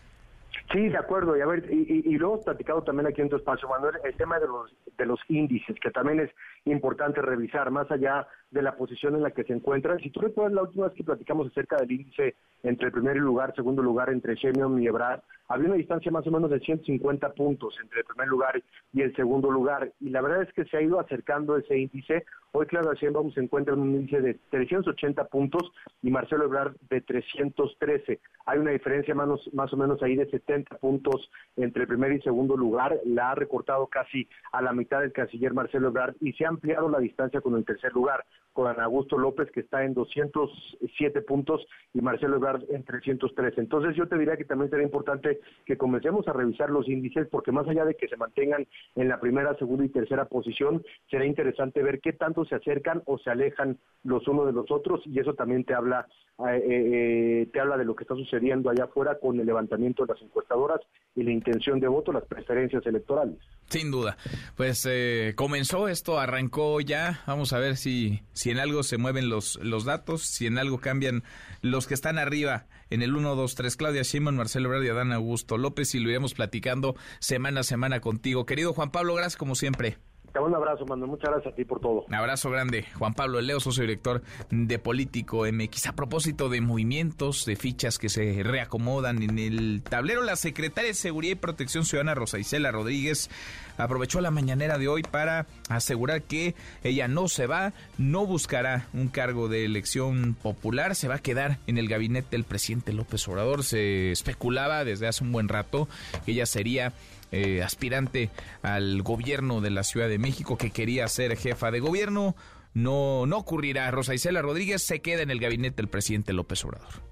Sí, 0.72 0.90
de 0.90 0.98
acuerdo. 0.98 1.38
Y 1.38 1.42
a 1.42 1.46
ver, 1.46 1.72
y, 1.72 2.04
y, 2.06 2.18
lo 2.18 2.34
hemos 2.34 2.46
platicado 2.46 2.82
también 2.84 3.08
aquí 3.08 3.22
en 3.22 3.30
tu 3.30 3.36
espacio, 3.36 3.70
Manuel, 3.70 3.96
el 4.04 4.16
tema 4.16 4.40
de 4.40 4.48
los, 4.48 4.76
de 4.98 5.06
los 5.06 5.20
índices, 5.30 5.76
que 5.80 5.92
también 5.92 6.20
es 6.22 6.32
importante 6.66 7.22
revisar, 7.22 7.70
más 7.70 7.90
allá 7.92 8.28
de 8.56 8.62
la 8.62 8.78
posición 8.78 9.16
en 9.16 9.24
la 9.24 9.32
que 9.32 9.44
se 9.44 9.52
encuentran. 9.52 10.00
Si 10.00 10.10
tú 10.10 10.22
recuerdas 10.22 10.54
la 10.54 10.62
última 10.64 10.86
vez 10.86 10.96
que 10.96 11.04
platicamos 11.04 11.48
acerca 11.48 11.76
del 11.76 11.92
índice 11.92 12.36
entre 12.64 12.88
el 12.88 12.94
primer 12.94 13.18
lugar, 13.18 13.54
segundo 13.54 13.84
lugar, 13.84 14.10
entre 14.10 14.36
Shemion 14.36 14.82
y 14.82 14.88
Ebrard, 14.88 15.20
había 15.50 15.68
una 15.68 15.76
distancia 15.76 16.10
más 16.10 16.26
o 16.26 16.32
menos 16.32 16.50
de 16.50 16.60
150 16.60 17.34
puntos 17.34 17.78
entre 17.84 18.00
el 18.00 18.06
primer 18.06 18.28
lugar 18.30 18.64
y 18.94 19.02
el 19.02 19.14
segundo 19.16 19.52
lugar. 19.52 19.92
Y 20.00 20.10
la 20.10 20.22
verdad 20.22 20.44
es 20.44 20.54
que 20.54 20.64
se 20.66 20.78
ha 20.78 20.82
ido 20.82 21.00
acercando 21.00 21.58
ese 21.58 21.78
índice. 21.78 22.26
Hoy, 22.54 22.66
claro, 22.66 22.94
Sheinbaum 22.94 23.34
se 23.34 23.42
encuentra 23.42 23.74
en 23.74 23.82
un 23.82 23.94
índice 23.94 24.22
de 24.22 24.40
380 24.50 25.26
puntos 25.26 25.74
y 26.02 26.10
Marcelo 26.10 26.46
Ebrard 26.46 26.78
de 26.90 27.02
313. 27.02 28.22
Hay 28.46 28.60
una 28.60 28.72
diferencia 28.72 29.14
más, 29.14 29.30
más 29.54 29.74
o 29.74 29.78
menos 29.78 30.02
ahí 30.02 30.16
de 30.16 30.30
70 30.30 30.78
puntos 30.78 31.30
entre 31.58 31.82
el 31.82 31.88
primer 31.90 32.14
y 32.14 32.22
segundo 32.22 32.56
lugar. 32.56 32.98
La 33.04 33.32
ha 33.32 33.36
recortado 33.36 33.86
casi 33.88 34.28
a 34.54 34.62
la 34.62 34.72
mitad 34.72 35.02
del 35.02 35.12
canciller 35.12 35.54
Marcelo 35.54 35.90
Ebrard 35.90 36.16
y 36.22 36.32
se 36.34 36.46
ha 36.46 36.50
ampliado 36.50 36.90
la 36.90 37.00
distancia 37.00 37.42
con 37.42 37.56
el 37.56 37.66
tercer 37.66 37.92
lugar. 37.94 38.24
Con 38.56 38.80
Augusto 38.80 39.18
López, 39.18 39.52
que 39.52 39.60
está 39.60 39.84
en 39.84 39.94
207 39.94 41.22
puntos, 41.24 41.68
y 41.94 42.00
Marcelo 42.00 42.38
Ebrard 42.38 42.64
en 42.70 42.86
303. 42.86 43.58
Entonces 43.58 43.98
yo 43.98 44.08
te 44.08 44.18
diría 44.18 44.38
que 44.38 44.46
también 44.46 44.70
sería 44.70 44.86
importante 44.86 45.42
que 45.66 45.78
comencemos 45.78 46.26
a 46.30 46.34
revisar 46.34 46.70
los 46.70 46.88
índices, 46.88 47.28
porque 47.30 47.52
más 47.52 47.68
allá 47.68 47.84
de 47.84 47.96
que 47.96 48.08
se 48.08 48.16
mantengan 48.16 48.66
en 48.96 49.10
la 49.10 49.20
primera, 49.20 49.58
segunda 49.58 49.84
y 49.84 49.90
tercera 49.90 50.24
posición, 50.26 50.86
será 51.12 51.26
interesante 51.26 51.84
ver 51.84 52.00
qué 52.00 52.14
tanto 52.14 52.46
se 52.46 52.56
acercan 52.56 53.04
o 53.06 53.18
se 53.18 53.30
alejan 53.30 53.78
los 54.06 54.26
unos 54.30 54.46
de 54.46 54.54
los 54.54 54.72
otros, 54.72 55.02
y 55.06 55.20
eso 55.20 55.34
también 55.34 55.66
te 55.66 55.74
habla, 55.74 56.08
eh, 56.48 56.64
eh, 56.66 57.50
te 57.52 57.60
habla 57.60 57.76
de 57.76 57.84
lo 57.84 57.94
que 57.94 58.06
está 58.06 58.16
sucediendo 58.16 58.70
allá 58.70 58.86
afuera 58.86 59.20
con 59.20 59.38
el 59.38 59.46
levantamiento 59.46 60.06
de 60.06 60.14
las 60.14 60.22
encuestadoras 60.22 60.80
y 61.14 61.24
la 61.24 61.32
intención 61.32 61.82
de 61.82 61.90
voto, 61.90 62.14
las 62.14 62.24
preferencias 62.24 62.86
electorales. 62.86 63.36
Sin 63.68 63.92
duda. 63.92 64.16
Pues 64.56 64.88
eh, 64.90 65.34
comenzó 65.36 65.90
esto, 65.90 66.20
arrancó 66.20 66.80
ya. 66.80 67.22
Vamos 67.28 67.52
a 67.52 67.60
ver 67.60 67.76
si 67.76 68.22
en 68.52 68.60
algo 68.60 68.84
se 68.84 68.98
mueven 68.98 69.30
los, 69.30 69.56
los 69.62 69.86
datos, 69.86 70.24
si 70.24 70.46
en 70.46 70.58
algo 70.58 70.80
cambian 70.80 71.24
los 71.62 71.88
que 71.88 71.94
están 71.94 72.18
arriba 72.18 72.68
en 72.90 73.02
el 73.02 73.16
1, 73.16 73.36
2, 73.36 73.56
3. 73.56 73.76
Claudia 73.76 74.04
Shimon, 74.04 74.36
Marcelo 74.36 74.68
Ebrard 74.68 74.84
y 74.84 74.90
Adán 74.90 75.12
Augusto 75.12 75.58
López. 75.58 75.96
Y 75.96 76.00
lo 76.00 76.10
iremos 76.10 76.34
platicando 76.34 76.96
semana 77.20 77.62
a 77.62 77.64
semana 77.64 78.00
contigo. 78.00 78.46
Querido 78.46 78.74
Juan 78.74 78.92
Pablo, 78.92 79.16
gracias 79.16 79.38
como 79.38 79.56
siempre. 79.56 79.98
Un 80.42 80.56
abrazo, 80.56 80.86
Mando. 80.86 81.08
Muchas 81.08 81.32
gracias 81.32 81.54
a 81.54 81.56
ti 81.56 81.66
por 81.66 81.80
todo. 81.80 82.06
Un 82.08 82.14
abrazo 82.14 82.50
grande. 82.50 82.86
Juan 82.98 83.14
Pablo 83.14 83.42
Leo, 83.42 83.60
socio 83.60 83.82
director 83.82 84.22
de 84.50 84.80
Político 84.80 85.46
MX. 85.52 85.88
A 85.88 85.94
propósito 85.94 86.50
de 86.50 86.62
movimientos, 86.62 87.46
de 87.46 87.56
fichas 87.56 87.98
que 87.98 88.10
se 88.10 88.44
reacomodan 88.44 89.24
en 89.24 89.40
el 89.40 89.82
tablero, 89.82 90.24
la 90.24 90.36
secretaria 90.36 90.90
de 90.90 90.94
Seguridad 90.94 91.34
y 91.34 91.36
Protección 91.36 91.86
Ciudadana, 91.86 92.16
Rosa 92.16 92.38
Isela 92.38 92.72
Rodríguez, 92.72 93.30
aprovechó 93.78 94.22
la 94.22 94.32
mañanera 94.32 94.78
de 94.78 94.88
hoy 94.88 95.04
para 95.04 95.48
asegurar 95.70 96.22
que 96.24 96.56
ella 96.84 97.08
no 97.08 97.28
se 97.28 97.48
va, 97.48 97.74
no 97.98 98.26
buscará 98.26 98.88
un 98.94 99.08
cargo 99.08 99.48
de 99.48 99.66
elección 99.66 100.36
popular, 100.42 100.96
se 100.96 101.08
va 101.08 101.16
a 101.16 101.20
quedar 101.20 101.60
en 101.68 101.78
el 101.78 101.88
gabinete 101.88 102.30
del 102.32 102.44
presidente 102.44 102.94
López 102.94 103.28
Obrador. 103.28 103.64
Se 103.64 104.12
especulaba 104.12 104.84
desde 104.84 105.08
hace 105.08 105.24
un 105.24 105.32
buen 105.32 105.48
rato 105.48 105.88
que 106.26 106.32
ella 106.32 106.46
sería 106.46 106.94
eh, 107.36 107.64
aspirante 107.64 108.30
al 108.62 109.02
gobierno 109.02 109.60
de 109.60 109.70
la 109.70 109.84
Ciudad 109.84 110.08
de 110.08 110.20
México 110.20 110.58
que 110.58 110.72
quería 110.72 111.08
ser 111.08 111.36
jefa 111.36 111.70
de 111.70 111.82
gobierno. 111.82 112.36
No, 112.74 113.26
no 113.26 113.38
ocurrirá. 113.38 113.92
Rosa 113.92 114.14
Isela 114.14 114.42
Rodríguez 114.42 114.82
se 114.84 115.02
queda 115.02 115.22
en 115.22 115.32
el 115.32 115.40
gabinete 115.40 115.78
del 115.78 115.90
presidente 115.90 116.34
López 116.34 116.64
Obrador 116.64 117.04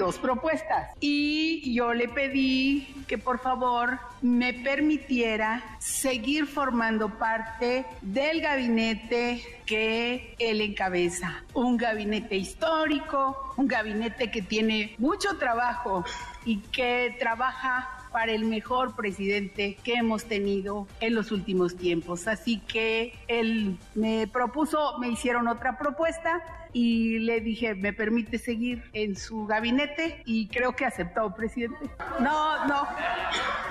dos 0.00 0.18
propuestas 0.18 0.90
y 0.98 1.74
yo 1.74 1.92
le 1.92 2.08
pedí 2.08 3.04
que 3.06 3.18
por 3.18 3.38
favor 3.38 3.98
me 4.22 4.54
permitiera 4.54 5.62
seguir 5.78 6.46
formando 6.46 7.18
parte 7.18 7.84
del 8.00 8.40
gabinete 8.40 9.42
que 9.66 10.34
él 10.38 10.62
encabeza. 10.62 11.44
Un 11.52 11.76
gabinete 11.76 12.36
histórico, 12.36 13.52
un 13.58 13.68
gabinete 13.68 14.30
que 14.30 14.40
tiene 14.40 14.94
mucho 14.96 15.36
trabajo 15.36 16.02
y 16.46 16.60
que 16.60 17.14
trabaja 17.18 17.99
para 18.12 18.32
el 18.32 18.44
mejor 18.44 18.94
presidente 18.94 19.76
que 19.84 19.94
hemos 19.94 20.24
tenido 20.24 20.86
en 21.00 21.14
los 21.14 21.32
últimos 21.32 21.76
tiempos. 21.76 22.26
Así 22.26 22.58
que 22.60 23.14
él 23.28 23.78
me 23.94 24.26
propuso, 24.26 24.98
me 24.98 25.08
hicieron 25.08 25.48
otra 25.48 25.78
propuesta 25.78 26.42
y 26.72 27.20
le 27.20 27.40
dije, 27.40 27.74
¿me 27.74 27.92
permite 27.92 28.38
seguir 28.38 28.82
en 28.92 29.16
su 29.16 29.46
gabinete? 29.46 30.22
Y 30.24 30.48
creo 30.48 30.76
que 30.76 30.84
aceptó, 30.84 31.34
presidente. 31.34 31.90
No, 32.20 32.66
no, 32.66 32.86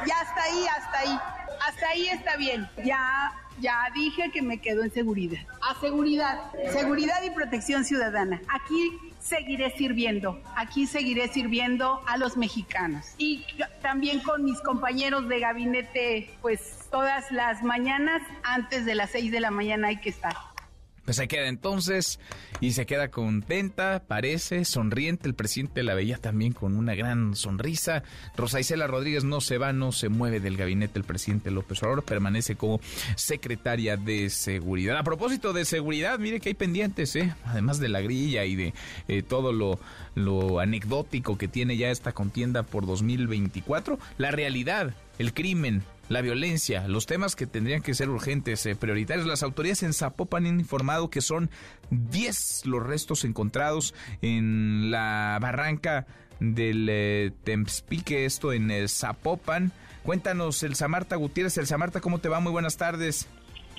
ya 0.08 0.20
hasta 0.22 0.44
ahí, 0.44 0.66
hasta 0.78 1.00
ahí, 1.00 1.20
hasta 1.68 1.90
ahí 1.90 2.08
está 2.08 2.38
bien. 2.38 2.68
Ya 2.84 3.32
ya 3.62 3.90
dije 3.94 4.32
que 4.32 4.42
me 4.42 4.60
quedo 4.60 4.84
en 4.84 4.92
seguridad. 4.92 5.42
A 5.62 5.80
seguridad, 5.80 6.40
seguridad 6.72 7.22
y 7.24 7.30
protección 7.32 7.84
ciudadana. 7.84 8.42
Aquí 8.48 9.09
seguiré 9.30 9.70
sirviendo, 9.78 10.42
aquí 10.56 10.88
seguiré 10.88 11.28
sirviendo 11.28 12.02
a 12.08 12.18
los 12.18 12.36
mexicanos. 12.36 13.14
Y 13.18 13.46
también 13.82 14.20
con 14.22 14.44
mis 14.44 14.60
compañeros 14.62 15.30
de 15.30 15.40
gabinete, 15.40 16.32
pues 16.42 16.88
todas 16.92 17.32
las 17.32 17.64
mañanas, 17.64 18.24
antes 18.44 18.86
de 18.86 18.96
las 18.96 19.12
seis 19.12 19.32
de 19.32 19.40
la 19.40 19.52
mañana 19.52 19.90
hay 19.90 19.98
que 19.98 20.10
estar. 20.10 20.36
Pues 21.10 21.18
se 21.18 21.28
queda 21.28 21.48
entonces 21.48 22.20
y 22.62 22.74
se 22.74 22.86
queda 22.86 23.08
contenta, 23.08 24.04
parece, 24.08 24.64
sonriente. 24.64 25.28
El 25.28 25.34
presidente 25.34 25.82
la 25.82 25.96
veía 25.96 26.20
también 26.20 26.54
con 26.54 26.78
una 26.78 26.94
gran 26.94 27.36
sonrisa. 27.36 28.04
Rosa 28.38 28.60
Isela 28.60 28.86
Rodríguez 28.86 29.24
no 29.24 29.42
se 29.42 29.58
va, 29.58 29.74
no 29.74 29.92
se 29.92 30.10
mueve 30.10 30.40
del 30.40 30.56
gabinete 30.56 30.94
del 30.94 31.06
presidente 31.06 31.50
López 31.50 31.82
Obrador, 31.82 32.04
permanece 32.04 32.58
como 32.58 32.80
secretaria 33.16 33.98
de 33.98 34.30
seguridad. 34.30 34.98
A 34.98 35.04
propósito 35.04 35.52
de 35.52 35.66
seguridad, 35.66 36.20
mire 36.20 36.40
que 36.40 36.50
hay 36.50 36.54
pendientes, 36.54 37.16
¿eh? 37.16 37.34
además 37.44 37.80
de 37.80 37.90
la 37.90 38.02
grilla 38.02 38.46
y 38.46 38.56
de 38.56 38.74
eh, 39.08 39.24
todo 39.24 39.52
lo, 39.52 39.80
lo 40.14 40.60
anecdótico 40.60 41.40
que 41.40 41.48
tiene 41.48 41.76
ya 41.76 41.90
esta 41.90 42.12
contienda 42.12 42.62
por 42.62 42.86
2024, 42.86 43.98
la 44.20 44.30
realidad, 44.30 44.94
el 45.18 45.34
crimen, 45.34 45.82
la 46.10 46.22
violencia, 46.22 46.88
los 46.88 47.06
temas 47.06 47.36
que 47.36 47.46
tendrían 47.46 47.82
que 47.82 47.94
ser 47.94 48.10
urgentes, 48.10 48.66
eh, 48.66 48.76
prioritarios. 48.76 49.28
Las 49.28 49.44
autoridades 49.44 49.84
en 49.84 49.94
Zapopan 49.94 50.48
han 50.48 50.60
informado 50.60 51.10
que 51.10 51.22
son 51.22 51.50
10 51.92 52.66
los 52.66 52.86
restos 52.86 53.24
encontrados 53.24 53.94
en 54.22 54.92
la 54.92 55.38
barranca 55.40 56.08
del 56.40 56.88
eh, 56.90 57.32
Temspique, 57.44 58.26
esto 58.26 58.52
en 58.52 58.72
el 58.72 58.90
Zapopan. 58.90 59.72
Cuéntanos, 60.04 60.64
el 60.64 60.76
Samarta 60.76 61.16
Gutiérrez. 61.16 61.58
El 61.58 61.68
Samarta, 61.68 62.02
¿cómo 62.02 62.18
te 62.18 62.28
va? 62.28 62.40
Muy 62.40 62.52
buenas 62.52 62.78
tardes. 62.78 63.28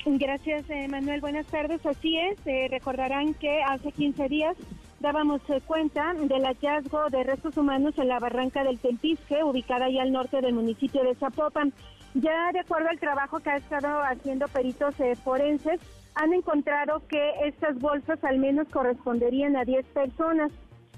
Gracias, 0.06 0.70
eh, 0.70 0.86
Manuel. 0.88 1.20
Buenas 1.20 1.46
tardes. 1.46 1.84
Así 1.84 2.16
es, 2.16 2.70
recordarán 2.70 3.34
que 3.34 3.60
hace 3.62 3.90
15 3.90 4.28
días 4.28 4.56
dábamos 5.00 5.40
cuenta 5.66 6.14
del 6.14 6.44
hallazgo 6.44 7.08
de 7.10 7.24
restos 7.24 7.56
humanos 7.56 7.94
en 7.98 8.08
la 8.08 8.20
barranca 8.20 8.62
del 8.62 8.78
Tempisque, 8.78 9.42
ubicada 9.42 9.86
ahí 9.86 9.98
al 9.98 10.12
norte 10.12 10.40
del 10.40 10.54
municipio 10.54 11.02
de 11.02 11.14
Zapopan. 11.16 11.72
Ya 12.14 12.50
de 12.52 12.60
acuerdo 12.60 12.88
al 12.88 12.98
trabajo 12.98 13.38
que 13.40 13.50
ha 13.50 13.56
estado 13.56 14.00
haciendo 14.02 14.48
peritos 14.48 14.98
eh, 14.98 15.14
forenses, 15.16 15.80
han 16.14 16.32
encontrado 16.32 17.02
que 17.06 17.32
estas 17.44 17.78
bolsas 17.78 18.22
al 18.24 18.38
menos 18.38 18.68
corresponderían 18.68 19.56
a 19.56 19.64
10 19.64 19.86
personas. 19.86 20.50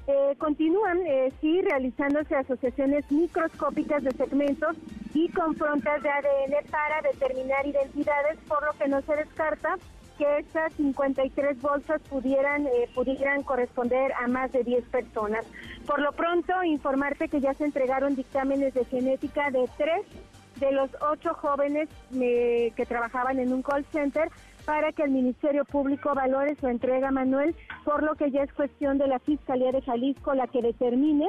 Eh, 0.07 0.35
continúan, 0.39 0.99
eh, 1.07 1.33
sí, 1.41 1.61
realizándose 1.63 2.35
asociaciones 2.35 3.11
microscópicas 3.13 4.03
de 4.03 4.11
segmentos 4.13 4.77
y 5.15 5.29
confrontas 5.31 6.03
de 6.03 6.09
ADN 6.09 6.71
para 6.71 7.03
determinar 7.03 7.67
identidades, 7.67 8.39
por 8.49 8.65
lo 8.65 8.73
que 8.79 8.89
no 8.89 9.01
se 9.03 9.15
descarta 9.15 9.77
que 10.19 10.39
estas 10.39 10.73
53 10.75 11.61
bolsas 11.61 12.01
pudieran, 12.03 12.67
eh, 12.67 12.89
pudieran 12.95 13.43
corresponder 13.43 14.13
a 14.15 14.27
más 14.27 14.51
de 14.53 14.65
10 14.65 14.85
personas. 14.87 15.47
Por 15.87 16.01
lo 16.01 16.13
pronto, 16.13 16.63
informarte 16.65 17.29
que 17.29 17.41
ya 17.41 17.55
se 17.55 17.65
entregaron 17.65 18.17
dictámenes 18.17 18.75
de 18.75 18.85
genética 18.85 19.51
de 19.51 19.69
tres 19.77 20.03
de 20.63 20.71
los 20.71 20.91
ocho 21.01 21.35
jóvenes 21.35 21.89
eh, 22.15 22.73
que 22.77 22.87
trabajaban 22.87 23.41
en 23.41 23.53
un 23.53 23.63
call 23.63 23.85
center 23.87 24.29
para 24.65 24.93
que 24.93 25.03
el 25.03 25.11
Ministerio 25.11 25.65
Público 25.65 26.15
valore 26.15 26.55
su 26.55 26.69
entrega, 26.69 27.11
Manuel, 27.11 27.57
por 27.85 28.05
lo 28.05 28.15
que 28.15 28.31
ya 28.31 28.45
es 28.45 28.53
cuestión 28.53 28.97
de 28.97 29.09
la 29.09 29.19
Fiscalía 29.19 29.73
de 29.73 29.83
Jalisco 29.83 30.35
la 30.35 30.47
que 30.47 30.63
determine 30.63 31.27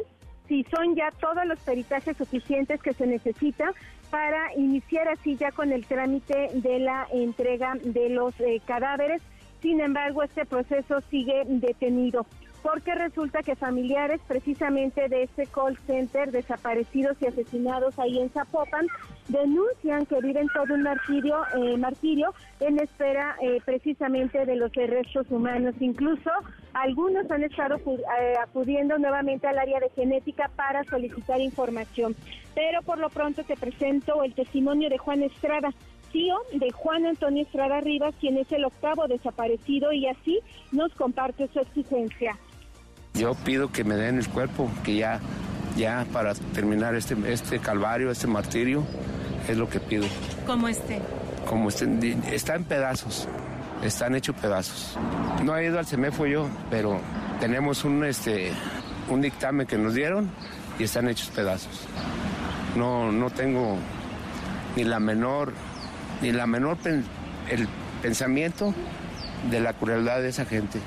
si 0.47 0.63
son 0.65 0.95
ya 0.95 1.09
todos 1.19 1.45
los 1.47 1.59
peritajes 1.61 2.15
suficientes 2.15 2.79
que 2.79 2.93
se 2.93 3.07
necesita 3.07 3.73
para 4.11 4.53
iniciar 4.55 5.07
así 5.07 5.35
ya 5.35 5.51
con 5.51 5.71
el 5.71 5.83
trámite 5.87 6.49
de 6.53 6.79
la 6.79 7.07
entrega 7.11 7.73
de 7.83 8.09
los 8.09 8.39
eh, 8.39 8.61
cadáveres. 8.67 9.23
Sin 9.61 9.79
embargo, 9.79 10.21
este 10.21 10.45
proceso 10.45 11.01
sigue 11.09 11.41
detenido 11.47 12.27
porque 12.63 12.95
resulta 12.95 13.43
que 13.43 13.55
familiares 13.57 14.21
precisamente 14.25 15.09
de 15.09 15.23
este 15.23 15.45
call 15.47 15.77
center 15.85 16.31
desaparecidos 16.31 17.17
y 17.21 17.27
asesinados 17.27 17.99
ahí 17.99 18.19
en 18.19 18.29
Zapopan 18.29 18.87
denuncian 19.27 20.05
que 20.05 20.19
viven 20.21 20.47
todo 20.53 20.73
un 20.73 20.83
martirio, 20.83 21.41
eh, 21.55 21.77
martirio 21.77 22.33
en 22.61 22.79
espera 22.79 23.35
eh, 23.41 23.59
precisamente 23.65 24.45
de 24.45 24.55
los 24.55 24.71
restos 24.73 25.27
humanos. 25.29 25.75
Incluso 25.81 26.29
algunos 26.73 27.29
han 27.29 27.43
estado 27.43 27.75
eh, 27.75 28.33
acudiendo 28.41 28.97
nuevamente 28.97 29.45
al 29.45 29.59
área 29.59 29.81
de 29.81 29.89
genética 29.89 30.49
para 30.55 30.85
solicitar 30.85 31.41
información. 31.41 32.15
Pero 32.55 32.81
por 32.81 32.97
lo 32.97 33.09
pronto 33.09 33.43
te 33.43 33.57
presento 33.57 34.23
el 34.23 34.33
testimonio 34.33 34.89
de 34.89 34.97
Juan 34.97 35.21
Estrada, 35.23 35.69
tío 36.13 36.37
de 36.53 36.71
Juan 36.71 37.05
Antonio 37.07 37.43
Estrada 37.43 37.81
Rivas, 37.81 38.15
quien 38.21 38.37
es 38.37 38.49
el 38.53 38.63
octavo 38.63 39.07
desaparecido 39.07 39.91
y 39.91 40.07
así 40.07 40.39
nos 40.71 40.93
comparte 40.93 41.49
su 41.49 41.59
exigencia. 41.59 42.37
Yo 43.13 43.35
pido 43.35 43.71
que 43.71 43.83
me 43.83 43.95
den 43.95 44.17
el 44.17 44.27
cuerpo, 44.27 44.71
que 44.83 44.95
ya, 44.95 45.19
ya 45.77 46.05
para 46.11 46.33
terminar 46.33 46.95
este, 46.95 47.15
este 47.31 47.59
calvario, 47.59 48.09
este 48.09 48.25
martirio, 48.25 48.83
es 49.47 49.55
lo 49.55 49.69
que 49.69 49.79
pido. 49.79 50.05
¿Cómo 50.47 50.67
este? 50.67 50.99
Como 51.47 51.69
este, 51.69 52.17
está 52.31 52.55
en 52.55 52.63
pedazos, 52.63 53.27
están 53.83 54.15
hechos 54.15 54.35
pedazos. 54.35 54.97
No 55.43 55.55
he 55.55 55.65
ido 55.65 55.77
al 55.77 55.85
CEMEFO 55.85 56.25
yo, 56.25 56.47
pero 56.71 56.99
tenemos 57.39 57.85
un, 57.85 58.03
este, 58.03 58.51
un 59.09 59.21
dictamen 59.21 59.67
que 59.67 59.77
nos 59.77 59.93
dieron 59.93 60.31
y 60.79 60.83
están 60.85 61.07
hechos 61.07 61.29
pedazos. 61.29 61.81
No, 62.75 63.11
no 63.11 63.29
tengo 63.29 63.77
ni 64.75 64.85
la 64.85 64.99
menor, 64.99 65.53
ni 66.23 66.31
la 66.31 66.47
menor 66.47 66.77
el 67.49 67.67
pensamiento 68.01 68.73
de 69.51 69.59
la 69.59 69.73
crueldad 69.73 70.21
de 70.21 70.29
esa 70.29 70.45
gente. 70.45 70.79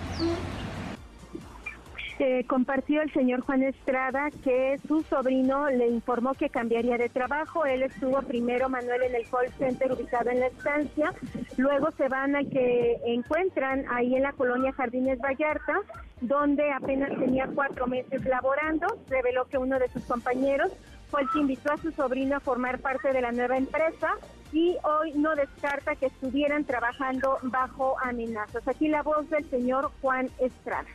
Eh, 2.18 2.44
compartió 2.46 3.02
el 3.02 3.12
señor 3.12 3.42
Juan 3.42 3.62
Estrada 3.62 4.30
que 4.42 4.80
su 4.88 5.02
sobrino 5.02 5.68
le 5.68 5.88
informó 5.88 6.32
que 6.32 6.48
cambiaría 6.48 6.96
de 6.96 7.10
trabajo. 7.10 7.66
Él 7.66 7.82
estuvo 7.82 8.22
primero, 8.22 8.70
Manuel, 8.70 9.02
en 9.02 9.14
el 9.14 9.28
call 9.28 9.52
center 9.58 9.92
ubicado 9.92 10.30
en 10.30 10.40
la 10.40 10.46
estancia. 10.46 11.12
Luego 11.58 11.90
se 11.98 12.08
van 12.08 12.34
a 12.34 12.42
que 12.42 12.98
encuentran 13.04 13.84
ahí 13.90 14.14
en 14.14 14.22
la 14.22 14.32
colonia 14.32 14.72
Jardines 14.72 15.18
Vallarta, 15.20 15.80
donde 16.22 16.72
apenas 16.72 17.10
tenía 17.18 17.48
cuatro 17.54 17.86
meses 17.86 18.24
laborando. 18.24 18.86
Reveló 19.10 19.44
que 19.44 19.58
uno 19.58 19.78
de 19.78 19.88
sus 19.90 20.02
compañeros 20.04 20.72
fue 21.08 21.20
el 21.20 21.30
que 21.30 21.40
invitó 21.40 21.72
a 21.72 21.76
su 21.76 21.92
sobrino 21.92 22.36
a 22.36 22.40
formar 22.40 22.78
parte 22.78 23.12
de 23.12 23.20
la 23.20 23.30
nueva 23.30 23.58
empresa 23.58 24.14
y 24.52 24.74
hoy 24.84 25.12
no 25.16 25.34
descarta 25.34 25.96
que 25.96 26.06
estuvieran 26.06 26.64
trabajando 26.64 27.36
bajo 27.42 27.96
amenazas. 28.00 28.66
Aquí 28.66 28.88
la 28.88 29.02
voz 29.02 29.28
del 29.28 29.44
señor 29.50 29.90
Juan 30.00 30.30
Estrada. 30.38 30.88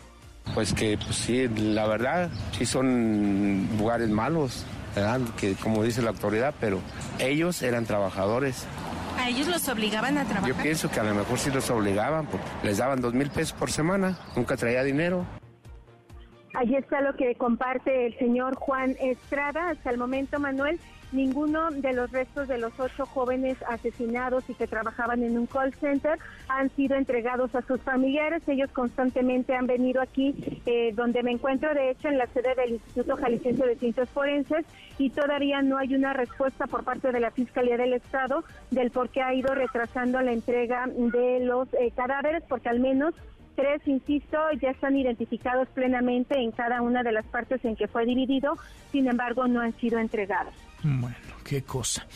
Pues 0.54 0.74
que 0.74 0.98
pues 0.98 1.16
sí, 1.16 1.48
la 1.48 1.88
verdad, 1.88 2.30
sí 2.58 2.66
son 2.66 3.68
lugares 3.78 4.10
malos, 4.10 4.66
¿verdad? 4.96 5.22
que 5.38 5.56
como 5.56 5.84
dice 5.84 6.02
la 6.02 6.10
autoridad, 6.10 6.54
pero 6.60 6.80
ellos 7.20 7.62
eran 7.62 7.86
trabajadores. 7.86 8.66
¿A 9.18 9.30
ellos 9.30 9.48
los 9.48 9.68
obligaban 9.70 10.18
a 10.18 10.26
trabajar? 10.26 10.50
Yo 10.50 10.56
pienso 10.62 10.90
que 10.90 11.00
a 11.00 11.04
lo 11.04 11.14
mejor 11.14 11.38
sí 11.38 11.52
los 11.52 11.70
obligaban, 11.70 12.26
porque 12.26 12.46
les 12.64 12.78
daban 12.78 13.02
dos 13.02 13.14
mil 13.14 13.30
pesos 13.30 13.54
por 13.54 13.72
semana, 13.72 14.18
nunca 14.36 14.58
traía 14.58 14.84
dinero. 14.84 15.26
Allí 16.54 16.76
está 16.76 17.02
lo 17.02 17.16
que 17.16 17.36
comparte 17.36 18.08
el 18.08 18.18
señor 18.18 18.56
Juan 18.56 18.96
Estrada. 19.00 19.70
Hasta 19.70 19.90
el 19.90 19.98
momento, 19.98 20.40
Manuel, 20.40 20.80
ninguno 21.12 21.72
de 21.72 21.94
los 21.94 22.12
restos 22.12 22.48
de 22.48 22.58
los 22.58 22.78
ocho 22.80 23.06
jóvenes 23.06 23.58
asesinados 23.68 24.50
y 24.50 24.54
que 24.54 24.68
trabajaban 24.68 25.24
en 25.24 25.38
un 25.38 25.46
call 25.46 25.74
center 25.76 26.18
han 26.48 26.70
sido 26.76 26.96
entregados 26.96 27.54
a 27.56 27.62
sus 27.62 27.82
familiares. 27.82 28.44
Ellos 28.48 28.70
constantemente 28.72 29.56
han 29.56 29.68
venido 29.68 30.02
aquí, 30.02 30.62
eh, 30.66 30.92
donde 30.94 31.24
me 31.24 31.32
encuentro, 31.32 31.74
de 31.74 31.92
hecho, 31.92 32.08
en 32.08 32.18
la 32.18 32.28
sede 32.28 32.56
del 32.56 32.72
Instituto 32.72 33.18
Jalisciense 33.18 33.66
de 33.66 33.76
Ciencias 33.76 34.10
Forenses, 34.10 34.66
y 34.98 35.10
todavía 35.10 35.62
no 35.62 35.78
hay 35.78 35.96
una 35.96 36.14
respuesta 36.14 36.68
por 36.68 36.84
parte 36.84 37.12
de 37.12 37.20
la 37.20 37.32
Fiscalía 37.32 37.78
del 37.78 37.94
Estado 37.94 38.44
del 38.70 38.92
por 38.92 39.10
qué 39.10 39.22
ha 39.22 39.34
ido 39.34 39.54
retrasando 39.56 40.22
la 40.22 40.32
entrega 40.32 40.88
de 40.88 41.40
los 41.42 41.74
eh, 41.74 41.92
cadáveres, 41.96 42.44
porque 42.48 42.70
al 42.70 42.80
menos 42.80 43.14
tres, 43.56 43.82
insisto, 43.88 44.38
ya 44.62 44.72
están 44.72 44.96
identificados 44.96 45.68
plenamente 45.70 46.38
en 46.38 46.52
cada 46.52 46.82
una 46.82 47.04
de 47.04 47.12
las 47.12 47.26
partes 47.26 47.64
en 47.66 47.76
que 47.76 47.88
fue 47.88 48.06
dividido, 48.06 48.58
sin 48.92 49.08
embargo 49.08 49.48
no 49.48 49.62
han 49.62 49.74
sido 49.74 50.00
entregados. 50.00 50.54
Bueno, 50.84 51.18
qué 51.44 51.64
cosa. 51.64 52.08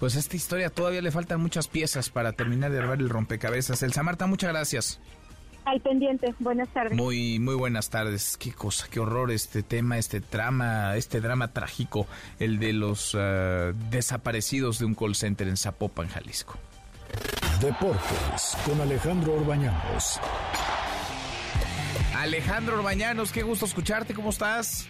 Pues 0.00 0.16
a 0.16 0.18
esta 0.18 0.36
historia 0.36 0.70
todavía 0.70 1.02
le 1.02 1.10
faltan 1.10 1.40
muchas 1.40 1.68
piezas 1.68 2.10
para 2.10 2.32
terminar 2.32 2.70
de 2.70 2.78
armar 2.78 2.98
el 2.98 3.08
rompecabezas. 3.08 3.82
Elsa 3.82 4.02
Marta, 4.02 4.26
muchas 4.26 4.50
gracias. 4.50 5.00
Al 5.66 5.80
pendiente, 5.80 6.32
buenas 6.38 6.68
tardes. 6.68 6.96
Muy, 6.96 7.40
muy 7.40 7.56
buenas 7.56 7.90
tardes. 7.90 8.36
Qué 8.36 8.52
cosa, 8.52 8.86
qué 8.88 9.00
horror 9.00 9.32
este 9.32 9.64
tema, 9.64 9.98
este 9.98 10.20
drama, 10.20 10.96
este 10.96 11.20
drama 11.20 11.52
trágico, 11.52 12.06
el 12.38 12.60
de 12.60 12.72
los 12.72 13.14
uh, 13.14 13.74
desaparecidos 13.90 14.78
de 14.78 14.84
un 14.84 14.94
call 14.94 15.16
center 15.16 15.48
en 15.48 15.56
Zapopan, 15.56 16.06
Jalisco. 16.06 16.56
Deportes 17.60 18.56
con 18.64 18.80
Alejandro 18.80 19.34
Orbañanos. 19.34 20.20
Alejandro 22.16 22.76
Orbañanos, 22.76 23.32
qué 23.32 23.42
gusto 23.42 23.66
escucharte, 23.66 24.14
¿cómo 24.14 24.30
estás? 24.30 24.86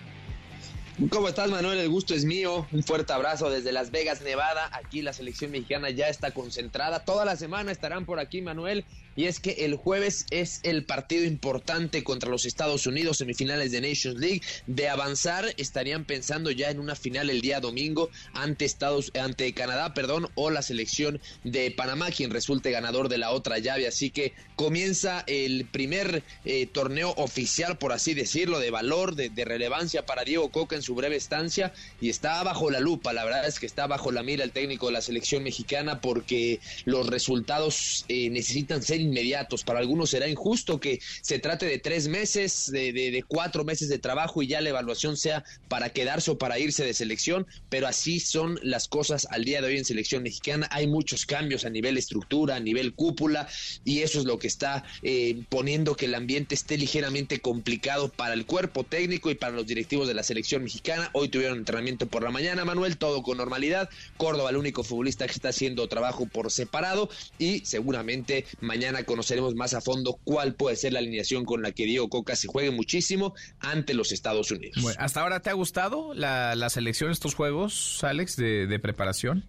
¿Cómo 1.10 1.28
estás, 1.28 1.50
Manuel? 1.50 1.78
El 1.78 1.90
gusto 1.90 2.14
es 2.14 2.24
mío. 2.24 2.66
Un 2.72 2.82
fuerte 2.82 3.12
abrazo 3.12 3.50
desde 3.50 3.70
Las 3.70 3.90
Vegas, 3.90 4.22
Nevada. 4.22 4.70
Aquí 4.72 5.02
la 5.02 5.12
selección 5.12 5.50
mexicana 5.50 5.90
ya 5.90 6.08
está 6.08 6.30
concentrada. 6.30 7.04
Toda 7.04 7.26
la 7.26 7.36
semana 7.36 7.70
estarán 7.70 8.06
por 8.06 8.18
aquí, 8.18 8.40
Manuel. 8.40 8.82
Y 9.16 9.24
es 9.24 9.40
que 9.40 9.64
el 9.64 9.76
jueves 9.76 10.26
es 10.30 10.60
el 10.62 10.84
partido 10.84 11.24
importante 11.24 12.04
contra 12.04 12.30
los 12.30 12.44
Estados 12.44 12.86
Unidos, 12.86 13.18
semifinales 13.18 13.72
de 13.72 13.80
Nations 13.80 14.20
League. 14.20 14.42
De 14.66 14.88
avanzar, 14.88 15.54
estarían 15.56 16.04
pensando 16.04 16.50
ya 16.50 16.70
en 16.70 16.78
una 16.78 16.94
final 16.94 17.30
el 17.30 17.40
día 17.40 17.60
domingo 17.60 18.10
ante 18.34 18.66
Estados, 18.66 19.10
ante 19.18 19.52
Canadá, 19.54 19.94
perdón, 19.94 20.28
o 20.34 20.50
la 20.50 20.62
selección 20.62 21.20
de 21.44 21.70
Panamá, 21.70 22.10
quien 22.10 22.30
resulte 22.30 22.70
ganador 22.70 23.08
de 23.08 23.18
la 23.18 23.30
otra 23.30 23.58
llave. 23.58 23.86
Así 23.86 24.10
que 24.10 24.34
comienza 24.54 25.24
el 25.26 25.66
primer 25.66 26.22
eh, 26.44 26.66
torneo 26.66 27.14
oficial, 27.16 27.78
por 27.78 27.92
así 27.92 28.14
decirlo, 28.14 28.58
de 28.58 28.70
valor, 28.70 29.14
de, 29.14 29.30
relevancia 29.46 30.04
para 30.04 30.24
Diego 30.24 30.50
Coca 30.50 30.74
en 30.74 30.82
su 30.82 30.94
breve 30.94 31.14
estancia 31.14 31.72
y 32.00 32.10
está 32.10 32.42
bajo 32.42 32.70
la 32.70 32.80
lupa. 32.80 33.12
La 33.12 33.24
verdad 33.24 33.46
es 33.46 33.60
que 33.60 33.66
está 33.66 33.86
bajo 33.86 34.10
la 34.10 34.22
mira 34.22 34.44
el 34.44 34.50
técnico 34.50 34.86
de 34.86 34.92
la 34.92 35.00
selección 35.00 35.44
mexicana 35.44 36.00
porque 36.00 36.60
los 36.84 37.06
resultados 37.06 38.04
eh, 38.08 38.28
necesitan 38.30 38.82
ser 38.82 39.00
inmediatos. 39.06 39.64
Para 39.64 39.80
algunos 39.80 40.10
será 40.10 40.28
injusto 40.28 40.80
que 40.80 41.00
se 41.22 41.38
trate 41.38 41.66
de 41.66 41.78
tres 41.78 42.08
meses, 42.08 42.70
de, 42.70 43.24
cuatro 43.26 43.64
meses 43.64 43.88
de 43.88 43.98
trabajo 43.98 44.42
y 44.42 44.46
ya 44.48 44.60
la 44.60 44.70
evaluación 44.70 45.16
sea 45.16 45.44
para 45.68 45.90
quedarse 45.90 46.30
o 46.30 46.38
para 46.38 46.58
irse 46.58 46.84
de 46.84 46.94
selección, 46.94 47.46
pero 47.68 47.86
así 47.86 48.20
son 48.20 48.58
las 48.62 48.88
cosas 48.88 49.26
al 49.30 49.44
día 49.44 49.60
de 49.60 49.68
hoy 49.68 49.78
en 49.78 49.84
selección 49.84 50.22
mexicana. 50.22 50.68
Hay 50.70 50.86
muchos 50.86 51.26
cambios 51.26 51.64
a 51.64 51.70
nivel 51.70 51.96
estructura, 51.96 52.56
a 52.56 52.60
nivel 52.60 52.94
cúpula 52.94 53.48
y 53.84 54.02
eso 54.02 54.18
es 54.18 54.24
lo 54.24 54.38
que 54.38 54.46
está 54.46 54.84
eh, 55.02 55.42
poniendo 55.48 55.96
que 55.96 56.06
el 56.06 56.14
ambiente 56.14 56.54
esté 56.54 56.78
ligeramente 56.78 57.40
complicado 57.40 58.08
para 58.08 58.34
el 58.34 58.46
cuerpo 58.46 58.84
técnico 58.84 59.30
y 59.30 59.34
para 59.34 59.54
los 59.54 59.66
directivos 59.66 60.08
de 60.08 60.14
la 60.14 60.22
selección 60.22 60.62
mexicana. 60.62 61.10
Hoy 61.12 61.28
tuvieron 61.28 61.58
entrenamiento 61.58 62.06
por 62.06 62.22
la 62.22 62.30
mañana, 62.30 62.64
Manuel, 62.64 62.96
todo 62.96 63.22
con 63.22 63.38
normalidad. 63.38 63.88
Córdoba, 64.16 64.50
el 64.50 64.56
único 64.56 64.84
futbolista 64.84 65.26
que 65.26 65.32
está 65.32 65.50
haciendo 65.50 65.88
trabajo 65.88 66.26
por 66.26 66.50
separado 66.50 67.08
y 67.38 67.60
seguramente 67.64 68.44
mañana 68.60 68.95
conoceremos 69.04 69.54
más 69.54 69.74
a 69.74 69.80
fondo 69.80 70.18
cuál 70.24 70.54
puede 70.54 70.76
ser 70.76 70.92
la 70.92 71.00
alineación 71.00 71.44
con 71.44 71.62
la 71.62 71.72
que 71.72 71.84
Diego 71.84 72.08
Coca 72.08 72.36
se 72.36 72.48
juegue 72.48 72.70
muchísimo 72.70 73.34
ante 73.60 73.94
los 73.94 74.12
Estados 74.12 74.50
Unidos. 74.50 74.82
¿Hasta 74.98 75.20
ahora 75.20 75.40
te 75.40 75.50
ha 75.50 75.54
gustado 75.54 76.14
la, 76.14 76.54
la 76.54 76.70
selección, 76.70 77.10
estos 77.10 77.34
juegos, 77.34 78.02
Alex, 78.04 78.36
de, 78.36 78.66
de 78.66 78.78
preparación? 78.78 79.44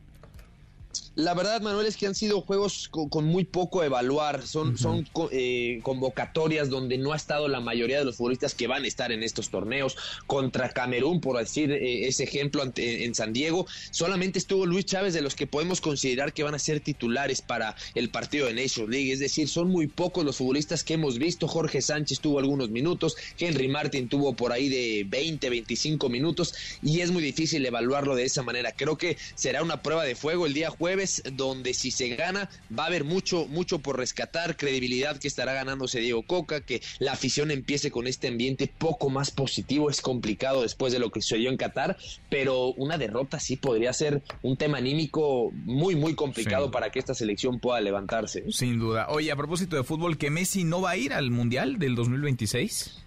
La 1.18 1.34
verdad, 1.34 1.62
Manuel, 1.62 1.88
es 1.88 1.98
que 1.98 2.06
han 2.06 2.14
sido 2.14 2.42
juegos 2.42 2.90
con, 2.90 3.10
con 3.10 3.26
muy 3.26 3.44
poco 3.44 3.84
evaluar. 3.84 4.46
Son, 4.46 4.68
uh 4.68 4.72
-huh. 4.74 4.78
son 4.78 5.10
eh, 5.32 5.80
convocatorias 5.82 6.70
donde 6.70 7.00
no 7.00 7.12
ha 7.12 7.16
estado 7.16 7.48
la 7.48 7.60
mayoría 7.60 7.98
de 7.98 8.06
los 8.06 8.18
futbolistas 8.18 8.54
que 8.54 8.68
van 8.68 8.84
a 8.84 8.88
estar 8.88 9.12
en 9.12 9.24
estos 9.24 9.50
torneos. 9.50 9.98
Contra 10.28 10.70
Camerún, 10.70 11.20
por 11.20 11.40
decir 11.40 11.72
eh, 11.72 12.08
ese 12.08 12.24
ejemplo 12.24 12.62
ante, 12.62 13.04
en 13.04 13.16
San 13.16 13.34
Diego, 13.34 13.66
solamente 13.90 14.38
estuvo 14.38 14.68
Luis 14.68 14.86
Chávez 14.86 15.16
de 15.16 15.22
los 15.22 15.34
que 15.34 15.48
podemos 15.48 15.82
considerar 15.82 16.34
que 16.34 16.44
van 16.44 16.54
a 16.54 16.60
ser 16.60 16.82
titulares 16.82 17.42
para 17.42 17.76
el 17.96 18.10
partido 18.10 18.46
de 18.46 18.54
Nations 18.54 18.88
League. 18.88 19.12
Es 19.12 19.18
decir, 19.20 19.48
son 19.50 19.70
muy 19.70 19.88
pocos 19.88 20.24
los 20.24 20.38
futbolistas 20.38 20.84
que 20.84 20.94
hemos 20.94 21.18
visto. 21.18 21.48
Jorge 21.48 21.82
Sánchez 21.82 22.20
tuvo 22.20 22.38
algunos 22.38 22.70
minutos, 22.70 23.18
Henry 23.40 23.70
Martin 23.70 24.08
tuvo 24.08 24.36
por 24.36 24.52
ahí 24.52 24.70
de 24.70 25.04
20, 25.10 25.50
25 25.50 26.10
minutos 26.10 26.54
y 26.84 27.00
es 27.00 27.10
muy 27.10 27.24
difícil 27.24 27.66
evaluarlo 27.66 28.14
de 28.14 28.26
esa 28.26 28.44
manera. 28.44 28.72
Creo 28.72 29.00
que 29.00 29.18
será 29.34 29.64
una 29.64 29.82
prueba 29.82 30.04
de 30.04 30.14
fuego 30.14 30.46
el 30.46 30.54
día 30.54 30.70
jueves 30.70 31.07
donde 31.34 31.74
si 31.74 31.92
se 31.92 32.10
gana 32.16 32.50
va 32.78 32.84
a 32.84 32.88
haber 32.88 33.04
mucho, 33.04 33.48
mucho 33.48 33.80
por 33.80 33.98
rescatar, 33.98 34.58
credibilidad 34.58 35.18
que 35.18 35.28
estará 35.28 35.54
ganándose 35.54 36.00
Diego 36.00 36.24
Coca, 36.24 36.62
que 36.62 36.82
la 37.00 37.14
afición 37.14 37.52
empiece 37.52 37.92
con 37.92 38.08
este 38.08 38.28
ambiente 38.28 38.72
poco 38.78 39.10
más 39.10 39.32
positivo, 39.32 39.90
es 39.90 40.02
complicado 40.02 40.62
después 40.62 40.94
de 40.94 41.00
lo 41.00 41.12
que 41.12 41.22
sucedió 41.22 41.50
en 41.50 41.58
Qatar, 41.58 41.98
pero 42.30 42.74
una 42.74 42.98
derrota 42.98 43.40
sí 43.40 43.58
podría 43.58 43.94
ser 43.94 44.22
un 44.42 44.58
tema 44.58 44.78
anímico 44.78 45.52
muy, 45.66 45.96
muy 45.96 46.16
complicado 46.16 46.66
sí. 46.66 46.72
para 46.72 46.92
que 46.92 47.00
esta 47.00 47.14
selección 47.14 47.60
pueda 47.60 47.82
levantarse. 47.82 48.44
Sin 48.52 48.80
duda. 48.80 49.08
Oye, 49.10 49.32
a 49.32 49.36
propósito 49.36 49.76
de 49.76 49.84
fútbol, 49.84 50.18
¿que 50.18 50.30
Messi 50.30 50.64
no 50.64 50.82
va 50.82 50.92
a 50.92 50.98
ir 50.98 51.14
al 51.14 51.32
Mundial 51.32 51.80
del 51.80 51.96
2026? 51.96 53.07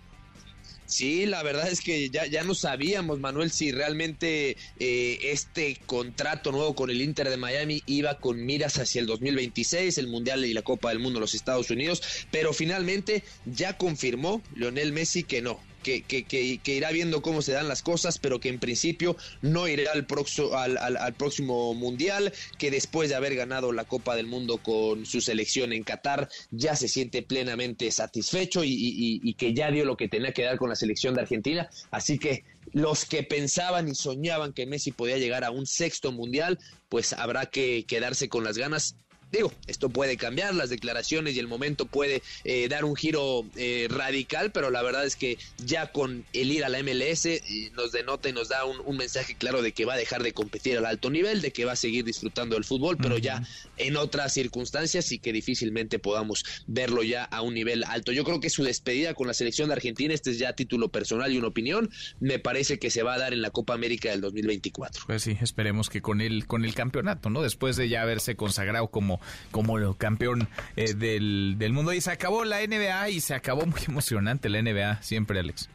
Sí, 0.90 1.24
la 1.24 1.44
verdad 1.44 1.68
es 1.68 1.82
que 1.82 2.10
ya, 2.10 2.26
ya 2.26 2.42
no 2.42 2.52
sabíamos, 2.52 3.20
Manuel, 3.20 3.52
si 3.52 3.70
realmente 3.70 4.56
eh, 4.80 5.18
este 5.22 5.78
contrato 5.86 6.50
nuevo 6.50 6.74
con 6.74 6.90
el 6.90 7.00
Inter 7.00 7.30
de 7.30 7.36
Miami 7.36 7.80
iba 7.86 8.18
con 8.18 8.44
miras 8.44 8.76
hacia 8.76 9.00
el 9.00 9.06
2026, 9.06 9.98
el 9.98 10.08
Mundial 10.08 10.44
y 10.44 10.52
la 10.52 10.62
Copa 10.62 10.88
del 10.88 10.98
Mundo 10.98 11.20
de 11.20 11.20
los 11.20 11.34
Estados 11.34 11.70
Unidos, 11.70 12.02
pero 12.32 12.52
finalmente 12.52 13.22
ya 13.44 13.76
confirmó 13.76 14.42
Lionel 14.56 14.92
Messi 14.92 15.22
que 15.22 15.40
no, 15.40 15.60
que, 15.82 16.02
que, 16.02 16.24
que, 16.24 16.59
que, 16.62 16.74
irá 16.74 16.90
viendo 16.90 17.23
cómo 17.23 17.43
se 17.43 17.52
dan 17.52 17.69
las 17.69 17.82
cosas, 17.82 18.19
pero 18.19 18.40
que 18.40 18.48
en 18.48 18.59
principio 18.59 19.16
no 19.43 19.69
irá 19.69 19.93
al, 19.93 20.07
proxo, 20.07 20.57
al, 20.57 21.15
próximo 21.15 21.74
mundial, 21.74 22.32
que 22.59 22.70
después 22.70 23.09
de 23.09 23.15
haber 23.15 23.35
ganado 23.35 23.73
la 23.73 23.85
Copa 23.85 24.16
del 24.16 24.27
Mundo 24.27 24.59
con 24.59 25.07
su 25.07 25.20
selección 25.20 25.73
en 25.73 25.85
Qatar, 25.85 26.28
ya 26.51 26.77
se 26.77 26.89
siente 26.89 27.23
plenamente 27.23 27.90
satisfecho 27.90 28.65
y, 28.65 28.73
y, 28.73 29.20
y 29.23 29.35
que 29.35 29.55
ya 29.55 29.70
dio 29.70 29.85
lo 29.85 29.97
que 29.97 30.09
tenía 30.09 30.32
que 30.32 30.43
dar 30.43 30.59
con 30.59 30.69
la 30.69 30.77
selección 30.77 31.15
de 31.15 31.23
Argentina. 31.23 31.69
Así 31.90 32.19
que 32.19 32.44
los 32.73 33.05
que 33.05 33.23
pensaban 33.23 33.89
y 33.89 33.94
soñaban 33.94 34.52
que 34.52 34.66
Messi 34.66 34.93
podía 34.93 35.19
llegar 35.19 35.44
a 35.44 35.51
un 35.51 35.66
sexto 35.66 36.12
mundial, 36.12 36.59
pues 36.89 37.12
habrá 37.12 37.47
que 37.47 37.85
quedarse 37.86 38.28
con 38.28 38.44
las 38.44 38.57
ganas 38.59 38.97
Digo, 39.32 39.52
esto 39.66 39.90
puede 39.90 40.16
cambiar, 40.16 40.55
las 40.55 40.70
declaraciones 40.70 41.36
y 41.36 41.39
el 41.39 41.47
momento 41.47 41.86
puede 41.86 42.23
eh, 42.44 42.69
dar 42.69 42.85
un 42.85 42.97
giro 42.97 43.44
eh, 43.57 43.86
radical, 43.89 44.51
pero 44.51 44.70
la 44.70 44.82
verdad 44.82 45.05
es 45.05 45.15
que 45.15 45.39
ya 45.65 45.93
con 45.93 46.24
el 46.32 46.51
ir 46.51 46.65
a 46.65 46.69
la 46.69 46.82
MLS 46.82 47.27
eh, 47.27 47.70
nos 47.74 47.93
denota 47.93 48.28
y 48.28 48.32
nos 48.32 48.48
da 48.48 48.65
un, 48.65 48.78
un, 48.85 48.97
mensaje 48.97 49.36
claro 49.36 49.62
de 49.62 49.73
que 49.73 49.85
va 49.85 49.94
a 49.94 49.97
dejar 49.97 50.23
de 50.23 50.32
competir 50.32 50.77
al 50.77 50.85
alto 50.85 51.11
nivel, 51.11 51.40
de 51.43 51.52
que 51.52 51.65
va 51.65 51.73
a 51.73 51.77
seguir 51.77 52.05
disfrutando 52.05 52.57
del 52.57 52.65
fútbol, 52.65 52.97
pero 52.97 53.19
ya 53.19 53.43
en 53.77 53.97
otras 53.97 54.35
circunstancias 54.35 55.12
y 55.12 55.19
que 55.19 55.32
difícilmente 55.32 55.98
podamos 55.98 56.44
verlo 56.66 57.02
ya 57.02 57.24
a 57.24 57.43
un 57.43 57.55
nivel 57.55 57.85
alto. 57.85 58.12
Yo 58.12 58.24
creo 58.24 58.40
que 58.40 58.51
su 58.51 58.65
despedida 58.65 59.15
con 59.15 59.27
la 59.27 59.35
selección 59.35 59.69
de 59.69 59.74
Argentina, 59.74 60.12
este 60.12 60.31
es 60.31 60.39
ya 60.39 60.55
título 60.55 60.89
personal 60.89 61.32
y 61.32 61.39
una 61.39 61.48
opinión, 61.48 61.90
me 62.19 62.39
parece 62.39 62.78
que 62.78 62.90
se 62.90 63.02
va 63.02 63.15
a 63.15 63.19
dar 63.19 63.32
en 63.32 63.43
la 63.43 63.51
Copa 63.51 63.74
América 63.74 64.11
del 64.11 64.20
2024. 64.20 65.05
Pues 65.07 65.23
sí, 65.23 65.36
esperemos 65.40 65.89
que 65.89 66.02
con 66.02 66.20
el, 66.20 66.47
con 66.47 66.65
el 66.65 66.74
campeonato, 66.74 67.31
¿no? 67.31 67.43
Después 67.43 67.77
de 67.77 67.89
ya 67.89 68.02
haberse 68.02 68.36
consagrado 68.36 68.89
como, 68.89 69.19
como 69.51 69.97
campeón 69.97 70.48
eh, 70.76 70.94
del, 70.94 71.56
del 71.59 71.72
mundo. 71.72 71.92
Y 71.92 72.01
se 72.01 72.10
acabó 72.10 72.44
la 72.44 72.66
NBA 72.66 73.10
y 73.10 73.20
se 73.20 73.34
acabó 73.34 73.66
muy 73.66 73.80
emocionante 73.88 74.48
la 74.48 74.62
NBA, 74.62 75.02
siempre, 75.02 75.40
Alex. 75.40 75.68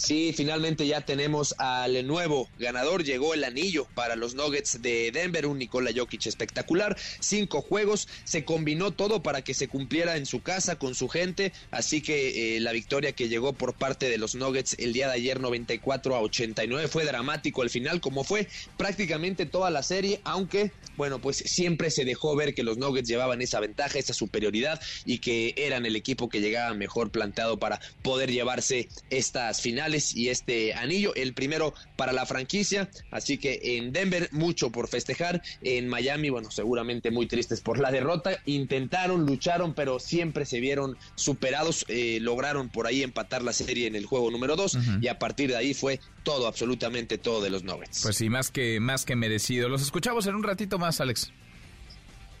Sí, 0.00 0.32
finalmente 0.34 0.86
ya 0.86 1.02
tenemos 1.02 1.54
al 1.58 2.06
nuevo 2.06 2.48
ganador. 2.58 3.04
Llegó 3.04 3.34
el 3.34 3.44
anillo 3.44 3.86
para 3.94 4.16
los 4.16 4.34
Nuggets 4.34 4.80
de 4.80 5.10
Denver, 5.12 5.44
un 5.44 5.58
Nikola 5.58 5.90
Jokic 5.94 6.24
espectacular. 6.24 6.96
Cinco 7.20 7.60
juegos, 7.60 8.08
se 8.24 8.46
combinó 8.46 8.92
todo 8.92 9.22
para 9.22 9.42
que 9.42 9.52
se 9.52 9.68
cumpliera 9.68 10.16
en 10.16 10.24
su 10.24 10.40
casa 10.40 10.76
con 10.76 10.94
su 10.94 11.06
gente. 11.10 11.52
Así 11.70 12.00
que 12.00 12.56
eh, 12.56 12.60
la 12.60 12.72
victoria 12.72 13.12
que 13.12 13.28
llegó 13.28 13.52
por 13.52 13.74
parte 13.74 14.08
de 14.08 14.16
los 14.16 14.34
Nuggets 14.34 14.74
el 14.78 14.94
día 14.94 15.06
de 15.06 15.16
ayer, 15.16 15.38
94 15.38 16.16
a 16.16 16.22
89, 16.22 16.88
fue 16.88 17.04
dramático 17.04 17.60
al 17.60 17.68
final, 17.68 18.00
como 18.00 18.24
fue 18.24 18.48
prácticamente 18.78 19.44
toda 19.44 19.68
la 19.68 19.82
serie. 19.82 20.22
Aunque, 20.24 20.72
bueno, 20.96 21.20
pues 21.20 21.36
siempre 21.36 21.90
se 21.90 22.06
dejó 22.06 22.34
ver 22.34 22.54
que 22.54 22.62
los 22.62 22.78
Nuggets 22.78 23.06
llevaban 23.06 23.42
esa 23.42 23.60
ventaja, 23.60 23.98
esa 23.98 24.14
superioridad 24.14 24.80
y 25.04 25.18
que 25.18 25.52
eran 25.58 25.84
el 25.84 25.94
equipo 25.94 26.30
que 26.30 26.40
llegaba 26.40 26.72
mejor 26.72 27.10
planteado 27.10 27.58
para 27.58 27.80
poder 28.00 28.32
llevarse 28.32 28.88
estas 29.10 29.60
finales 29.60 29.89
y 30.14 30.28
este 30.28 30.74
anillo, 30.74 31.14
el 31.14 31.34
primero 31.34 31.74
para 31.96 32.12
la 32.12 32.26
franquicia, 32.26 32.90
así 33.10 33.38
que 33.38 33.60
en 33.62 33.92
Denver 33.92 34.28
mucho 34.32 34.70
por 34.70 34.88
festejar, 34.88 35.42
en 35.62 35.88
Miami, 35.88 36.30
bueno, 36.30 36.50
seguramente 36.50 37.10
muy 37.10 37.26
tristes 37.26 37.60
por 37.60 37.78
la 37.78 37.90
derrota, 37.90 38.38
intentaron, 38.46 39.26
lucharon, 39.26 39.74
pero 39.74 39.98
siempre 39.98 40.44
se 40.44 40.60
vieron 40.60 40.96
superados, 41.14 41.84
eh, 41.88 42.18
lograron 42.20 42.68
por 42.68 42.86
ahí 42.86 43.02
empatar 43.02 43.42
la 43.42 43.52
serie 43.52 43.86
en 43.86 43.96
el 43.96 44.06
juego 44.06 44.30
número 44.30 44.56
2 44.56 44.74
uh 44.74 44.78
-huh. 44.78 45.04
y 45.04 45.08
a 45.08 45.18
partir 45.18 45.50
de 45.50 45.56
ahí 45.56 45.74
fue 45.74 46.00
todo, 46.22 46.46
absolutamente 46.46 47.18
todo 47.18 47.42
de 47.42 47.50
los 47.50 47.64
Nuggets. 47.64 48.02
Pues 48.02 48.16
sí, 48.16 48.28
más 48.28 48.50
que, 48.50 48.80
más 48.80 49.04
que 49.04 49.16
merecido. 49.16 49.68
Los 49.68 49.82
escuchamos 49.82 50.26
en 50.26 50.34
un 50.34 50.42
ratito 50.42 50.78
más, 50.78 51.00
Alex. 51.00 51.32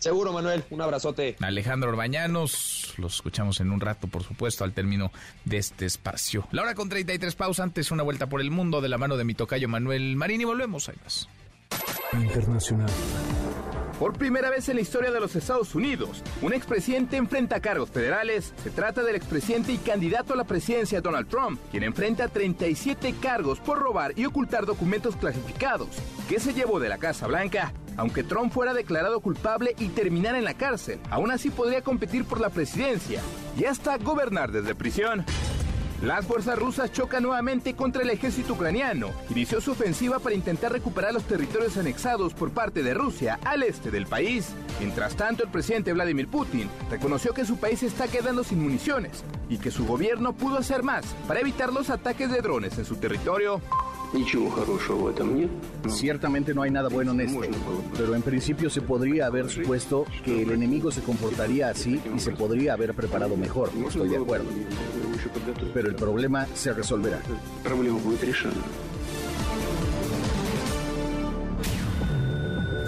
Seguro, 0.00 0.32
Manuel. 0.32 0.64
Un 0.70 0.80
abrazote. 0.80 1.36
Alejandro 1.40 1.90
Orbañanos. 1.90 2.94
Los 2.96 3.16
escuchamos 3.16 3.60
en 3.60 3.70
un 3.70 3.80
rato, 3.80 4.08
por 4.08 4.24
supuesto, 4.24 4.64
al 4.64 4.72
término 4.72 5.12
de 5.44 5.58
este 5.58 5.84
espacio. 5.84 6.48
La 6.52 6.62
hora 6.62 6.74
con 6.74 6.88
33 6.88 7.34
pausas. 7.34 7.64
Antes, 7.64 7.90
una 7.90 8.02
vuelta 8.02 8.26
por 8.26 8.40
el 8.40 8.50
mundo 8.50 8.80
de 8.80 8.88
la 8.88 8.96
mano 8.96 9.18
de 9.18 9.24
mi 9.24 9.34
tocayo 9.34 9.68
Manuel 9.68 10.16
Marín. 10.16 10.40
Y 10.40 10.44
volvemos. 10.44 10.88
Ahí 10.88 10.96
más. 11.04 11.28
Internacional. 12.12 12.90
Por 13.98 14.14
primera 14.14 14.48
vez 14.48 14.66
en 14.70 14.76
la 14.76 14.80
historia 14.80 15.10
de 15.10 15.20
los 15.20 15.36
Estados 15.36 15.74
Unidos, 15.74 16.22
un 16.40 16.54
expresidente 16.54 17.18
enfrenta 17.18 17.60
cargos 17.60 17.90
federales. 17.90 18.54
Se 18.64 18.70
trata 18.70 19.02
del 19.02 19.14
expresidente 19.14 19.72
y 19.72 19.76
candidato 19.76 20.32
a 20.32 20.36
la 20.36 20.44
presidencia 20.44 21.02
Donald 21.02 21.28
Trump, 21.28 21.60
quien 21.70 21.82
enfrenta 21.82 22.28
37 22.28 23.16
cargos 23.20 23.60
por 23.60 23.78
robar 23.78 24.18
y 24.18 24.24
ocultar 24.24 24.64
documentos 24.64 25.16
clasificados 25.16 25.90
que 26.30 26.40
se 26.40 26.54
llevó 26.54 26.80
de 26.80 26.88
la 26.88 26.96
Casa 26.96 27.26
Blanca. 27.26 27.74
Aunque 27.98 28.24
Trump 28.24 28.50
fuera 28.52 28.72
declarado 28.72 29.20
culpable 29.20 29.74
y 29.78 29.88
terminara 29.88 30.38
en 30.38 30.44
la 30.44 30.54
cárcel, 30.54 30.98
aún 31.10 31.30
así 31.30 31.50
podría 31.50 31.82
competir 31.82 32.24
por 32.24 32.40
la 32.40 32.48
presidencia 32.48 33.20
y 33.58 33.66
hasta 33.66 33.98
gobernar 33.98 34.50
desde 34.50 34.74
prisión. 34.74 35.26
Las 36.02 36.24
fuerzas 36.24 36.58
rusas 36.58 36.90
chocan 36.92 37.22
nuevamente 37.22 37.74
contra 37.74 38.02
el 38.02 38.08
ejército 38.08 38.54
ucraniano. 38.54 39.10
Inició 39.28 39.60
su 39.60 39.72
ofensiva 39.72 40.18
para 40.18 40.34
intentar 40.34 40.72
recuperar 40.72 41.12
los 41.12 41.24
territorios 41.24 41.76
anexados 41.76 42.32
por 42.32 42.52
parte 42.52 42.82
de 42.82 42.94
Rusia 42.94 43.38
al 43.44 43.62
este 43.62 43.90
del 43.90 44.06
país. 44.06 44.48
Mientras 44.78 45.14
tanto, 45.14 45.44
el 45.44 45.50
presidente 45.50 45.92
Vladimir 45.92 46.26
Putin 46.26 46.70
reconoció 46.90 47.34
que 47.34 47.44
su 47.44 47.58
país 47.58 47.82
está 47.82 48.08
quedando 48.08 48.44
sin 48.44 48.62
municiones 48.62 49.24
y 49.50 49.58
que 49.58 49.70
su 49.70 49.86
gobierno 49.86 50.32
pudo 50.32 50.56
hacer 50.56 50.82
más 50.82 51.04
para 51.28 51.40
evitar 51.40 51.70
los 51.70 51.90
ataques 51.90 52.30
de 52.32 52.40
drones 52.40 52.78
en 52.78 52.86
su 52.86 52.96
territorio. 52.96 53.60
Ciertamente 55.88 56.52
no 56.52 56.62
hay 56.62 56.70
nada 56.70 56.88
bueno 56.88 57.12
en 57.12 57.20
esto, 57.20 57.40
pero 57.96 58.14
en 58.14 58.22
principio 58.22 58.68
se 58.68 58.80
podría 58.80 59.26
haber 59.26 59.48
supuesto 59.48 60.04
que 60.24 60.42
el 60.42 60.50
enemigo 60.50 60.90
se 60.90 61.00
comportaría 61.02 61.68
así 61.68 62.00
y 62.14 62.18
se 62.18 62.32
podría 62.32 62.74
haber 62.74 62.94
preparado 62.94 63.36
mejor, 63.36 63.70
estoy 63.86 64.08
de 64.08 64.16
acuerdo. 64.16 64.46
Pero 65.72 65.88
el 65.88 65.94
problema 65.94 66.46
se 66.54 66.72
resolverá. 66.72 67.20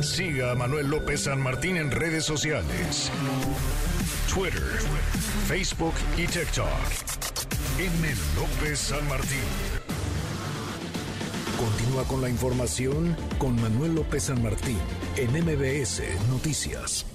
Siga 0.02 0.50
a 0.50 0.54
Manuel 0.56 0.88
López 0.88 1.22
San 1.22 1.40
Martín 1.40 1.76
en 1.76 1.90
redes 1.92 2.24
sociales. 2.24 3.10
Twitter, 4.32 4.62
Facebook 5.46 5.94
y 6.16 6.26
TikTok. 6.26 6.66
M. 7.78 8.08
López 8.36 8.78
San 8.78 9.06
Martín. 9.08 9.81
Continúa 11.62 12.02
con 12.08 12.20
la 12.20 12.28
información 12.28 13.16
con 13.38 13.54
Manuel 13.62 13.94
López 13.94 14.24
San 14.24 14.42
Martín 14.42 14.78
en 15.16 15.30
MBS 15.30 16.02
Noticias. 16.28 17.06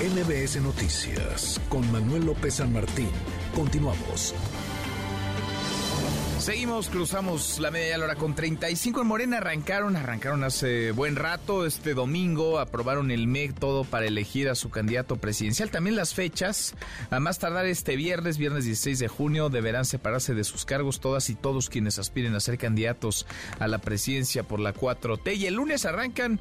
MBS 0.00 0.60
Noticias 0.60 1.58
con 1.70 1.90
Manuel 1.92 2.26
López 2.26 2.56
San 2.56 2.74
Martín. 2.74 3.08
Continuamos. 3.54 4.34
Seguimos, 6.50 6.88
cruzamos 6.88 7.60
la 7.60 7.70
media 7.70 7.96
hora 7.96 8.16
con 8.16 8.34
35 8.34 9.02
en 9.02 9.06
Morena. 9.06 9.36
Arrancaron, 9.36 9.94
arrancaron 9.94 10.42
hace 10.42 10.90
buen 10.90 11.14
rato. 11.14 11.64
Este 11.64 11.94
domingo 11.94 12.58
aprobaron 12.58 13.12
el 13.12 13.28
método 13.28 13.84
para 13.84 14.06
elegir 14.06 14.48
a 14.48 14.56
su 14.56 14.68
candidato 14.68 15.14
presidencial. 15.14 15.70
También 15.70 15.94
las 15.94 16.12
fechas. 16.12 16.74
A 17.10 17.20
más 17.20 17.38
tardar 17.38 17.66
este 17.66 17.94
viernes, 17.94 18.36
viernes 18.36 18.64
16 18.64 18.98
de 18.98 19.06
junio, 19.06 19.48
deberán 19.48 19.84
separarse 19.84 20.34
de 20.34 20.42
sus 20.42 20.64
cargos 20.64 20.98
todas 20.98 21.30
y 21.30 21.36
todos 21.36 21.70
quienes 21.70 22.00
aspiren 22.00 22.34
a 22.34 22.40
ser 22.40 22.58
candidatos 22.58 23.28
a 23.60 23.68
la 23.68 23.78
presidencia 23.78 24.42
por 24.42 24.58
la 24.58 24.74
4T. 24.74 25.36
Y 25.36 25.46
el 25.46 25.54
lunes 25.54 25.84
arrancan 25.84 26.40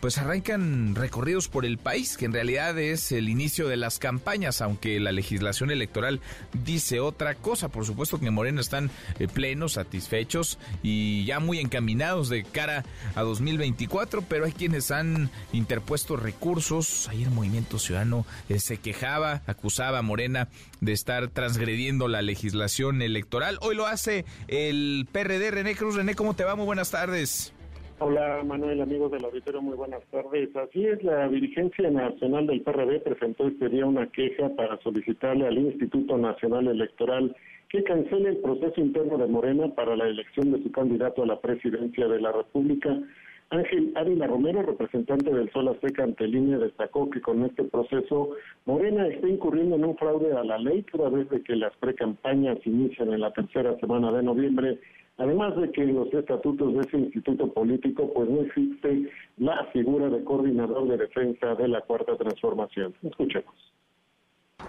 pues 0.00 0.18
arrancan 0.18 0.94
recorridos 0.94 1.48
por 1.48 1.64
el 1.64 1.78
país, 1.78 2.16
que 2.16 2.26
en 2.26 2.32
realidad 2.32 2.78
es 2.78 3.12
el 3.12 3.28
inicio 3.28 3.68
de 3.68 3.76
las 3.76 3.98
campañas, 3.98 4.60
aunque 4.60 5.00
la 5.00 5.12
legislación 5.12 5.70
electoral 5.70 6.20
dice 6.64 7.00
otra 7.00 7.34
cosa. 7.34 7.68
Por 7.68 7.84
supuesto 7.84 8.18
que 8.18 8.26
en 8.26 8.34
Moreno 8.34 8.60
están 8.60 8.90
eh, 9.18 9.28
plenos, 9.28 9.74
satisfechos 9.74 10.58
y 10.82 11.24
ya 11.24 11.40
muy 11.40 11.58
encaminados 11.58 12.28
de 12.28 12.44
cara 12.44 12.84
a 13.14 13.22
2024, 13.22 14.22
pero 14.22 14.44
hay 14.44 14.52
quienes 14.52 14.90
han 14.90 15.30
interpuesto 15.52 16.16
recursos. 16.16 17.08
Ayer 17.08 17.28
el 17.28 17.34
Movimiento 17.34 17.78
Ciudadano 17.78 18.26
eh, 18.48 18.58
se 18.58 18.78
quejaba, 18.78 19.42
acusaba 19.46 19.98
a 19.98 20.02
Morena 20.02 20.48
de 20.80 20.92
estar 20.92 21.28
transgrediendo 21.28 22.08
la 22.08 22.22
legislación 22.22 23.02
electoral. 23.02 23.58
Hoy 23.60 23.74
lo 23.74 23.86
hace 23.86 24.24
el 24.48 25.08
PRD. 25.10 25.50
René 25.50 25.74
Cruz, 25.74 25.94
René, 25.94 26.14
¿cómo 26.14 26.34
te 26.34 26.44
va? 26.44 26.54
Muy 26.54 26.66
buenas 26.66 26.90
tardes. 26.90 27.52
Hola 27.98 28.42
Manuel, 28.44 28.82
amigos 28.82 29.10
del 29.10 29.24
auditorio, 29.24 29.62
muy 29.62 29.74
buenas 29.74 30.04
tardes. 30.10 30.54
Así 30.54 30.84
es, 30.84 31.02
la 31.02 31.28
dirigencia 31.28 31.90
nacional 31.90 32.46
del 32.46 32.60
PRD 32.60 33.00
presentó 33.00 33.48
este 33.48 33.70
día 33.70 33.86
una 33.86 34.06
queja 34.08 34.50
para 34.50 34.78
solicitarle 34.82 35.46
al 35.46 35.56
Instituto 35.56 36.18
Nacional 36.18 36.68
Electoral 36.68 37.34
que 37.70 37.82
cancele 37.84 38.28
el 38.28 38.36
proceso 38.36 38.82
interno 38.82 39.16
de 39.16 39.26
Morena 39.26 39.68
para 39.74 39.96
la 39.96 40.08
elección 40.08 40.52
de 40.52 40.62
su 40.62 40.70
candidato 40.72 41.22
a 41.22 41.26
la 41.26 41.40
presidencia 41.40 42.06
de 42.06 42.20
la 42.20 42.32
República. 42.32 43.00
Ángel 43.48 43.92
Ávila 43.94 44.26
Romero, 44.26 44.60
representante 44.60 45.32
del 45.32 45.50
Sol 45.52 45.68
Azteca 45.68 46.04
ante 46.04 46.28
línea, 46.28 46.58
destacó 46.58 47.08
que 47.08 47.22
con 47.22 47.46
este 47.46 47.64
proceso 47.64 48.32
Morena 48.66 49.06
está 49.06 49.26
incurriendo 49.26 49.76
en 49.76 49.86
un 49.86 49.96
fraude 49.96 50.36
a 50.36 50.44
la 50.44 50.58
ley 50.58 50.82
toda 50.82 51.08
vez 51.08 51.28
que 51.44 51.56
las 51.56 51.74
precampañas 51.78 52.58
inician 52.66 53.14
en 53.14 53.22
la 53.22 53.32
tercera 53.32 53.74
semana 53.78 54.12
de 54.12 54.22
noviembre 54.22 54.80
Además 55.18 55.56
de 55.56 55.70
que 55.70 55.82
en 55.82 55.94
los 55.94 56.12
estatutos 56.12 56.74
de 56.74 56.80
ese 56.80 56.98
instituto 56.98 57.52
político, 57.52 58.12
pues 58.12 58.28
no 58.28 58.42
existe 58.42 59.10
la 59.38 59.64
figura 59.72 60.10
de 60.10 60.22
coordinador 60.24 60.88
de 60.88 60.98
defensa 60.98 61.54
de 61.54 61.68
la 61.68 61.80
cuarta 61.80 62.16
transformación. 62.16 62.94
Escuchemos. 63.02 63.75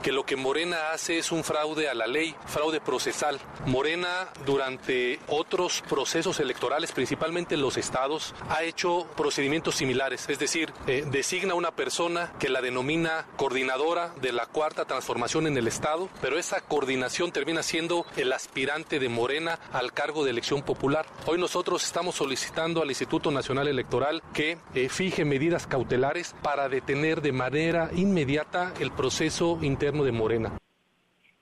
Que 0.08 0.14
lo 0.14 0.26
que 0.26 0.38
Morena 0.38 0.92
hace 0.94 1.18
es 1.18 1.34
un 1.34 1.44
fraude 1.44 1.90
a 1.90 1.94
la 1.94 2.08
ley, 2.08 2.34
fraude 2.46 2.80
procesal. 2.80 3.42
Morena 3.66 4.30
durante 4.46 5.20
otros 5.28 5.84
procesos 5.90 6.40
electorales, 6.40 6.94
principalmente 6.94 7.56
en 7.56 7.62
los 7.62 7.76
estados, 7.76 8.34
ha 8.48 8.64
hecho 8.64 9.06
procedimientos 9.18 9.76
similares, 9.76 10.30
es 10.30 10.40
decir, 10.40 10.72
eh, 10.88 11.06
designa 11.12 11.56
una 11.56 11.72
persona 11.72 12.32
que 12.40 12.48
la 12.48 12.62
denomina 12.62 13.26
coordinadora 13.36 14.14
de 14.22 14.32
la 14.32 14.46
cuarta 14.46 14.86
transformación 14.86 15.46
en 15.46 15.58
el 15.58 15.68
estado, 15.68 16.08
pero 16.22 16.40
esa 16.40 16.62
coordinación 16.62 17.34
termina 17.34 17.62
siendo 17.62 18.06
el 18.16 18.32
aspirante 18.32 19.00
de 19.00 19.10
Morena 19.10 19.60
al 19.74 19.92
cargo 19.92 20.24
de 20.24 20.32
elección 20.32 20.62
popular. 20.62 21.06
Hoy 21.26 21.38
nosotros 21.38 21.84
estamos 21.84 22.16
solicitando 22.16 22.82
al 22.82 22.88
Instituto 22.88 23.30
Nacional 23.30 23.68
Electoral 23.68 24.24
que 24.34 24.58
eh, 24.74 24.88
fije 24.88 25.26
medidas 25.26 25.68
cautelares 25.68 26.34
para 26.42 26.70
detener 26.70 27.22
de 27.22 27.34
manera 27.34 27.90
inmediata 27.94 28.74
el 28.80 28.92
proceso 28.92 29.60
interno 29.78 30.04
de 30.04 30.12
Morena. 30.12 30.58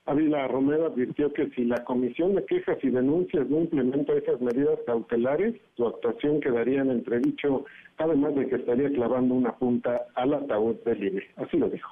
Ávila 0.05 0.45
Romero 0.49 0.87
advirtió 0.87 1.31
que 1.31 1.49
si 1.51 1.63
la 1.63 1.85
Comisión 1.85 2.35
de 2.35 2.45
Quejas 2.45 2.77
y 2.83 2.89
Denuncias 2.89 3.47
no 3.49 3.61
implementa 3.61 4.11
esas 4.11 4.41
medidas 4.41 4.77
cautelares, 4.85 5.55
su 5.77 5.87
actuación 5.87 6.41
quedaría 6.41 6.81
en 6.81 6.91
entredicho, 6.91 7.63
además 7.97 8.35
de 8.35 8.47
que 8.49 8.55
estaría 8.57 8.89
clavando 8.89 9.35
una 9.35 9.55
punta 9.55 10.01
al 10.15 10.33
ataúd 10.33 10.75
del 10.83 11.01
INE. 11.01 11.23
Así 11.37 11.57
lo 11.57 11.69
dijo. 11.69 11.89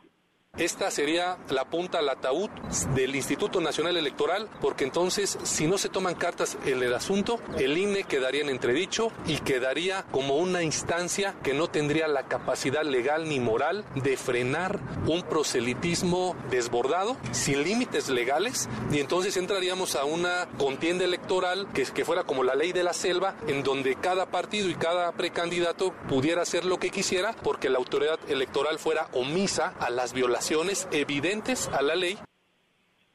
Esta 0.60 0.92
sería 0.92 1.40
la 1.50 1.66
punta 1.66 1.98
al 1.98 2.10
ataúd 2.10 2.48
del 2.94 3.16
Instituto 3.16 3.60
Nacional 3.60 3.98
Electoral, 3.98 4.48
porque 4.62 4.84
entonces, 4.84 5.40
si 5.42 5.66
no 5.66 5.80
se 5.80 5.90
toman 5.90 6.14
cartas 6.14 6.60
en 6.64 6.84
el 6.84 6.94
asunto, 6.94 7.40
el 7.58 7.76
INE 7.76 8.04
quedaría 8.04 8.44
en 8.44 8.50
entredicho 8.50 9.12
y 9.26 9.38
quedaría 9.38 10.06
como 10.12 10.36
una 10.36 10.62
instancia 10.62 11.34
que 11.42 11.56
no 11.56 11.70
tendría 11.72 12.08
la 12.08 12.28
capacidad 12.28 12.84
legal 12.84 13.28
ni 13.28 13.40
moral 13.40 13.84
de 13.96 14.16
frenar 14.16 14.80
un 15.08 15.24
proselitismo 15.24 16.36
desbordado, 16.52 17.18
sin 17.32 17.64
límites 17.64 18.10
legales, 18.10 18.70
y 18.92 19.00
entonces 19.00 19.38
entraríamos 19.38 19.96
a 19.96 20.06
una 20.06 20.48
contienda 20.60 21.04
electoral 21.04 21.68
que, 21.74 21.84
que 21.86 22.06
fuera 22.06 22.26
como 22.26 22.44
la 22.44 22.54
ley 22.54 22.74
de 22.74 22.84
la 22.84 22.94
selva, 22.94 23.34
en 23.48 23.64
donde 23.64 23.96
cada 23.96 24.28
partido 24.28 24.70
y 24.70 24.76
cada 24.76 25.14
precandidato 25.14 25.96
pudiera 26.08 26.44
hacer 26.44 26.64
lo 26.64 26.78
que 26.78 26.92
quisiera, 26.92 27.34
porque 27.42 27.72
la 27.72 27.80
autoridad 27.80 28.20
electoral 28.28 28.78
fuera 28.78 29.08
omisa 29.14 29.74
a 29.80 29.90
las 29.90 30.14
violaciones 30.14 30.43
evidentes 30.91 31.70
a 31.70 31.82
la 31.82 31.95
ley. 31.95 32.18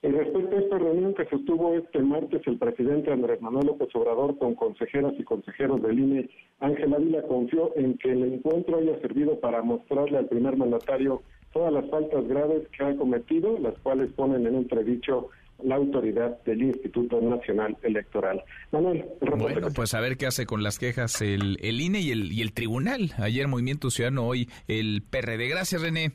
En 0.00 0.16
respecto 0.16 0.56
a 0.56 0.60
esta 0.60 0.78
reunión 0.78 1.14
que 1.14 1.26
sostuvo 1.26 1.74
este 1.74 1.98
martes 1.98 2.40
el 2.46 2.56
presidente 2.56 3.12
Andrés 3.12 3.42
Manuel 3.42 3.66
López 3.66 3.88
Obrador 3.94 4.38
con 4.38 4.54
consejeras 4.54 5.12
y 5.18 5.24
consejeros 5.24 5.82
del 5.82 5.98
INE, 5.98 6.30
Ángel 6.60 6.94
Ávila 6.94 7.22
confió 7.22 7.76
en 7.76 7.98
que 7.98 8.12
el 8.12 8.22
encuentro 8.34 8.78
haya 8.78 8.98
servido 9.00 9.40
para 9.40 9.60
mostrarle 9.62 10.18
al 10.18 10.28
primer 10.28 10.56
mandatario 10.56 11.22
todas 11.52 11.72
las 11.72 11.90
faltas 11.90 12.26
graves 12.28 12.68
que 12.68 12.84
ha 12.84 12.96
cometido, 12.96 13.58
las 13.58 13.76
cuales 13.80 14.12
ponen 14.12 14.46
en 14.46 14.54
entredicho 14.54 15.28
la 15.62 15.74
autoridad 15.74 16.40
del 16.44 16.62
Instituto 16.62 17.20
Nacional 17.20 17.76
Electoral. 17.82 18.44
Manuel, 18.70 19.04
bueno, 19.36 19.68
pues 19.74 19.92
a 19.94 20.00
ver 20.00 20.16
qué 20.16 20.26
hace 20.26 20.46
con 20.46 20.62
las 20.62 20.78
quejas 20.78 21.20
el, 21.20 21.58
el 21.60 21.80
INE 21.80 22.00
y 22.00 22.12
el, 22.12 22.32
y 22.32 22.42
el 22.42 22.52
tribunal. 22.52 23.10
Ayer 23.18 23.48
Movimiento 23.48 23.90
Ciudadano, 23.90 24.26
hoy 24.26 24.48
el 24.68 25.02
PRD. 25.02 25.48
Gracias, 25.48 25.82
René. 25.82 26.12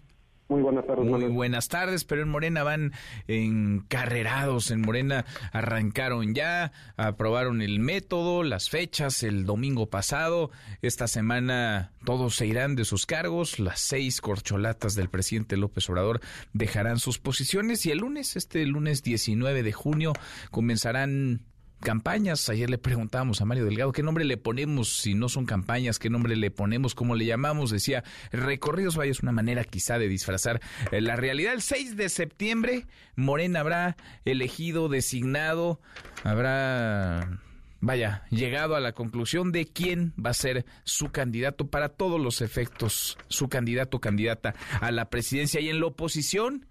Muy 0.49 0.61
buenas 0.61 0.86
tardes. 0.86 1.06
Muy 1.06 1.24
buenas 1.26 1.68
tardes, 1.70 2.03
pero 2.03 2.22
en 2.22 2.30
Morena 2.30 2.64
van 2.64 2.91
encarrerados. 3.28 4.72
En 4.72 4.82
Morena 4.82 5.26
arrancaron 5.52 6.36
ya, 6.36 6.72
aprobaron 6.98 7.61
el 7.61 7.80
método, 7.80 8.44
las 8.44 8.70
fechas 8.70 9.24
el 9.24 9.45
domingo 9.45 9.90
pasado. 9.90 10.52
Esta 10.82 11.07
semana 11.07 11.91
todos 12.03 12.36
se 12.36 12.45
irán 12.45 12.76
de 12.76 12.86
sus 12.86 13.06
cargos. 13.06 13.60
Las 13.60 13.80
seis 13.80 14.22
corcholatas 14.22 14.95
del 14.95 15.10
presidente 15.10 15.57
López 15.57 15.90
Obrador 15.90 16.20
dejarán 16.52 16.99
sus 16.99 17.20
posiciones 17.20 17.86
y 17.86 17.91
el 17.91 17.99
lunes, 17.99 18.36
este 18.36 18.65
lunes 18.65 19.02
19 19.02 19.64
de 19.64 19.72
junio, 19.72 20.14
comenzarán 20.52 21.41
campañas. 21.84 22.49
Ayer 22.49 22.69
le 22.69 22.77
preguntábamos 22.80 23.41
a 23.41 23.45
Mario 23.45 23.65
Delgado 23.65 23.91
qué 23.91 24.01
nombre 24.01 24.26
le 24.26 24.38
ponemos 24.38 24.97
si 24.97 25.14
no 25.14 25.30
son 25.30 25.45
campañas, 25.45 25.99
qué 25.99 26.10
nombre 26.10 26.35
le 26.35 26.49
ponemos, 26.49 26.95
cómo 26.95 27.15
le 27.15 27.26
llamamos. 27.26 27.69
Decía, 27.69 28.03
recorridos 28.31 28.95
vaya 28.95 29.11
es 29.11 29.22
una 29.22 29.31
manera 29.31 29.64
quizá 29.64 29.99
de 29.99 30.07
disfrazar 30.07 30.61
eh, 30.91 31.01
la 31.01 31.15
realidad. 31.15 31.53
El 31.53 31.61
6 31.61 31.95
de 31.95 32.10
septiembre, 32.10 32.88
Morena 33.15 33.60
habrá 33.60 33.97
elegido, 34.26 34.89
designado, 34.89 35.80
habrá 36.23 37.39
vaya, 37.81 38.23
llegado 38.30 38.76
a 38.76 38.80
la 38.80 38.93
conclusión 38.93 39.51
de 39.51 39.65
quién 39.65 40.14
va 40.14 40.30
a 40.30 40.34
ser 40.34 40.65
su 40.85 41.11
candidato 41.11 41.68
para 41.68 41.89
todos 41.89 42.19
los 42.19 42.41
efectos, 42.41 43.18
su 43.27 43.49
candidato 43.49 43.99
candidata 43.99 44.55
a 44.80 44.91
la 44.91 45.10
presidencia 45.10 45.60
y 45.60 45.69
en 45.69 45.81
la 45.81 45.88
oposición 45.88 46.65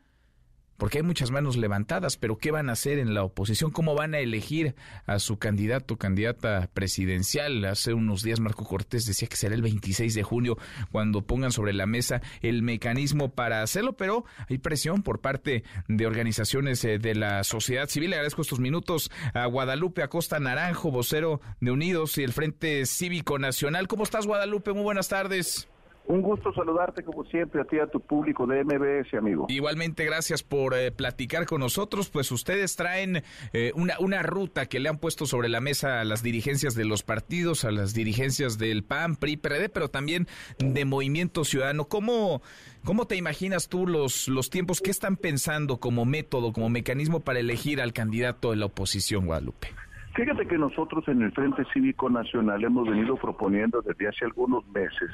porque 0.82 0.98
hay 0.98 1.04
muchas 1.04 1.30
manos 1.30 1.56
levantadas, 1.56 2.16
pero 2.16 2.38
¿qué 2.38 2.50
van 2.50 2.68
a 2.68 2.72
hacer 2.72 2.98
en 2.98 3.14
la 3.14 3.22
oposición? 3.22 3.70
¿Cómo 3.70 3.94
van 3.94 4.14
a 4.14 4.18
elegir 4.18 4.74
a 5.06 5.20
su 5.20 5.38
candidato, 5.38 5.96
candidata 5.96 6.68
presidencial? 6.74 7.64
Hace 7.66 7.94
unos 7.94 8.24
días 8.24 8.40
Marco 8.40 8.64
Cortés 8.64 9.06
decía 9.06 9.28
que 9.28 9.36
será 9.36 9.54
el 9.54 9.62
26 9.62 10.12
de 10.12 10.24
junio 10.24 10.58
cuando 10.90 11.22
pongan 11.22 11.52
sobre 11.52 11.72
la 11.72 11.86
mesa 11.86 12.20
el 12.40 12.62
mecanismo 12.62 13.30
para 13.30 13.62
hacerlo, 13.62 13.92
pero 13.92 14.24
hay 14.48 14.58
presión 14.58 15.04
por 15.04 15.20
parte 15.20 15.62
de 15.86 16.04
organizaciones 16.04 16.84
eh, 16.84 16.98
de 16.98 17.14
la 17.14 17.44
sociedad 17.44 17.88
civil. 17.88 18.10
Le 18.10 18.16
agradezco 18.16 18.42
estos 18.42 18.58
minutos 18.58 19.08
a 19.34 19.46
Guadalupe 19.46 20.02
Acosta 20.02 20.40
Naranjo, 20.40 20.90
vocero 20.90 21.40
de 21.60 21.70
Unidos 21.70 22.18
y 22.18 22.24
el 22.24 22.32
Frente 22.32 22.86
Cívico 22.86 23.38
Nacional. 23.38 23.86
¿Cómo 23.86 24.02
estás, 24.02 24.26
Guadalupe? 24.26 24.72
Muy 24.72 24.82
buenas 24.82 25.06
tardes. 25.06 25.68
Un 26.04 26.20
gusto 26.20 26.52
saludarte 26.52 27.04
como 27.04 27.24
siempre 27.24 27.60
a 27.60 27.64
ti 27.64 27.78
a 27.78 27.86
tu 27.86 28.00
público 28.00 28.46
de 28.46 28.64
MBS, 28.64 29.14
amigo. 29.14 29.46
Igualmente, 29.48 30.04
gracias 30.04 30.42
por 30.42 30.74
eh, 30.74 30.90
platicar 30.90 31.46
con 31.46 31.60
nosotros. 31.60 32.10
Pues 32.10 32.32
ustedes 32.32 32.74
traen 32.74 33.22
eh, 33.52 33.72
una, 33.76 33.94
una 34.00 34.22
ruta 34.22 34.66
que 34.66 34.80
le 34.80 34.88
han 34.88 34.98
puesto 34.98 35.26
sobre 35.26 35.48
la 35.48 35.60
mesa 35.60 36.00
a 36.00 36.04
las 36.04 36.22
dirigencias 36.22 36.74
de 36.74 36.84
los 36.84 37.04
partidos, 37.04 37.64
a 37.64 37.70
las 37.70 37.94
dirigencias 37.94 38.58
del 38.58 38.82
PAN, 38.82 39.14
PRI, 39.14 39.36
PRD, 39.36 39.68
pero 39.68 39.88
también 39.88 40.26
de 40.58 40.84
Movimiento 40.84 41.44
Ciudadano. 41.44 41.84
¿Cómo, 41.84 42.42
cómo 42.84 43.06
te 43.06 43.16
imaginas 43.16 43.68
tú 43.68 43.86
los, 43.86 44.26
los 44.26 44.50
tiempos? 44.50 44.80
¿Qué 44.80 44.90
están 44.90 45.16
pensando 45.16 45.78
como 45.78 46.04
método, 46.04 46.52
como 46.52 46.68
mecanismo 46.68 47.20
para 47.20 47.38
elegir 47.38 47.80
al 47.80 47.92
candidato 47.92 48.50
de 48.50 48.56
la 48.56 48.66
oposición, 48.66 49.26
Guadalupe? 49.26 49.68
Fíjate 50.14 50.46
que 50.46 50.58
nosotros 50.58 51.06
en 51.08 51.22
el 51.22 51.32
Frente 51.32 51.64
Cívico 51.72 52.10
Nacional 52.10 52.62
hemos 52.64 52.88
venido 52.88 53.16
proponiendo 53.16 53.80
desde 53.80 54.08
hace 54.08 54.24
algunos 54.26 54.66
meses 54.68 55.10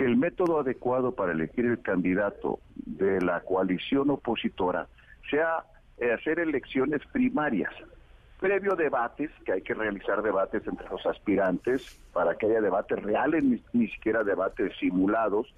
que 0.00 0.06
el 0.06 0.16
método 0.16 0.60
adecuado 0.60 1.14
para 1.14 1.32
elegir 1.32 1.66
el 1.66 1.82
candidato 1.82 2.60
de 2.74 3.20
la 3.20 3.40
coalición 3.40 4.08
opositora 4.08 4.86
sea 5.30 5.64
eh, 5.98 6.10
hacer 6.10 6.38
elecciones 6.38 7.02
primarias, 7.12 7.70
previo 8.38 8.76
debates, 8.76 9.30
que 9.44 9.52
hay 9.52 9.60
que 9.60 9.74
realizar 9.74 10.22
debates 10.22 10.66
entre 10.66 10.88
los 10.88 11.04
aspirantes 11.04 12.00
para 12.14 12.34
que 12.36 12.46
haya 12.46 12.62
debates 12.62 12.98
reales, 13.02 13.44
ni, 13.74 13.88
siquiera 13.88 14.24
debates 14.24 14.72
simulados, 14.80 15.54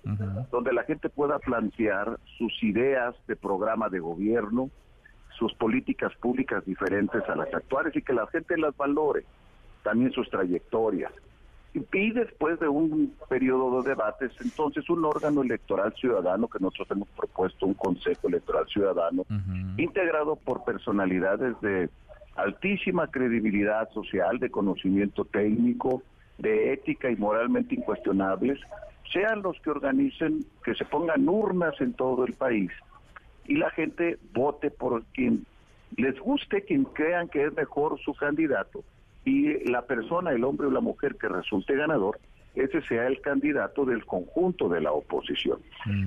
donde 0.51 0.73
la 0.73 0.83
gente 0.83 1.09
pueda 1.09 1.39
plantear 1.39 2.19
sus 2.37 2.65
ideas 2.65 3.15
de 3.29 3.37
programa 3.37 3.91
de 3.91 4.01
gobierno, 4.01 4.71
sus 5.39 5.55
políticas 5.55 6.13
públicas 6.17 6.65
diferentes 6.67 7.23
a 7.29 7.37
las 7.37 7.55
actuales 7.55 7.95
y 7.95 8.03
que 8.03 8.13
la 8.13 8.27
gente 8.27 8.59
las 8.59 8.77
valore, 8.77 9.25
también 9.85 10.11
sus 10.11 10.29
trayectorias 10.31 11.13
y 11.75 12.11
después 12.11 12.61
de 12.61 12.69
un 12.69 13.15
periodo 13.29 13.83
de 13.83 13.91
debates, 13.91 14.33
entonces 14.41 14.89
un 14.91 15.05
órgano 15.05 15.43
electoral 15.43 15.95
ciudadano 15.95 16.49
que 16.49 16.59
nosotros 16.61 16.91
hemos 16.91 17.09
propuesto, 17.09 17.67
un 17.67 17.75
Consejo 17.75 18.29
Electoral 18.29 18.67
Ciudadano, 18.69 19.25
integrado 19.79 20.37
por 20.37 20.65
personalidades 20.65 21.59
de 21.63 21.89
altísima 22.37 23.07
credibilidad 23.09 23.91
social, 23.91 24.39
de 24.39 24.51
conocimiento 24.51 25.25
técnico, 25.25 26.03
de 26.39 26.75
ética 26.75 27.11
y 27.11 27.17
moralmente 27.17 27.75
incuestionables, 27.75 28.61
sean 29.11 29.43
los 29.43 29.59
que 29.61 29.71
organicen, 29.71 30.45
que 30.65 30.75
se 30.75 30.85
pongan 30.85 31.29
urnas 31.29 31.81
en 31.81 31.95
todo 31.95 32.25
el 32.25 32.35
país 32.35 32.71
y 33.47 33.57
la 33.57 33.71
gente 33.71 34.19
vote 34.33 34.71
por 34.71 35.05
quien 35.07 35.47
les 35.97 36.19
guste, 36.19 36.63
quien 36.63 36.85
crean 36.85 37.29
que 37.29 37.45
es 37.45 37.55
mejor 37.55 37.99
su 38.01 38.15
candidato 38.15 38.85
y 39.25 39.69
la 39.71 39.83
persona, 39.83 40.33
el 40.33 40.45
hombre 40.45 40.67
o 40.67 40.71
la 40.71 40.81
mujer 40.81 41.17
que 41.17 41.29
resulte 41.29 41.77
ganador, 41.77 42.19
ese 42.55 42.83
sea 42.83 43.07
el 43.07 43.21
candidato 43.21 43.85
del 43.85 44.05
conjunto 44.05 44.69
de 44.69 44.81
la 44.81 44.93
oposición. 44.93 45.59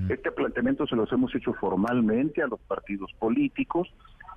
Este 0.08 0.30
planteamiento 0.30 0.86
se 0.86 0.96
los 0.96 1.10
hemos 1.12 1.34
hecho 1.34 1.52
formalmente 1.54 2.42
a 2.42 2.46
los 2.46 2.60
partidos 2.60 3.12
políticos, 3.18 3.92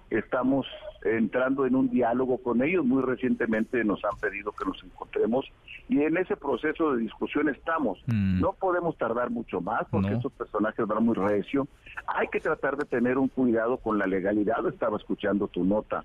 estamos 0.09 0.65
entrando 1.03 1.65
en 1.65 1.75
un 1.75 1.89
diálogo 1.89 2.39
con 2.39 2.63
ellos, 2.63 2.83
muy 2.83 3.03
recientemente 3.03 3.83
nos 3.83 4.03
han 4.03 4.17
pedido 4.19 4.51
que 4.51 4.65
nos 4.65 4.83
encontremos 4.83 5.45
y 5.87 6.01
en 6.01 6.17
ese 6.17 6.35
proceso 6.35 6.93
de 6.93 7.03
discusión 7.03 7.47
estamos. 7.47 8.01
No 8.07 8.53
podemos 8.53 8.97
tardar 8.97 9.29
mucho 9.29 9.61
más 9.61 9.85
porque 9.91 10.13
estos 10.13 10.31
personajes 10.33 10.87
van 10.87 11.05
muy 11.05 11.15
recio. 11.15 11.67
Hay 12.07 12.27
que 12.27 12.39
tratar 12.39 12.75
de 12.75 12.85
tener 12.85 13.17
un 13.17 13.27
cuidado 13.27 13.77
con 13.77 13.97
la 13.97 14.07
legalidad, 14.07 14.67
estaba 14.67 14.97
escuchando 14.97 15.47
tu 15.47 15.63
nota 15.63 16.03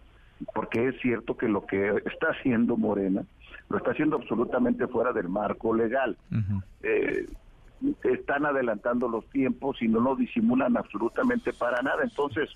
porque 0.52 0.88
es 0.88 1.00
cierto 1.00 1.36
que 1.36 1.48
lo 1.48 1.66
que 1.66 2.02
está 2.04 2.28
haciendo 2.28 2.76
Morena 2.76 3.24
lo 3.68 3.78
está 3.78 3.92
haciendo 3.92 4.16
absolutamente 4.16 4.86
fuera 4.86 5.12
del 5.12 5.28
marco 5.28 5.74
legal. 5.74 6.16
Eh, 6.82 7.26
están 8.04 8.46
adelantando 8.46 9.08
los 9.08 9.28
tiempos 9.30 9.80
y 9.82 9.88
no 9.88 10.00
lo 10.00 10.16
disimulan 10.16 10.76
absolutamente 10.76 11.52
para 11.52 11.82
nada. 11.82 12.02
Entonces, 12.02 12.50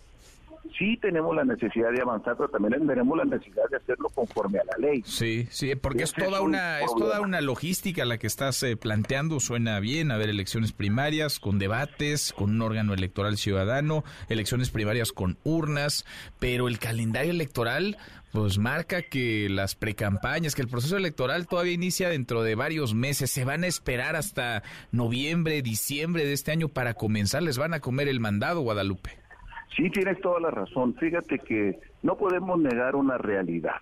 sí 0.76 0.98
tenemos 1.00 1.34
la 1.34 1.44
necesidad 1.44 1.92
de 1.92 2.02
avanzar, 2.02 2.36
pero 2.36 2.48
también 2.48 2.86
tenemos 2.86 3.16
la 3.16 3.24
necesidad 3.24 3.64
de 3.70 3.76
hacerlo 3.76 4.08
conforme 4.10 4.58
a 4.58 4.64
la 4.64 4.88
ley. 4.88 5.02
Sí, 5.04 5.46
sí, 5.50 5.74
porque 5.74 6.04
es 6.04 6.12
toda 6.12 6.40
una 6.40 6.80
es 6.80 6.94
toda 6.96 7.20
una 7.20 7.40
logística 7.40 8.04
la 8.04 8.18
que 8.18 8.26
estás 8.26 8.62
eh, 8.62 8.76
planteando, 8.76 9.40
suena 9.40 9.80
bien, 9.80 10.10
haber 10.10 10.28
elecciones 10.28 10.72
primarias 10.72 11.38
con 11.38 11.58
debates, 11.58 12.32
con 12.32 12.50
un 12.50 12.62
órgano 12.62 12.94
electoral 12.94 13.36
ciudadano, 13.36 14.04
elecciones 14.28 14.70
primarias 14.70 15.12
con 15.12 15.38
urnas, 15.44 16.04
pero 16.38 16.68
el 16.68 16.78
calendario 16.78 17.30
electoral 17.30 17.96
pues 18.32 18.58
marca 18.58 19.02
que 19.02 19.48
las 19.48 19.74
precampañas, 19.74 20.54
que 20.54 20.62
el 20.62 20.68
proceso 20.68 20.96
electoral 20.96 21.46
todavía 21.46 21.72
inicia 21.72 22.08
dentro 22.08 22.42
de 22.42 22.54
varios 22.54 22.94
meses, 22.94 23.30
se 23.30 23.44
van 23.44 23.64
a 23.64 23.66
esperar 23.66 24.16
hasta 24.16 24.62
noviembre, 24.92 25.62
diciembre 25.62 26.24
de 26.26 26.34
este 26.34 26.52
año 26.52 26.68
para 26.68 26.94
comenzar, 26.94 27.42
les 27.42 27.58
van 27.58 27.74
a 27.74 27.80
comer 27.80 28.08
el 28.08 28.20
mandado, 28.20 28.60
Guadalupe. 28.60 29.27
Sí, 29.76 29.90
tienes 29.90 30.20
toda 30.20 30.40
la 30.40 30.50
razón. 30.50 30.94
Fíjate 30.94 31.38
que 31.38 31.78
no 32.02 32.16
podemos 32.16 32.58
negar 32.58 32.96
una 32.96 33.18
realidad. 33.18 33.76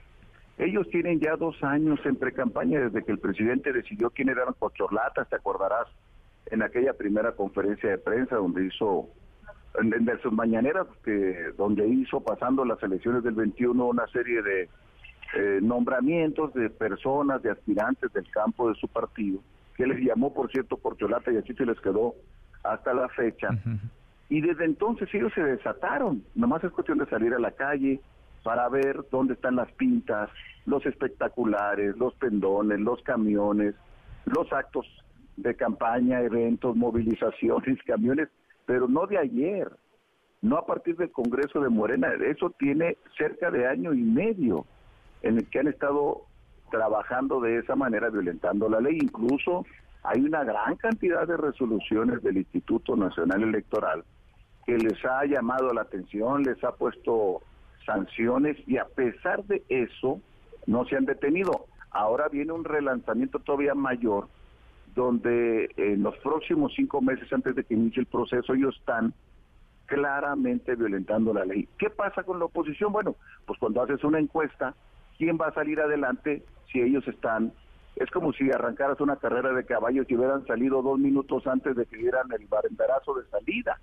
Ellos 0.59 0.89
tienen 0.91 1.21
ya 1.21 1.37
dos 1.37 1.63
años 1.63 2.01
en 2.05 2.17
pre-campaña 2.17 2.81
desde 2.81 3.05
que 3.05 3.13
el 3.13 3.19
presidente 3.19 3.73
decidió 3.73 4.11
quién 4.11 4.31
eran 4.31 4.55
cochorlatas, 4.59 5.29
te 5.29 5.37
acordarás, 5.37 5.87
en 6.47 6.63
aquella 6.63 6.95
primera 6.95 7.33
conferencia 7.33 7.91
de 7.91 7.99
prensa 7.99 8.37
donde 8.37 8.67
hizo, 8.67 9.09
en, 9.79 9.93
en 9.93 10.21
sus 10.23 10.33
mañaneras, 10.33 10.87
que, 11.05 11.53
donde 11.59 11.87
hizo 11.87 12.21
pasando 12.21 12.65
las 12.65 12.83
elecciones 12.83 13.23
del 13.23 13.35
21 13.35 13.85
una 13.87 14.07
serie 14.09 14.43
de 14.43 14.69
eh, 15.35 15.59
nombramientos 15.61 16.55
de 16.55 16.71
personas, 16.71 17.43
de 17.43 17.51
aspirantes 17.51 18.13
del 18.13 18.31
campo 18.31 18.69
de 18.69 18.77
su 18.77 18.89
partido, 18.89 19.41
que 19.77 19.87
les 19.87 19.99
llamó, 19.99 20.33
por 20.33 20.51
cierto, 20.51 20.77
corcholata 20.77 21.33
y 21.33 21.37
así 21.37 21.53
se 21.53 21.67
les 21.67 21.79
quedó 21.81 22.15
hasta 22.63 22.95
la 22.95 23.09
fecha. 23.11 23.51
Y 24.29 24.41
desde 24.41 24.65
entonces 24.65 25.09
ellos 25.15 25.33
se 25.35 25.43
desataron. 25.43 26.25
Nomás 26.35 26.65
es 26.65 26.73
cuestión 26.73 26.99
de 26.99 27.07
salir 27.07 27.33
a 27.35 27.39
la 27.39 27.53
calle 27.53 28.01
para 28.43 28.69
ver 28.69 29.05
dónde 29.11 29.35
están 29.35 29.57
las 29.57 29.71
pintas, 29.73 30.31
los 30.67 30.85
espectaculares, 30.87 31.97
los 31.97 32.15
pendones, 32.15 32.81
los 32.81 33.01
camiones, 33.03 33.75
los 34.25 34.53
actos 34.53 34.87
de 35.37 35.55
campaña, 35.55 36.21
eventos, 36.23 36.77
movilizaciones, 36.77 37.83
camiones, 37.87 38.29
pero 38.65 38.89
no 38.89 39.07
de 39.07 39.19
ayer, 39.19 39.71
no 40.43 40.57
a 40.57 40.67
partir 40.67 40.97
del 40.97 41.13
Congreso 41.13 41.61
de 41.61 41.69
Morena. 41.69 42.09
Eso 42.25 42.51
tiene 42.51 42.97
cerca 43.17 43.51
de 43.51 43.67
año 43.67 43.95
y 43.95 44.03
medio 44.03 44.67
en 45.23 45.39
el 45.39 45.49
que 45.49 45.61
han 45.61 45.69
estado 45.69 46.23
trabajando 46.71 47.41
de 47.41 47.59
esa 47.59 47.77
manera, 47.77 48.11
violentando 48.11 48.69
la 48.69 48.81
ley. 48.81 48.99
Incluso 49.01 49.65
hay 50.03 50.21
una 50.21 50.45
gran 50.45 50.77
cantidad 50.77 51.27
de 51.27 51.37
resoluciones 51.37 52.23
del 52.23 52.39
Instituto 52.39 52.97
Nacional 52.97 53.43
Electoral 53.43 54.05
que 54.67 54.77
les 54.77 55.03
ha 55.05 55.25
llamado 55.25 55.73
la 55.73 55.83
atención, 55.83 56.43
les 56.43 56.63
ha 56.65 56.73
puesto 56.73 57.41
sanciones 57.87 58.57
y 58.67 58.79
a 58.79 58.85
pesar 58.85 59.45
de 59.45 59.63
eso 59.69 60.21
no 60.67 60.85
se 60.87 60.97
han 60.97 61.07
detenido. 61.07 61.67
Ahora 61.91 62.29
viene 62.29 62.53
un 62.53 62.65
relanzamiento 62.65 63.39
todavía 63.39 63.75
mayor 63.75 64.29
donde 64.95 65.71
en 65.77 66.03
los 66.03 66.17
próximos 66.19 66.73
cinco 66.75 67.01
meses 67.01 67.33
antes 67.33 67.55
de 67.55 67.65
que 67.65 67.75
inicie 67.75 68.01
el 68.01 68.07
proceso 68.07 68.55
ellos 68.55 68.77
están 68.79 69.15
claramente 69.85 70.75
violentando 70.75 71.33
la 71.33 71.45
ley. 71.45 71.69
¿Qué 71.79 71.91
pasa 71.91 72.25
con 72.25 72.39
la 72.39 72.47
oposición? 72.47 72.93
Bueno, 72.93 73.15
pues 73.47 73.59
cuando 73.61 73.83
haces 73.83 74.03
una 74.03 74.19
encuesta, 74.19 74.75
¿quién 75.17 75.39
va 75.41 75.49
a 75.49 75.55
salir 75.55 75.81
adelante 75.81 76.43
si 76.73 76.81
ellos 76.81 77.07
están 77.07 77.53
es 77.97 78.11
como 78.11 78.33
si 78.33 78.51
arrancaras 78.51 79.01
una 79.01 79.17
carrera 79.17 79.53
de 79.53 79.65
caballos 79.65 80.07
y 80.09 80.17
hubieran 80.17 80.47
salido 80.47 80.83
dos 80.83 80.99
minutos 80.99 81.47
antes 81.47 81.75
de 81.75 81.87
que 81.87 81.97
dieran 81.97 82.27
el 82.39 82.47
barembarazo 82.47 83.15
de 83.15 83.27
salida. 83.31 83.79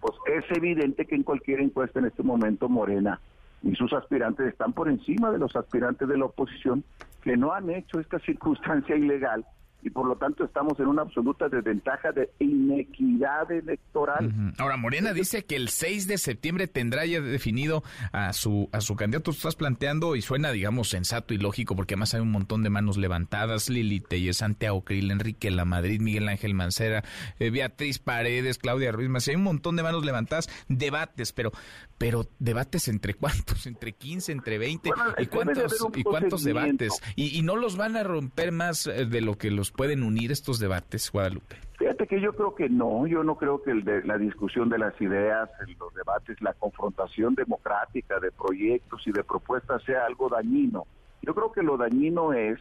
Pues 0.00 0.14
es 0.26 0.56
evidente 0.56 1.06
que 1.06 1.14
en 1.14 1.22
cualquier 1.22 1.60
encuesta 1.60 1.98
en 1.98 2.06
este 2.06 2.22
momento 2.22 2.68
Morena 2.68 3.20
y 3.62 3.74
sus 3.74 3.92
aspirantes 3.94 4.46
están 4.46 4.72
por 4.72 4.88
encima 4.88 5.30
de 5.30 5.38
los 5.38 5.56
aspirantes 5.56 6.06
de 6.06 6.18
la 6.18 6.26
oposición 6.26 6.84
que 7.22 7.36
no 7.36 7.52
han 7.52 7.70
hecho 7.70 7.98
esta 7.98 8.18
circunstancia 8.20 8.94
ilegal 8.94 9.44
y 9.82 9.90
por 9.90 10.06
lo 10.06 10.16
tanto 10.16 10.44
estamos 10.44 10.78
en 10.80 10.86
una 10.86 11.02
absoluta 11.02 11.48
desventaja 11.48 12.10
de 12.10 12.30
inequidad 12.40 13.50
electoral. 13.52 14.32
Ahora, 14.58 14.76
Morena 14.76 15.12
dice 15.12 15.44
que 15.44 15.54
el 15.54 15.68
6 15.68 16.08
de 16.08 16.18
septiembre 16.18 16.66
tendrá 16.66 17.06
ya 17.06 17.20
definido 17.20 17.84
a 18.12 18.32
su, 18.32 18.68
a 18.72 18.80
su 18.80 18.96
candidato. 18.96 19.30
Estás 19.30 19.54
planteando 19.54 20.16
y 20.16 20.22
suena, 20.22 20.50
digamos, 20.50 20.88
sensato 20.88 21.34
y 21.34 21.38
lógico, 21.38 21.76
porque 21.76 21.94
además 21.94 22.14
hay 22.14 22.20
un 22.20 22.32
montón 22.32 22.62
de 22.64 22.70
manos 22.70 22.96
levantadas. 22.96 23.68
Lili 23.70 24.00
Telles, 24.00 24.38
Santiago 24.38 24.82
Krill, 24.82 25.10
Enrique 25.10 25.50
La 25.50 25.64
Madrid, 25.64 26.00
Miguel 26.00 26.28
Ángel 26.28 26.54
Mancera, 26.54 27.04
eh, 27.38 27.50
Beatriz 27.50 28.00
Paredes, 28.00 28.58
Claudia 28.58 28.90
Ruiz 28.90 29.08
Más. 29.08 29.28
Hay 29.28 29.36
un 29.36 29.44
montón 29.44 29.76
de 29.76 29.84
manos 29.84 30.04
levantadas, 30.04 30.48
debates, 30.68 31.32
pero, 31.32 31.52
pero 31.96 32.26
debates 32.40 32.88
entre 32.88 33.14
cuántos, 33.14 33.66
entre 33.66 33.92
15, 33.92 34.32
entre 34.32 34.58
20, 34.58 34.90
y 35.18 35.26
cuántos, 35.26 35.86
y 35.94 36.02
cuántos 36.02 36.42
debates. 36.42 37.00
Y, 37.14 37.38
y 37.38 37.42
no 37.42 37.54
los 37.54 37.76
van 37.76 37.96
a 37.96 38.02
romper 38.02 38.50
más 38.50 38.88
eh, 38.88 39.06
de 39.06 39.20
lo 39.20 39.38
que 39.38 39.50
los 39.52 39.75
pueden 39.76 40.02
unir 40.02 40.32
estos 40.32 40.58
debates, 40.58 41.10
Guadalupe? 41.12 41.56
Fíjate 41.78 42.06
que 42.06 42.20
yo 42.20 42.32
creo 42.32 42.54
que 42.54 42.68
no, 42.68 43.06
yo 43.06 43.22
no 43.22 43.36
creo 43.36 43.62
que 43.62 43.70
el 43.70 43.84
de, 43.84 44.02
la 44.04 44.16
discusión 44.16 44.68
de 44.70 44.78
las 44.78 44.98
ideas, 45.00 45.50
los 45.78 45.94
debates, 45.94 46.40
la 46.40 46.54
confrontación 46.54 47.34
democrática 47.34 48.18
de 48.18 48.32
proyectos 48.32 49.06
y 49.06 49.12
de 49.12 49.22
propuestas 49.22 49.82
sea 49.82 50.06
algo 50.06 50.28
dañino. 50.28 50.86
Yo 51.22 51.34
creo 51.34 51.52
que 51.52 51.62
lo 51.62 51.76
dañino 51.76 52.32
es 52.32 52.58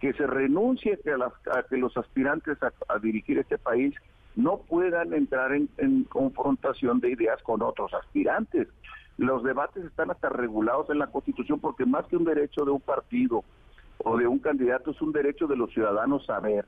que 0.00 0.12
se 0.12 0.26
renuncie 0.26 0.98
a, 1.12 1.16
las, 1.16 1.32
que 1.68 1.76
los 1.76 1.96
aspirantes 1.96 2.58
a, 2.62 2.98
dirigir 2.98 3.38
este 3.38 3.58
país 3.58 3.94
no 4.36 4.58
puedan 4.58 5.12
entrar 5.12 5.52
en, 5.52 5.68
en 5.78 6.04
confrontación 6.04 7.00
de 7.00 7.10
ideas 7.10 7.42
con 7.42 7.62
otros 7.62 7.92
aspirantes. 7.94 8.68
Los 9.18 9.42
debates 9.42 9.84
están 9.84 10.10
hasta 10.10 10.28
regulados 10.28 10.88
en 10.90 10.98
la 10.98 11.08
Constitución 11.08 11.60
porque 11.60 11.84
más 11.84 12.06
que 12.06 12.16
un 12.16 12.24
derecho 12.24 12.64
de 12.64 12.70
un 12.70 12.80
partido 12.80 13.44
o 14.04 14.16
de 14.16 14.26
un 14.26 14.38
candidato 14.38 14.90
es 14.90 15.00
un 15.00 15.12
derecho 15.12 15.46
de 15.46 15.56
los 15.56 15.70
ciudadanos 15.72 16.26
saber 16.26 16.66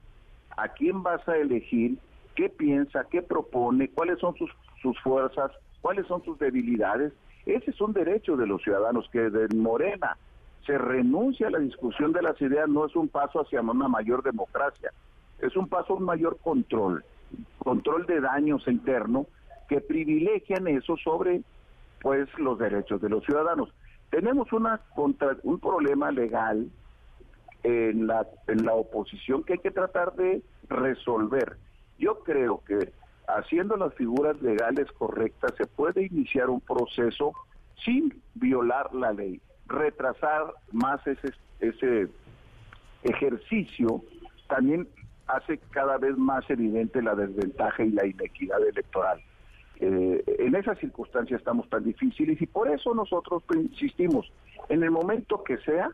a 0.56 0.68
quién 0.68 1.02
vas 1.02 1.26
a 1.28 1.36
elegir, 1.36 1.98
qué 2.34 2.48
piensa, 2.48 3.06
qué 3.10 3.22
propone, 3.22 3.88
cuáles 3.88 4.18
son 4.20 4.36
sus, 4.36 4.50
sus 4.80 4.98
fuerzas, 5.00 5.50
cuáles 5.80 6.06
son 6.06 6.24
sus 6.24 6.38
debilidades. 6.38 7.12
Ese 7.44 7.70
es 7.70 7.80
un 7.80 7.92
derecho 7.92 8.36
de 8.36 8.46
los 8.46 8.62
ciudadanos 8.62 9.08
que 9.10 9.30
de 9.30 9.54
Morena 9.56 10.16
se 10.64 10.78
renuncia 10.78 11.48
a 11.48 11.50
la 11.50 11.58
discusión 11.58 12.12
de 12.12 12.22
las 12.22 12.40
ideas 12.40 12.68
no 12.68 12.86
es 12.86 12.96
un 12.96 13.08
paso 13.08 13.40
hacia 13.40 13.60
una 13.60 13.88
mayor 13.88 14.22
democracia, 14.22 14.92
es 15.40 15.54
un 15.56 15.68
paso 15.68 15.92
a 15.92 15.96
un 15.96 16.04
mayor 16.04 16.38
control, 16.38 17.04
control 17.58 18.06
de 18.06 18.20
daños 18.20 18.66
internos 18.66 19.26
que 19.68 19.80
privilegian 19.80 20.66
eso 20.68 20.96
sobre 20.96 21.42
pues 22.00 22.28
los 22.38 22.58
derechos 22.58 23.00
de 23.00 23.08
los 23.08 23.24
ciudadanos. 23.24 23.70
Tenemos 24.10 24.52
una 24.52 24.80
contra, 24.94 25.36
un 25.42 25.58
problema 25.58 26.10
legal 26.10 26.70
en 27.64 28.06
la, 28.06 28.26
en 28.46 28.64
la 28.64 28.74
oposición 28.74 29.42
que 29.42 29.54
hay 29.54 29.58
que 29.58 29.70
tratar 29.70 30.14
de 30.14 30.42
resolver. 30.68 31.56
Yo 31.98 32.20
creo 32.20 32.62
que 32.64 32.92
haciendo 33.26 33.76
las 33.76 33.94
figuras 33.94 34.40
legales 34.42 34.90
correctas 34.92 35.54
se 35.56 35.66
puede 35.66 36.04
iniciar 36.04 36.50
un 36.50 36.60
proceso 36.60 37.32
sin 37.84 38.22
violar 38.34 38.94
la 38.94 39.12
ley, 39.12 39.40
retrasar 39.66 40.52
más 40.72 41.04
ese, 41.06 41.32
ese 41.60 42.08
ejercicio 43.02 44.02
también 44.46 44.86
hace 45.26 45.58
cada 45.70 45.96
vez 45.96 46.16
más 46.18 46.48
evidente 46.50 47.02
la 47.02 47.14
desventaja 47.14 47.82
y 47.82 47.90
la 47.90 48.06
inequidad 48.06 48.62
electoral. 48.66 49.20
Eh, 49.80 50.22
en 50.38 50.54
esas 50.54 50.78
circunstancias 50.78 51.40
estamos 51.40 51.68
tan 51.68 51.82
difíciles 51.82 52.40
y 52.40 52.46
por 52.46 52.68
eso 52.68 52.94
nosotros 52.94 53.42
insistimos, 53.54 54.30
en 54.68 54.82
el 54.82 54.90
momento 54.90 55.42
que 55.42 55.56
sea, 55.58 55.90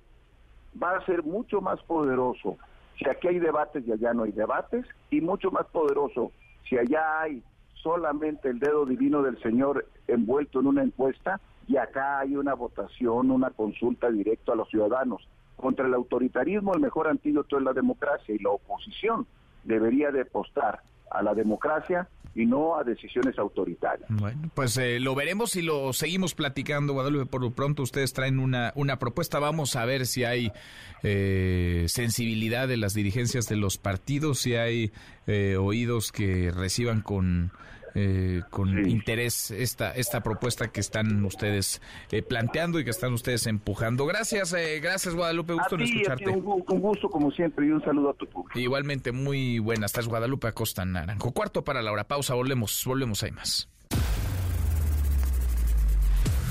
va 0.81 0.97
a 0.97 1.07
ser 1.07 1.23
mucho 1.23 1.61
más 1.61 1.81
poderoso 1.83 2.57
si 3.01 3.09
aquí 3.09 3.29
hay 3.29 3.39
debates 3.39 3.87
y 3.87 3.93
allá 3.93 4.13
no 4.13 4.25
hay 4.25 4.33
debates, 4.33 4.85
y 5.11 5.23
mucho 5.23 5.51
más 5.51 5.67
poderoso 5.69 6.33
si 6.69 6.77
allá 6.77 7.23
hay 7.23 7.43
solamente 7.75 8.51
el 8.51 8.59
dedo 8.59 8.85
divino 8.85 9.23
del 9.23 9.41
Señor 9.41 9.87
envuelto 10.07 10.61
en 10.61 10.67
una 10.67 10.83
encuesta 10.83 11.41
y 11.67 11.79
acá 11.79 12.19
hay 12.19 12.37
una 12.37 12.53
votación, 12.53 13.31
una 13.31 13.51
consulta 13.51 14.11
directa 14.11 14.53
a 14.53 14.57
los 14.57 14.69
ciudadanos. 14.69 15.27
Contra 15.57 15.87
el 15.87 15.95
autoritarismo 15.95 16.75
el 16.75 16.81
mejor 16.81 17.09
antídoto 17.09 17.57
es 17.57 17.65
la 17.65 17.73
democracia 17.73 18.35
y 18.35 18.39
la 18.39 18.51
oposición 18.51 19.27
debería 19.65 20.11
de 20.11 20.23
apostar 20.23 20.81
a 21.11 21.23
la 21.23 21.35
democracia 21.35 22.09
y 22.35 22.47
no 22.47 22.77
a 22.77 22.85
decisiones 22.85 23.39
autoritarias. 23.39 24.09
Bueno, 24.09 24.51
pues 24.55 24.77
eh, 24.77 25.01
lo 25.01 25.15
veremos 25.15 25.57
y 25.57 25.63
lo 25.63 25.93
seguimos 25.93 26.35
platicando, 26.35 26.93
Guadalupe. 26.93 27.27
Por 27.27 27.43
lo 27.43 27.51
pronto 27.51 27.83
ustedes 27.83 28.13
traen 28.13 28.39
una, 28.39 28.73
una 28.77 28.99
propuesta. 28.99 29.39
Vamos 29.39 29.75
a 29.77 29.85
ver 29.85 30.07
si 30.07 30.25
hay 30.25 30.53
eh, 31.03 31.87
sensibilidad 31.89 32.69
de 32.69 32.77
las 32.77 32.95
dirigencias 32.95 33.47
de 33.49 33.57
los 33.57 33.79
partidos, 33.79 34.39
si 34.39 34.55
hay 34.55 34.93
eh, 35.27 35.57
oídos 35.57 36.13
que 36.13 36.53
reciban 36.53 37.03
con 37.03 37.51
eh, 37.95 38.43
con 38.51 38.89
interés 38.89 39.51
esta, 39.51 39.95
esta 39.95 40.23
propuesta 40.23 40.69
que 40.69 40.81
están 40.81 41.25
ustedes 41.25 41.81
eh, 42.11 42.23
planteando 42.23 42.79
y 42.79 42.85
que 42.85 42.91
están 42.91 43.13
ustedes 43.13 43.47
empujando. 43.47 44.07
Gracias, 44.07 44.53
eh, 44.53 44.81
gracias 44.81 45.15
Guadalupe, 45.15 45.55
gusto 45.55 45.75
en 45.77 45.83
escucharte. 45.83 46.29
un, 46.29 46.41
gusto 46.43 47.09
como 47.09 47.31
siempre 47.31 47.67
y 47.67 47.71
un 47.71 47.83
saludo 47.83 48.11
a 48.11 48.15
tu 48.15 48.27
público. 48.27 48.59
Igualmente, 48.59 49.13
muy 49.13 49.59
buenas 49.59 49.93
tardes 49.93 50.09
Guadalupe 50.09 50.49
Acosta 50.49 50.85
Naranjo. 50.85 51.33
Cuarto 51.33 51.65
para 51.65 51.83
la 51.83 51.93
hora, 51.93 52.05
pausa, 52.05 52.35
volvemos, 52.35 52.83
volvemos, 52.85 53.23
hay 53.23 53.33
más. 53.33 53.69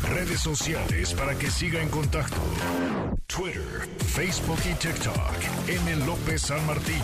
Redes 0.04 0.40
sociales 0.40 1.14
para 1.14 1.38
que 1.38 1.52
siga 1.52 1.82
en 1.82 1.90
contacto: 1.90 2.38
Twitter, 3.28 3.88
Facebook 4.00 4.60
y 4.66 4.74
TikTok. 4.76 5.68
M. 5.68 6.06
López 6.06 6.42
San 6.42 6.66
Martín. 6.66 7.04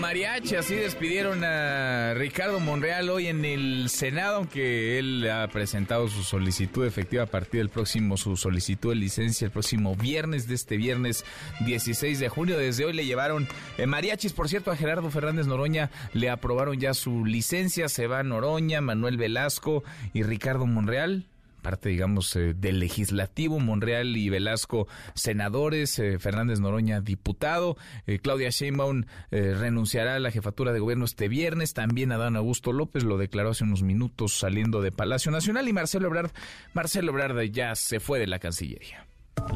Mariachi, 0.00 0.56
así 0.56 0.74
despidieron 0.74 1.44
a 1.44 2.14
Ricardo 2.14 2.60
Monreal 2.60 3.08
hoy 3.10 3.28
en 3.28 3.44
el 3.44 3.88
Senado, 3.88 4.36
aunque 4.36 4.98
él 4.98 5.30
ha 5.30 5.48
presentado 5.48 6.08
su 6.08 6.22
solicitud 6.22 6.86
efectiva 6.86 7.24
a 7.24 7.26
partir 7.26 7.60
del 7.60 7.68
próximo, 7.68 8.16
su 8.16 8.36
solicitud 8.36 8.90
de 8.90 8.96
licencia 8.96 9.46
el 9.46 9.50
próximo 9.50 9.96
viernes 9.96 10.46
de 10.48 10.54
este 10.54 10.76
viernes 10.76 11.24
16 11.66 12.18
de 12.18 12.28
junio. 12.28 12.58
Desde 12.58 12.84
hoy 12.84 12.92
le 12.92 13.06
llevaron 13.06 13.48
eh, 13.78 13.86
por 14.34 14.48
cierto, 14.48 14.70
a 14.70 14.76
Gerardo 14.76 15.10
Fernández 15.10 15.46
Noroña 15.46 15.90
le 16.12 16.30
aprobaron 16.30 16.78
ya 16.78 16.94
su 16.94 17.24
licencia, 17.24 17.88
se 17.88 18.06
va 18.06 18.22
Noroña, 18.22 18.80
Manuel 18.80 19.16
Velasco 19.16 19.84
y 20.12 20.22
Ricardo 20.22 20.66
Monreal 20.66 21.26
parte, 21.64 21.88
digamos, 21.88 22.36
eh, 22.36 22.54
del 22.54 22.78
legislativo, 22.78 23.58
Monreal 23.58 24.16
y 24.16 24.28
Velasco 24.28 24.86
senadores, 25.14 25.98
eh, 25.98 26.18
Fernández 26.20 26.60
Noroña 26.60 27.00
diputado, 27.00 27.76
eh, 28.06 28.20
Claudia 28.20 28.50
Sheinbaum 28.50 29.04
renunciará 29.30 30.16
a 30.16 30.18
la 30.18 30.30
jefatura 30.30 30.72
de 30.72 30.78
gobierno 30.78 31.06
este 31.06 31.28
viernes, 31.28 31.72
también 31.72 32.12
Adán 32.12 32.36
Augusto 32.36 32.72
López 32.72 33.02
lo 33.02 33.16
declaró 33.16 33.50
hace 33.50 33.64
unos 33.64 33.82
minutos 33.82 34.38
saliendo 34.38 34.82
de 34.82 34.92
Palacio 34.92 35.32
Nacional 35.32 35.66
y 35.66 35.72
Marcelo 35.72 36.06
Ebrard, 36.06 36.30
Marcelo 36.74 37.10
Ebrard 37.10 37.40
ya 37.50 37.74
se 37.74 37.98
fue 37.98 38.18
de 38.18 38.26
la 38.26 38.38
Cancillería. 38.38 39.06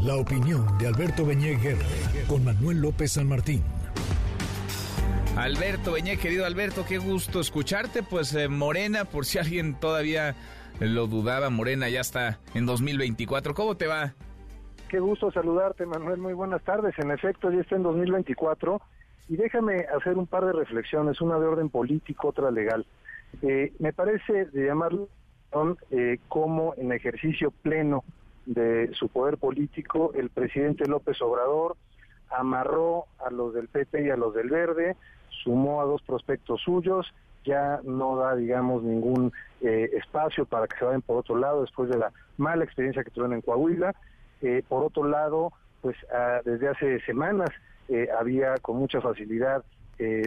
La 0.03 0.17
opinión 0.17 0.67
de 0.79 0.87
Alberto 0.87 1.27
Beñé 1.27 1.59
con 2.27 2.43
Manuel 2.45 2.81
López 2.81 3.13
San 3.13 3.29
Martín. 3.29 3.63
Alberto 5.37 5.93
Beñé, 5.93 6.17
querido 6.17 6.47
Alberto, 6.47 6.87
qué 6.87 6.97
gusto 6.97 7.41
escucharte. 7.41 8.03
Pues 8.03 8.35
Morena, 8.49 9.05
por 9.05 9.27
si 9.27 9.39
alguien 9.39 9.75
todavía 9.75 10.35
lo 10.81 11.07
dudaba, 11.07 11.51
Morena 11.51 11.89
ya 11.89 12.01
está 12.01 12.39
en 12.55 12.67
2024. 12.67 13.55
¿Cómo 13.55 13.77
te 13.77 13.87
va? 13.87 14.15
Qué 14.89 15.01
gusto 15.01 15.31
saludarte, 15.31 15.85
Manuel. 15.87 16.19
Muy 16.19 16.33
buenas 16.33 16.63
tardes. 16.63 16.95
En 16.99 17.11
efecto, 17.11 17.51
ya 17.51 17.61
está 17.61 17.77
en 17.77 17.83
2024. 17.83 18.81
Y 19.29 19.37
déjame 19.37 19.85
hacer 19.97 20.17
un 20.17 20.27
par 20.27 20.47
de 20.47 20.53
reflexiones, 20.53 21.21
una 21.21 21.39
de 21.39 21.47
orden 21.47 21.69
político, 21.69 22.29
otra 22.29 22.51
legal. 22.51 22.87
Eh, 23.43 23.73
me 23.79 23.93
parece 23.93 24.47
de 24.47 24.67
llamarlo 24.67 25.09
eh, 25.91 26.19
como 26.29 26.75
en 26.77 26.93
ejercicio 26.93 27.51
pleno 27.51 28.05
de 28.47 28.91
su 28.95 29.09
poder 29.09 29.37
político, 29.37 30.13
el 30.15 30.31
presidente 30.31 30.87
López 30.87 31.21
Obrador 31.21 31.77
amarró 32.31 33.05
a 33.19 33.31
los 33.31 33.55
del 33.55 33.69
PP 33.69 34.07
y 34.07 34.11
a 34.11 34.17
los 34.17 34.35
del 34.35 34.49
Verde, 34.49 34.97
sumó 35.43 35.81
a 35.81 35.85
dos 35.85 36.03
prospectos 36.03 36.61
suyos 36.63 37.07
ya 37.45 37.81
no 37.85 38.17
da, 38.17 38.37
digamos, 38.37 38.83
ningún 38.83 39.33
eh, 39.61 39.91
espacio 39.95 40.45
para 40.45 40.67
que 40.67 40.79
se 40.79 40.85
vayan 40.85 41.03
por 41.03 41.17
otro 41.17 41.37
lado 41.37 41.63
después 41.63 41.89
de 41.89 41.99
la 41.99 42.13
mala 42.37 42.65
experiencia 42.65 43.05
que 43.05 43.11
tuvieron 43.11 43.35
en 43.35 43.43
Coahuila. 43.43 43.95
Eh, 44.43 44.63
por 44.69 44.85
otro 44.85 45.05
lado, 45.05 45.53
pues 45.81 45.97
ah, 46.13 46.41
desde 46.45 46.69
hace 46.69 47.01
semanas 47.01 47.51
eh, 47.89 48.09
había 48.19 48.55
con 48.59 48.77
mucha 48.77 49.01
facilidad 49.01 49.65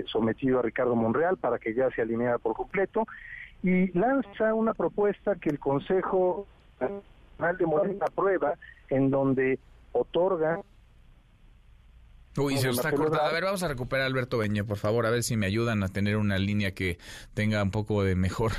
sometido 0.07 0.59
a 0.59 0.63
Ricardo 0.63 0.97
Monreal 0.97 1.38
para 1.38 1.57
que 1.57 1.73
ya 1.73 1.89
se 1.91 2.01
alineara 2.01 2.39
por 2.39 2.53
completo 2.57 3.07
y 3.63 3.97
lanza 3.97 4.53
una 4.53 4.73
propuesta 4.73 5.35
que 5.35 5.49
el 5.49 5.59
Consejo 5.59 6.45
Nacional 6.81 7.57
de 7.57 7.65
Morena 7.65 8.05
aprueba 8.05 8.55
en 8.89 9.09
donde 9.09 9.59
otorga 9.93 10.59
Uy, 12.37 12.57
se 12.57 12.69
está 12.69 12.91
cortando. 12.91 13.21
A 13.21 13.31
ver, 13.31 13.43
vamos 13.43 13.61
a 13.61 13.67
recuperar 13.67 14.03
a 14.03 14.07
Alberto 14.07 14.37
Beño, 14.37 14.65
por 14.65 14.77
favor, 14.77 15.05
a 15.05 15.09
ver 15.09 15.23
si 15.23 15.35
me 15.35 15.47
ayudan 15.47 15.83
a 15.83 15.89
tener 15.89 16.15
una 16.15 16.37
línea 16.37 16.73
que 16.73 16.97
tenga 17.33 17.61
un 17.61 17.71
poco 17.71 18.03
de 18.03 18.15
mejor, 18.15 18.53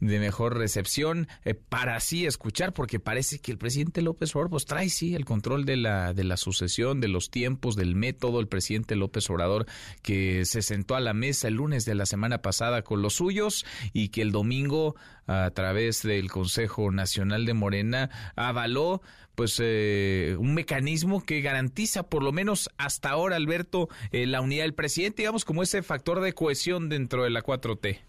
de 0.00 0.18
mejor 0.18 0.56
recepción 0.56 1.28
eh, 1.44 1.54
para 1.54 1.96
así 1.96 2.24
escuchar, 2.24 2.72
porque 2.72 3.00
parece 3.00 3.38
que 3.38 3.52
el 3.52 3.58
presidente 3.58 4.00
López 4.00 4.34
Obrador 4.34 4.50
pues 4.50 4.64
trae 4.64 4.88
sí 4.88 5.14
el 5.14 5.26
control 5.26 5.66
de 5.66 5.76
la, 5.76 6.14
de 6.14 6.24
la 6.24 6.38
sucesión, 6.38 7.00
de 7.00 7.08
los 7.08 7.30
tiempos, 7.30 7.76
del 7.76 7.94
método. 7.94 8.40
El 8.40 8.48
presidente 8.48 8.96
López 8.96 9.28
Obrador 9.28 9.66
que 10.00 10.46
se 10.46 10.62
sentó 10.62 10.94
a 10.94 11.00
la 11.00 11.12
mesa 11.12 11.48
el 11.48 11.54
lunes 11.54 11.84
de 11.84 11.94
la 11.94 12.06
semana 12.06 12.38
pasada 12.38 12.82
con 12.82 13.02
los 13.02 13.14
suyos 13.14 13.66
y 13.92 14.08
que 14.08 14.22
el 14.22 14.32
domingo 14.32 14.96
a 15.26 15.50
través 15.50 16.02
del 16.02 16.30
Consejo 16.30 16.90
Nacional 16.90 17.46
de 17.46 17.54
Morena 17.54 18.10
avaló 18.36 19.02
pues 19.34 19.60
eh, 19.62 20.36
un 20.38 20.54
mecanismo 20.54 21.24
que 21.24 21.40
garantiza 21.40 22.08
por 22.08 22.22
lo 22.22 22.32
menos 22.32 22.70
hasta 22.78 23.10
ahora 23.10 23.36
Alberto 23.36 23.88
eh, 24.10 24.26
la 24.26 24.40
unidad 24.40 24.64
del 24.64 24.74
presidente 24.74 25.22
digamos 25.22 25.44
como 25.44 25.62
ese 25.62 25.82
factor 25.82 26.20
de 26.20 26.32
cohesión 26.32 26.88
dentro 26.88 27.24
de 27.24 27.30
la 27.30 27.42
4T 27.42 28.00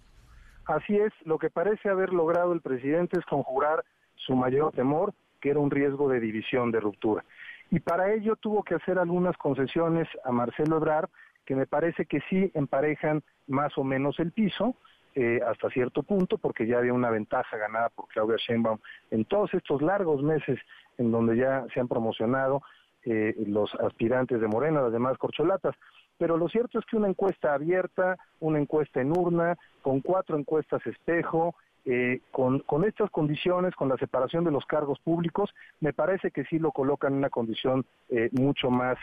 así 0.65 0.95
es 0.97 1.13
lo 1.25 1.37
que 1.37 1.49
parece 1.49 1.89
haber 1.89 2.13
logrado 2.13 2.53
el 2.53 2.61
presidente 2.61 3.19
es 3.19 3.25
conjurar 3.25 3.83
su 4.15 4.35
mayor 4.35 4.73
temor 4.73 5.13
que 5.43 5.49
era 5.49 5.59
un 5.59 5.71
riesgo 5.71 6.07
de 6.07 6.21
división 6.21 6.71
de 6.71 6.79
ruptura. 6.79 7.25
Y 7.69 7.81
para 7.81 8.13
ello 8.13 8.37
tuvo 8.37 8.63
que 8.63 8.75
hacer 8.75 8.97
algunas 8.97 9.35
concesiones 9.35 10.07
a 10.23 10.31
Marcelo 10.31 10.77
Ebrard 10.77 11.09
que 11.45 11.53
me 11.53 11.67
parece 11.67 12.05
que 12.05 12.21
sí 12.29 12.49
emparejan 12.53 13.23
más 13.47 13.77
o 13.77 13.83
menos 13.83 14.17
el 14.19 14.31
piso 14.31 14.77
eh, 15.15 15.39
hasta 15.45 15.69
cierto 15.69 16.01
punto, 16.01 16.39
porque 16.39 16.65
ya 16.65 16.79
había 16.79 16.91
una 16.91 17.11
ventaja 17.11 17.55
ganada 17.55 17.89
por 17.89 18.07
Claudia 18.07 18.37
Sheinbaum 18.37 18.79
en 19.11 19.25
todos 19.25 19.53
estos 19.53 19.81
largos 19.83 20.23
meses 20.23 20.59
en 20.97 21.11
donde 21.11 21.37
ya 21.37 21.65
se 21.71 21.79
han 21.79 21.87
promocionado 21.87 22.63
eh, 23.05 23.35
los 23.45 23.73
aspirantes 23.75 24.41
de 24.41 24.47
Morena, 24.47 24.81
las 24.81 24.91
demás 24.91 25.19
corcholatas. 25.19 25.75
Pero 26.17 26.35
lo 26.35 26.49
cierto 26.49 26.79
es 26.79 26.85
que 26.85 26.97
una 26.97 27.09
encuesta 27.09 27.53
abierta, 27.53 28.17
una 28.39 28.59
encuesta 28.59 29.01
en 29.01 29.11
urna, 29.11 29.55
con 29.83 30.01
cuatro 30.01 30.35
encuestas 30.35 30.83
espejo, 30.87 31.53
eh, 31.85 32.21
con, 32.31 32.59
con 32.59 32.83
estas 32.83 33.11
condiciones, 33.11 33.75
con 33.75 33.89
la 33.89 33.97
separación 33.97 34.43
de 34.45 34.51
los 34.51 34.65
cargos 34.65 34.99
públicos, 34.99 35.53
me 35.79 35.93
parece 35.93 36.31
que 36.31 36.43
sí 36.45 36.57
lo 36.57 36.71
colocan 36.71 37.13
en 37.13 37.19
una 37.19 37.29
condición 37.29 37.85
mucho 38.31 38.71
más 38.71 38.97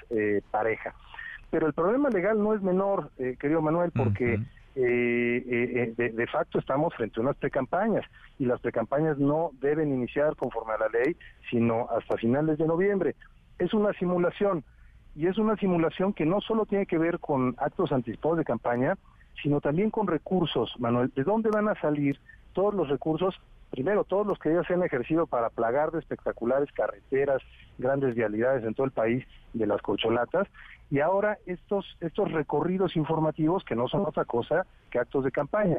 pareja. 0.50 0.94
Pero 1.50 1.66
el 1.66 1.74
problema 1.74 2.10
legal 2.10 2.42
no 2.42 2.54
es 2.54 2.62
menor, 2.62 3.10
querido 3.38 3.60
Manuel, 3.60 3.90
porque 3.90 4.34
eh, 4.34 4.38
eh, 4.76 5.94
eh 5.96 6.10
de, 6.12 6.26
facto 6.26 6.58
estamos 6.58 6.94
frente 6.94 7.18
a 7.18 7.22
unas 7.22 7.36
precampañas 7.36 8.04
y 8.38 8.44
las 8.44 8.60
precampañas 8.60 9.18
no 9.18 9.50
deben 9.60 9.92
iniciar 9.92 10.36
conforme 10.36 10.74
a 10.74 10.78
la 10.78 10.88
ley, 10.88 11.16
sino 11.50 11.88
hasta 11.90 12.16
finales 12.16 12.58
de 12.58 12.66
noviembre. 12.66 13.14
Es 13.58 13.74
una 13.74 13.92
simulación 13.94 14.64
y 15.16 15.26
es 15.26 15.38
una 15.38 15.56
simulación 15.56 16.12
que 16.12 16.24
no 16.24 16.40
solo 16.40 16.66
tiene 16.66 16.86
que 16.86 16.98
ver 16.98 17.18
con 17.18 17.54
actos 17.58 17.92
anticipados 17.92 18.38
de 18.38 18.44
campaña, 18.44 18.96
sino 19.42 19.60
también 19.60 19.90
con 19.90 20.06
recursos, 20.06 20.74
Manuel. 20.78 21.12
¿De 21.14 21.24
dónde 21.24 21.50
van 21.50 21.68
a 21.68 21.80
salir 21.80 22.18
todos 22.52 22.74
los 22.74 22.88
recursos? 22.88 23.40
Primero, 23.70 24.04
todos 24.04 24.26
los 24.26 24.38
que 24.38 24.52
ya 24.52 24.64
se 24.64 24.74
han 24.74 24.82
ejercido 24.82 25.26
para 25.26 25.50
plagar 25.50 25.92
de 25.92 26.00
espectaculares 26.00 26.70
carreteras, 26.72 27.40
grandes 27.78 28.14
vialidades 28.14 28.64
en 28.64 28.74
todo 28.74 28.84
el 28.84 28.92
país 28.92 29.24
de 29.52 29.66
las 29.66 29.80
colcholatas, 29.80 30.48
y 30.90 30.98
ahora 31.00 31.38
estos, 31.46 31.96
estos 32.00 32.32
recorridos 32.32 32.96
informativos 32.96 33.64
que 33.64 33.76
no 33.76 33.86
son 33.86 34.04
otra 34.06 34.24
cosa 34.24 34.66
que 34.90 34.98
actos 34.98 35.24
de 35.24 35.30
campaña. 35.30 35.78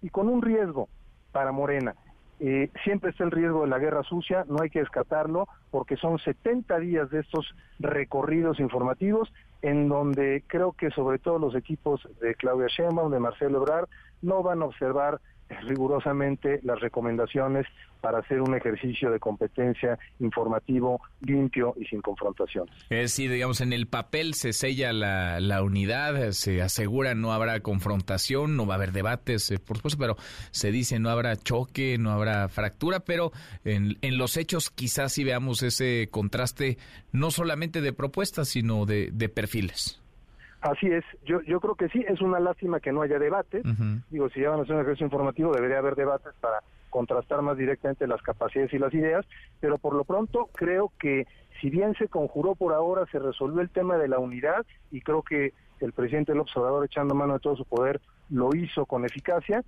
Y 0.00 0.10
con 0.10 0.28
un 0.28 0.42
riesgo 0.42 0.88
para 1.32 1.50
Morena. 1.50 1.94
Eh, 2.40 2.70
siempre 2.82 3.10
está 3.10 3.24
el 3.24 3.30
riesgo 3.30 3.62
de 3.62 3.68
la 3.68 3.78
guerra 3.78 4.02
sucia, 4.02 4.44
no 4.48 4.60
hay 4.60 4.70
que 4.70 4.80
descartarlo, 4.80 5.48
porque 5.70 5.96
son 5.96 6.18
70 6.18 6.78
días 6.78 7.10
de 7.10 7.20
estos 7.20 7.54
recorridos 7.78 8.60
informativos 8.60 9.32
en 9.62 9.88
donde 9.88 10.44
creo 10.46 10.72
que 10.72 10.90
sobre 10.90 11.18
todo 11.18 11.38
los 11.38 11.54
equipos 11.54 12.06
de 12.20 12.34
Claudia 12.34 12.66
Sheinbaum, 12.68 13.10
de 13.10 13.18
Marcelo 13.18 13.58
Ebrard, 13.58 13.88
no 14.20 14.42
van 14.42 14.62
a 14.62 14.66
observar 14.66 15.20
rigurosamente 15.62 16.60
las 16.62 16.80
recomendaciones 16.80 17.66
para 18.00 18.18
hacer 18.18 18.42
un 18.42 18.54
ejercicio 18.54 19.10
de 19.10 19.18
competencia 19.18 19.98
informativo 20.20 21.00
limpio 21.22 21.74
y 21.80 21.86
sin 21.86 22.02
confrontación. 22.02 22.68
Es 22.90 23.12
decir, 23.12 23.30
digamos, 23.30 23.62
en 23.62 23.72
el 23.72 23.86
papel 23.86 24.34
se 24.34 24.52
sella 24.52 24.92
la, 24.92 25.40
la 25.40 25.62
unidad, 25.62 26.32
se 26.32 26.60
asegura 26.60 27.14
no 27.14 27.32
habrá 27.32 27.60
confrontación, 27.60 28.56
no 28.56 28.66
va 28.66 28.74
a 28.74 28.76
haber 28.76 28.92
debates, 28.92 29.50
eh, 29.50 29.58
por 29.58 29.78
supuesto, 29.78 29.98
pero 29.98 30.16
se 30.50 30.70
dice 30.70 30.98
no 30.98 31.08
habrá 31.08 31.34
choque, 31.36 31.96
no 31.98 32.10
habrá 32.10 32.48
fractura, 32.48 33.00
pero 33.00 33.32
en, 33.64 33.96
en 34.02 34.18
los 34.18 34.36
hechos 34.36 34.70
quizás 34.70 35.12
sí 35.12 35.24
veamos 35.24 35.62
ese 35.62 36.08
contraste 36.10 36.76
no 37.10 37.30
solamente 37.30 37.80
de 37.80 37.94
propuestas, 37.94 38.48
sino 38.48 38.84
de, 38.84 39.08
de 39.12 39.30
perfiles. 39.30 40.03
Así 40.64 40.86
es, 40.86 41.04
yo, 41.26 41.42
yo 41.42 41.60
creo 41.60 41.74
que 41.74 41.90
sí, 41.90 42.02
es 42.08 42.22
una 42.22 42.40
lástima 42.40 42.80
que 42.80 42.90
no 42.90 43.02
haya 43.02 43.18
debates. 43.18 43.62
Digo, 44.08 44.30
si 44.30 44.40
ya 44.40 44.48
van 44.48 44.60
a 44.60 44.62
hacer 44.62 44.74
un 44.74 44.80
ejercicio 44.80 45.04
informativo, 45.04 45.52
debería 45.52 45.76
haber 45.76 45.94
debates 45.94 46.32
para 46.40 46.60
contrastar 46.88 47.42
más 47.42 47.58
directamente 47.58 48.06
las 48.06 48.22
capacidades 48.22 48.72
y 48.72 48.78
las 48.78 48.94
ideas, 48.94 49.26
pero 49.60 49.76
por 49.76 49.94
lo 49.94 50.04
pronto 50.04 50.48
creo 50.54 50.90
que 50.98 51.26
si 51.60 51.68
bien 51.68 51.94
se 51.96 52.08
conjuró 52.08 52.54
por 52.54 52.72
ahora, 52.72 53.04
se 53.12 53.18
resolvió 53.18 53.60
el 53.60 53.68
tema 53.68 53.98
de 53.98 54.08
la 54.08 54.18
unidad 54.18 54.64
y 54.90 55.02
creo 55.02 55.22
que 55.22 55.52
el 55.80 55.92
presidente 55.92 56.32
del 56.32 56.40
observador 56.40 56.86
echando 56.86 57.14
mano 57.14 57.34
de 57.34 57.40
todo 57.40 57.56
su 57.56 57.66
poder 57.66 58.00
lo 58.30 58.48
hizo 58.54 58.86
con 58.86 59.04
eficacia 59.04 59.62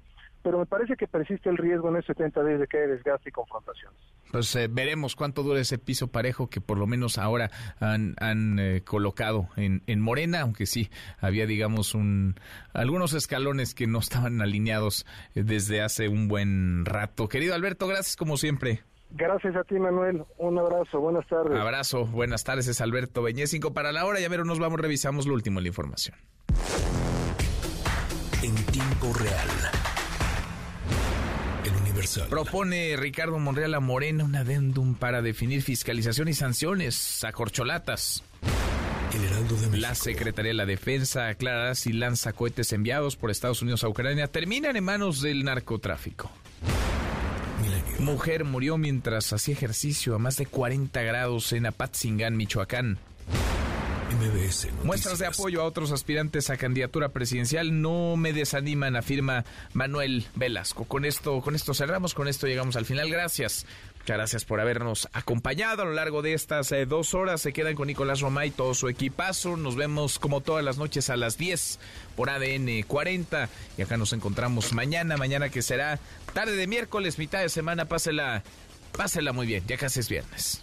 pero 0.46 0.60
me 0.60 0.66
parece 0.66 0.94
que 0.94 1.08
persiste 1.08 1.50
el 1.50 1.56
riesgo 1.56 1.88
en 1.88 1.96
estos 1.96 2.16
70 2.16 2.44
días 2.44 2.60
de 2.60 2.68
que 2.68 2.76
haya 2.76 2.86
desgaste 2.86 3.30
y 3.30 3.32
confrontaciones. 3.32 3.98
Pues 4.30 4.54
eh, 4.54 4.68
veremos 4.70 5.16
cuánto 5.16 5.42
dura 5.42 5.58
ese 5.58 5.76
piso 5.76 6.06
parejo 6.06 6.48
que 6.48 6.60
por 6.60 6.78
lo 6.78 6.86
menos 6.86 7.18
ahora 7.18 7.50
han, 7.80 8.14
han 8.20 8.60
eh, 8.60 8.82
colocado 8.84 9.48
en, 9.56 9.82
en, 9.88 10.00
Morena, 10.00 10.42
aunque 10.42 10.66
sí 10.66 10.88
había, 11.18 11.46
digamos, 11.46 11.96
un, 11.96 12.36
algunos 12.72 13.12
escalones 13.12 13.74
que 13.74 13.88
no 13.88 13.98
estaban 13.98 14.40
alineados 14.40 15.04
eh, 15.34 15.42
desde 15.42 15.82
hace 15.82 16.08
un 16.08 16.28
buen 16.28 16.84
rato. 16.84 17.26
Querido 17.26 17.56
Alberto, 17.56 17.88
gracias 17.88 18.14
como 18.14 18.36
siempre. 18.36 18.84
Gracias 19.10 19.56
a 19.56 19.64
ti, 19.64 19.80
Manuel. 19.80 20.22
Un 20.38 20.60
abrazo. 20.60 21.00
Buenas 21.00 21.26
tardes. 21.26 21.58
Abrazo. 21.58 22.06
Buenas 22.06 22.44
tardes. 22.44 22.68
Es 22.68 22.80
Alberto 22.80 23.20
Beñé. 23.20 23.48
Cinco 23.48 23.72
para 23.72 23.90
la 23.90 24.06
hora. 24.06 24.20
Ya 24.20 24.28
ver, 24.28 24.46
nos 24.46 24.60
vamos, 24.60 24.78
revisamos 24.78 25.26
lo 25.26 25.34
último 25.34 25.58
de 25.58 25.62
la 25.62 25.68
información. 25.68 26.16
En 28.44 28.54
tiempo 28.66 29.12
real. 29.18 29.48
Propone 32.28 32.96
Ricardo 32.96 33.38
Monreal 33.38 33.74
a 33.74 33.80
Morena 33.80 34.24
un 34.24 34.36
adendum 34.36 34.94
para 34.94 35.22
definir 35.22 35.62
fiscalización 35.62 36.28
y 36.28 36.34
sanciones 36.34 37.24
a 37.24 37.32
corcholatas. 37.32 38.22
La 39.72 39.94
Secretaría 39.94 40.50
de 40.50 40.54
la 40.54 40.66
Defensa 40.66 41.28
aclarará 41.28 41.74
si 41.74 41.92
lanza 41.92 42.32
cohetes 42.32 42.72
enviados 42.72 43.16
por 43.16 43.30
Estados 43.30 43.62
Unidos 43.62 43.84
a 43.84 43.88
Ucrania 43.88 44.28
terminan 44.28 44.76
en 44.76 44.84
manos 44.84 45.22
del 45.22 45.44
narcotráfico. 45.44 46.30
Mujer 47.98 48.44
murió 48.44 48.76
mientras 48.76 49.32
hacía 49.32 49.54
ejercicio 49.54 50.14
a 50.14 50.18
más 50.18 50.36
de 50.36 50.46
40 50.46 51.00
grados 51.02 51.52
en 51.52 51.66
Apatzingán, 51.66 52.36
Michoacán. 52.36 52.98
Muestras 54.84 55.18
de 55.18 55.26
apoyo 55.26 55.60
a 55.60 55.64
otros 55.64 55.90
aspirantes 55.90 56.50
a 56.50 56.56
candidatura 56.56 57.08
presidencial 57.10 57.80
no 57.80 58.16
me 58.16 58.32
desaniman, 58.32 58.96
afirma 58.96 59.44
Manuel 59.72 60.26
Velasco. 60.34 60.84
Con 60.84 61.04
esto, 61.04 61.40
con 61.40 61.54
esto 61.54 61.74
cerramos, 61.74 62.14
con 62.14 62.28
esto 62.28 62.46
llegamos 62.46 62.76
al 62.76 62.84
final. 62.84 63.10
Gracias. 63.10 63.66
Muchas 63.98 64.16
gracias 64.16 64.44
por 64.44 64.60
habernos 64.60 65.08
acompañado 65.12 65.82
a 65.82 65.84
lo 65.84 65.92
largo 65.92 66.22
de 66.22 66.34
estas 66.34 66.70
eh, 66.70 66.86
dos 66.86 67.14
horas. 67.14 67.40
Se 67.40 67.52
quedan 67.52 67.74
con 67.74 67.88
Nicolás 67.88 68.20
Romay 68.20 68.48
y 68.48 68.52
todo 68.52 68.74
su 68.74 68.88
equipazo. 68.88 69.56
Nos 69.56 69.74
vemos 69.74 70.20
como 70.20 70.40
todas 70.40 70.64
las 70.64 70.78
noches 70.78 71.10
a 71.10 71.16
las 71.16 71.36
10 71.36 71.80
por 72.14 72.30
ADN 72.30 72.82
40. 72.86 73.48
Y 73.76 73.82
acá 73.82 73.96
nos 73.96 74.12
encontramos 74.12 74.72
mañana, 74.72 75.16
mañana 75.16 75.48
que 75.48 75.62
será 75.62 75.98
tarde 76.32 76.54
de 76.54 76.68
miércoles, 76.68 77.18
mitad 77.18 77.40
de 77.40 77.48
semana. 77.48 77.86
Pásela, 77.86 78.44
pásela 78.96 79.32
muy 79.32 79.46
bien. 79.46 79.64
Ya 79.66 79.76
casi 79.76 80.00
es 80.00 80.08
viernes. 80.08 80.62